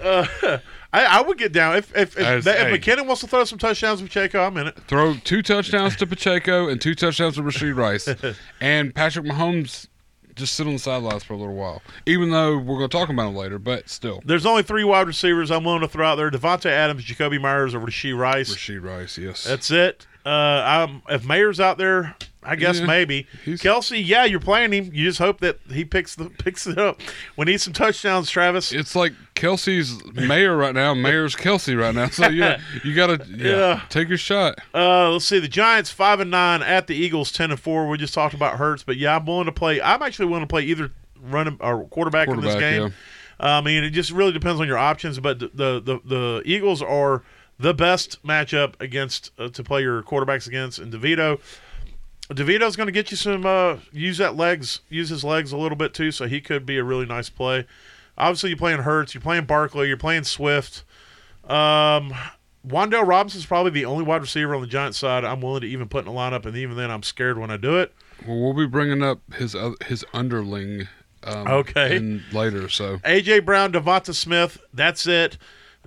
I, 0.92 1.04
I 1.04 1.20
would 1.20 1.38
get 1.38 1.52
down 1.52 1.76
if 1.76 1.94
if, 1.96 2.16
if, 2.16 2.24
As- 2.24 2.44
that, 2.44 2.58
hey. 2.58 2.74
if 2.74 2.80
McKinnon 2.80 3.06
wants 3.06 3.20
to 3.20 3.26
throw 3.26 3.44
some 3.44 3.58
touchdowns 3.58 4.00
with 4.00 4.10
Pacheco. 4.10 4.44
I'm 4.46 4.56
in 4.56 4.68
it. 4.68 4.78
throw 4.86 5.14
two 5.14 5.42
touchdowns 5.42 5.96
to 5.96 6.06
Pacheco 6.06 6.68
and 6.68 6.80
two 6.80 6.94
touchdowns 6.94 7.34
to 7.34 7.42
Rasheed 7.42 7.76
Rice. 7.76 8.08
and 8.60 8.94
Patrick 8.94 9.26
Mahomes 9.26 9.86
just 10.34 10.54
sit 10.54 10.66
on 10.66 10.74
the 10.74 10.78
sidelines 10.78 11.24
for 11.24 11.34
a 11.34 11.36
little 11.36 11.54
while. 11.54 11.82
Even 12.06 12.30
though 12.30 12.56
we're 12.56 12.78
going 12.78 12.88
to 12.88 12.96
talk 12.96 13.08
about 13.10 13.28
him 13.28 13.36
later, 13.36 13.58
but 13.58 13.88
still. 13.88 14.22
There's 14.24 14.46
only 14.46 14.62
three 14.62 14.84
wide 14.84 15.06
receivers 15.06 15.50
I'm 15.50 15.64
willing 15.64 15.80
to 15.80 15.88
throw 15.88 16.06
out 16.06 16.14
there: 16.14 16.30
Davante 16.30 16.66
Adams, 16.70 17.04
Jakobi 17.04 17.40
Meyers, 17.40 17.74
or 17.74 17.80
Rasheed 17.80 18.16
Rice. 18.16 18.54
Rasheed 18.54 18.82
Rice, 18.82 19.18
yes. 19.18 19.44
That's 19.44 19.70
it. 19.70 20.06
Uh, 20.24 20.86
um, 20.88 21.02
if 21.08 21.24
Mayer's 21.24 21.60
out 21.60 21.78
there, 21.78 22.16
I 22.42 22.54
guess 22.56 22.78
Yeah, 22.80 22.86
maybe. 22.86 23.26
Kelce, 23.44 24.00
yeah, 24.04 24.24
you're 24.24 24.38
playing 24.40 24.72
him. 24.72 24.90
You 24.94 25.04
just 25.04 25.18
hope 25.18 25.40
that 25.40 25.58
he 25.70 25.84
picks 25.84 26.14
the 26.14 26.30
picks 26.38 26.66
it 26.66 26.78
up. 26.78 27.00
We 27.36 27.46
need 27.46 27.60
some 27.60 27.72
touchdowns, 27.72 28.30
Travis. 28.30 28.72
it's 28.72 28.94
like 28.94 29.12
Kelce's 29.34 30.02
Mayer 30.14 30.56
right 30.56 30.74
now. 30.74 30.94
Mayer's 30.94 31.34
Kelce 31.34 31.78
right 31.78 31.94
now. 31.94 32.08
So 32.08 32.28
yeah, 32.28 32.60
you 32.84 32.94
gotta 32.94 33.24
yeah, 33.28 33.50
Yeah. 33.56 33.80
take 33.88 34.08
your 34.08 34.18
shot. 34.18 34.58
Uh, 34.74 35.10
let's 35.10 35.24
see. 35.24 35.40
The 35.40 35.48
Giants 35.48 35.90
five 35.90 36.20
and 36.20 36.30
nine 36.30 36.62
at 36.62 36.86
the 36.86 36.94
Eagles 36.94 37.32
ten 37.32 37.50
and 37.50 37.58
four. 37.60 37.88
We 37.88 37.98
just 37.98 38.14
talked 38.14 38.34
about 38.34 38.56
Hurts, 38.56 38.82
but 38.84 38.96
yeah, 38.96 39.16
I'm 39.16 39.26
willing 39.26 39.46
to 39.46 39.52
play. 39.52 39.80
I'm 39.80 40.02
actually 40.02 40.26
willing 40.26 40.42
to 40.44 40.48
play 40.48 40.62
either 40.62 40.92
running 41.20 41.56
or 41.60 41.84
quarterback, 41.88 42.28
in 42.28 42.36
this 42.40 42.54
Quarterback, 42.54 42.80
game. 42.82 42.94
I 43.40 43.60
mean, 43.60 43.84
it 43.84 43.90
just 43.90 44.10
really 44.10 44.32
depends 44.32 44.60
on 44.60 44.66
your 44.66 44.78
options. 44.78 45.18
But 45.20 45.38
the 45.40 45.48
the 45.52 45.80
the, 45.80 46.00
the 46.04 46.42
Eagles 46.44 46.82
are 46.82 47.22
the 47.58 47.74
best 47.74 48.24
matchup 48.24 48.74
against 48.80 49.32
uh, 49.38 49.48
to 49.48 49.64
play 49.64 49.82
your 49.82 50.02
quarterbacks 50.04 50.46
against, 50.46 50.78
and 50.78 50.92
Devito. 50.92 51.40
DeVito's 52.30 52.76
going 52.76 52.86
to 52.88 52.92
get 52.92 53.10
you 53.10 53.16
some 53.16 53.46
uh, 53.46 53.76
use 53.92 54.18
that 54.18 54.36
legs, 54.36 54.80
use 54.90 55.08
his 55.08 55.24
legs 55.24 55.52
a 55.52 55.56
little 55.56 55.76
bit 55.76 55.94
too, 55.94 56.10
so 56.12 56.26
he 56.26 56.40
could 56.40 56.66
be 56.66 56.76
a 56.78 56.84
really 56.84 57.06
nice 57.06 57.28
play. 57.30 57.66
Obviously, 58.18 58.50
you're 58.50 58.58
playing 58.58 58.80
Hurts, 58.80 59.14
you're 59.14 59.20
playing 59.22 59.44
Barkley, 59.44 59.88
you're 59.88 59.96
playing 59.96 60.24
Swift. 60.24 60.84
Um, 61.44 62.12
Wan'Dale 62.66 63.06
Robinson's 63.06 63.46
probably 63.46 63.70
the 63.70 63.84
only 63.86 64.04
wide 64.04 64.20
receiver 64.20 64.54
on 64.54 64.60
the 64.60 64.66
Giants 64.66 64.98
side 64.98 65.24
I'm 65.24 65.40
willing 65.40 65.62
to 65.62 65.66
even 65.68 65.88
put 65.88 66.04
in 66.04 66.10
a 66.10 66.14
lineup, 66.14 66.44
and 66.44 66.56
even 66.56 66.76
then, 66.76 66.90
I'm 66.90 67.02
scared 67.02 67.38
when 67.38 67.50
I 67.50 67.56
do 67.56 67.78
it. 67.78 67.94
Well, 68.26 68.38
we'll 68.38 68.52
be 68.54 68.66
bringing 68.66 69.02
up 69.02 69.20
his 69.34 69.54
oth- 69.54 69.82
his 69.86 70.04
underling. 70.12 70.88
Um, 71.24 71.48
Okay. 71.48 72.20
later, 72.32 72.68
so 72.68 72.98
AJ 72.98 73.44
Brown, 73.44 73.72
Devonta 73.72 74.14
Smith, 74.14 74.58
that's 74.72 75.06
it. 75.06 75.36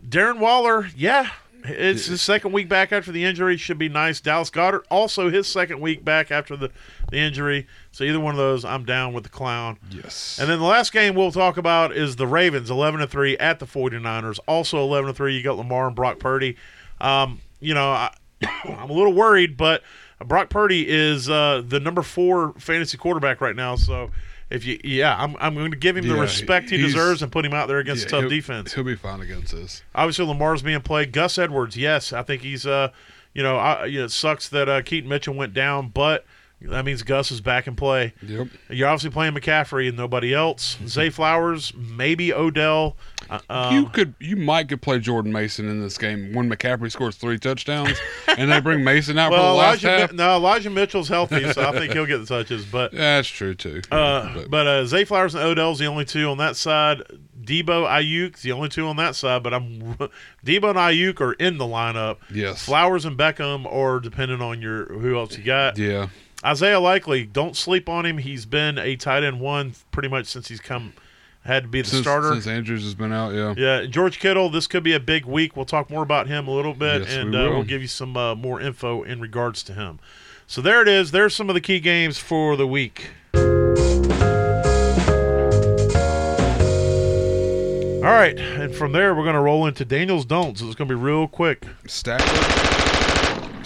Darren 0.05 0.39
Waller, 0.39 0.89
yeah, 0.95 1.29
it's 1.65 2.05
his 2.05 2.21
second 2.21 2.51
week 2.51 2.69
back 2.69 2.91
after 2.91 3.11
the 3.11 3.23
injury. 3.23 3.57
Should 3.57 3.77
be 3.77 3.89
nice. 3.89 4.19
Dallas 4.21 4.49
Goedert, 4.49 4.83
also 4.89 5.29
his 5.29 5.47
second 5.47 5.79
week 5.81 6.03
back 6.03 6.31
after 6.31 6.55
the, 6.55 6.71
the 7.09 7.17
injury. 7.17 7.67
So 7.91 8.03
either 8.03 8.19
one 8.19 8.33
of 8.33 8.37
those, 8.37 8.63
I'm 8.65 8.85
down 8.85 9.13
with 9.13 9.23
the 9.23 9.29
clown. 9.29 9.77
yes. 9.89 10.37
And 10.39 10.49
then 10.49 10.59
the 10.59 10.65
last 10.65 10.91
game 10.93 11.15
we'll 11.15 11.31
talk 11.31 11.57
about 11.57 11.95
is 11.95 12.15
the 12.15 12.27
Ravens, 12.27 12.69
11 12.69 12.99
to 13.01 13.07
3 13.07 13.37
at 13.37 13.59
the 13.59 13.65
49ers. 13.65 14.39
Also 14.47 14.79
11 14.79 15.07
to 15.09 15.13
3, 15.13 15.35
you 15.35 15.43
got 15.43 15.57
Lamar 15.57 15.87
and 15.87 15.95
Brock 15.95 16.19
Purdy. 16.19 16.57
Um, 16.99 17.41
you 17.59 17.73
know, 17.73 17.89
I, 17.91 18.13
I'm 18.65 18.89
a 18.89 18.93
little 18.93 19.13
worried, 19.13 19.57
but 19.57 19.83
Brock 20.25 20.49
Purdy 20.49 20.87
is 20.87 21.29
uh, 21.29 21.63
the 21.65 21.79
number 21.79 22.01
four 22.01 22.53
fantasy 22.57 22.97
quarterback 22.97 23.41
right 23.41 23.55
now. 23.55 23.75
So 23.75 24.11
if 24.51 24.65
you, 24.65 24.79
yeah, 24.83 25.15
I'm, 25.17 25.35
I'm 25.39 25.55
going 25.55 25.71
to 25.71 25.77
give 25.77 25.97
him 25.97 26.07
the 26.07 26.15
Yeah, 26.15 26.21
respect 26.21 26.69
he 26.69 26.77
he's- 26.77 26.89
deserves 26.93 27.21
and 27.23 27.31
put 27.31 27.45
him 27.45 27.53
out 27.53 27.67
there 27.67 27.79
against 27.79 28.05
a 28.05 28.09
tough 28.09 28.19
he'll- 28.21 28.29
defense. 28.29 28.73
He'll 28.73 28.83
be 28.83 28.95
fine 28.95 29.21
against 29.21 29.53
this. 29.53 29.81
Obviously, 29.95 30.25
Lamar's 30.25 30.61
being 30.61 30.81
played. 30.81 31.11
Gus 31.11 31.37
Edwards, 31.37 31.75
yes, 31.77 32.13
I 32.13 32.21
think 32.23 32.41
he's. 32.41 32.65
Uh, 32.65 32.89
you 33.33 33.41
know, 33.43 33.55
I, 33.57 33.85
you 33.85 33.99
know, 33.99 34.05
it 34.05 34.11
sucks 34.11 34.49
that 34.49 34.67
uh, 34.67 34.81
Keaton 34.81 35.09
Mitchell 35.09 35.33
went 35.33 35.53
down, 35.53 35.87
but 35.87 36.25
that 36.63 36.85
means 36.85 37.01
Gus 37.03 37.31
is 37.31 37.41
back 37.41 37.67
in 37.67 37.75
play. 37.75 38.13
Yep. 38.21 38.47
You're 38.69 38.87
obviously 38.87 39.09
playing 39.09 39.33
McCaffrey 39.33 39.87
and 39.89 39.97
nobody 39.97 40.33
else. 40.33 40.77
Zay 40.87 41.09
Flowers, 41.09 41.73
maybe 41.75 42.33
Odell. 42.33 42.95
Uh, 43.29 43.39
um, 43.49 43.75
you 43.75 43.85
could, 43.87 44.13
you 44.19 44.35
might 44.35 44.67
could 44.69 44.81
play 44.81 44.99
Jordan 44.99 45.31
Mason 45.31 45.67
in 45.69 45.81
this 45.81 45.97
game 45.97 46.33
when 46.33 46.49
McCaffrey 46.49 46.91
scores 46.91 47.15
three 47.15 47.39
touchdowns, 47.39 47.97
and 48.37 48.51
they 48.51 48.59
bring 48.59 48.83
Mason 48.83 49.17
out 49.17 49.31
for 49.31 49.37
well, 49.37 49.53
the 49.53 49.57
last 49.59 49.83
Elijah, 49.83 49.99
half. 50.01 50.13
No, 50.13 50.35
Elijah 50.35 50.69
Mitchell's 50.69 51.07
healthy, 51.07 51.51
so 51.53 51.67
I 51.67 51.71
think 51.71 51.93
he'll 51.93 52.05
get 52.05 52.17
the 52.19 52.25
touches. 52.25 52.65
But 52.65 52.93
yeah, 52.93 52.99
That's 53.17 53.27
true 53.27 53.55
too. 53.55 53.81
uh, 53.91 54.33
But- 54.35 54.49
but 54.51 54.67
uh, 54.67 54.85
Zay 54.85 55.05
Flowers 55.05 55.33
and 55.35 55.43
Odell's 55.43 55.79
the 55.79 55.85
only 55.85 56.05
two 56.05 56.27
on 56.29 56.37
that 56.39 56.55
side. 56.55 57.01
Deebo, 57.41 57.87
Aiyuk's 57.87 58.43
the 58.43 58.51
only 58.51 58.69
two 58.69 58.85
on 58.87 58.97
that 58.97 59.15
side. 59.15 59.41
But 59.41 59.53
I'm 59.53 59.95
Deebo 60.45 60.69
and 60.69 60.77
Aiyuk 60.77 61.19
are 61.21 61.33
in 61.33 61.57
the 61.57 61.65
lineup. 61.65 62.17
yes. 62.31 62.63
Flowers 62.65 63.05
and 63.05 63.17
Beckham 63.17 63.65
are 63.71 63.99
depending 63.99 64.41
on 64.41 64.61
your 64.61 64.85
who 64.85 65.17
else 65.17 65.37
you 65.37 65.43
got. 65.43 65.77
Yeah. 65.77 66.09
Isaiah 66.43 66.79
Likely, 66.79 67.25
don't 67.25 67.55
sleep 67.55 67.87
on 67.87 68.05
him. 68.05 68.17
He's 68.17 68.45
been 68.45 68.77
a 68.77 68.95
tight 68.95 69.23
end 69.23 69.39
one 69.39 69.73
pretty 69.91 70.09
much 70.09 70.25
since 70.25 70.47
he's 70.47 70.59
come 70.59 70.93
had 71.43 71.63
to 71.63 71.69
be 71.69 71.81
the 71.81 71.87
Since, 71.89 72.01
starter. 72.03 72.31
since 72.33 72.45
Andrews 72.47 72.83
has 72.83 72.93
been 72.93 73.11
out, 73.11 73.33
yeah. 73.33 73.53
Yeah, 73.57 73.85
George 73.87 74.19
Kittle. 74.19 74.49
This 74.49 74.67
could 74.67 74.83
be 74.83 74.93
a 74.93 74.99
big 74.99 75.25
week. 75.25 75.55
We'll 75.55 75.65
talk 75.65 75.89
more 75.89 76.03
about 76.03 76.27
him 76.27 76.47
a 76.47 76.51
little 76.51 76.73
bit, 76.75 77.01
Yes, 77.01 77.13
and 77.13 77.31
we 77.31 77.37
uh, 77.37 77.43
will. 77.45 77.49
we'll 77.55 77.63
give 77.63 77.81
you 77.81 77.87
some 77.87 78.15
uh, 78.15 78.35
more 78.35 78.61
info 78.61 79.01
in 79.03 79.19
regards 79.19 79.63
to 79.63 79.73
him. 79.73 79.99
So 80.45 80.61
there 80.61 80.81
it 80.83 80.87
is. 80.87 81.09
There's 81.11 81.35
some 81.35 81.49
of 81.49 81.55
the 81.55 81.61
key 81.61 81.79
games 81.79 82.17
for 82.19 82.55
the 82.55 82.67
week. 82.67 83.07
All 88.03 88.07
right, 88.09 88.35
and 88.39 88.73
from 88.75 88.93
there 88.93 89.13
we're 89.13 89.23
going 89.23 89.35
to 89.35 89.41
roll 89.41 89.67
into 89.67 89.85
Daniel's 89.85 90.25
don'ts. 90.25 90.59
So 90.59 90.65
it's 90.65 90.75
going 90.75 90.87
to 90.89 90.95
be 90.95 90.99
real 90.99 91.27
quick. 91.27 91.65
Stafford. 91.85 92.27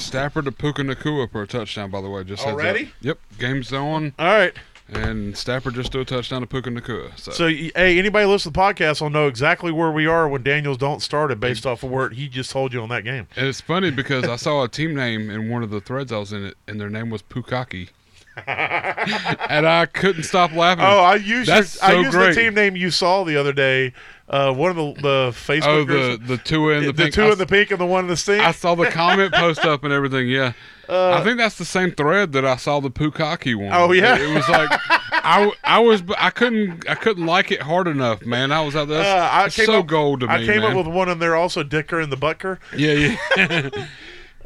Stafford 0.06 0.46
to 0.46 0.52
Puka 0.52 0.84
Nacua 0.84 1.30
for 1.32 1.42
a 1.42 1.48
touchdown, 1.48 1.90
by 1.92 2.02
the 2.02 2.10
way. 2.10 2.24
Just. 2.24 2.46
Already? 2.46 2.92
Yep. 3.02 3.18
Game's 3.40 3.74
on, 3.74 4.14
All 4.20 4.26
right. 4.28 4.54
and 4.90 5.36
Stafford 5.36 5.74
just 5.74 5.92
threw 5.92 6.02
a 6.02 6.06
touchdown 6.06 6.42
to 6.42 6.48
Puka 6.48 6.70
Nacua. 6.70 7.18
So, 7.18 7.32
So, 7.32 7.48
hey, 7.48 7.74
anybody 8.00 8.26
listen 8.26 8.52
to 8.52 8.58
the 8.58 8.60
podcast 8.60 9.02
will 9.02 9.10
know 9.10 9.28
exactly 9.28 9.72
where 9.72 9.92
we 9.92 10.06
are 10.08 10.28
when 10.28 10.44
Daniel's 10.44 10.78
don't 10.78 11.02
started 11.02 11.40
based 11.40 11.66
off 11.66 11.84
of 11.84 11.92
where 11.92 12.10
he 12.10 12.28
just 12.30 12.52
told 12.52 12.72
you 12.74 12.82
on 12.82 12.90
that 12.90 13.04
game. 13.04 13.28
and 13.36 13.48
it's 13.48 13.62
funny 13.62 13.92
because 13.92 14.26
I 14.26 14.36
saw 14.36 14.64
a 14.64 14.68
team 14.68 14.96
name 14.96 15.30
in 15.30 15.50
one 15.50 15.64
of 15.64 15.70
the 15.72 15.82
threads 15.82 16.12
I 16.12 16.18
was 16.20 16.32
in 16.34 16.46
it, 16.46 16.56
and 16.68 16.80
their 16.80 16.90
name 16.90 17.10
was 17.10 17.22
Pukaki. 17.24 17.90
and 18.48 19.66
I 19.68 19.86
couldn't 19.86 20.24
stop 20.24 20.52
laughing. 20.54 20.84
Oh, 20.86 21.00
I 21.00 21.16
used 21.16 21.48
your, 21.48 21.58
That's 21.58 21.82
I 21.82 21.94
used 21.94 22.12
great. 22.12 22.36
the 22.36 22.42
team 22.42 22.54
name 22.54 22.76
you 22.76 22.92
saw 22.92 23.24
the 23.24 23.38
other 23.38 23.54
day. 23.54 23.94
Uh, 24.28 24.52
one 24.52 24.72
of 24.72 24.76
the 24.76 24.94
the 25.02 25.32
Facebook 25.32 25.64
Oh, 25.68 25.84
the 25.86 26.18
the 26.18 26.38
two 26.38 26.72
in 26.72 26.84
the, 26.86 26.92
the, 26.92 27.04
pink. 27.04 27.14
two 27.14 27.24
I, 27.26 27.32
in 27.34 27.38
the 27.38 27.46
pink 27.46 27.70
and 27.70 27.80
the 27.80 27.86
one 27.86 28.06
in 28.06 28.10
the 28.10 28.18
stink. 28.18 28.44
I 28.44 28.52
saw 28.52 28.74
the 28.74 28.90
comment 28.90 29.34
post 29.34 29.64
up 29.64 29.84
and 29.84 29.94
everything. 29.94 30.28
Yeah, 30.28 30.54
I 30.90 31.24
think 31.24 31.38
that's 31.38 31.60
the 31.60 31.66
same 31.66 31.92
thread 31.92 32.32
that 32.32 32.44
I 32.44 32.56
saw 32.56 32.80
the 32.80 32.90
Pukaki 32.90 33.56
one. 33.56 33.72
Uh, 33.72 33.86
Oh, 33.86 33.92
yeah? 33.92 34.16
it, 34.16 34.22
it 34.22 34.34
was 34.34 34.50
like 34.50 34.70
I, 35.12 35.52
I 35.64 35.78
was 35.80 36.02
I 36.18 36.32
couldn't 36.32 36.90
I 36.90 36.96
couldn't 36.96 37.28
like 37.28 37.52
it 37.52 37.62
hard 37.62 37.88
enough, 37.88 38.26
man. 38.26 38.52
I 38.52 38.62
was 38.62 38.76
out 38.76 38.88
there. 38.88 39.02
Uh, 39.02 39.30
I 39.32 39.44
That's 39.44 39.58
came 39.58 39.68
so 39.68 39.80
up, 39.82 39.86
gold 39.86 40.22
to 40.22 40.28
me, 40.28 40.34
I 40.34 40.38
came 40.40 40.62
man. 40.62 40.72
up 40.72 40.78
with 40.86 40.88
one 40.94 41.08
in 41.08 41.20
there 41.20 41.36
also, 41.36 41.62
Dicker 41.62 42.00
and 42.00 42.12
the 42.12 42.18
Butker. 42.18 42.58
yeah, 42.76 43.16
yeah. 43.38 43.70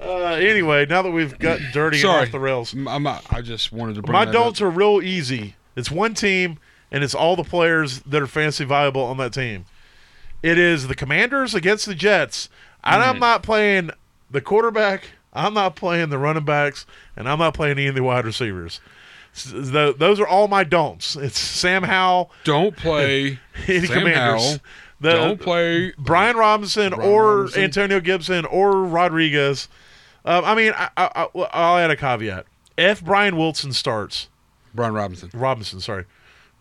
Uh, 0.02 0.34
anyway, 0.36 0.86
now 0.86 1.02
that 1.02 1.12
we've 1.12 1.38
gotten 1.39 1.70
dirty 1.74 2.00
and 2.02 2.10
off 2.10 2.32
the 2.32 2.39
rails, 2.39 2.74
I'm, 2.74 2.88
I'm, 2.88 3.06
I 3.08 3.41
just 3.41 3.72
wanted 3.72 3.95
to 3.95 4.02
bring 4.02 4.14
my 4.14 4.26
don'ts 4.26 4.62
up. 4.62 4.68
are 4.68 4.70
real 4.70 5.02
easy. 5.02 5.56
It's 5.76 5.91
one 5.91 6.14
team, 6.14 6.58
and 6.91 7.04
it's 7.04 7.14
all 7.16 7.36
the 7.36 7.43
players 7.43 8.00
that 8.02 8.22
are 8.22 8.28
fancy 8.28 8.64
viable 8.66 9.02
on 9.04 9.18
that 9.18 9.34
team. 9.34 9.66
It 10.41 10.58
is 10.58 10.88
the 10.88 10.95
Commanders 10.95 11.54
against 11.54 11.86
the 11.86 11.95
Jets, 11.95 12.47
and 12.84 13.04
Mm. 13.04 13.08
I'm 13.08 13.20
not 13.20 13.43
playing 13.43 13.91
the 14.32 14.41
quarterback 14.41 15.04
I'm 15.32 15.54
not 15.54 15.76
playing 15.76 16.10
the 16.10 16.18
running 16.18 16.43
backs, 16.43 16.88
and 17.16 17.30
I'm 17.30 17.38
not 17.38 17.54
playing 17.54 17.78
any 17.78 17.86
of 17.86 17.93
the 17.93 18.02
wide 18.02 18.26
receivers. 18.26 18.80
S- 19.36 19.52
th- 19.52 19.97
Those 19.97 20.20
are 20.20 20.28
all 20.28 20.47
my 20.47 20.64
don'ts. 20.64 21.16
It's 21.16 21.38
Sam 21.38 21.84
Howell, 21.84 22.32
Don't 22.45 22.76
play 22.76 23.39
any 23.68 23.86
Sam 23.86 24.00
commanders. 24.00 24.16
Howell. 24.43 24.58
The- 25.02 25.12
Don't 25.12 25.39
play. 25.39 25.93
Brian 26.00 26.36
Robinson 26.36 26.93
Brian 26.93 27.10
or 27.12 27.36
Robinson. 27.41 27.64
Antonio 27.64 28.00
Gibson 28.00 28.45
or 28.45 28.84
Rodriguez. 28.86 29.68
Um, 30.26 30.43
I 30.45 30.55
mean, 30.55 30.74
I, 30.76 30.89
I, 30.97 31.09
I, 31.15 31.39
I'll 31.53 31.78
add 31.78 31.91
a 31.91 31.95
caveat. 31.95 32.45
If 32.78 33.03
Brian 33.03 33.38
Wilson 33.38 33.74
starts, 33.74 34.30
Brian 34.74 34.93
Robinson. 34.93 35.30
Robinson, 35.34 35.80
sorry, 35.82 36.05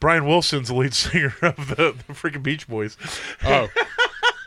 Brian 0.00 0.26
Wilson's 0.26 0.68
the 0.68 0.74
lead 0.74 0.94
singer 0.94 1.34
of 1.42 1.56
the, 1.68 1.94
the 2.06 2.12
freaking 2.14 2.42
Beach 2.42 2.68
Boys. 2.68 2.96
Oh. 3.44 3.68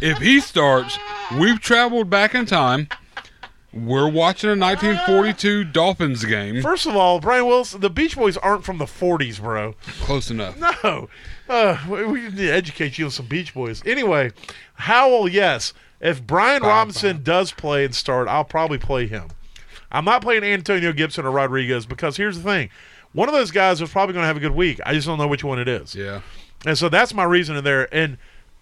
if 0.00 0.18
he 0.18 0.40
starts, 0.40 0.98
we've 1.38 1.60
traveled 1.60 2.10
back 2.10 2.34
in 2.34 2.46
time. 2.46 2.88
We're 3.72 4.08
watching 4.10 4.50
a 4.50 4.56
1942 4.56 5.62
Dolphins 5.64 6.24
game. 6.24 6.60
First 6.60 6.86
of 6.86 6.96
all, 6.96 7.20
Brian 7.20 7.46
Wilson, 7.46 7.80
the 7.80 7.90
Beach 7.90 8.16
Boys 8.16 8.36
aren't 8.36 8.64
from 8.64 8.78
the 8.78 8.84
40s, 8.84 9.40
bro. 9.40 9.74
Close 10.00 10.28
enough. 10.28 10.58
No. 10.58 11.08
Uh, 11.48 11.78
we, 11.88 12.04
we 12.04 12.20
need 12.22 12.36
to 12.36 12.50
educate 12.50 12.98
you 12.98 13.04
on 13.04 13.10
some 13.12 13.26
Beach 13.26 13.54
Boys. 13.54 13.80
Anyway, 13.86 14.32
Howell, 14.74 15.28
yes. 15.28 15.72
If 16.00 16.26
Brian 16.26 16.62
Robinson 16.62 17.22
does 17.22 17.52
play 17.52 17.84
and 17.84 17.94
start, 17.94 18.26
I'll 18.28 18.44
probably 18.44 18.78
play 18.78 19.06
him. 19.06 19.28
I'm 19.92 20.04
not 20.04 20.22
playing 20.22 20.44
Antonio 20.44 20.92
Gibson 20.92 21.26
or 21.26 21.30
Rodriguez 21.30 21.84
because 21.84 22.16
here's 22.16 22.36
the 22.38 22.44
thing. 22.44 22.70
One 23.12 23.28
of 23.28 23.34
those 23.34 23.50
guys 23.50 23.82
is 23.82 23.90
probably 23.90 24.12
going 24.12 24.22
to 24.22 24.26
have 24.28 24.36
a 24.36 24.40
good 24.40 24.54
week. 24.54 24.80
I 24.86 24.94
just 24.94 25.06
don't 25.06 25.18
know 25.18 25.26
which 25.26 25.42
one 25.44 25.58
it 25.58 25.68
is. 25.68 25.94
Yeah. 25.94 26.20
And 26.64 26.78
so 26.78 26.88
that's 26.88 27.12
my 27.12 27.24
reason 27.24 27.56
in 27.56 27.64
there. 27.64 27.92
And 27.92 28.16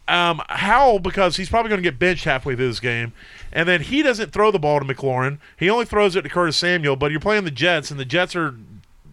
um, 0.09 0.41
Howell, 0.49 1.01
because 1.01 1.37
he's 1.37 1.51
probably 1.51 1.69
going 1.69 1.83
to 1.83 1.89
get 1.91 1.99
benched 1.99 2.25
halfway 2.25 2.57
through 2.57 2.69
this 2.69 2.81
game. 2.81 3.13
And 3.53 3.69
then 3.69 3.83
he 3.83 4.03
doesn't 4.03 4.33
throw 4.33 4.51
the 4.51 4.59
ball 4.59 4.81
to 4.81 4.87
McLaurin. 4.87 5.39
He 5.59 5.69
only 5.69 5.85
throws 5.85 6.17
it 6.17 6.23
to 6.23 6.29
Curtis 6.31 6.57
Samuel, 6.57 6.97
but 6.97 7.11
you're 7.11 7.21
playing 7.21 7.45
the 7.45 7.51
Jets, 7.51 7.91
and 7.91 8.01
the 8.01 8.05
Jets 8.07 8.35
are 8.35 8.55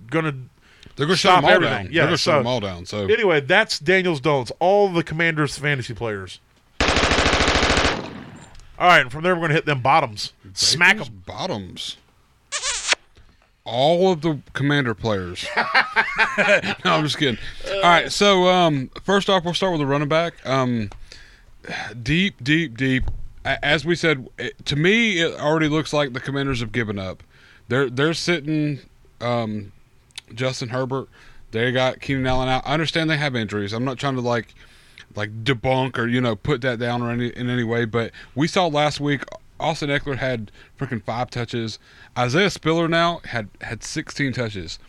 going 0.09 0.25
to 0.25 0.35
They're 0.95 1.05
going 1.05 1.09
to 1.09 1.15
shut 1.17 1.35
them 1.35 1.45
all 1.45 1.51
everything. 1.51 1.85
down. 1.85 1.85
Yeah, 1.93 2.01
They're 2.03 2.05
going 2.07 2.17
to 2.17 2.17
so- 2.17 2.31
shut 2.31 2.39
them 2.39 2.47
all 2.47 2.59
down. 2.61 2.85
So 2.85 3.05
Anyway, 3.07 3.41
that's 3.41 3.77
Daniel's 3.77 4.21
don'ts. 4.21 4.51
All 4.59 4.87
the 4.89 5.03
Commanders 5.03 5.57
fantasy 5.57 5.93
players. 5.93 6.39
All 8.77 8.87
right, 8.87 9.01
and 9.01 9.11
from 9.11 9.23
there 9.23 9.33
we're 9.35 9.41
going 9.41 9.49
to 9.49 9.55
hit 9.55 9.65
them 9.65 9.81
bottoms. 9.81 10.33
Smack 10.53 10.97
them. 10.97 11.23
Bottoms. 11.25 11.97
All 13.63 14.11
of 14.11 14.21
the 14.21 14.39
commander 14.53 14.93
players. 14.93 15.47
no, 15.57 16.75
I'm 16.85 17.03
just 17.03 17.17
kidding. 17.17 17.39
All 17.67 17.81
right, 17.81 18.11
so 18.11 18.47
um, 18.47 18.91
first 19.03 19.29
off, 19.29 19.43
we'll 19.43 19.53
start 19.53 19.71
with 19.71 19.81
the 19.81 19.87
running 19.87 20.07
back. 20.07 20.33
Um, 20.45 20.91
deep, 22.03 22.43
deep, 22.43 22.77
deep. 22.77 23.05
As 23.43 23.85
we 23.85 23.95
said, 23.95 24.27
it, 24.37 24.65
to 24.65 24.75
me, 24.75 25.19
it 25.19 25.39
already 25.39 25.67
looks 25.67 25.93
like 25.93 26.13
the 26.13 26.19
Commanders 26.19 26.59
have 26.59 26.71
given 26.71 26.99
up. 26.99 27.23
They're 27.67 27.89
they're 27.89 28.13
sitting 28.13 28.79
um, 29.21 29.71
Justin 30.33 30.69
Herbert. 30.69 31.07
They 31.51 31.71
got 31.71 32.01
Keenan 32.01 32.27
Allen 32.27 32.49
out. 32.49 32.63
I 32.65 32.73
understand 32.73 33.09
they 33.09 33.17
have 33.17 33.35
injuries. 33.35 33.73
I'm 33.73 33.85
not 33.85 33.97
trying 33.97 34.15
to 34.15 34.21
like 34.21 34.53
like 35.15 35.43
debunk 35.43 35.97
or 35.97 36.07
you 36.07 36.21
know 36.21 36.35
put 36.35 36.61
that 36.61 36.79
down 36.79 37.01
or 37.01 37.11
any 37.11 37.27
in 37.27 37.49
any 37.49 37.63
way. 37.63 37.85
But 37.85 38.11
we 38.33 38.47
saw 38.47 38.67
last 38.67 38.99
week 38.99 39.23
Austin 39.59 39.89
Ekeler 39.89 40.17
had 40.17 40.51
freaking 40.77 41.03
five 41.03 41.29
touches. 41.29 41.79
Isaiah 42.17 42.49
Spiller 42.49 42.87
now 42.87 43.21
had 43.25 43.49
had 43.61 43.83
16 43.83 44.33
touches. 44.33 44.79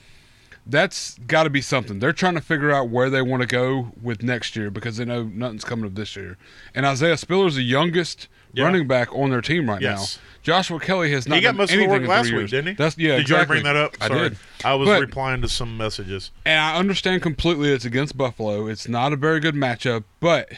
That's 0.69 1.17
got 1.19 1.45
to 1.45 1.51
be 1.51 1.61
something. 1.61 2.01
They're 2.01 2.12
trying 2.12 2.35
to 2.35 2.41
figure 2.41 2.73
out 2.73 2.89
where 2.89 3.09
they 3.09 3.23
want 3.23 3.43
to 3.43 3.47
go 3.47 3.93
with 4.03 4.25
next 4.25 4.57
year 4.57 4.69
because 4.69 4.97
they 4.97 5.05
know 5.05 5.23
nothing's 5.23 5.64
coming 5.64 5.85
of 5.85 5.95
this 5.95 6.17
year. 6.17 6.37
And 6.75 6.85
Isaiah 6.85 7.17
Spiller's 7.17 7.55
the 7.55 7.62
youngest 7.62 8.27
Yeah. 8.57 8.65
running 8.65 8.89
back 8.89 9.15
on 9.15 9.31
their 9.31 9.41
team 9.43 9.69
right 9.69 9.81
Yes. 9.81 10.17
now. 10.17 10.23
Joshua 10.43 10.79
Kelley 10.81 11.11
has 11.11 11.27
not 11.29 11.37
He 11.37 11.43
got 11.43 11.57
most 11.57 11.73
of 11.73 11.79
the 11.79 11.87
work 11.87 12.07
last 12.07 12.33
week, 12.33 12.49
didn't 12.51 12.69
he? 12.69 12.73
That's 12.75 12.97
yeah. 12.97 13.17
Did 13.17 13.29
you 13.29 13.45
bring 13.47 13.65
that 13.65 13.77
up? 13.77 13.97
I 14.01 14.09
Sorry. 14.09 14.29
did. 14.31 14.39
I 14.65 14.75
was 14.75 14.89
But- 14.89 15.01
replying 15.01 15.43
to 15.43 15.49
some 15.49 15.77
messages. 15.77 16.31
And 16.45 16.59
I 16.61 16.77
understand 16.77 17.23
completely 17.23 17.73
it's 17.73 17.85
against 17.85 18.17
Buffalo. 18.17 18.67
It's 18.69 18.89
not 18.89 19.13
a 19.13 19.17
very 19.17 19.41
good 19.41 19.55
matchup, 19.57 20.05
but 20.21 20.53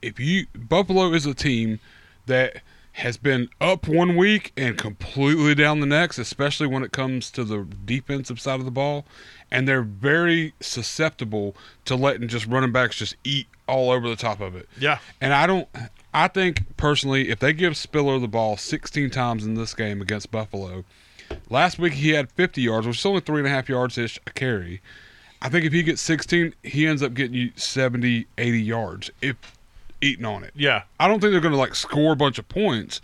if 0.00 0.18
you 0.20 0.46
Buffalo 0.54 1.12
is 1.12 1.26
a 1.26 1.34
team 1.34 1.80
that 2.26 2.62
has 2.92 3.16
been 3.16 3.48
up 3.60 3.86
one 3.88 4.16
week 4.16 4.52
and 4.56 4.78
completely 4.78 5.54
down 5.54 5.80
the 5.80 5.86
next, 5.86 6.18
especially 6.18 6.66
when 6.66 6.82
it 6.82 6.92
comes 6.92 7.30
to 7.32 7.44
the 7.44 7.66
defensive 7.84 8.40
side 8.40 8.58
of 8.60 8.64
the 8.64 8.70
ball, 8.72 9.04
and 9.50 9.66
they're 9.68 9.82
very 9.82 10.52
susceptible 10.60 11.56
to 11.84 11.94
letting 11.96 12.28
just 12.28 12.46
running 12.46 12.70
backs 12.72 12.96
just 12.96 13.16
eat 13.24 13.46
all 13.66 13.90
over 13.90 14.08
the 14.08 14.16
top 14.16 14.40
of 14.40 14.54
it. 14.56 14.68
Yeah. 14.78 14.98
And 15.20 15.32
I 15.34 15.46
don't 15.46 15.68
I 16.14 16.28
think 16.28 16.76
personally 16.76 17.28
if 17.28 17.38
they 17.38 17.52
give 17.52 17.76
Spiller 17.76 18.18
the 18.18 18.28
ball 18.28 18.56
16 18.56 19.10
times 19.10 19.44
in 19.44 19.54
this 19.54 19.74
game 19.74 20.00
against 20.00 20.30
Buffalo, 20.30 20.84
last 21.50 21.78
week 21.78 21.94
he 21.94 22.10
had 22.10 22.30
50 22.32 22.62
yards, 22.62 22.86
which 22.86 22.98
is 22.98 23.06
only 23.06 23.20
three 23.20 23.38
and 23.38 23.46
a 23.46 23.50
half 23.50 23.68
yards 23.68 23.98
ish 23.98 24.18
a 24.26 24.30
carry. 24.30 24.80
I 25.40 25.48
think 25.48 25.64
if 25.64 25.72
he 25.72 25.82
gets 25.82 26.02
16, 26.02 26.54
he 26.62 26.86
ends 26.86 27.02
up 27.02 27.14
getting 27.14 27.34
you 27.34 27.50
70, 27.54 28.26
80 28.38 28.60
yards 28.60 29.10
if 29.22 29.36
eating 30.00 30.24
on 30.24 30.44
it. 30.44 30.52
Yeah. 30.56 30.82
I 30.98 31.06
don't 31.06 31.20
think 31.20 31.32
they're 31.32 31.40
going 31.40 31.52
to 31.52 31.58
like 31.58 31.74
score 31.74 32.12
a 32.12 32.16
bunch 32.16 32.38
of 32.38 32.48
points, 32.48 33.00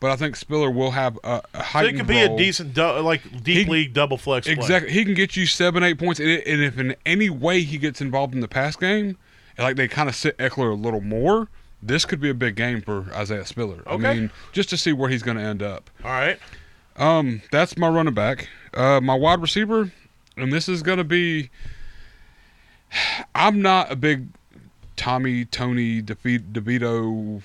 but 0.00 0.10
I 0.10 0.16
think 0.16 0.36
Spiller 0.36 0.70
will 0.70 0.90
have 0.90 1.18
a, 1.24 1.42
a 1.54 1.64
So 1.72 1.78
it 1.80 1.96
could 1.96 2.06
be 2.06 2.20
a 2.20 2.36
decent, 2.36 2.74
du- 2.74 3.00
like, 3.00 3.22
deep 3.42 3.66
He- 3.66 3.72
league 3.72 3.94
double 3.94 4.18
flex 4.18 4.46
play. 4.46 4.54
Exactly. 4.54 4.92
He 4.92 5.04
can 5.04 5.14
get 5.14 5.36
you 5.36 5.46
seven, 5.46 5.82
eight 5.82 5.98
points. 5.98 6.20
And, 6.20 6.28
and 6.28 6.62
if 6.62 6.78
in 6.78 6.94
any 7.06 7.30
way 7.30 7.62
he 7.62 7.78
gets 7.78 8.00
involved 8.00 8.34
in 8.34 8.40
the 8.40 8.48
pass 8.48 8.76
game, 8.76 9.16
like 9.58 9.76
they 9.76 9.88
kind 9.88 10.08
of 10.08 10.14
sit 10.14 10.36
Ekeler 10.38 10.70
a 10.70 10.74
little 10.74 11.00
more, 11.00 11.48
this 11.82 12.04
could 12.04 12.20
be 12.20 12.30
a 12.30 12.34
big 12.34 12.56
game 12.56 12.80
for 12.80 13.06
Isaiah 13.14 13.44
Spiller. 13.46 13.82
Okay. 13.86 14.08
I 14.08 14.14
mean, 14.14 14.30
just 14.52 14.70
to 14.70 14.76
see 14.76 14.92
where 14.92 15.08
he's 15.08 15.22
going 15.22 15.36
to 15.36 15.42
end 15.42 15.62
up. 15.62 15.90
All 16.04 16.10
right. 16.10 16.38
Um, 16.96 17.42
that's 17.52 17.76
my 17.76 17.88
running 17.88 18.14
back. 18.14 18.48
Uh, 18.74 19.00
my 19.00 19.14
wide 19.14 19.40
receiver, 19.40 19.92
and 20.36 20.52
this 20.52 20.68
is 20.68 20.82
going 20.82 20.98
to 20.98 21.04
be. 21.04 21.50
I'm 23.34 23.62
not 23.62 23.92
a 23.92 23.96
big 23.96 24.28
Tommy 24.96 25.44
Tony 25.44 26.02
DeVito. 26.02 26.52
DeVito 26.52 27.42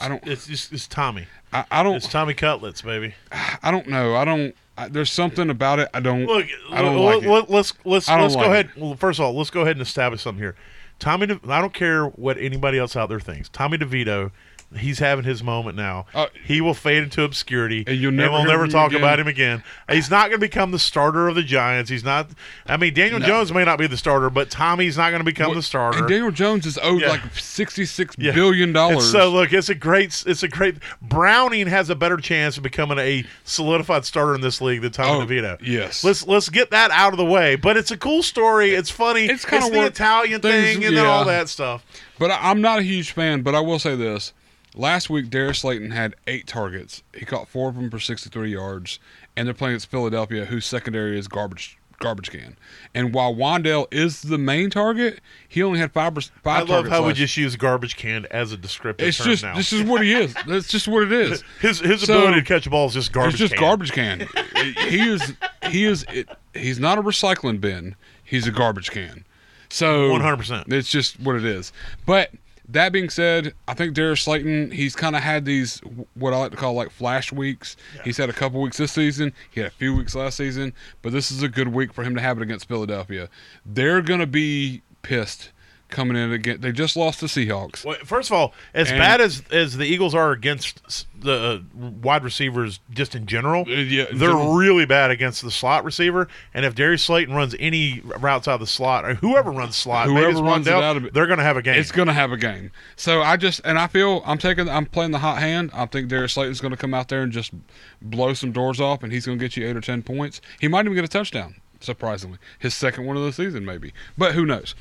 I 0.00 0.08
don't. 0.08 0.26
It's 0.26 0.46
just 0.46 0.72
it's 0.72 0.86
Tommy. 0.86 1.26
I, 1.52 1.64
I 1.70 1.82
don't. 1.82 1.96
It's 1.96 2.08
Tommy 2.08 2.34
Cutlets, 2.34 2.82
baby. 2.82 3.14
I 3.62 3.70
don't 3.70 3.88
know. 3.88 4.16
I 4.16 4.24
don't. 4.24 4.54
I, 4.76 4.88
there's 4.88 5.12
something 5.12 5.50
about 5.50 5.78
it. 5.78 5.88
I 5.94 6.00
don't. 6.00 6.26
Look, 6.26 6.46
I 6.70 6.82
don't 6.82 6.96
let, 6.96 7.16
like 7.16 7.24
it. 7.24 7.30
let, 7.30 7.50
let's 7.50 7.72
let's 7.84 8.08
let's 8.08 8.34
like 8.34 8.44
go 8.44 8.50
it. 8.50 8.54
ahead. 8.54 8.70
Well, 8.76 8.94
first 8.94 9.18
of 9.18 9.26
all, 9.26 9.34
let's 9.34 9.50
go 9.50 9.60
ahead 9.60 9.76
and 9.76 9.82
establish 9.82 10.22
something 10.22 10.42
here. 10.42 10.56
Tommy, 11.02 11.26
De, 11.26 11.40
I 11.48 11.60
don't 11.60 11.74
care 11.74 12.06
what 12.06 12.38
anybody 12.38 12.78
else 12.78 12.94
out 12.94 13.08
there 13.08 13.18
thinks. 13.18 13.48
Tommy 13.48 13.76
DeVito, 13.76 14.30
he's 14.76 14.98
having 14.98 15.24
his 15.24 15.42
moment 15.42 15.76
now. 15.76 16.06
Uh, 16.14 16.26
he 16.44 16.60
will 16.60 16.74
fade 16.74 17.02
into 17.02 17.22
obscurity, 17.22 17.84
And 17.86 17.96
you'll 17.98 18.12
never 18.12 18.32
we'll 18.32 18.44
never 18.44 18.66
talk 18.66 18.90
again. 18.90 19.00
about 19.02 19.18
him 19.20 19.28
again. 19.28 19.62
He's 19.90 20.10
not 20.10 20.28
going 20.28 20.40
to 20.40 20.46
become 20.46 20.70
the 20.70 20.78
starter 20.78 21.28
of 21.28 21.34
the 21.34 21.42
Giants. 21.42 21.90
He's 21.90 22.04
not. 22.04 22.28
I 22.66 22.76
mean, 22.76 22.94
Daniel 22.94 23.20
Jones 23.20 23.52
may 23.52 23.64
not 23.64 23.78
be 23.78 23.86
the 23.86 23.96
starter, 23.96 24.30
but 24.30 24.50
Tommy's 24.50 24.96
not 24.96 25.10
going 25.10 25.20
to 25.20 25.24
become 25.24 25.54
the 25.54 25.62
starter. 25.62 25.98
And 25.98 26.08
Daniel 26.08 26.30
Jones 26.30 26.66
is 26.66 26.78
owed 26.82 27.02
Yeah. 27.02 27.08
like 27.10 27.20
sixty-six 27.38 28.14
Yeah. 28.18 28.32
billion 28.32 28.64
And 28.70 28.74
dollars. 28.74 29.10
so 29.10 29.30
look, 29.30 29.52
it's 29.52 29.68
a 29.68 29.74
great, 29.74 30.22
it's 30.26 30.42
a 30.42 30.48
great. 30.48 30.76
Browning 31.00 31.66
has 31.66 31.90
a 31.90 31.94
better 31.94 32.16
chance 32.16 32.56
of 32.56 32.62
becoming 32.62 32.98
a 32.98 33.24
solidified 33.44 34.04
starter 34.04 34.34
in 34.34 34.40
this 34.40 34.60
league 34.60 34.82
than 34.82 34.92
Tommy 34.92 35.22
Oh, 35.22 35.26
DeVito. 35.26 35.58
yes. 35.62 36.02
let's 36.04 36.26
let's 36.26 36.48
get 36.48 36.70
that 36.70 36.90
out 36.90 37.12
of 37.12 37.16
the 37.18 37.24
way. 37.24 37.56
But 37.56 37.76
it's 37.76 37.90
a 37.90 37.96
cool 37.96 38.22
story. 38.22 38.74
It's 38.74 38.90
funny. 38.90 39.26
It's 39.26 39.44
kinda 39.44 39.70
the 39.70 39.86
Italian 39.86 40.40
things- 40.40 40.64
thing 40.76 40.84
and 40.84 40.96
then 40.96 41.06
all 41.06 41.24
that 41.24 41.48
stuff. 41.48 41.84
But 42.18 42.30
I, 42.30 42.50
I'm 42.50 42.60
not 42.60 42.78
a 42.78 42.82
huge 42.82 43.10
fan. 43.12 43.42
But 43.42 43.54
I 43.54 43.60
will 43.60 43.78
say 43.78 43.96
this: 43.96 44.32
last 44.74 45.10
week, 45.10 45.30
Darius 45.30 45.60
Slayton 45.60 45.90
had 45.90 46.14
eight 46.26 46.46
targets. 46.46 47.02
He 47.14 47.24
caught 47.24 47.48
four 47.48 47.68
of 47.68 47.74
them 47.76 47.90
for 47.90 47.98
63 47.98 48.50
yards, 48.52 48.98
and 49.36 49.46
they're 49.46 49.54
playing 49.54 49.72
against 49.74 49.90
Philadelphia, 49.90 50.44
whose 50.46 50.66
secondary 50.66 51.18
is 51.18 51.28
garbage 51.28 51.78
garbage 51.98 52.30
can. 52.32 52.56
And 52.94 53.14
while 53.14 53.32
Wan'Dale 53.32 53.86
is 53.92 54.22
the 54.22 54.36
main 54.36 54.70
target, 54.70 55.20
he 55.48 55.62
only 55.62 55.78
had 55.78 55.92
five. 55.92 56.12
pers- 56.14 56.32
I 56.38 56.40
five 56.42 56.68
love 56.68 56.88
how 56.88 57.06
we 57.06 57.12
just 57.12 57.36
use 57.36 57.54
garbage 57.54 57.94
can 57.96 58.26
as 58.32 58.50
a 58.50 58.56
descriptive 58.56 59.06
It's 59.06 59.22
just 59.22 59.44
now. 59.44 59.54
this 59.54 59.72
is 59.72 59.84
what 59.84 60.02
he 60.02 60.12
is. 60.12 60.34
That's 60.48 60.66
just 60.68 60.88
what 60.88 61.04
it 61.04 61.12
is. 61.12 61.44
his 61.60 61.78
his 61.78 62.02
So- 62.02 62.18
ability 62.18 62.40
to 62.40 62.46
catch 62.46 62.66
a 62.66 62.70
ball 62.70 62.88
is 62.88 62.94
just 62.94 63.12
garbage. 63.12 63.34
It's 63.34 63.38
just 63.40 63.54
can. 63.54 63.60
garbage 63.60 63.92
can. 63.92 64.26
he 64.88 65.08
is 65.08 65.32
he 65.70 65.84
is 65.84 66.04
it, 66.12 66.28
he's 66.54 66.80
not 66.80 66.98
a 66.98 67.02
recycling 67.02 67.60
bin. 67.60 67.94
He's 68.24 68.48
a 68.48 68.50
garbage 68.50 68.90
can. 68.90 69.24
So 69.68 70.10
100%. 70.10 70.72
It's 70.72 70.90
just 70.90 71.18
what 71.20 71.36
it 71.36 71.44
is. 71.44 71.72
But 72.04 72.30
that 72.68 72.92
being 72.92 73.10
said, 73.10 73.54
I 73.66 73.74
think 73.74 73.94
Darius 73.94 74.22
Slayton, 74.22 74.70
he's 74.70 74.94
kind 74.94 75.16
of 75.16 75.22
had 75.22 75.44
these 75.44 75.80
what 76.14 76.32
I 76.32 76.38
like 76.38 76.50
to 76.52 76.56
call 76.56 76.74
like 76.74 76.90
flash 76.90 77.32
weeks. 77.32 77.76
He's 78.04 78.16
had 78.16 78.30
a 78.30 78.32
couple 78.32 78.60
weeks 78.60 78.76
this 78.76 78.92
season. 78.92 79.32
He 79.50 79.60
had 79.60 79.68
a 79.68 79.74
few 79.74 79.94
weeks 79.94 80.14
last 80.14 80.36
season, 80.36 80.72
but 81.02 81.12
this 81.12 81.30
is 81.30 81.42
a 81.42 81.48
good 81.48 81.68
week 81.68 81.92
for 81.92 82.04
him 82.04 82.14
to 82.14 82.20
have 82.20 82.38
it 82.38 82.42
against 82.42 82.68
Philadelphia. 82.68 83.28
They're 83.66 84.02
gonna 84.02 84.26
be 84.26 84.82
pissed 85.02 85.50
coming 85.92 86.16
in 86.16 86.32
again. 86.32 86.60
They 86.60 86.72
just 86.72 86.96
lost 86.96 87.20
the 87.20 87.28
Seahawks. 87.28 87.84
Well, 87.84 87.96
first 88.04 88.28
of 88.30 88.34
all, 88.34 88.52
as 88.74 88.90
And- 88.90 88.98
bad 88.98 89.20
as 89.20 89.42
as 89.52 89.76
the 89.76 89.84
Eagles 89.84 90.12
are 90.14 90.32
against 90.32 91.06
the 91.22 91.32
uh, 91.32 91.58
wide 92.02 92.24
receivers, 92.24 92.80
just 92.90 93.14
in 93.14 93.26
general, 93.26 93.62
Uh, 93.68 93.74
yeah, 93.74 94.06
they're 94.10 94.30
general. 94.30 94.54
really 94.54 94.84
bad 94.86 95.12
against 95.12 95.42
the 95.42 95.50
slot 95.52 95.84
receiver. 95.84 96.26
And 96.52 96.64
if 96.64 96.74
Darius 96.74 97.04
Slayton 97.04 97.34
runs 97.34 97.54
any 97.60 98.00
routes 98.18 98.48
out 98.48 98.54
of 98.54 98.60
the 98.60 98.66
slot, 98.66 99.04
or 99.04 99.14
whoever 99.14 99.52
runs 99.52 99.76
slot, 99.76 100.08
Whoever 100.08 100.42
runs 100.42 100.66
out 100.66 100.96
of 100.96 101.04
it. 101.04 101.14
they're 101.14 101.26
going 101.28 101.38
to 101.38 101.44
have 101.44 101.56
a 101.56 101.62
game. 101.62 101.78
It's 101.78 101.92
going 101.92 102.08
to 102.08 102.14
have 102.14 102.32
a 102.32 102.36
game. 102.36 102.72
So 102.96 103.22
I 103.22 103.36
just 103.36 103.60
and 103.64 103.78
I 103.78 103.86
feel 103.86 104.22
I'm 104.26 104.38
taking 104.38 104.68
I'm 104.68 104.86
playing 104.86 105.12
the 105.12 105.18
hot 105.20 105.38
hand. 105.38 105.70
I 105.72 105.86
think 105.86 106.08
Darius 106.08 106.32
Slayton's 106.32 106.60
going 106.60 106.72
to 106.72 106.76
come 106.76 106.94
out 106.94 107.08
there 107.08 107.22
and 107.22 107.30
just 107.30 107.52
blow 108.00 108.34
some 108.34 108.50
doors 108.50 108.80
off, 108.80 109.02
and 109.04 109.12
he's 109.12 109.26
going 109.26 109.38
to 109.38 109.44
get 109.44 109.56
you 109.56 109.66
eight 109.68 109.76
or 109.76 109.80
ten 109.80 110.02
points. 110.02 110.40
He 110.60 110.66
might 110.66 110.86
even 110.86 110.94
get 110.94 111.04
a 111.04 111.08
touchdown. 111.08 111.56
Surprisingly, 111.80 112.38
his 112.60 112.74
second 112.74 113.06
one 113.06 113.16
of 113.16 113.24
the 113.24 113.32
season 113.32 113.64
maybe, 113.64 113.92
but 114.16 114.34
who 114.34 114.46
knows? 114.46 114.74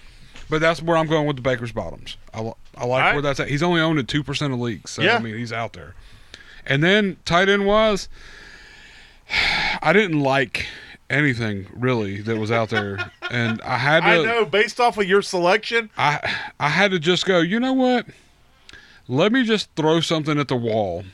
But 0.51 0.59
that's 0.59 0.81
where 0.81 0.97
I'm 0.97 1.07
going 1.07 1.25
with 1.27 1.37
the 1.37 1.41
Baker's 1.41 1.71
bottoms. 1.71 2.17
I, 2.33 2.51
I 2.75 2.85
like 2.85 3.13
where 3.13 3.21
that's 3.21 3.39
at. 3.39 3.47
He's 3.47 3.63
only 3.63 3.79
owned 3.79 4.05
two 4.09 4.21
percent 4.21 4.51
of 4.51 4.59
leagues, 4.59 4.91
so 4.91 5.01
Yeah. 5.01 5.15
I 5.15 5.19
mean 5.19 5.37
he's 5.37 5.53
out 5.53 5.71
there. 5.71 5.95
And 6.65 6.83
then 6.83 7.15
tight 7.23 7.47
end 7.47 7.65
wise, 7.65 8.09
I 9.81 9.93
didn't 9.93 10.19
like 10.19 10.67
anything 11.09 11.67
really 11.73 12.21
that 12.21 12.37
was 12.37 12.51
out 12.51 12.69
there, 12.69 13.11
and 13.31 13.61
I 13.61 13.77
had 13.77 14.01
to. 14.01 14.05
I 14.07 14.23
know, 14.23 14.43
based 14.45 14.81
off 14.81 14.97
of 14.97 15.07
your 15.07 15.21
selection, 15.21 15.89
I 15.97 16.19
I 16.59 16.67
had 16.67 16.91
to 16.91 16.99
just 16.99 17.25
go, 17.25 17.39
you 17.39 17.57
know 17.57 17.73
what? 17.73 18.07
Let 19.07 19.31
me 19.31 19.45
just 19.45 19.69
throw 19.77 20.01
something 20.01 20.37
at 20.37 20.49
the 20.49 20.57
wall 20.57 21.05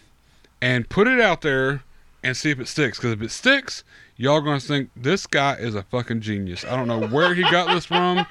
and 0.63 0.89
put 0.89 1.07
it 1.07 1.21
out 1.21 1.41
there 1.41 1.83
and 2.23 2.35
see 2.35 2.49
if 2.49 2.59
it 2.59 2.67
sticks. 2.67 2.97
Because 2.97 3.11
if 3.11 3.21
it 3.21 3.29
sticks, 3.29 3.83
y'all 4.18 4.41
gonna 4.41 4.59
think 4.59 4.89
this 4.95 5.26
guy 5.26 5.55
is 5.55 5.76
a 5.76 5.84
fucking 5.84 6.22
genius. 6.22 6.65
I 6.65 6.76
don't 6.76 6.88
know 6.88 7.07
where 7.07 7.34
he 7.34 7.43
got 7.43 7.68
this 7.74 7.86
from, 7.86 8.26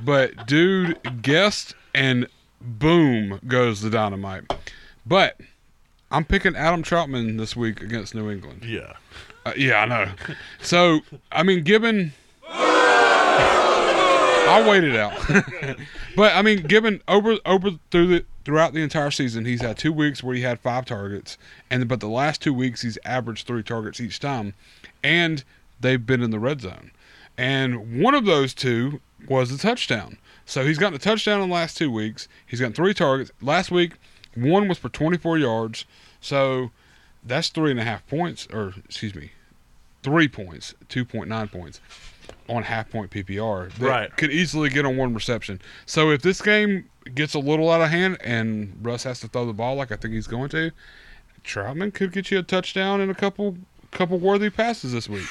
but 0.00 0.46
dude 0.46 1.22
guessed 1.22 1.74
and 1.94 2.26
boom 2.60 3.40
goes 3.46 3.80
the 3.80 3.90
dynamite. 3.90 4.50
But 5.04 5.38
I'm 6.10 6.24
picking 6.24 6.56
Adam 6.56 6.82
Trautman 6.82 7.38
this 7.38 7.54
week 7.54 7.82
against 7.82 8.14
New 8.14 8.30
England. 8.30 8.64
yeah. 8.64 8.94
Uh, 9.44 9.52
yeah, 9.56 9.82
I 9.82 9.84
know. 9.84 10.10
So, 10.60 11.00
I 11.30 11.44
mean, 11.44 11.62
given. 11.62 12.12
I'll 14.48 14.68
wait 14.68 14.82
it 14.82 14.96
out. 14.96 15.12
but 16.16 16.34
I 16.34 16.42
mean, 16.42 16.62
given 16.62 17.00
over 17.06 17.36
over 17.46 17.70
through 17.92 18.06
the 18.08 18.24
throughout 18.44 18.72
the 18.72 18.82
entire 18.82 19.10
season, 19.10 19.44
he's 19.44 19.60
had 19.60 19.76
two 19.78 19.92
weeks 19.92 20.22
where 20.22 20.34
he 20.34 20.42
had 20.42 20.58
five 20.60 20.84
targets, 20.84 21.38
and 21.70 21.86
but 21.86 22.00
the 22.00 22.08
last 22.08 22.42
two 22.42 22.52
weeks 22.52 22.82
he's 22.82 22.98
averaged 23.04 23.46
three 23.46 23.62
targets 23.62 24.00
each 24.00 24.18
time, 24.18 24.54
and 25.06 25.44
they've 25.80 26.04
been 26.04 26.22
in 26.22 26.30
the 26.30 26.38
red 26.38 26.60
zone, 26.60 26.90
and 27.38 28.02
one 28.02 28.14
of 28.14 28.24
those 28.24 28.52
two 28.52 29.00
was 29.28 29.52
a 29.52 29.58
touchdown. 29.58 30.18
So 30.44 30.64
he's 30.64 30.78
gotten 30.78 30.94
a 30.94 30.98
touchdown 30.98 31.40
in 31.40 31.48
the 31.48 31.54
last 31.54 31.76
two 31.76 31.90
weeks. 31.90 32.28
He's 32.46 32.60
gotten 32.60 32.74
three 32.74 32.94
targets. 32.94 33.30
Last 33.40 33.70
week, 33.70 33.94
one 34.34 34.68
was 34.68 34.78
for 34.78 34.88
24 34.88 35.38
yards. 35.38 35.84
So 36.20 36.70
that's 37.24 37.48
three 37.48 37.70
and 37.72 37.80
a 37.80 37.84
half 37.84 38.06
points, 38.06 38.46
or 38.52 38.74
excuse 38.84 39.14
me, 39.14 39.32
three 40.02 40.28
points, 40.28 40.74
2.9 40.88 41.50
points 41.50 41.80
on 42.48 42.62
half 42.62 42.90
point 42.90 43.10
PPR. 43.10 43.72
That 43.74 43.88
Right. 43.88 44.16
Could 44.16 44.30
easily 44.30 44.68
get 44.68 44.86
on 44.86 44.96
one 44.96 45.14
reception. 45.14 45.60
So 45.84 46.10
if 46.10 46.22
this 46.22 46.40
game 46.40 46.88
gets 47.14 47.34
a 47.34 47.38
little 47.40 47.70
out 47.70 47.80
of 47.80 47.88
hand 47.90 48.18
and 48.20 48.76
Russ 48.82 49.02
has 49.04 49.20
to 49.20 49.28
throw 49.28 49.46
the 49.46 49.52
ball 49.52 49.74
like 49.74 49.90
I 49.90 49.96
think 49.96 50.14
he's 50.14 50.28
going 50.28 50.48
to, 50.50 50.70
Trautman 51.44 51.92
could 51.92 52.12
get 52.12 52.30
you 52.30 52.38
a 52.38 52.42
touchdown 52.42 53.00
and 53.00 53.10
a 53.10 53.14
couple 53.14 53.56
couple 53.96 54.18
worthy 54.18 54.50
passes 54.50 54.92
this 54.92 55.08
week. 55.08 55.26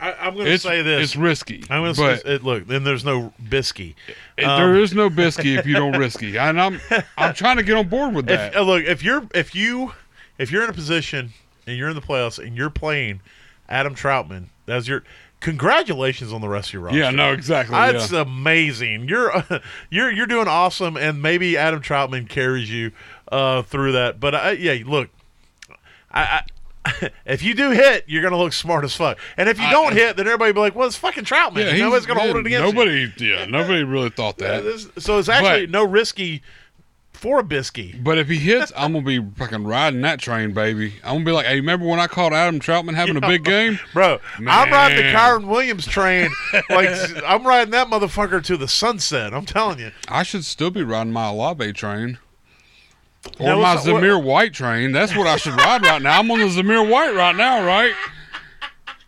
I, 0.00 0.12
I'm 0.12 0.34
going 0.34 0.46
to 0.46 0.58
say 0.58 0.82
this. 0.82 1.04
It's 1.04 1.16
risky. 1.16 1.64
I'm 1.70 1.82
going 1.82 1.94
to 1.94 2.18
say 2.18 2.34
it, 2.34 2.44
look. 2.44 2.66
Then 2.66 2.84
there's 2.84 3.04
no 3.04 3.32
bisky. 3.42 3.94
um, 4.42 4.60
there 4.60 4.76
is 4.76 4.92
no 4.92 5.08
bisky 5.08 5.58
if 5.58 5.66
you 5.66 5.74
don't 5.74 5.96
risky. 5.96 6.36
And 6.46 6.60
I'm 6.60 6.80
I'm 7.16 7.34
trying 7.34 7.56
to 7.56 7.62
get 7.62 7.76
on 7.76 7.88
board 7.88 8.14
with 8.14 8.26
that. 8.26 8.52
If, 8.52 8.56
uh, 8.56 8.62
look, 8.62 8.84
if 8.84 9.02
you're 9.02 9.26
if 9.34 9.54
you 9.54 9.92
if 10.38 10.52
you're 10.52 10.64
in 10.64 10.70
a 10.70 10.74
position 10.74 11.32
and 11.66 11.76
you're 11.76 11.88
in 11.88 11.94
the 11.94 12.02
playoffs 12.02 12.38
and 12.38 12.56
you're 12.56 12.70
playing 12.70 13.20
Adam 13.68 13.94
Trautman 13.94 14.46
as 14.68 14.86
your 14.86 15.02
congratulations 15.40 16.32
on 16.32 16.40
the 16.40 16.48
rest 16.48 16.68
of 16.70 16.74
your 16.74 16.82
roster. 16.82 16.98
yeah, 16.98 17.10
no, 17.10 17.32
exactly. 17.32 17.74
That's 17.74 18.12
yeah. 18.12 18.22
amazing. 18.22 19.08
You're 19.08 19.44
you're 19.90 20.10
you're 20.10 20.26
doing 20.26 20.48
awesome, 20.48 20.96
and 20.96 21.22
maybe 21.22 21.56
Adam 21.56 21.80
Trautman 21.80 22.28
carries 22.28 22.70
you 22.70 22.92
uh, 23.32 23.62
through 23.62 23.92
that. 23.92 24.20
But 24.20 24.34
uh, 24.34 24.54
yeah, 24.58 24.76
look, 24.84 25.08
I, 26.10 26.22
I 26.22 26.42
if 27.26 27.42
you 27.42 27.54
do 27.54 27.70
hit, 27.70 28.04
you're 28.06 28.22
gonna 28.22 28.36
look 28.38 28.52
smart 28.52 28.84
as 28.84 28.94
fuck. 28.94 29.18
And 29.36 29.48
if 29.48 29.58
you 29.58 29.66
I- 29.66 29.70
don't 29.72 29.92
hit, 29.92 30.16
then 30.16 30.26
everybody 30.26 30.52
be 30.52 30.60
like, 30.60 30.74
"Well, 30.74 30.86
it's 30.86 30.96
fucking 30.96 31.24
Trautman. 31.24 31.58
yeah, 31.72 31.76
Nobody's 31.78 32.06
gonna 32.06 32.20
hold 32.20 32.36
it 32.36 32.46
against 32.46 32.66
you." 32.66 32.72
nobody, 32.72 33.12
Yeah, 33.18 33.44
nobody 33.48 33.84
really 33.84 34.10
thought 34.10 34.38
that. 34.38 34.62
this- 34.64 34.88
so 34.98 35.18
it's 35.18 35.28
actually 35.28 35.66
But- 35.66 35.70
no 35.70 35.84
risky 35.84 36.42
for 37.12 37.40
a 37.40 37.42
bisky. 37.42 38.02
But 38.04 38.18
if 38.18 38.28
he 38.28 38.36
hits, 38.36 38.72
I'm 38.76 38.92
gonna 38.92 39.04
be 39.04 39.24
fucking 39.38 39.64
riding 39.64 40.02
that 40.02 40.20
train, 40.20 40.52
baby. 40.52 40.96
I'm 41.02 41.14
gonna 41.14 41.24
be 41.24 41.32
like, 41.32 41.46
hey, 41.46 41.56
remember 41.56 41.86
when 41.86 41.98
I 41.98 42.06
called 42.08 42.34
Adam 42.34 42.60
Trautman 42.60 42.94
having 42.94 43.16
a 43.16 43.22
big 43.22 43.42
game? 43.42 43.78
Bro, 43.94 44.18
I'm 44.36 44.44
riding 44.70 44.98
the 44.98 45.02
Man. 45.04 45.16
Kyren 45.16 45.46
Williams 45.46 45.86
train. 45.86 46.28
Like 46.68 46.90
I'm 47.26 47.46
riding 47.46 47.70
that 47.72 47.86
motherfucker 47.88 48.44
to 48.44 48.56
the 48.58 48.68
sunset. 48.68 49.32
I'm 49.32 49.46
telling 49.46 49.78
you. 49.78 49.92
I 50.08 50.24
should 50.24 50.44
still 50.44 50.70
be 50.70 50.82
riding 50.82 51.12
my 51.12 51.28
Olave 51.28 51.72
train. 51.72 52.18
Or 53.38 53.46
Now, 53.46 53.60
my 53.60 53.76
Zamir 53.76 54.22
White 54.22 54.54
train. 54.54 54.92
That's 54.92 55.14
what 55.16 55.26
I 55.26 55.36
should 55.36 55.54
ride 55.54 55.82
right 55.82 56.00
now. 56.00 56.18
I'm 56.18 56.30
on 56.30 56.38
the 56.38 56.46
Zamir 56.46 56.88
White 56.88 57.14
right 57.14 57.36
now, 57.36 57.64
right? 57.64 57.94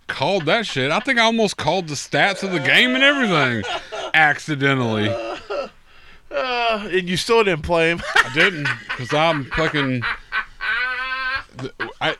Called 0.06 0.46
that 0.46 0.66
shit. 0.66 0.90
I 0.90 1.00
think 1.00 1.18
I 1.18 1.22
almost 1.22 1.56
called 1.56 1.88
the 1.88 1.94
stats 1.94 2.42
of 2.42 2.52
the 2.52 2.60
game 2.60 2.94
and 2.94 3.04
everything. 3.04 3.64
Accidentally. 4.14 5.08
Uh, 6.30 6.88
and 6.90 7.08
you 7.08 7.16
still 7.16 7.42
didn't 7.42 7.62
play 7.62 7.90
him. 7.90 8.02
I 8.14 8.30
didn't, 8.34 8.68
because 8.88 9.12
I'm 9.14 9.46
fucking. 9.46 10.02
I, 12.00 12.16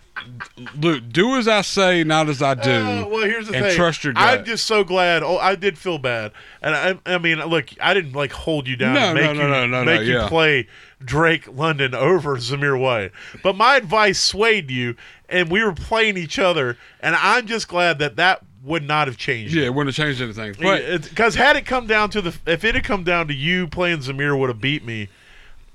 Luke, 0.80 1.04
do 1.10 1.36
as 1.36 1.46
I 1.48 1.62
say, 1.62 2.04
not 2.04 2.28
as 2.28 2.42
I 2.42 2.54
do. 2.54 2.70
Uh, 2.70 3.06
well, 3.08 3.24
here's 3.24 3.48
the 3.48 3.54
and 3.56 3.66
thing. 3.66 3.76
trust 3.76 4.04
your 4.04 4.12
gut. 4.12 4.38
I'm 4.40 4.44
just 4.44 4.66
so 4.66 4.84
glad. 4.84 5.22
Oh, 5.22 5.38
I 5.38 5.54
did 5.54 5.78
feel 5.78 5.98
bad, 5.98 6.32
and 6.62 6.74
I, 6.74 6.98
I 7.14 7.18
mean, 7.18 7.38
look, 7.38 7.68
I 7.80 7.94
didn't 7.94 8.12
like 8.12 8.32
hold 8.32 8.66
you 8.68 8.76
down, 8.76 8.94
No, 8.94 9.00
and 9.06 9.14
make 9.14 9.24
no, 9.24 9.32
no, 9.32 9.42
you 9.42 9.48
no, 9.48 9.66
no, 9.66 9.84
make 9.84 10.00
no, 10.00 10.06
you 10.06 10.14
yeah. 10.18 10.28
play 10.28 10.66
Drake 11.04 11.46
London 11.48 11.94
over 11.94 12.36
Zamir 12.36 12.78
White. 12.78 13.12
But 13.42 13.56
my 13.56 13.76
advice 13.76 14.18
swayed 14.18 14.70
you, 14.70 14.96
and 15.28 15.50
we 15.50 15.62
were 15.62 15.72
playing 15.74 16.16
each 16.16 16.38
other, 16.38 16.76
and 17.00 17.14
I'm 17.16 17.46
just 17.46 17.68
glad 17.68 17.98
that 18.00 18.16
that 18.16 18.42
would 18.64 18.82
not 18.82 19.06
have 19.06 19.16
changed. 19.16 19.54
yeah, 19.54 19.64
it 19.66 19.74
wouldn't 19.74 19.96
have 19.96 20.04
changed 20.04 20.20
anything. 20.20 20.52
Because 21.00 21.36
had 21.36 21.56
it 21.56 21.64
come 21.64 21.86
down 21.86 22.10
to 22.10 22.20
the 22.20 22.36
if 22.46 22.64
it 22.64 22.74
had 22.74 22.84
come 22.84 23.04
down 23.04 23.28
to 23.28 23.34
you 23.34 23.68
playing 23.68 23.98
Zamir 23.98 24.38
would 24.38 24.48
have 24.48 24.60
beat 24.60 24.84
me. 24.84 25.08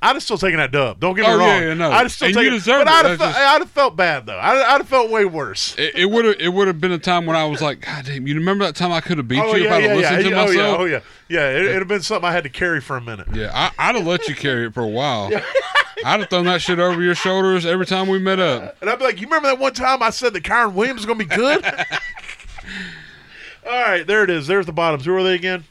I'd 0.03 0.15
have 0.15 0.23
still 0.23 0.37
taken 0.37 0.57
that 0.57 0.71
dub. 0.71 0.99
Don't 0.99 1.15
get 1.15 1.21
me 1.25 1.31
Oh, 1.31 1.37
wrong. 1.37 1.47
yeah, 1.47 1.59
yeah, 1.67 1.73
no. 1.75 1.89
I'd 1.91 2.01
have 2.01 2.11
still 2.11 2.27
And 2.27 2.35
you 2.35 2.41
taken 2.43 2.53
deserve 2.59 2.85
but 2.85 2.87
it. 2.87 2.93
I'd 2.93 3.05
have, 3.11 3.19
just- 3.19 3.37
I'd 3.39 3.61
have 3.61 3.69
felt 3.71 3.95
bad 3.95 4.25
though. 4.25 4.37
I'd, 4.37 4.57
I'd 4.57 4.77
have 4.81 4.89
felt 4.89 5.09
way 5.09 5.23
worse. 5.23 5.75
It, 5.77 6.09
would 6.11 6.25
have 6.25 6.35
it 6.39 6.49
would 6.49 6.67
have 6.67 6.81
been 6.81 6.91
a 6.91 6.99
time 6.99 7.25
when 7.25 7.37
I 7.37 7.45
was 7.45 7.61
like, 7.61 7.81
God 7.81 8.05
damn, 8.05 8.27
you 8.27 8.35
remember 8.35 8.65
that 8.65 8.75
time 8.75 8.91
I 8.91 8.99
could 8.99 9.17
have 9.17 9.27
beat 9.29 9.39
Oh 9.39 9.55
you 9.55 9.63
yeah, 9.63 9.67
if 9.67 9.71
I'd 9.73 9.83
yeah, 9.83 9.89
have 9.89 9.99
yeah. 10.01 10.09
listened 10.11 10.29
to 10.29 10.33
oh 10.33 10.45
myself? 10.45 10.55
yeah, 10.57 10.75
oh 10.77 10.85
yeah, 10.85 10.99
yeah. 11.29 11.49
It, 11.51 11.61
it'd 11.63 11.75
have 11.79 11.87
been 11.87 12.01
something 12.01 12.27
I 12.29 12.33
had 12.33 12.43
to 12.43 12.49
carry 12.49 12.81
for 12.81 12.97
a 12.97 13.01
minute. 13.01 13.27
Yeah, 13.33 13.51
I, 13.53 13.71
I'd 13.89 13.95
have 13.95 14.05
let 14.05 14.27
you 14.27 14.35
carry 14.35 14.67
it 14.67 14.73
for 14.73 14.81
a 14.81 14.87
while. 14.87 15.31
I'd 16.05 16.19
have 16.19 16.29
thrown 16.29 16.45
that 16.45 16.61
shit 16.61 16.79
over 16.79 17.01
your 17.01 17.15
shoulders 17.15 17.65
every 17.65 17.85
time 17.85 18.09
we 18.09 18.19
met 18.19 18.39
up. 18.39 18.75
And 18.81 18.89
I'd 18.89 18.99
be 18.99 19.05
like, 19.05 19.21
you 19.21 19.27
remember 19.27 19.47
that 19.47 19.59
one 19.59 19.73
time 19.73 20.03
I 20.03 20.09
said 20.09 20.33
that 20.33 20.43
Kyren 20.43 20.73
Williams 20.73 20.97
was 20.97 21.05
going 21.05 21.19
to 21.19 21.25
be 21.25 21.33
good? 21.33 21.63
All 23.65 23.71
right, 23.81 24.05
there 24.05 24.23
it 24.25 24.29
is. 24.29 24.47
There's 24.47 24.65
the 24.65 24.73
bottoms. 24.73 25.05
Who 25.05 25.15
are 25.15 25.23
they 25.23 25.35
again? 25.35 25.63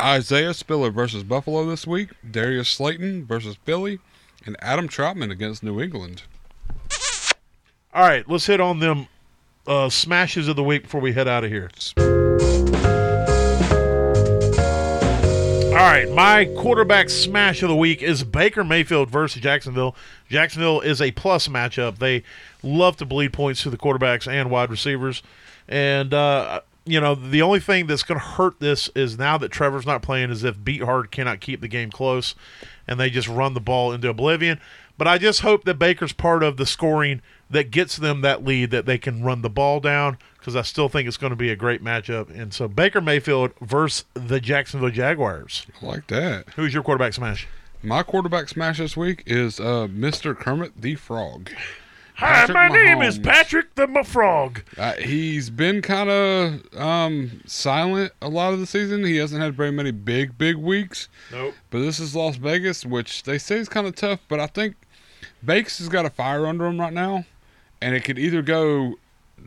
Isaiah 0.00 0.54
Spiller 0.54 0.90
versus 0.90 1.22
Buffalo 1.22 1.64
this 1.66 1.86
week, 1.86 2.10
Darius 2.28 2.68
Slayton 2.68 3.26
versus 3.26 3.56
Philly, 3.64 4.00
and 4.44 4.56
Adam 4.60 4.88
Trautman 4.88 5.30
against 5.30 5.62
New 5.62 5.80
England. 5.80 6.22
All 7.92 8.02
right, 8.02 8.28
let's 8.28 8.46
hit 8.46 8.60
on 8.60 8.80
them 8.80 9.06
uh, 9.66 9.88
smashes 9.88 10.48
of 10.48 10.56
the 10.56 10.64
week 10.64 10.82
before 10.82 11.00
we 11.00 11.12
head 11.12 11.28
out 11.28 11.44
of 11.44 11.50
here. 11.50 11.70
All 15.68 15.90
right, 15.90 16.10
my 16.10 16.44
quarterback 16.56 17.08
smash 17.08 17.62
of 17.62 17.68
the 17.68 17.76
week 17.76 18.02
is 18.02 18.24
Baker 18.24 18.64
Mayfield 18.64 19.10
versus 19.10 19.40
Jacksonville. 19.40 19.94
Jacksonville 20.28 20.80
is 20.80 21.00
a 21.00 21.12
plus 21.12 21.48
matchup. 21.48 21.98
They 21.98 22.24
love 22.62 22.96
to 22.96 23.06
bleed 23.06 23.32
points 23.32 23.62
to 23.62 23.70
the 23.70 23.76
quarterbacks 23.76 24.30
and 24.30 24.50
wide 24.50 24.70
receivers. 24.70 25.22
And, 25.68 26.12
uh, 26.12 26.60
you 26.86 27.00
know, 27.00 27.14
the 27.14 27.42
only 27.42 27.60
thing 27.60 27.86
that's 27.86 28.02
going 28.02 28.20
to 28.20 28.26
hurt 28.26 28.60
this 28.60 28.90
is 28.94 29.18
now 29.18 29.38
that 29.38 29.50
Trevor's 29.50 29.86
not 29.86 30.02
playing, 30.02 30.30
is 30.30 30.44
if 30.44 30.56
Beathard 30.58 31.10
cannot 31.10 31.40
keep 31.40 31.60
the 31.60 31.68
game 31.68 31.90
close 31.90 32.34
and 32.86 33.00
they 33.00 33.10
just 33.10 33.28
run 33.28 33.54
the 33.54 33.60
ball 33.60 33.92
into 33.92 34.08
oblivion. 34.08 34.60
But 34.96 35.08
I 35.08 35.18
just 35.18 35.40
hope 35.40 35.64
that 35.64 35.78
Baker's 35.78 36.12
part 36.12 36.42
of 36.42 36.56
the 36.56 36.66
scoring 36.66 37.20
that 37.50 37.70
gets 37.70 37.96
them 37.96 38.20
that 38.20 38.44
lead 38.44 38.70
that 38.70 38.86
they 38.86 38.98
can 38.98 39.24
run 39.24 39.42
the 39.42 39.50
ball 39.50 39.80
down 39.80 40.18
because 40.38 40.54
I 40.54 40.62
still 40.62 40.88
think 40.88 41.08
it's 41.08 41.16
going 41.16 41.30
to 41.30 41.36
be 41.36 41.50
a 41.50 41.56
great 41.56 41.82
matchup. 41.82 42.30
And 42.30 42.54
so 42.54 42.68
Baker 42.68 43.00
Mayfield 43.00 43.52
versus 43.60 44.04
the 44.14 44.40
Jacksonville 44.40 44.90
Jaguars. 44.90 45.66
I 45.82 45.86
like 45.86 46.06
that. 46.08 46.50
Who's 46.54 46.74
your 46.74 46.82
quarterback 46.82 47.14
smash? 47.14 47.48
My 47.82 48.02
quarterback 48.02 48.48
smash 48.48 48.78
this 48.78 48.96
week 48.96 49.24
is 49.26 49.58
uh, 49.58 49.88
Mr. 49.90 50.36
Kermit 50.36 50.80
the 50.80 50.94
Frog. 50.94 51.50
Hi, 52.16 52.46
Patrick 52.46 52.54
my 52.54 52.68
name 52.68 53.02
is 53.02 53.18
Patrick 53.18 53.74
the 53.74 53.88
Frog. 54.06 54.62
Uh, 54.78 54.92
he's 54.92 55.50
been 55.50 55.82
kind 55.82 56.08
of 56.08 56.80
um, 56.80 57.42
silent 57.44 58.12
a 58.22 58.28
lot 58.28 58.52
of 58.52 58.60
the 58.60 58.66
season. 58.66 59.04
He 59.04 59.16
hasn't 59.16 59.42
had 59.42 59.56
very 59.56 59.72
many 59.72 59.90
big, 59.90 60.38
big 60.38 60.54
weeks. 60.56 61.08
Nope. 61.32 61.54
But 61.70 61.80
this 61.80 61.98
is 61.98 62.14
Las 62.14 62.36
Vegas, 62.36 62.86
which 62.86 63.24
they 63.24 63.36
say 63.36 63.56
is 63.56 63.68
kind 63.68 63.88
of 63.88 63.96
tough. 63.96 64.20
But 64.28 64.38
I 64.38 64.46
think 64.46 64.76
Bakes 65.44 65.78
has 65.78 65.88
got 65.88 66.06
a 66.06 66.10
fire 66.10 66.46
under 66.46 66.66
him 66.66 66.80
right 66.80 66.92
now, 66.92 67.24
and 67.82 67.96
it 67.96 68.04
could 68.04 68.18
either 68.18 68.42
go 68.42 68.94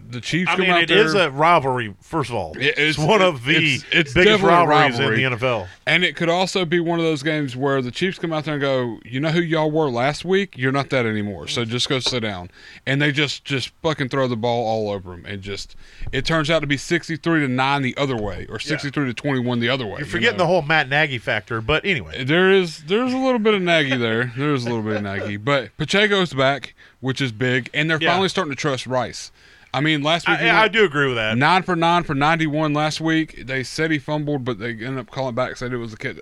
the 0.10 0.22
Chiefs 0.22 0.50
I 0.52 0.56
come 0.56 0.68
mean, 0.68 0.76
it 0.78 0.88
there, 0.88 1.04
is 1.04 1.14
a 1.16 1.30
rivalry. 1.32 1.94
First 2.02 2.30
of 2.30 2.36
all, 2.36 2.54
it's, 2.58 2.80
it's- 2.80 2.98
one 2.98 3.22
of 3.22 3.44
the 3.44 3.56
it's- 3.58 3.84
it's 3.92 4.14
biggest 4.14 4.42
rivalries 4.44 4.94
rivalry. 4.98 5.24
in 5.24 5.32
the 5.32 5.38
NFL. 5.38 5.68
and 5.86 6.04
it 6.06 6.16
could 6.16 6.30
also 6.30 6.64
be 6.64 6.80
one 6.80 6.98
of 7.00 7.04
those 7.06 7.24
games 7.24 7.56
where 7.58 7.82
the 7.82 7.92
Chiefs 7.92 8.18
come 8.18 8.32
out 8.32 8.46
there 8.46 8.54
and 8.54 8.62
go, 8.62 9.00
you 9.04 9.20
know 9.20 9.30
who 9.32 9.42
y'all 9.42 9.70
were 9.70 9.90
last 9.90 10.24
week? 10.24 10.58
You're 10.58 10.72
not 10.72 10.90
that 10.92 11.06
anymore. 11.06 11.48
So 11.50 11.66
just 11.66 11.90
go 11.90 12.00
sit 12.00 12.22
down, 12.22 12.50
and 12.86 13.02
they 13.02 13.12
just 13.12 13.44
just 13.44 13.70
fucking 13.82 14.08
throw 14.10 14.28
the 14.30 14.38
ball 14.38 14.66
all 14.66 14.92
over 14.94 15.12
them, 15.12 15.26
and 15.26 15.42
just 15.42 15.76
it 16.14 16.26
turns 16.26 16.50
out 16.50 16.60
to 16.60 16.68
be 16.68 16.78
63 16.78 17.42
to 17.42 17.48
nine 17.50 17.82
the 17.82 17.98
other 17.98 18.16
way, 18.16 18.46
or 18.50 18.60
63 18.60 19.08
to 19.08 19.14
21 19.14 19.60
the 19.60 19.68
other 19.70 19.86
way. 19.86 19.98
You're 19.98 20.08
forgetting 20.08 20.38
the 20.38 20.48
whole 20.48 20.62
Matt 20.62 20.88
Nagy 20.88 21.18
factor, 21.18 21.60
but 21.60 21.84
anyway, 21.84 22.22
uh, 22.22 22.24
There 22.24 22.50
is 22.52 22.84
there's 22.86 23.12
a 23.14 23.18
little 23.18 23.40
bit 23.40 23.54
of 23.56 23.62
Nagy 23.62 23.98
there. 23.98 24.32
There's 24.38 24.66
a 24.66 24.70
little 24.70 24.84
bit 24.84 24.98
of 24.98 25.04
Nagy, 25.04 25.36
but 25.38 25.76
Pacheco's 25.78 26.34
back, 26.34 26.76
which 27.02 27.20
is 27.20 27.32
big, 27.34 27.70
and 27.74 27.90
they're 27.90 28.00
Yeah. 28.02 28.12
finally 28.12 28.30
starting 28.30 28.52
to 28.52 28.56
trust 28.56 28.88
Rice. 28.88 29.32
I 29.74 29.82
mean, 29.82 30.02
last 30.04 30.28
week 30.28 30.40
I, 30.40 30.64
I 30.64 30.68
do 30.68 30.84
agree 30.86 31.08
with 31.08 31.16
that. 31.18 31.38
nine 31.38 31.64
for 31.64 31.76
nine 31.76 32.04
for 32.04 32.16
91 32.16 32.74
last 32.74 33.00
week. 33.02 33.46
They 33.46 33.64
said 33.64 33.92
he 33.92 34.00
fumbled, 34.00 34.44
but 34.46 34.60
they 34.60 34.70
ended 34.72 34.98
up 34.98 35.12
calling 35.12 35.36
back, 35.36 35.56
said 35.58 35.74
it 35.74 35.78
was 35.78 35.94
a 35.94 35.98
kid. 35.98 36.22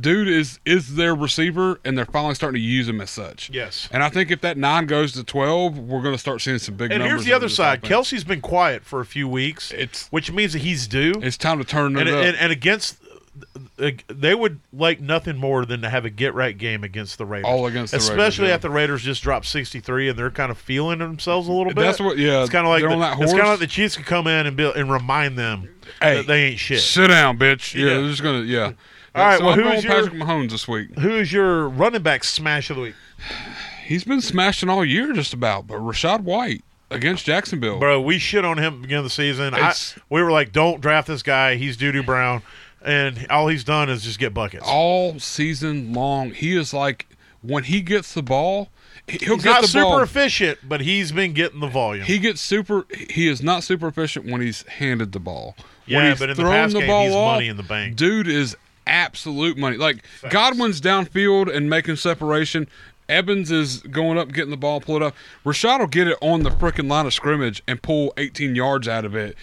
Dude 0.00 0.28
is 0.28 0.58
is 0.66 0.96
their 0.96 1.14
receiver, 1.14 1.80
and 1.84 1.96
they're 1.96 2.04
finally 2.04 2.34
starting 2.34 2.60
to 2.60 2.66
use 2.66 2.88
him 2.88 3.00
as 3.00 3.10
such. 3.10 3.48
Yes. 3.50 3.88
And 3.92 4.02
I 4.02 4.08
think 4.10 4.30
if 4.30 4.40
that 4.42 4.58
nine 4.58 4.86
goes 4.86 5.12
to 5.12 5.24
12, 5.24 5.78
we're 5.78 6.02
going 6.02 6.14
to 6.14 6.18
start 6.18 6.42
seeing 6.42 6.58
some 6.58 6.74
big 6.74 6.90
And 6.90 6.98
numbers. 7.00 7.10
here's 7.10 7.24
the 7.24 7.32
out 7.32 7.36
of 7.36 7.42
other 7.42 7.46
this 7.48 7.56
side. 7.56 7.78
offense. 7.84 8.08
Kelce's 8.10 8.24
been 8.24 8.40
quiet 8.42 8.84
for 8.84 9.00
a 9.00 9.06
few 9.06 9.26
weeks, 9.28 9.70
It's 9.70 10.08
which 10.08 10.30
means 10.32 10.52
that 10.52 10.58
he's 10.62 10.88
due. 10.88 11.14
it's 11.22 11.36
time 11.38 11.58
to 11.58 11.64
turn 11.64 11.96
it 11.96 12.00
and, 12.06 12.10
up. 12.10 12.24
and, 12.24 12.36
and 12.36 12.52
against, 12.52 12.98
they 14.08 14.34
would 14.34 14.60
like 14.72 15.00
nothing 15.00 15.36
more 15.36 15.64
than 15.64 15.82
to 15.82 15.88
have 15.88 16.04
a 16.04 16.10
get 16.10 16.34
right 16.34 16.56
game 16.56 16.82
against 16.84 17.16
the 17.18 17.24
Raiders. 17.26 17.46
All 17.48 17.66
against 17.66 17.92
the 17.92 17.98
Raiders, 17.98 18.08
especially 18.10 18.48
yeah. 18.48 18.54
after 18.54 18.68
the 18.68 18.74
Raiders 18.74 19.02
just 19.02 19.22
dropped 19.22 19.46
63 19.46 20.08
and 20.10 20.18
they're 20.18 20.30
kind 20.30 20.50
of 20.50 20.58
feeling 20.58 20.98
themselves 20.98 21.48
a 21.48 21.52
little 21.52 21.72
bit. 21.72 21.76
That's 21.82 22.00
what- 22.00 22.18
yeah, 22.18 22.40
It's 22.42 22.50
kind 22.50 22.66
of 22.66 22.70
like 22.70 22.82
the, 22.82 22.88
on 22.90 23.00
that 23.00 23.20
it's 23.20 23.32
kind 23.32 23.44
of 23.44 23.48
like 23.50 23.58
the 23.60 23.66
Chiefs 23.66 23.96
could 23.96 24.06
come 24.06 24.26
in 24.26 24.46
and 24.46 24.56
be, 24.56 24.70
and 24.74 24.90
remind 24.90 25.38
them 25.38 25.68
Hey, 26.02 26.16
that 26.16 26.26
they 26.26 26.44
ain't 26.46 26.58
shit. 26.58 26.80
Sit 26.80 27.08
down, 27.08 27.38
bitch. 27.38 27.74
Yeah, 27.74 27.86
Yeah. 27.86 27.94
they're 28.00 28.08
just 28.10 28.22
gonna 28.22 28.40
yeah. 28.42 28.72
All 29.14 29.24
right, 29.24 29.38
So 29.38 29.44
well, 29.46 29.54
I'm 29.54 29.60
who 29.60 29.70
your- 29.70 29.82
Patrick 29.82 30.14
Mahomes 30.14 30.50
this 30.50 30.68
week? 30.68 30.96
Who 30.98 31.10
is 31.16 31.32
your 31.32 31.68
running 31.68 32.02
back 32.02 32.24
smash 32.24 32.70
of 32.70 32.76
the 32.76 32.82
week, 32.82 32.94
He's 33.84 34.04
been 34.04 34.20
smashing 34.20 34.68
all 34.68 34.84
year, 34.84 35.12
just 35.14 35.32
about. 35.32 35.66
But 35.66 35.78
Rachaad 35.78 36.20
White 36.20 36.62
against 36.90 37.24
Jacksonville. 37.24 37.78
bro? 37.78 38.00
We 38.00 38.18
shit 38.18 38.44
on 38.44 38.58
him 38.58 38.64
at 38.64 38.70
the 38.76 38.82
beginning 38.82 38.98
of 38.98 39.04
the 39.04 39.10
season. 39.10 39.54
I, 39.54 39.72
we 40.10 40.22
were 40.22 40.30
like, 40.30 40.52
don't 40.52 40.80
draft 40.80 41.08
this 41.08 41.22
guy. 41.22 41.54
He's 41.56 41.76
doo 41.76 41.90
doo 41.90 42.02
brown, 42.02 42.42
and 42.88 43.26
all 43.30 43.48
he's 43.48 43.64
done 43.64 43.88
is 43.90 44.02
just 44.02 44.18
get 44.18 44.32
buckets. 44.34 44.64
all 44.66 45.18
season 45.18 45.92
long, 45.92 46.30
he 46.32 46.56
is 46.56 46.72
like 46.74 47.06
when 47.42 47.64
he 47.64 47.80
gets 47.80 48.14
the 48.14 48.22
ball, 48.22 48.68
he- 49.06 49.18
he'll 49.18 49.34
he's 49.36 49.44
get 49.44 49.50
not 49.50 49.62
the 49.62 49.68
super 49.68 49.84
ball. 49.84 50.00
efficient, 50.00 50.58
but 50.68 50.80
he's 50.80 51.12
been 51.12 51.32
getting 51.32 51.60
the 51.60 51.66
volume. 51.68 52.04
He 52.04 52.18
gets 52.18 52.40
super. 52.40 52.86
He 53.10 53.28
is 53.28 53.42
not 53.42 53.62
super 53.62 53.86
efficient 53.88 54.26
when 54.26 54.40
he's 54.40 54.62
handed 54.62 55.12
the 55.12 55.20
ball. 55.20 55.54
when 55.86 56.04
Yeah, 56.04 56.10
he's 56.10 56.18
but 56.18 56.30
in 56.30 56.36
the 56.36 56.42
thrown 56.42 56.52
pass 56.52 56.72
game, 56.74 56.86
ball 56.86 57.04
he's 57.06 57.14
off, 57.14 57.34
money 57.36 57.48
in 57.48 57.56
the 57.56 57.62
bank. 57.62 57.96
Dude 57.96 58.26
is 58.28 58.56
absolute 58.86 59.56
money. 59.56 59.76
Like 59.76 60.02
Godwin's 60.30 60.80
downfield 60.80 61.54
and 61.54 61.68
making 61.70 61.96
separation. 61.96 62.68
Evans 63.08 63.50
is 63.50 63.78
going 63.82 64.18
up, 64.18 64.32
getting 64.32 64.50
the 64.50 64.56
ball, 64.58 64.80
pulled 64.82 65.02
up. 65.02 65.14
Rachaad 65.44 65.78
will 65.78 65.86
get 65.86 66.08
it 66.08 66.18
on 66.20 66.42
the 66.42 66.50
freaking 66.50 66.90
line 66.90 67.06
of 67.06 67.14
scrimmage 67.14 67.62
and 67.66 67.80
pull 67.80 68.12
18 68.18 68.54
yards 68.54 68.86
out 68.86 69.06
of 69.06 69.14
it 69.14 69.34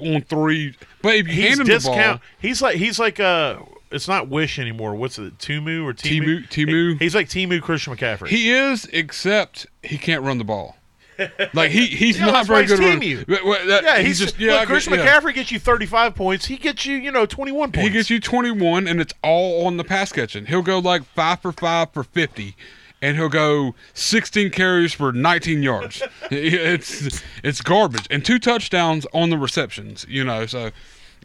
on 0.00 0.22
three. 0.22 0.74
But 1.02 1.16
you 1.18 1.24
he's 1.24 1.48
hand 1.48 1.60
him 1.60 1.66
the 1.66 1.72
discount. 1.72 2.20
ball, 2.20 2.28
He's 2.40 2.60
like 2.62 2.76
he's 2.76 2.98
like 2.98 3.20
uh 3.20 3.56
it's 3.90 4.06
not 4.06 4.28
Wish 4.28 4.58
anymore. 4.58 4.94
What's 4.94 5.18
it? 5.18 5.36
Tumu 5.38 5.84
or 5.84 5.92
Timu? 5.92 6.46
Timu- 6.46 6.48
Timu. 6.48 6.92
He- 6.92 6.98
he's 7.04 7.14
like 7.14 7.28
Timu 7.28 7.60
Christian 7.60 7.96
McCaffrey. 7.96 8.28
He 8.28 8.50
is, 8.52 8.86
except 8.92 9.66
he 9.82 9.98
can't 9.98 10.22
run 10.22 10.38
the 10.38 10.44
ball. 10.44 10.76
Like 11.52 11.70
he 11.70 11.84
he's 11.86 12.18
Yeah, 12.18 12.26
not 12.26 12.46
very 12.46 12.64
good. 12.64 12.78
team 12.78 13.02
you. 13.02 13.24
But- 13.28 13.40
but 13.44 13.66
that- 13.66 13.82
yeah, 13.84 13.98
he's, 13.98 14.18
just 14.18 14.36
just 14.36 14.40
yeah. 14.40 14.60
Look, 14.60 14.68
Christian 14.68 14.94
yeah. 14.94 15.06
McCaffrey 15.06 15.34
gets 15.34 15.50
you 15.52 15.58
35 15.58 16.14
points. 16.14 16.46
He 16.46 16.56
gets 16.56 16.86
you, 16.86 16.96
you 16.96 17.10
know, 17.12 17.26
21 17.26 17.72
points. 17.72 17.86
He 17.86 17.92
gets 17.92 18.08
you 18.08 18.20
21, 18.20 18.86
and 18.88 19.00
it's 19.02 19.12
all 19.22 19.66
on 19.66 19.76
the 19.76 19.84
pass 19.84 20.12
catching. 20.12 20.46
He'll 20.46 20.62
go 20.62 20.78
like 20.78 21.04
five 21.04 21.42
for 21.42 21.52
five 21.52 21.92
for 21.92 22.04
50, 22.04 22.56
and 23.02 23.16
he'll 23.16 23.28
go 23.28 23.74
16 23.94 24.50
carries 24.50 24.92
for 24.92 25.12
19 25.12 25.62
yards. 25.62 26.02
it's 26.30 27.22
it's 27.42 27.60
garbage, 27.60 28.06
and 28.10 28.24
two 28.24 28.38
touchdowns 28.38 29.06
on 29.12 29.30
the 29.30 29.38
receptions. 29.38 30.06
You 30.08 30.24
know, 30.24 30.46
so. 30.46 30.70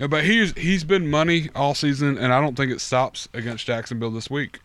But 0.09 0.25
he's 0.25 0.51
he's 0.57 0.83
been 0.83 1.09
money 1.09 1.49
all 1.55 1.73
season, 1.73 2.17
and 2.17 2.33
I 2.33 2.41
don't 2.41 2.57
think 2.57 2.69
it 2.69 2.81
stops 2.81 3.29
against 3.33 3.65
Jacksonville 3.65 4.11
this 4.11 4.29
week. 4.29 4.59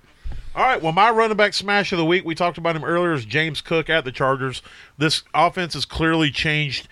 All 0.57 0.65
right. 0.65 0.83
Well, 0.83 0.93
my 0.93 1.11
running 1.11 1.37
back 1.37 1.55
smash 1.55 1.93
of 1.93 1.99
the 1.99 2.05
week, 2.05 2.25
we 2.25 2.35
talked 2.35 2.59
about 2.59 2.75
him 2.75 2.83
earlier, 2.83 3.13
is 3.13 3.25
James 3.25 3.61
Cook 3.61 3.89
at 3.89 4.05
the 4.05 4.11
Chargers. 4.11 4.61
This 4.99 5.23
offense 5.33 5.75
has 5.75 5.85
clearly 5.85 6.33
changed 6.33 6.89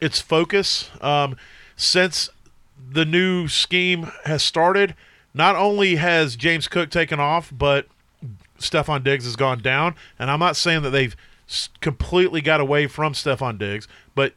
its 0.00 0.20
focus 0.20 0.90
um, 1.00 1.36
since 1.76 2.28
the 2.90 3.04
new 3.04 3.46
scheme 3.46 4.10
has 4.24 4.42
started. 4.42 4.96
Not 5.32 5.54
only 5.54 5.96
has 5.96 6.34
James 6.34 6.66
Cook 6.66 6.90
taken 6.90 7.20
off, 7.20 7.52
but 7.56 7.86
Stefon 8.58 9.04
Diggs 9.04 9.24
has 9.24 9.36
gone 9.36 9.60
down. 9.60 9.94
And 10.18 10.30
I'm 10.30 10.40
not 10.40 10.56
saying 10.56 10.82
that 10.82 10.90
they've 10.90 11.16
completely 11.80 12.40
got 12.40 12.60
away 12.60 12.86
from 12.86 13.12
Stefon 13.12 13.58
Diggs, 13.58 13.86
but 14.14 14.34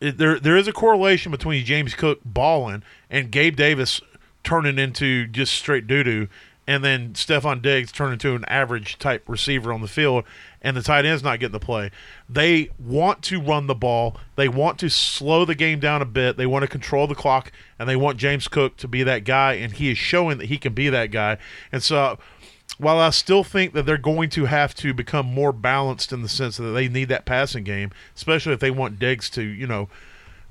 it, 0.00 0.18
there 0.18 0.38
there 0.38 0.56
is 0.56 0.68
a 0.68 0.72
correlation 0.72 1.32
between 1.32 1.64
James 1.64 1.94
Cook 1.94 2.20
balling 2.24 2.82
and 3.10 3.30
Gabe 3.30 3.56
Davis 3.56 4.00
turning 4.44 4.78
into 4.78 5.26
just 5.26 5.54
straight 5.54 5.86
doo 5.86 6.04
doo, 6.04 6.28
and 6.66 6.84
then 6.84 7.12
Stefon 7.14 7.60
Diggs 7.60 7.90
turning 7.90 8.14
into 8.14 8.34
an 8.34 8.44
average 8.46 8.98
type 8.98 9.24
receiver 9.26 9.72
on 9.72 9.80
the 9.80 9.88
field, 9.88 10.24
and 10.62 10.76
the 10.76 10.82
tight 10.82 11.04
end's 11.04 11.22
not 11.22 11.40
getting 11.40 11.52
the 11.52 11.58
play. 11.58 11.90
They 12.28 12.70
want 12.78 13.22
to 13.24 13.40
run 13.40 13.66
the 13.66 13.74
ball. 13.74 14.16
They 14.36 14.48
want 14.48 14.78
to 14.78 14.88
slow 14.90 15.44
the 15.44 15.54
game 15.54 15.80
down 15.80 16.02
a 16.02 16.06
bit. 16.06 16.36
They 16.36 16.46
want 16.46 16.62
to 16.62 16.68
control 16.68 17.06
the 17.06 17.14
clock, 17.14 17.50
and 17.78 17.88
they 17.88 17.96
want 17.96 18.18
James 18.18 18.46
Cook 18.46 18.76
to 18.78 18.88
be 18.88 19.02
that 19.02 19.24
guy, 19.24 19.54
and 19.54 19.72
he 19.72 19.90
is 19.90 19.98
showing 19.98 20.38
that 20.38 20.46
he 20.46 20.58
can 20.58 20.72
be 20.72 20.88
that 20.88 21.10
guy. 21.10 21.38
And 21.72 21.82
so 21.82 22.18
while 22.78 22.98
I 22.98 23.10
still 23.10 23.44
think 23.44 23.72
that 23.72 23.86
they're 23.86 23.96
going 23.96 24.30
to 24.30 24.46
have 24.46 24.74
to 24.76 24.92
become 24.92 25.26
more 25.26 25.52
balanced 25.52 26.12
in 26.12 26.22
the 26.22 26.28
sense 26.28 26.56
that 26.56 26.64
they 26.64 26.88
need 26.88 27.08
that 27.08 27.24
passing 27.24 27.64
game, 27.64 27.90
especially 28.16 28.52
if 28.52 28.60
they 28.60 28.70
want 28.70 28.98
Diggs 28.98 29.30
to, 29.30 29.42
you 29.42 29.66
know, 29.66 29.88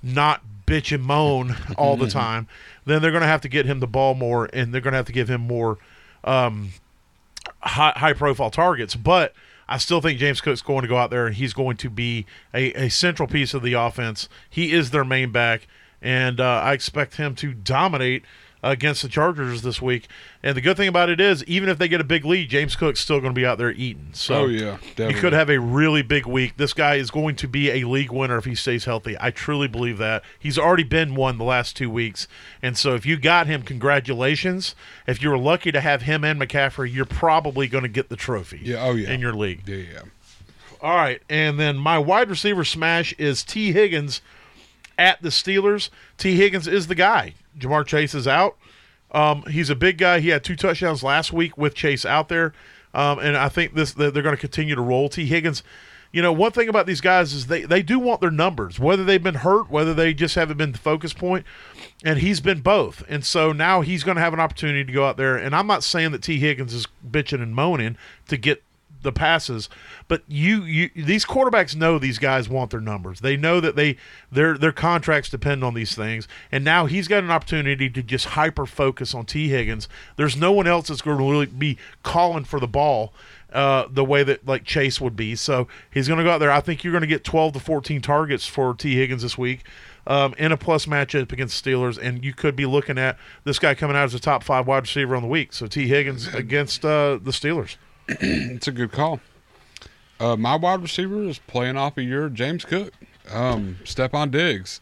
not 0.02 0.42
bitch 0.66 0.94
and 0.94 1.04
moan 1.04 1.56
all 1.78 1.98
the 1.98 2.10
time, 2.10 2.48
then 2.86 3.02
they're 3.02 3.12
going 3.12 3.22
to 3.22 3.28
have 3.28 3.42
to 3.42 3.50
get 3.50 3.66
him 3.66 3.80
the 3.80 3.88
ball 3.88 4.16
more 4.16 4.50
and 4.54 4.74
they're 4.74 4.82
going 4.82 4.94
to 4.94 4.98
have 4.98 5.06
to 5.08 5.14
give 5.14 5.30
him 5.30 5.42
more 5.42 5.78
um, 6.24 6.72
high, 7.62 7.94
high 7.96 8.14
profile 8.14 8.52
targets. 8.52 8.96
But 8.96 9.34
I 9.68 9.78
still 9.78 10.02
think 10.02 10.20
James 10.20 10.42
Cook's 10.42 10.62
going 10.62 10.82
to 10.82 10.88
go 10.88 10.98
out 10.98 11.10
there 11.10 11.26
and 11.26 11.36
he's 11.36 11.54
going 11.54 11.78
to 11.78 11.90
be 11.90 12.26
a, 12.54 12.86
a 12.86 12.90
central 12.90 13.28
piece 13.28 13.54
of 13.54 13.64
the 13.64 13.74
offense. 13.74 14.30
He 14.50 14.72
is 14.72 14.92
their 14.92 15.06
main 15.06 15.32
back, 15.32 15.68
and 16.02 16.40
uh, 16.40 16.62
I 16.64 16.74
expect 16.74 17.16
him 17.16 17.36
to 17.36 17.54
dominate 17.54 18.24
against 18.64 19.02
the 19.02 19.10
Chargers 19.10 19.62
this 19.62 19.82
week. 19.82 20.08
And 20.42 20.56
the 20.56 20.62
good 20.62 20.78
thing 20.78 20.88
about 20.88 21.10
it 21.10 21.20
is, 21.20 21.44
even 21.46 21.68
if 21.70 21.78
they 21.78 21.88
get 21.90 22.00
a 22.02 22.04
big 22.06 22.24
lead, 22.26 22.50
James 22.50 22.76
Cook's 22.76 23.02
still 23.02 23.20
going 23.20 23.34
to 23.34 23.40
be 23.40 23.46
out 23.46 23.58
there 23.58 23.72
eating. 23.72 24.12
So 24.14 24.36
Oh, 24.36 24.46
yeah, 24.48 24.78
he 24.78 24.88
definitely. 24.96 25.14
could 25.22 25.34
have 25.34 25.50
a 25.50 25.60
really 25.60 26.02
big 26.02 26.26
week. 26.26 26.58
This 26.58 26.74
guy 26.74 26.96
is 26.96 27.12
going 27.12 27.36
to 27.36 27.48
be 27.48 27.70
a 27.70 27.84
league 27.88 28.12
winner 28.12 28.38
if 28.38 28.46
he 28.46 28.56
stays 28.56 28.86
healthy. 28.86 29.18
I 29.20 29.32
truly 29.32 29.68
believe 29.68 29.98
that. 29.98 30.24
He's 30.40 30.58
already 30.58 30.84
been 30.84 31.14
one 31.14 31.38
the 31.38 31.44
last 31.44 31.76
two 31.76 31.90
weeks. 31.90 32.28
And 32.62 32.78
so 32.78 32.96
if 32.96 33.06
you 33.06 33.18
got 33.18 33.48
him, 33.48 33.64
congratulations. 33.64 34.76
If 35.08 35.22
you 35.22 35.30
were 35.30 35.38
lucky 35.38 35.72
to 35.72 35.82
have 35.82 36.04
him 36.04 36.24
and 36.24 36.40
McCaffrey, 36.40 36.92
you're 36.94 37.06
probably 37.06 37.68
going 37.68 37.84
to 37.84 37.90
get 37.90 38.10
the 38.10 38.16
trophy 38.16 38.62
Yeah, 38.64 38.84
oh, 38.84 38.94
yeah. 38.94 39.12
in 39.12 39.20
your 39.20 39.34
league. 39.34 39.68
Yeah, 39.68 39.76
yeah. 39.76 40.02
All 40.82 40.96
right. 40.96 41.22
And 41.30 41.60
then 41.60 41.78
my 41.78 41.98
wide 41.98 42.30
receiver 42.30 42.64
smash 42.64 43.14
is 43.18 43.44
Tee 43.44 43.72
Higgins 43.72 44.22
at 44.98 45.22
the 45.22 45.30
Steelers. 45.30 45.90
Tee 46.18 46.36
Higgins 46.38 46.68
is 46.68 46.88
the 46.88 46.96
guy. 46.96 47.34
Ja'Marr 47.58 47.86
Chase 47.86 48.14
is 48.14 48.28
out. 48.28 48.58
Um, 49.12 49.44
he's 49.44 49.70
a 49.70 49.76
big 49.76 49.98
guy. 49.98 50.20
He 50.20 50.30
had 50.30 50.44
two 50.44 50.56
touchdowns 50.56 51.04
last 51.04 51.32
week 51.32 51.58
with 51.58 51.76
Chase 51.76 52.06
out 52.06 52.30
there. 52.30 52.54
Um, 52.94 53.20
and 53.20 53.36
I 53.38 53.50
think 53.50 53.74
this 53.74 53.94
they're 53.94 54.12
going 54.12 54.36
to 54.36 54.38
continue 54.38 54.76
to 54.76 54.82
roll. 54.82 55.10
Tee 55.10 55.26
Higgins, 55.26 55.64
you 56.12 56.22
know, 56.22 56.32
one 56.32 56.52
thing 56.52 56.70
about 56.70 56.86
these 56.86 57.02
guys 57.02 57.34
is 57.34 57.48
they, 57.48 57.64
they 57.64 57.82
do 57.82 57.98
want 57.98 58.22
their 58.22 58.32
numbers, 58.32 58.80
whether 58.80 59.04
they've 59.04 59.22
been 59.22 59.36
hurt, 59.36 59.70
whether 59.72 59.96
they 59.96 60.14
just 60.14 60.36
haven't 60.36 60.58
been 60.58 60.74
the 60.74 60.78
focus 60.78 61.12
point, 61.12 61.46
and 62.04 62.20
he's 62.20 62.40
been 62.40 62.62
both. 62.62 63.04
And 63.10 63.26
so 63.26 63.52
now 63.52 63.82
he's 63.82 64.04
going 64.04 64.16
to 64.16 64.22
have 64.22 64.34
an 64.34 64.40
opportunity 64.40 64.84
to 64.84 64.92
go 64.92 65.06
out 65.06 65.18
there. 65.18 65.36
And 65.36 65.56
I'm 65.56 65.66
not 65.66 65.84
saying 65.84 66.12
that 66.12 66.22
Tee 66.22 66.40
Higgins 66.40 66.74
is 66.74 66.88
bitching 67.08 67.42
and 67.42 67.56
moaning 67.56 67.98
to 68.28 68.38
get 68.38 68.64
the 69.04 69.12
passes, 69.12 69.70
but 70.08 70.24
you 70.28 70.64
you 70.64 70.90
these 70.96 71.26
quarterbacks 71.26 71.76
know 71.76 72.00
these 72.00 72.20
guys 72.20 72.50
want 72.50 72.72
their 72.72 72.82
numbers. 72.82 73.20
They 73.20 73.38
know 73.38 73.60
that 73.60 73.76
they 73.76 73.98
their 74.32 74.58
their 74.58 74.72
contracts 74.72 75.30
depend 75.30 75.64
on 75.64 75.74
these 75.74 75.96
things, 75.96 76.28
and 76.52 76.64
now 76.64 76.86
he's 76.86 77.08
got 77.08 77.24
an 77.24 77.32
opportunity 77.32 77.90
to 77.90 78.04
just 78.04 78.26
hyper 78.28 78.66
focus 78.66 79.14
on 79.14 79.26
Tee 79.26 79.50
Higgins. 79.50 79.88
There's 80.16 80.36
no 80.36 80.52
one 80.52 80.68
else 80.68 80.88
that's 80.88 81.02
going 81.02 81.18
to 81.18 81.30
really 81.30 81.46
be 81.46 81.78
calling 82.04 82.44
for 82.44 82.60
the 82.60 82.68
ball 82.68 83.14
uh, 83.54 83.88
the 83.90 84.04
way 84.04 84.24
that 84.24 84.46
like 84.46 84.64
Chase 84.66 85.00
would 85.00 85.16
be. 85.16 85.36
So 85.36 85.68
he's 85.92 86.08
going 86.08 86.18
to 86.18 86.24
go 86.24 86.32
out 86.32 86.40
there. 86.40 86.52
I 86.52 86.60
think 86.60 86.84
you're 86.84 86.92
going 86.92 87.02
to 87.02 87.08
get 87.08 87.24
12 87.24 87.54
to 87.54 87.60
14 87.60 88.02
targets 88.02 88.48
for 88.48 88.74
Tee 88.74 88.96
Higgins 88.96 89.22
this 89.22 89.38
week. 89.38 89.62
Um, 90.06 90.34
in 90.38 90.52
a 90.52 90.58
plus 90.58 90.86
matchup 90.86 91.32
against 91.32 91.64
Steelers, 91.64 91.98
and 91.98 92.26
you 92.26 92.34
could 92.34 92.58
be 92.58 92.66
looking 92.66 92.98
at 92.98 93.18
this 93.46 93.58
guy 93.58 93.74
coming 93.74 93.96
out 93.96 94.04
as 94.04 94.14
a 94.14 94.20
top 94.20 94.44
five 94.44 94.68
wide 94.68 94.84
receiver 94.84 95.16
on 95.16 95.22
the 95.22 95.30
week. 95.30 95.54
So 95.54 95.66
Tee 95.66 95.88
Higgins 95.88 96.28
against 96.34 96.84
uh, 96.84 97.20
the 97.22 97.32
Steelers. 97.32 97.78
It's 98.08 98.68
a 98.68 98.72
good 98.72 98.92
call. 98.92 99.20
Uh, 100.20 100.36
my 100.36 100.56
wide 100.56 100.82
receiver 100.82 101.24
is 101.24 101.40
playing 101.40 101.78
off 101.78 101.98
of 101.98 102.04
your 102.04 102.30
James 102.30 102.66
Cook, 102.66 102.94
um, 103.32 103.78
Stefon 103.84 104.32
Diggs. 104.32 104.80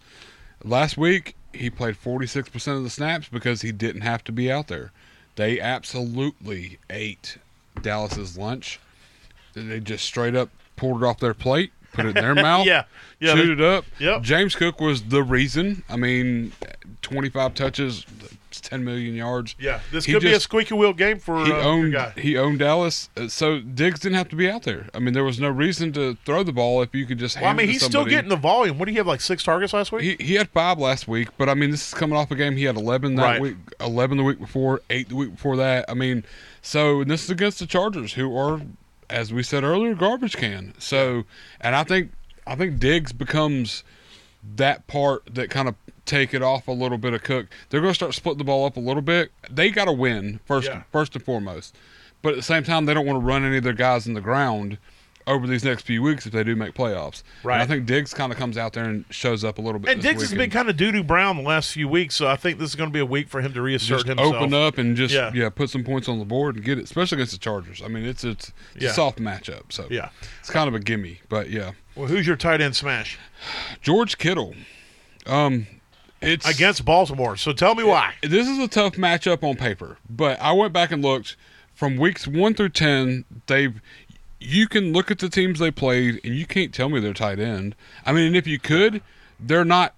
Last 0.64 0.98
week 0.98 1.36
he 1.54 1.70
played 1.70 1.96
46% 1.96 2.78
of 2.78 2.84
the 2.84 2.90
snaps 2.90 3.28
because 3.30 3.62
he 3.62 3.72
didn't 3.72 4.02
have 4.02 4.24
to 4.26 4.32
be 4.32 4.52
out 4.52 4.68
there. 4.68 4.92
They 5.36 5.60
absolutely 5.60 6.78
ate 6.90 7.38
Dallas's 7.82 8.38
lunch. 8.38 8.80
They 9.54 9.80
just 9.80 10.06
straight 10.06 10.36
up 10.36 10.50
pulled 10.76 11.04
it 11.04 11.06
off 11.06 11.20
their 11.20 11.34
plate, 11.34 11.72
put 11.94 12.06
it 12.06 12.18
in 12.18 12.24
their 12.24 12.36
mouth, 12.42 12.66
Yeah, 12.66 12.84
yeah, 13.20 13.34
chewed 13.36 13.60
they- 13.60 13.64
it 13.64 13.74
up. 13.78 13.86
Yep. 14.00 14.22
James 14.24 14.56
Cook 14.56 14.80
was 14.82 15.04
the 15.04 15.24
reason. 15.24 15.84
I 15.90 15.96
mean, 15.96 16.52
25 17.02 17.54
touches, 17.54 18.06
10 18.60 18.84
million 18.84 19.14
yards. 19.16 19.56
Yeah, 19.60 19.80
this 19.92 20.06
He 20.06 20.12
could 20.14 20.24
be 20.24 20.34
a 20.34 20.40
squeaky 20.40 20.74
wheel 20.74 20.92
game 20.94 21.20
for 21.20 21.46
he 21.46 21.52
uh, 21.52 21.64
owned 21.64 21.94
guy. 21.94 22.12
he 22.18 22.38
owned 22.38 22.60
Dallas, 22.60 23.10
uh, 23.16 23.28
so 23.28 23.60
Diggs 23.60 24.00
didn't 24.02 24.18
have 24.18 24.28
to 24.30 24.36
be 24.36 24.50
out 24.50 24.64
there. 24.64 24.88
I 24.94 25.00
mean, 25.00 25.14
there 25.14 25.24
was 25.24 25.40
no 25.40 25.50
reason 25.50 25.94
to 25.94 26.18
throw 26.26 26.44
the 26.44 26.52
ball 26.52 26.82
if 26.82 26.94
you 26.94 27.06
could 27.06 27.20
just. 27.20 27.40
Well, 27.40 27.50
I 27.50 27.54
mean, 27.54 27.70
he's 27.70 27.86
still 27.86 28.04
getting 28.06 28.30
the 28.30 28.36
volume. 28.36 28.78
What 28.78 28.86
do 28.86 28.92
you 28.92 28.98
have, 28.98 29.08
like 29.08 29.22
six 29.22 29.44
targets 29.44 29.72
last 29.74 29.92
week? 29.92 30.20
He, 30.20 30.26
he 30.26 30.34
had 30.36 30.50
five 30.50 30.80
last 30.80 31.08
week, 31.08 31.30
but 31.38 31.48
I 31.48 31.54
mean, 31.54 31.72
this 31.72 31.88
is 31.88 31.94
coming 31.94 32.18
off 32.18 32.32
a 32.32 32.36
game 32.36 32.58
he 32.58 32.64
had 32.66 32.76
eleven 32.76 33.16
that 33.16 33.24
Right. 33.24 33.42
week, 33.42 33.58
eleven 33.80 34.18
the 34.18 34.24
week 34.24 34.40
before, 34.40 34.82
eight 34.90 35.08
the 35.10 35.16
week 35.16 35.32
before 35.32 35.56
that. 35.58 35.86
I 35.88 35.94
mean, 35.94 36.24
so 36.62 37.02
and 37.02 37.10
this 37.12 37.24
is 37.24 37.30
against 37.30 37.60
the 37.60 37.68
Chargers, 37.68 38.14
who 38.14 38.36
are, 38.36 38.62
as 39.10 39.32
we 39.32 39.44
said 39.44 39.64
earlier, 39.64 39.94
garbage 39.94 40.36
can. 40.38 40.74
So, 40.80 41.24
and 41.60 41.76
I 41.76 41.84
think 41.84 42.12
I 42.48 42.56
think 42.56 42.80
Diggs 42.80 43.14
becomes 43.14 43.84
that 44.56 44.88
part 44.88 45.24
that 45.36 45.50
kind 45.52 45.68
of 45.68 45.76
take 46.06 46.34
it 46.34 46.42
off 46.42 46.68
a 46.68 46.72
little 46.72 46.98
bit 46.98 47.14
of 47.14 47.24
Cook. 47.24 47.48
They're 47.70 47.82
going 47.82 47.92
to 47.92 47.96
start 47.96 48.14
splitting 48.14 48.40
the 48.40 48.44
ball 48.44 48.66
up 48.66 48.78
a 48.78 48.80
little 48.82 49.02
bit. 49.04 49.32
They 49.50 49.70
got 49.70 49.86
to 49.86 49.92
win 49.94 50.40
first, 50.46 50.68
Yeah. 50.68 50.84
first 50.92 51.16
and 51.16 51.24
foremost. 51.24 51.76
But 52.22 52.30
at 52.30 52.36
the 52.36 52.42
same 52.44 52.64
time, 52.64 52.86
they 52.86 52.94
don't 52.94 53.06
want 53.06 53.18
to 53.20 53.26
run 53.26 53.44
any 53.44 53.58
of 53.58 53.64
their 53.64 53.74
guys 53.74 54.06
in 54.08 54.14
the 54.14 54.22
ground 54.22 54.78
over 55.28 55.46
these 55.46 55.64
next 55.64 55.84
few 55.84 56.02
weeks 56.02 56.26
if 56.26 56.32
they 56.32 56.44
do 56.44 56.56
make 56.56 56.74
playoffs. 56.74 57.22
And 57.42 57.46
Right. 57.46 57.62
I 57.62 57.66
think 57.68 57.86
Diggs 57.86 58.12
kind 58.14 58.32
of 58.32 58.40
comes 58.40 58.58
out 58.58 58.74
there 58.74 58.86
and 58.86 59.06
shows 59.12 59.44
up 59.44 59.60
a 59.60 59.62
little 59.62 59.80
bit. 59.80 59.92
and 59.92 60.02
Diggs 60.02 60.22
has 60.22 60.34
been 60.34 60.50
kind 60.50 60.68
of 60.68 60.76
doo 60.76 60.92
doo 60.92 61.04
brown 61.04 61.38
the 61.38 61.44
last 61.44 61.72
few 61.72 61.88
weeks, 61.88 62.16
so 62.16 62.28
I 62.28 62.36
think 62.36 62.58
this 62.58 62.70
is 62.72 62.76
going 62.76 62.90
to 62.90 62.94
be 62.94 63.00
a 63.00 63.06
week 63.06 63.30
for 63.30 63.40
him 63.42 63.54
to 63.54 63.62
reassert 63.62 63.98
just 64.00 64.08
himself. 64.08 64.34
open 64.36 64.54
up 64.56 64.80
and 64.80 64.96
just 64.98 65.14
Yeah. 65.14 65.32
yeah. 65.34 65.50
put 65.50 65.70
some 65.70 65.84
points 65.84 66.10
on 66.10 66.18
the 66.18 66.26
board 66.26 66.56
and 66.56 66.66
get 66.66 66.80
it, 66.80 66.86
especially 66.86 67.18
against 67.18 67.34
the 67.34 67.38
Chargers. 67.38 67.84
I 67.86 67.88
mean, 67.88 68.04
it's 68.06 68.24
it's, 68.24 68.52
it's 68.74 68.84
Yeah. 68.84 68.90
a 68.90 68.94
soft 68.94 69.20
matchup, 69.20 69.72
so 69.72 69.86
Yeah. 69.92 70.10
it's 70.40 70.50
kind 70.50 70.68
of 70.68 70.74
a 70.74 70.80
gimme. 70.80 71.22
But 71.30 71.52
yeah, 71.52 71.72
Well, 71.96 72.08
who's 72.08 72.26
your 72.26 72.36
tight 72.36 72.60
end 72.60 72.76
smash 72.76 73.20
George 73.82 74.18
Kittle, 74.18 74.56
um, 75.28 75.68
it's 76.22 76.48
against 76.48 76.86
Baltimore? 76.86 77.36
So 77.38 77.54
tell 77.54 77.76
me 77.76 77.84
why. 77.84 78.14
this 78.22 78.48
is 78.48 78.60
a 78.60 78.68
tough 78.68 78.94
matchup 78.94 79.44
on 79.44 79.56
paper, 79.56 79.98
but 80.10 80.40
I 80.40 80.52
went 80.52 80.74
back 80.74 80.92
and 80.92 81.02
looked 81.02 81.36
from 81.74 81.98
weeks 81.98 82.28
one 82.28 82.54
through 82.54 82.70
ten. 82.70 83.26
They've 83.48 83.82
you 84.40 84.68
can 84.68 84.92
look 84.92 85.12
at 85.12 85.20
the 85.20 85.30
teams 85.30 85.60
they 85.60 85.72
played, 85.72 86.20
and 86.24 86.36
you 86.36 86.46
can't 86.46 86.74
tell 86.74 86.90
me 86.90 87.00
they're 87.00 87.14
tight 87.14 87.40
end. 87.40 87.76
I 88.06 88.12
mean, 88.12 88.28
and 88.28 88.36
if 88.36 88.48
you 88.48 88.60
could, 88.60 89.02
they're 89.40 89.66
not 89.66 89.94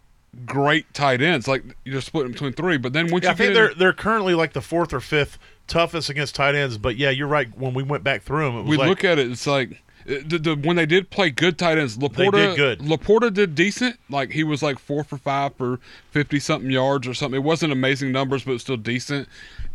great 0.45 0.93
tight 0.93 1.21
ends. 1.21 1.47
Like 1.47 1.63
you're 1.83 2.01
splitting 2.01 2.31
between 2.33 2.53
three, 2.53 2.77
but 2.77 2.93
then 2.93 3.11
once 3.11 3.23
Yeah, 3.23 3.31
I 3.31 3.33
think 3.35 3.53
they're 3.53 3.69
in- 3.69 3.77
they're 3.77 3.93
currently 3.93 4.33
like 4.33 4.53
the 4.53 4.61
fourth 4.61 4.93
or 4.93 4.99
fifth 4.99 5.37
toughest 5.67 6.09
against 6.09 6.35
tight 6.35 6.55
ends. 6.55 6.77
But 6.77 6.97
yeah, 6.97 7.09
you're 7.09 7.27
right. 7.27 7.47
When 7.57 7.73
we 7.73 7.83
went 7.83 8.03
back 8.03 8.23
through 8.23 8.45
them, 8.45 8.57
it 8.57 8.61
was 8.61 8.69
we 8.69 8.77
like, 8.77 8.89
look 8.89 9.03
at 9.03 9.19
it, 9.19 9.31
it's 9.31 9.47
like 9.47 9.81
Uh, 10.07 10.15
the, 10.25 10.39
the, 10.39 10.55
when 10.55 10.75
they 10.75 10.85
did 10.85 11.09
play 11.09 11.29
good 11.29 11.57
tight 11.57 11.77
ends, 11.77 11.97
LaPorta 11.97 12.31
did 12.31 12.55
good. 12.55 12.79
LaPorta 12.79 13.33
did 13.33 13.55
decent. 13.55 13.99
Like 14.09 14.31
he 14.31 14.43
was 14.43 14.61
like 14.61 14.79
four 14.79 15.03
for 15.03 15.17
five 15.17 15.55
for 15.55 15.79
fifty 16.11 16.39
something 16.39 16.71
yards 16.71 17.07
or 17.07 17.13
something. 17.13 17.39
It 17.39 17.43
wasn't 17.43 17.71
amazing 17.71 18.11
numbers, 18.11 18.43
but 18.43 18.59
still 18.59 18.77
decent. 18.77 19.27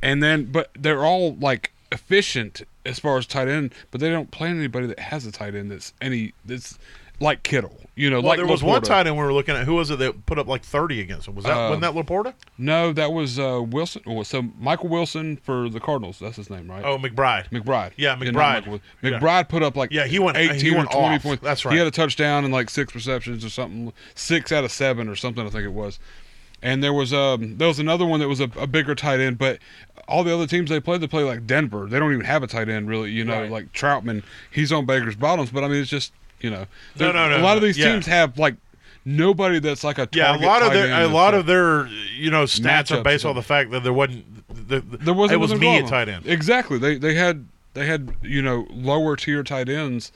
And 0.02 0.22
then, 0.22 0.46
but 0.46 0.70
they're 0.78 1.04
all 1.04 1.34
like 1.36 1.72
efficient 1.90 2.62
as 2.84 2.98
far 2.98 3.18
as 3.18 3.26
tight 3.26 3.48
end, 3.48 3.72
but 3.90 4.00
they 4.00 4.10
don't 4.10 4.30
play 4.30 4.48
anybody 4.48 4.86
that 4.86 4.98
has 4.98 5.26
a 5.26 5.32
tight 5.32 5.54
end 5.54 5.70
that's 5.70 5.92
any 6.00 6.32
that's 6.44 6.78
like 7.20 7.42
Kittle. 7.42 7.74
You 7.96 8.10
know, 8.10 8.20
Well, 8.20 8.28
like 8.28 8.36
there 8.36 8.46
was 8.46 8.62
one 8.62 8.80
tight 8.82 9.08
end 9.08 9.16
we 9.16 9.24
were 9.24 9.32
looking 9.32 9.56
at. 9.56 9.64
Who 9.64 9.74
was 9.74 9.90
it 9.90 9.98
that 9.98 10.24
put 10.24 10.38
up 10.38 10.46
like 10.46 10.62
thirty 10.62 11.00
against 11.00 11.26
him? 11.26 11.34
Was 11.34 11.44
that 11.44 11.56
Uh, 11.56 11.70
wasn't 11.76 11.80
that 11.82 11.94
LaPorta? 11.94 12.32
No, 12.56 12.92
that 12.92 13.12
was 13.12 13.40
uh, 13.40 13.60
Wilson. 13.66 14.02
Oh, 14.06 14.22
so 14.22 14.42
Michael 14.60 14.88
Wilson 14.88 15.36
for 15.36 15.68
the 15.68 15.80
Cardinals. 15.80 16.20
That's 16.20 16.36
his 16.36 16.48
name, 16.48 16.70
right? 16.70 16.84
Oh, 16.84 16.96
McBride. 16.96 17.50
McBride. 17.50 17.90
Yeah, 17.96 18.14
McBride. 18.14 18.68
Wilson. 18.68 18.82
Yeah. 19.02 19.10
McBride 19.18 19.48
put 19.48 19.64
up 19.64 19.74
like 19.76 19.90
Yeah, 19.90 20.06
he 20.06 20.20
went- 20.20 20.36
he 20.36 20.70
went 20.72 20.90
or 20.94 21.00
20 21.00 21.16
off. 21.16 21.22
points. 21.24 21.42
That's 21.42 21.64
right. 21.64 21.72
He 21.72 21.78
had 21.78 21.88
a 21.88 21.90
touchdown 21.90 22.44
and 22.44 22.52
like 22.52 22.70
six 22.70 22.94
receptions 22.94 23.44
or 23.44 23.48
something, 23.50 23.92
six 24.14 24.52
out 24.52 24.62
of 24.62 24.70
seven 24.70 25.08
or 25.08 25.16
something. 25.16 25.44
I 25.44 25.50
think 25.50 25.64
it 25.64 25.72
was. 25.72 25.98
And 26.62 26.84
there 26.84 26.92
was 26.92 27.12
um 27.12 27.58
there 27.58 27.66
was 27.66 27.80
another 27.80 28.06
one 28.06 28.20
that 28.20 28.28
was 28.28 28.38
a, 28.38 28.48
a 28.56 28.68
bigger 28.68 28.94
tight 28.94 29.18
end, 29.18 29.38
but 29.38 29.58
all 30.06 30.22
the 30.22 30.32
other 30.32 30.46
teams 30.46 30.70
they 30.70 30.78
played, 30.78 31.00
they 31.00 31.08
play 31.08 31.24
like 31.24 31.48
Denver. 31.48 31.86
They 31.90 31.98
don't 31.98 32.12
even 32.12 32.24
have 32.26 32.44
a 32.44 32.46
tight 32.46 32.68
end 32.68 32.88
really. 32.88 33.10
You 33.10 33.24
know, 33.24 33.40
Right. 33.42 33.50
like 33.50 33.72
Trautman, 33.72 34.22
he's 34.52 34.70
on 34.72 34.86
Baker's 34.86 35.16
bottoms, 35.16 35.50
but 35.50 35.64
I 35.64 35.68
mean 35.68 35.80
it's 35.82 35.90
just 35.90 36.12
you 36.40 36.50
know, 36.50 36.66
No, 36.98 37.12
no, 37.12 37.28
no, 37.28 37.38
a 37.38 37.42
lot 37.42 37.56
of 37.56 37.62
these 37.62 37.78
Yeah. 37.78 37.92
teams 37.92 38.06
have 38.06 38.38
like 38.38 38.56
nobody 39.04 39.58
that's 39.58 39.84
like 39.84 39.98
a 39.98 40.08
Yeah, 40.12 40.36
a 40.36 40.38
lot 40.38 40.62
of 40.62 40.72
their 40.72 41.02
a 41.02 41.06
lot 41.08 41.34
of 41.34 41.46
their 41.46 41.86
you 42.16 42.30
know 42.30 42.44
stats 42.44 42.96
are 42.96 43.02
based 43.02 43.24
on 43.24 43.34
the 43.34 43.42
fact 43.42 43.70
that 43.70 43.82
there 43.82 43.92
wasn't 43.92 44.24
the, 44.68 44.80
the, 44.80 44.96
There 44.98 45.14
wasn't 45.14 45.38
it 45.38 45.40
was 45.40 45.54
me 45.58 45.78
at 45.78 45.86
tight 45.88 46.08
end. 46.08 46.26
Exactly. 46.26 46.78
They 46.78 46.96
they 46.98 47.14
had 47.14 47.46
they 47.74 47.86
had 47.86 48.12
you 48.22 48.42
know 48.42 48.66
lower 48.70 49.16
tier 49.16 49.42
tight 49.42 49.68
ends, 49.68 50.12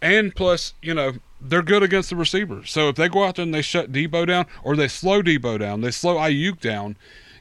and 0.00 0.34
plus 0.34 0.74
you 0.82 0.94
know 0.94 1.14
they're 1.40 1.62
good 1.62 1.82
against 1.82 2.10
the 2.10 2.16
receiver. 2.16 2.64
So 2.66 2.88
if 2.90 2.96
they 2.96 3.08
go 3.08 3.24
out 3.24 3.36
there 3.36 3.42
and 3.44 3.54
they 3.54 3.62
shut 3.62 3.92
Deebo 3.92 4.26
down 4.26 4.46
or 4.62 4.76
they 4.76 4.88
slow 4.88 5.22
Deebo 5.22 5.58
down, 5.58 5.80
they 5.80 5.90
slow 5.90 6.16
Aiyuk 6.16 6.60
down. 6.60 6.96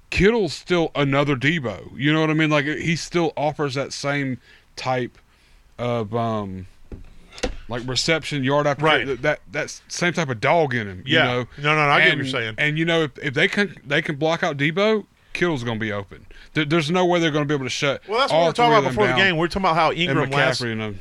Kittle's 0.10 0.54
still 0.54 0.90
another 0.96 1.36
Deebo. 1.36 1.92
You 1.98 2.12
know 2.14 2.22
what 2.22 2.30
I 2.30 2.34
mean? 2.34 2.50
Like 2.50 2.66
he 2.66 2.96
still 2.96 3.32
offers 3.38 3.76
that 3.76 3.94
same 3.94 4.40
type 4.76 5.18
of 5.78 6.16
um 6.16 6.68
like 7.70 7.88
reception 7.88 8.44
yard 8.44 8.68
after 8.68 8.84
Right. 8.86 9.06
that, 9.08 9.22
that 9.22 9.40
that 9.52 9.82
same 9.88 10.14
type 10.14 10.30
of 10.30 10.42
dog 10.42 10.74
in 10.74 10.88
him. 10.88 11.04
Yeah. 11.06 11.20
You 11.20 11.24
know? 11.30 11.48
No, 11.60 11.76
no, 11.76 11.86
no, 11.86 11.92
I 11.92 12.00
get 12.02 12.10
what 12.10 12.18
you're 12.18 12.26
saying. 12.28 12.56
And 12.58 12.78
you 12.78 12.86
know 12.86 13.04
if, 13.04 13.18
if 13.20 13.34
they 13.34 13.48
can 13.48 13.78
they 13.86 14.02
can 14.02 14.16
block 14.18 14.44
out 14.44 14.58
Deebo, 14.58 15.06
Kittle's 15.34 15.64
going 15.64 15.78
to 15.80 15.84
be 15.86 15.92
open. 15.92 16.26
There, 16.54 16.66
there's 16.66 16.90
no 16.90 17.06
way 17.06 17.20
they're 17.20 17.32
going 17.32 17.44
to 17.46 17.48
be 17.48 17.54
able 17.54 17.66
to 17.66 17.70
shut. 17.70 18.02
Well, 18.08 18.20
that's 18.20 18.34
what 18.34 18.46
we're 18.48 18.52
talking 18.54 18.78
about 18.80 18.90
before 18.90 19.08
the 19.08 19.14
game. 19.14 19.38
We're 19.38 19.48
talking 19.48 19.62
about 19.62 19.76
how 19.76 19.92
And 19.92 20.00
Ingram 20.00 20.30
last, 20.32 20.62
and 20.62 20.82
them. 20.82 21.00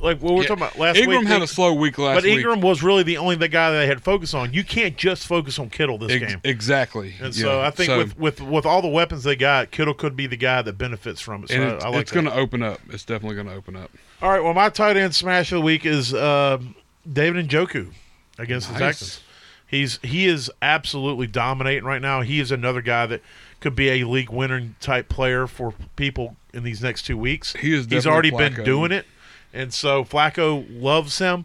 like 0.00 0.20
what 0.20 0.32
we 0.32 0.36
were 0.36 0.42
Yeah. 0.42 0.48
talking 0.48 0.62
about 0.64 0.78
last 0.78 0.96
Ingram 0.98 1.08
week. 1.08 1.18
Ingram 1.22 1.40
had 1.40 1.42
a 1.42 1.46
slow 1.46 1.72
week 1.72 1.96
last 1.98 2.16
but 2.16 2.24
week. 2.24 2.34
But 2.34 2.38
Ingram 2.38 2.60
was 2.60 2.82
really 2.82 3.02
the 3.02 3.16
only 3.16 3.36
the 3.36 3.48
guy 3.48 3.70
that 3.70 3.78
they 3.78 3.86
had 3.86 4.02
focus 4.02 4.34
on. 4.34 4.52
You 4.52 4.62
can't 4.64 4.96
just 4.96 5.26
focus 5.26 5.58
on 5.58 5.70
Kittle 5.70 5.96
this 5.98 6.12
Ex- 6.12 6.32
game. 6.32 6.40
exactly. 6.44 7.14
And 7.20 7.34
Yeah. 7.34 7.42
so 7.44 7.60
I 7.62 7.70
think 7.70 7.86
So- 7.86 7.98
with, 7.98 8.18
with 8.18 8.40
with 8.42 8.66
all 8.66 8.82
the 8.82 8.88
weapons 8.88 9.24
they 9.24 9.34
got, 9.34 9.70
Kittle 9.70 9.94
could 9.94 10.14
be 10.14 10.26
the 10.26 10.36
guy 10.36 10.60
that 10.62 10.76
benefits 10.76 11.20
from 11.22 11.44
it. 11.44 11.48
So 11.48 11.54
and 11.56 11.64
I, 11.64 11.74
it's, 11.76 11.84
I 11.84 11.88
like 11.88 12.00
it's 12.02 12.12
going 12.12 12.26
to 12.26 12.34
open 12.34 12.62
up. 12.62 12.80
It's 12.90 13.04
definitely 13.04 13.36
going 13.36 13.48
to 13.48 13.54
open 13.54 13.74
up. 13.74 13.90
All 14.20 14.30
right. 14.30 14.42
Well, 14.42 14.54
my 14.54 14.68
tight 14.68 14.96
end 14.96 15.14
smash 15.14 15.52
of 15.52 15.56
the 15.56 15.62
week 15.62 15.86
is 15.86 16.12
um 16.14 16.74
David 17.10 17.48
Njoku 17.48 17.92
against 18.38 18.72
the 18.72 18.78
Texans. 18.78 19.20
He's 19.66 19.98
he 20.02 20.26
is 20.26 20.50
absolutely 20.62 21.26
dominating 21.26 21.84
right 21.84 22.00
now. 22.00 22.22
He 22.22 22.40
is 22.40 22.50
another 22.50 22.80
guy 22.80 23.06
that 23.06 23.20
could 23.60 23.74
be 23.74 23.90
a 24.00 24.04
league 24.04 24.30
winner 24.30 24.70
type 24.80 25.08
player 25.08 25.46
for 25.46 25.74
people 25.96 26.36
in 26.54 26.62
these 26.62 26.82
next 26.82 27.02
two 27.02 27.18
weeks. 27.18 27.52
He 27.54 27.74
is 27.74 27.86
He's 27.86 28.06
already 28.06 28.30
been 28.30 28.64
doing 28.64 28.92
it, 28.92 29.06
and 29.52 29.72
so 29.72 30.04
Flacco 30.04 30.66
loves 30.70 31.18
him. 31.18 31.44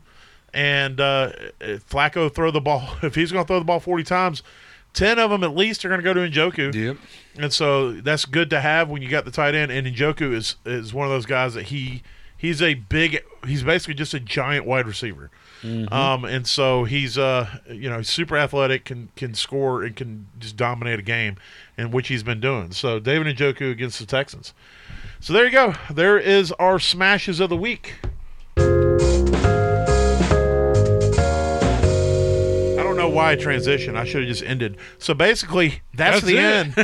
And 0.56 1.02
uh, 1.02 1.32
Flacco 1.60 2.32
throw 2.32 2.52
the 2.52 2.62
ball. 2.62 2.88
If 3.02 3.16
he's 3.16 3.32
going 3.32 3.44
to 3.44 3.48
throw 3.48 3.58
the 3.58 3.66
ball 3.66 3.80
forty 3.80 4.04
times, 4.04 4.44
ten 4.94 5.18
of 5.18 5.32
them 5.32 5.44
at 5.44 5.56
least 5.56 5.84
are 5.84 5.90
going 5.90 6.00
to 6.00 6.04
go 6.04 6.14
to 6.14 6.20
Njoku. 6.20 6.74
Yep. 6.74 6.98
And 7.38 7.52
so 7.52 7.94
that's 7.94 8.26
good 8.26 8.52
to 8.52 8.62
have 8.62 8.88
when 8.88 9.02
you 9.02 9.10
got 9.10 9.26
the 9.26 9.32
tight 9.32 9.56
end. 9.56 9.72
And 9.72 9.88
Njoku 9.88 10.32
is 10.32 10.56
is 10.64 10.94
one 10.94 11.08
of 11.08 11.12
those 11.12 11.26
guys 11.26 11.56
that 11.56 11.64
he 11.64 12.04
he's 12.44 12.61
a 12.61 12.74
big 12.76 13.24
he's 13.48 13.64
basically 13.64 13.94
just 13.95 14.14
a 14.14 14.20
giant 14.20 14.65
wide 14.65 14.86
receiver. 14.86 15.32
Um, 15.94 16.26
and 16.26 16.45
so 16.45 16.84
he's 16.84 17.18
uh 17.18 17.48
you 17.70 17.90
know 17.90 18.02
super 18.02 18.36
athletic, 18.38 18.84
can 18.84 19.10
can 19.15 19.34
score 19.34 19.82
and 19.82 19.95
can 19.95 20.28
just 20.38 20.57
dominate 20.57 20.99
a 20.99 21.03
game, 21.03 21.38
and 21.78 21.94
which 21.94 22.10
he's 22.10 22.22
been 22.22 22.41
doing. 22.41 22.74
So 22.74 22.99
David 22.99 23.36
Njoku 23.36 23.72
against 23.72 23.98
the 23.98 24.06
Texans. 24.06 24.53
So 25.22 25.32
there 25.32 25.45
you 25.45 25.52
go. 25.52 25.74
There 25.90 26.20
is 26.20 26.52
our 26.53 26.80
smashes 26.80 27.40
of 27.40 27.49
the 27.49 27.56
week. 27.56 27.95
Why 33.14 33.31
I 33.31 33.35
transitioned. 33.35 33.95
I 33.95 34.03
should 34.06 34.22
have 34.22 34.30
just 34.30 34.44
ended. 34.44 34.77
So 34.98 35.14
basically, 35.14 35.81
that's, 35.94 36.22
That's 36.22 36.26
the 36.26 36.38
it. 36.38 36.77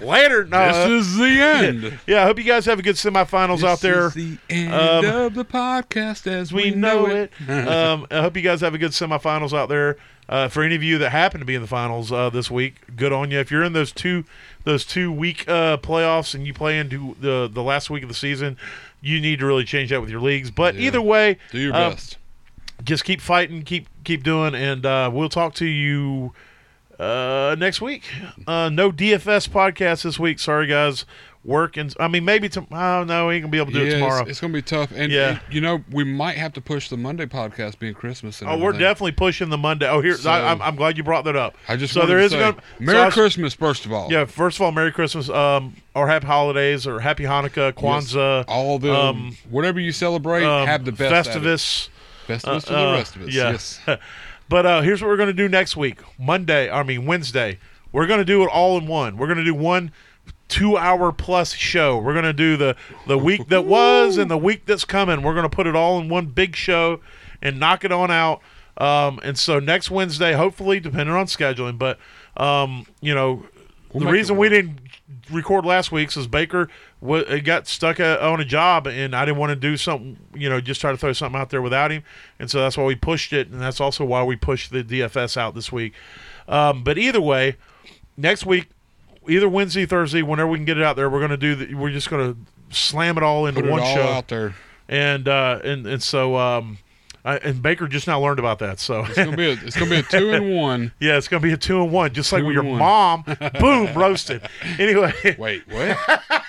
Later. 0.02 0.44
No, 0.44 0.66
This 0.88 1.06
is 1.06 1.16
the 1.16 1.24
end. 1.40 1.98
yeah, 2.06 2.22
I 2.22 2.24
hope 2.26 2.38
you 2.38 2.44
guys 2.44 2.66
have 2.66 2.78
a 2.78 2.82
good 2.82 2.96
semifinals 2.96 3.62
out 3.64 3.80
there. 3.80 4.10
This 4.10 4.14
there. 4.14 4.24
is 4.24 4.38
the 4.38 4.38
end 4.50 4.74
Um, 4.74 5.04
of 5.26 5.34
the 5.34 5.44
podcast 5.44 6.26
as 6.26 6.52
we 6.52 6.70
know 6.72 7.06
it. 7.06 7.32
um, 7.48 8.06
I 8.10 8.20
hope 8.20 8.36
you 8.36 8.42
guys 8.42 8.60
have 8.60 8.74
a 8.74 8.78
good 8.78 8.90
semifinals 8.92 9.56
out 9.56 9.68
there. 9.68 9.96
Uh, 10.28 10.48
for 10.48 10.64
any 10.64 10.74
of 10.74 10.82
you 10.82 10.98
that 10.98 11.10
happen 11.10 11.38
to 11.38 11.46
be 11.46 11.54
in 11.54 11.62
the 11.62 11.68
finals 11.68 12.10
uh, 12.10 12.28
this 12.28 12.50
week, 12.50 12.80
good 12.96 13.12
on 13.12 13.30
you. 13.30 13.38
If 13.38 13.52
you're 13.52 13.62
in 13.62 13.74
those 13.74 13.92
two 13.92 14.24
those 14.64 14.84
two 14.84 15.12
week 15.12 15.48
uh, 15.48 15.76
playoffs 15.76 16.34
and 16.34 16.44
you 16.44 16.52
play 16.52 16.80
into 16.80 17.14
the 17.20 17.48
the 17.52 17.62
last 17.62 17.90
week 17.90 18.02
of 18.02 18.08
the 18.08 18.14
season, 18.14 18.56
you 19.00 19.20
need 19.20 19.38
to 19.38 19.46
really 19.46 19.62
change 19.64 19.90
that 19.90 20.00
with 20.00 20.10
your 20.10 20.18
leagues. 20.20 20.50
But 20.50 20.74
Yeah. 20.74 20.88
either 20.88 21.00
way, 21.00 21.38
Do 21.52 21.60
your 21.60 21.72
uh, 21.72 21.90
best. 21.90 22.18
Just 22.84 23.04
keep 23.04 23.20
fighting, 23.20 23.62
keep 23.62 23.88
keep 24.04 24.22
doing, 24.22 24.54
and 24.54 24.84
uh, 24.86 25.10
we'll 25.12 25.28
talk 25.28 25.54
to 25.54 25.66
you 25.66 26.32
uh, 26.98 27.56
next 27.58 27.80
week. 27.80 28.04
Uh, 28.46 28.68
no 28.68 28.90
DFS 28.90 29.48
podcast 29.48 30.02
this 30.02 30.18
week. 30.18 30.38
Sorry, 30.38 30.66
guys. 30.66 31.04
Work 31.44 31.76
and 31.76 31.94
I 32.00 32.08
mean 32.08 32.24
maybe 32.24 32.48
tomorrow. 32.48 33.02
Oh, 33.02 33.04
no, 33.04 33.28
we 33.28 33.34
ain't 33.36 33.44
gonna 33.44 33.52
be 33.52 33.58
able 33.58 33.66
to 33.70 33.72
do 33.74 33.78
yeah, 33.78 33.84
it 33.84 33.88
it's- 33.88 34.00
tomorrow. 34.02 34.24
It's, 34.28 34.40
gonna 34.40 34.52
be 34.52 34.62
tough. 34.62 34.90
And 34.92 35.12
Yeah. 35.12 35.38
you 35.48 35.60
know, 35.60 35.84
we 35.92 36.02
might 36.02 36.36
have 36.38 36.52
to 36.54 36.60
push 36.60 36.88
the 36.88 36.96
Monday 36.96 37.26
podcast 37.26 37.78
being 37.78 37.94
Christmas. 37.94 38.40
And 38.40 38.50
oh, 38.50 38.58
we're 38.58 38.72
definitely 38.72 39.12
pushing 39.12 39.48
the 39.50 39.56
Monday. 39.56 39.88
Oh, 39.88 40.00
here 40.00 40.16
So- 40.16 40.28
I, 40.28 40.50
I'm, 40.50 40.60
I'm 40.60 40.74
glad 40.74 40.96
you 40.98 41.04
brought 41.04 41.22
that 41.26 41.36
up. 41.36 41.54
I 41.68 41.76
just 41.76 41.94
so 41.94 42.04
there 42.04 42.18
to 42.18 42.24
is 42.24 42.32
say, 42.32 42.40
gonna 42.40 42.56
Merry 42.80 42.98
so 42.98 43.04
was- 43.04 43.14
Christmas 43.14 43.54
first 43.54 43.86
of 43.86 43.92
all. 43.92 44.10
Yeah, 44.10 44.24
first 44.24 44.56
of 44.58 44.62
all, 44.62 44.72
Merry 44.72 44.90
Christmas, 44.90 45.28
um, 45.30 45.76
or 45.94 46.08
Happy 46.08 46.26
Holidays, 46.26 46.84
or 46.84 46.98
Happy 46.98 47.22
Hanukkah, 47.22 47.72
Kwanzaa, 47.74 48.44
all 48.48 48.80
the 48.80 48.92
um, 48.92 49.36
whatever 49.48 49.78
you 49.78 49.92
celebrate, 49.92 50.42
um, 50.42 50.66
have 50.66 50.84
the 50.84 50.90
best 50.90 51.38
at 52.30 52.36
it. 52.36 52.46
Festivus. 52.46 52.60
Festivus 52.60 52.64
to 52.66 52.74
Uh, 52.76 52.90
the 52.92 52.98
rest 52.98 53.16
of 53.16 53.22
us. 53.22 53.34
yeah. 53.34 53.50
Yes. 53.52 53.80
But 54.48 54.64
uh, 54.64 54.80
here's 54.80 55.02
what 55.02 55.08
we're 55.08 55.16
going 55.16 55.26
to 55.26 55.32
do 55.32 55.48
next 55.48 55.76
week. 55.76 55.98
Monday, 56.20 56.70
I 56.70 56.84
mean 56.84 57.04
Wednesday. 57.04 57.58
We're 57.90 58.06
going 58.06 58.20
to 58.20 58.24
do 58.24 58.44
it 58.44 58.48
all 58.48 58.78
in 58.78 58.86
one. 58.86 59.16
We're 59.16 59.26
going 59.26 59.38
to 59.38 59.44
do 59.44 59.54
one 59.54 59.90
two-hour 60.48 61.10
plus 61.12 61.52
show. 61.52 61.98
We're 61.98 62.12
going 62.12 62.24
to 62.26 62.32
do 62.32 62.56
the 62.56 62.76
the 63.08 63.18
week 63.18 63.48
that 63.48 63.64
was 63.66 64.16
and 64.18 64.30
the 64.30 64.38
week 64.38 64.64
that's 64.66 64.84
coming. 64.84 65.22
We're 65.22 65.34
going 65.34 65.48
to 65.48 65.54
put 65.54 65.66
it 65.66 65.74
all 65.74 65.98
in 65.98 66.08
one 66.08 66.26
big 66.26 66.54
show 66.54 67.00
and 67.42 67.58
knock 67.58 67.84
it 67.84 67.90
on 67.90 68.12
out. 68.12 68.40
Um, 68.78 69.18
and 69.24 69.36
so 69.36 69.58
next 69.58 69.90
Wednesday, 69.90 70.34
hopefully, 70.34 70.78
depending 70.78 71.14
on 71.16 71.26
scheduling, 71.26 71.76
but 71.78 71.98
um, 72.36 72.86
you 73.00 73.14
know, 73.14 73.44
We'll 73.92 74.04
the 74.04 74.12
reason 74.12 74.36
we 74.36 74.48
didn't 74.48 74.78
record 75.30 75.64
last 75.64 75.92
week 75.92 76.16
is 76.16 76.26
Baker 76.26 76.68
wa 77.00 77.22
got 77.44 77.66
stuck 77.66 78.00
uh, 78.00 78.18
on 78.20 78.40
a 78.40 78.44
job, 78.44 78.86
and 78.86 79.14
I 79.14 79.24
didn't 79.24 79.38
want 79.38 79.50
to 79.50 79.56
do 79.56 79.76
something, 79.76 80.18
you 80.34 80.48
know, 80.48 80.60
just 80.60 80.80
try 80.80 80.90
to 80.90 80.96
throw 80.96 81.12
something 81.12 81.40
out 81.40 81.50
there 81.50 81.62
without 81.62 81.90
him, 81.92 82.02
and 82.38 82.50
so 82.50 82.60
that's 82.60 82.76
why 82.76 82.84
we 82.84 82.94
pushed 82.94 83.32
it, 83.32 83.48
and 83.48 83.60
that's 83.60 83.80
also 83.80 84.04
why 84.04 84.22
we 84.24 84.36
pushed 84.36 84.70
the 84.72 84.82
DFS 84.82 85.36
out 85.36 85.54
this 85.54 85.70
week. 85.70 85.92
Um, 86.48 86.82
but 86.82 86.98
either 86.98 87.20
way, 87.20 87.56
next 88.16 88.46
week, 88.46 88.68
either 89.28 89.48
Wednesday, 89.48 89.86
Thursday, 89.86 90.22
whenever 90.22 90.48
we 90.48 90.58
can 90.58 90.64
get 90.64 90.76
it 90.78 90.82
out 90.82 90.96
there, 90.96 91.08
we're 91.10 91.20
gonna 91.20 91.36
do. 91.36 91.54
The, 91.54 91.74
we're 91.74 91.90
just 91.90 92.10
gonna 92.10 92.36
slam 92.70 93.16
it 93.16 93.22
all 93.22 93.46
into 93.46 93.62
Put 93.62 93.70
one 93.70 93.82
show, 93.82 94.02
out 94.02 94.28
there. 94.28 94.54
and 94.88 95.28
uh, 95.28 95.60
and 95.62 95.86
and 95.86 96.02
so. 96.02 96.36
Um, 96.36 96.78
I, 97.26 97.36
and 97.38 97.60
Baker 97.60 97.88
just 97.88 98.06
now 98.06 98.20
learned 98.20 98.38
about 98.38 98.60
that, 98.60 98.78
so 98.78 99.04
It's 99.04 99.16
gonna 99.16 99.36
be 99.36 99.46
a, 99.50 99.52
it's 99.54 99.76
gonna 99.76 99.90
be 99.90 99.96
a 99.96 100.02
two 100.04 100.30
and 100.32 100.54
one. 100.54 100.92
yeah, 101.00 101.16
it's 101.16 101.26
gonna 101.26 101.40
be 101.40 101.52
a 101.52 101.56
two 101.56 101.82
and 101.82 101.90
one, 101.90 102.14
just 102.14 102.32
like 102.32 102.44
with 102.44 102.54
your 102.54 102.62
one. 102.62 102.78
mom. 102.78 103.24
Boom, 103.58 103.92
roasted. 103.96 104.42
Anyway, 104.78 105.12
Wait, 105.36 105.64
what? 105.66 106.22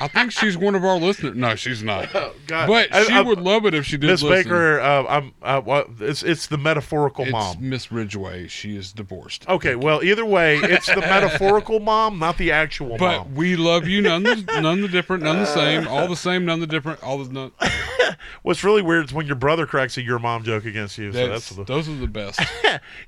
I 0.00 0.08
think 0.08 0.32
she's 0.32 0.56
one 0.56 0.74
of 0.74 0.84
our 0.84 0.96
listeners. 0.98 1.36
No, 1.36 1.54
she's 1.54 1.82
not. 1.82 2.10
God. 2.46 2.66
But 2.66 2.94
I- 2.94 3.04
she 3.04 3.12
I- 3.12 3.20
would 3.20 3.40
love 3.40 3.66
it 3.66 3.74
if 3.74 3.84
she 3.84 3.96
did 3.96 4.08
Miss. 4.08 4.22
Baker, 4.22 4.80
uh, 4.80 5.04
I'm. 5.06 5.32
Uh, 5.42 5.60
well, 5.64 5.84
it's 6.00 6.22
it's 6.22 6.46
the 6.46 6.56
metaphorical 6.58 7.24
it's 7.24 7.32
mom. 7.32 7.56
Miss 7.60 7.92
Ridgeway. 7.92 8.48
She 8.48 8.76
is 8.76 8.92
divorced. 8.92 9.48
Okay, 9.48 9.74
well, 9.76 10.02
either 10.02 10.24
way, 10.24 10.56
it's 10.56 10.86
the 10.86 11.00
metaphorical 11.00 11.80
mom, 11.80 12.18
not 12.18 12.38
the 12.38 12.50
actual 12.52 12.90
mom. 12.90 12.98
But 12.98 13.18
mom. 13.18 13.34
we 13.34 13.56
love 13.56 13.86
you, 13.86 14.00
none 14.02 14.22
the 14.22 14.36
none 14.60 14.80
the 14.80 14.88
different, 14.88 15.22
none 15.22 15.38
the 15.38 15.46
same, 15.46 15.86
all 15.86 16.08
the 16.08 16.16
same, 16.16 16.44
none 16.44 16.60
the 16.60 16.66
different, 16.66 17.02
all 17.02 17.18
the 17.22 17.32
none. 17.32 17.52
What's 18.42 18.64
really 18.64 18.82
weird 18.82 19.06
is 19.06 19.12
when 19.12 19.26
your 19.26 19.36
brother 19.36 19.66
cracks 19.66 19.96
a 19.98 20.02
your 20.02 20.18
mom 20.18 20.44
joke 20.44 20.64
against 20.64 20.96
you. 20.98 21.12
So 21.12 21.18
That's, 21.28 21.48
that's 21.48 21.56
the, 21.56 21.64
those 21.64 21.88
are 21.88 21.94
the 21.94 22.06
best. 22.06 22.40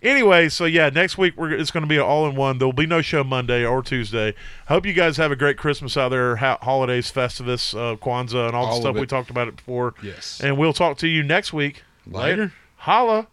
anyway. 0.02 0.48
So 0.48 0.64
yeah, 0.64 0.90
next 0.90 1.19
week 1.19 1.36
we're 1.36 1.52
it's 1.52 1.70
going 1.70 1.82
to 1.82 1.89
be 1.89 1.98
all 1.98 2.27
in 2.28 2.35
one. 2.36 2.59
There 2.59 2.69
will 2.69 2.73
be 2.73 2.86
no 2.86 3.02
show 3.02 3.24
Monday 3.24 3.64
or 3.64 3.82
Tuesday. 3.82 4.35
Hope 4.69 4.86
you 4.86 4.93
guys 4.93 5.16
have 5.16 5.32
a 5.32 5.36
great 5.36 5.56
Christmas 5.56 5.97
out 5.97 6.10
there, 6.10 6.36
ha- 6.36 6.59
holidays, 6.83 7.13
Festivus, 7.13 7.75
uh, 7.75 7.97
Kwanzaa, 7.97 8.49
and 8.49 8.57
all, 8.57 8.67
All 8.67 8.75
the 8.75 8.81
stuff 8.81 8.97
we 8.97 9.07
talked 9.07 9.31
about 9.31 9.47
it 9.47 9.57
before. 9.57 9.95
Yes. 10.03 10.41
And 10.43 10.59
we'll 10.59 10.73
talk 10.73 10.99
to 10.99 11.09
you 11.09 11.23
next 11.23 11.53
week. 11.53 11.83
Later. 12.07 12.53
Holla. 12.77 13.29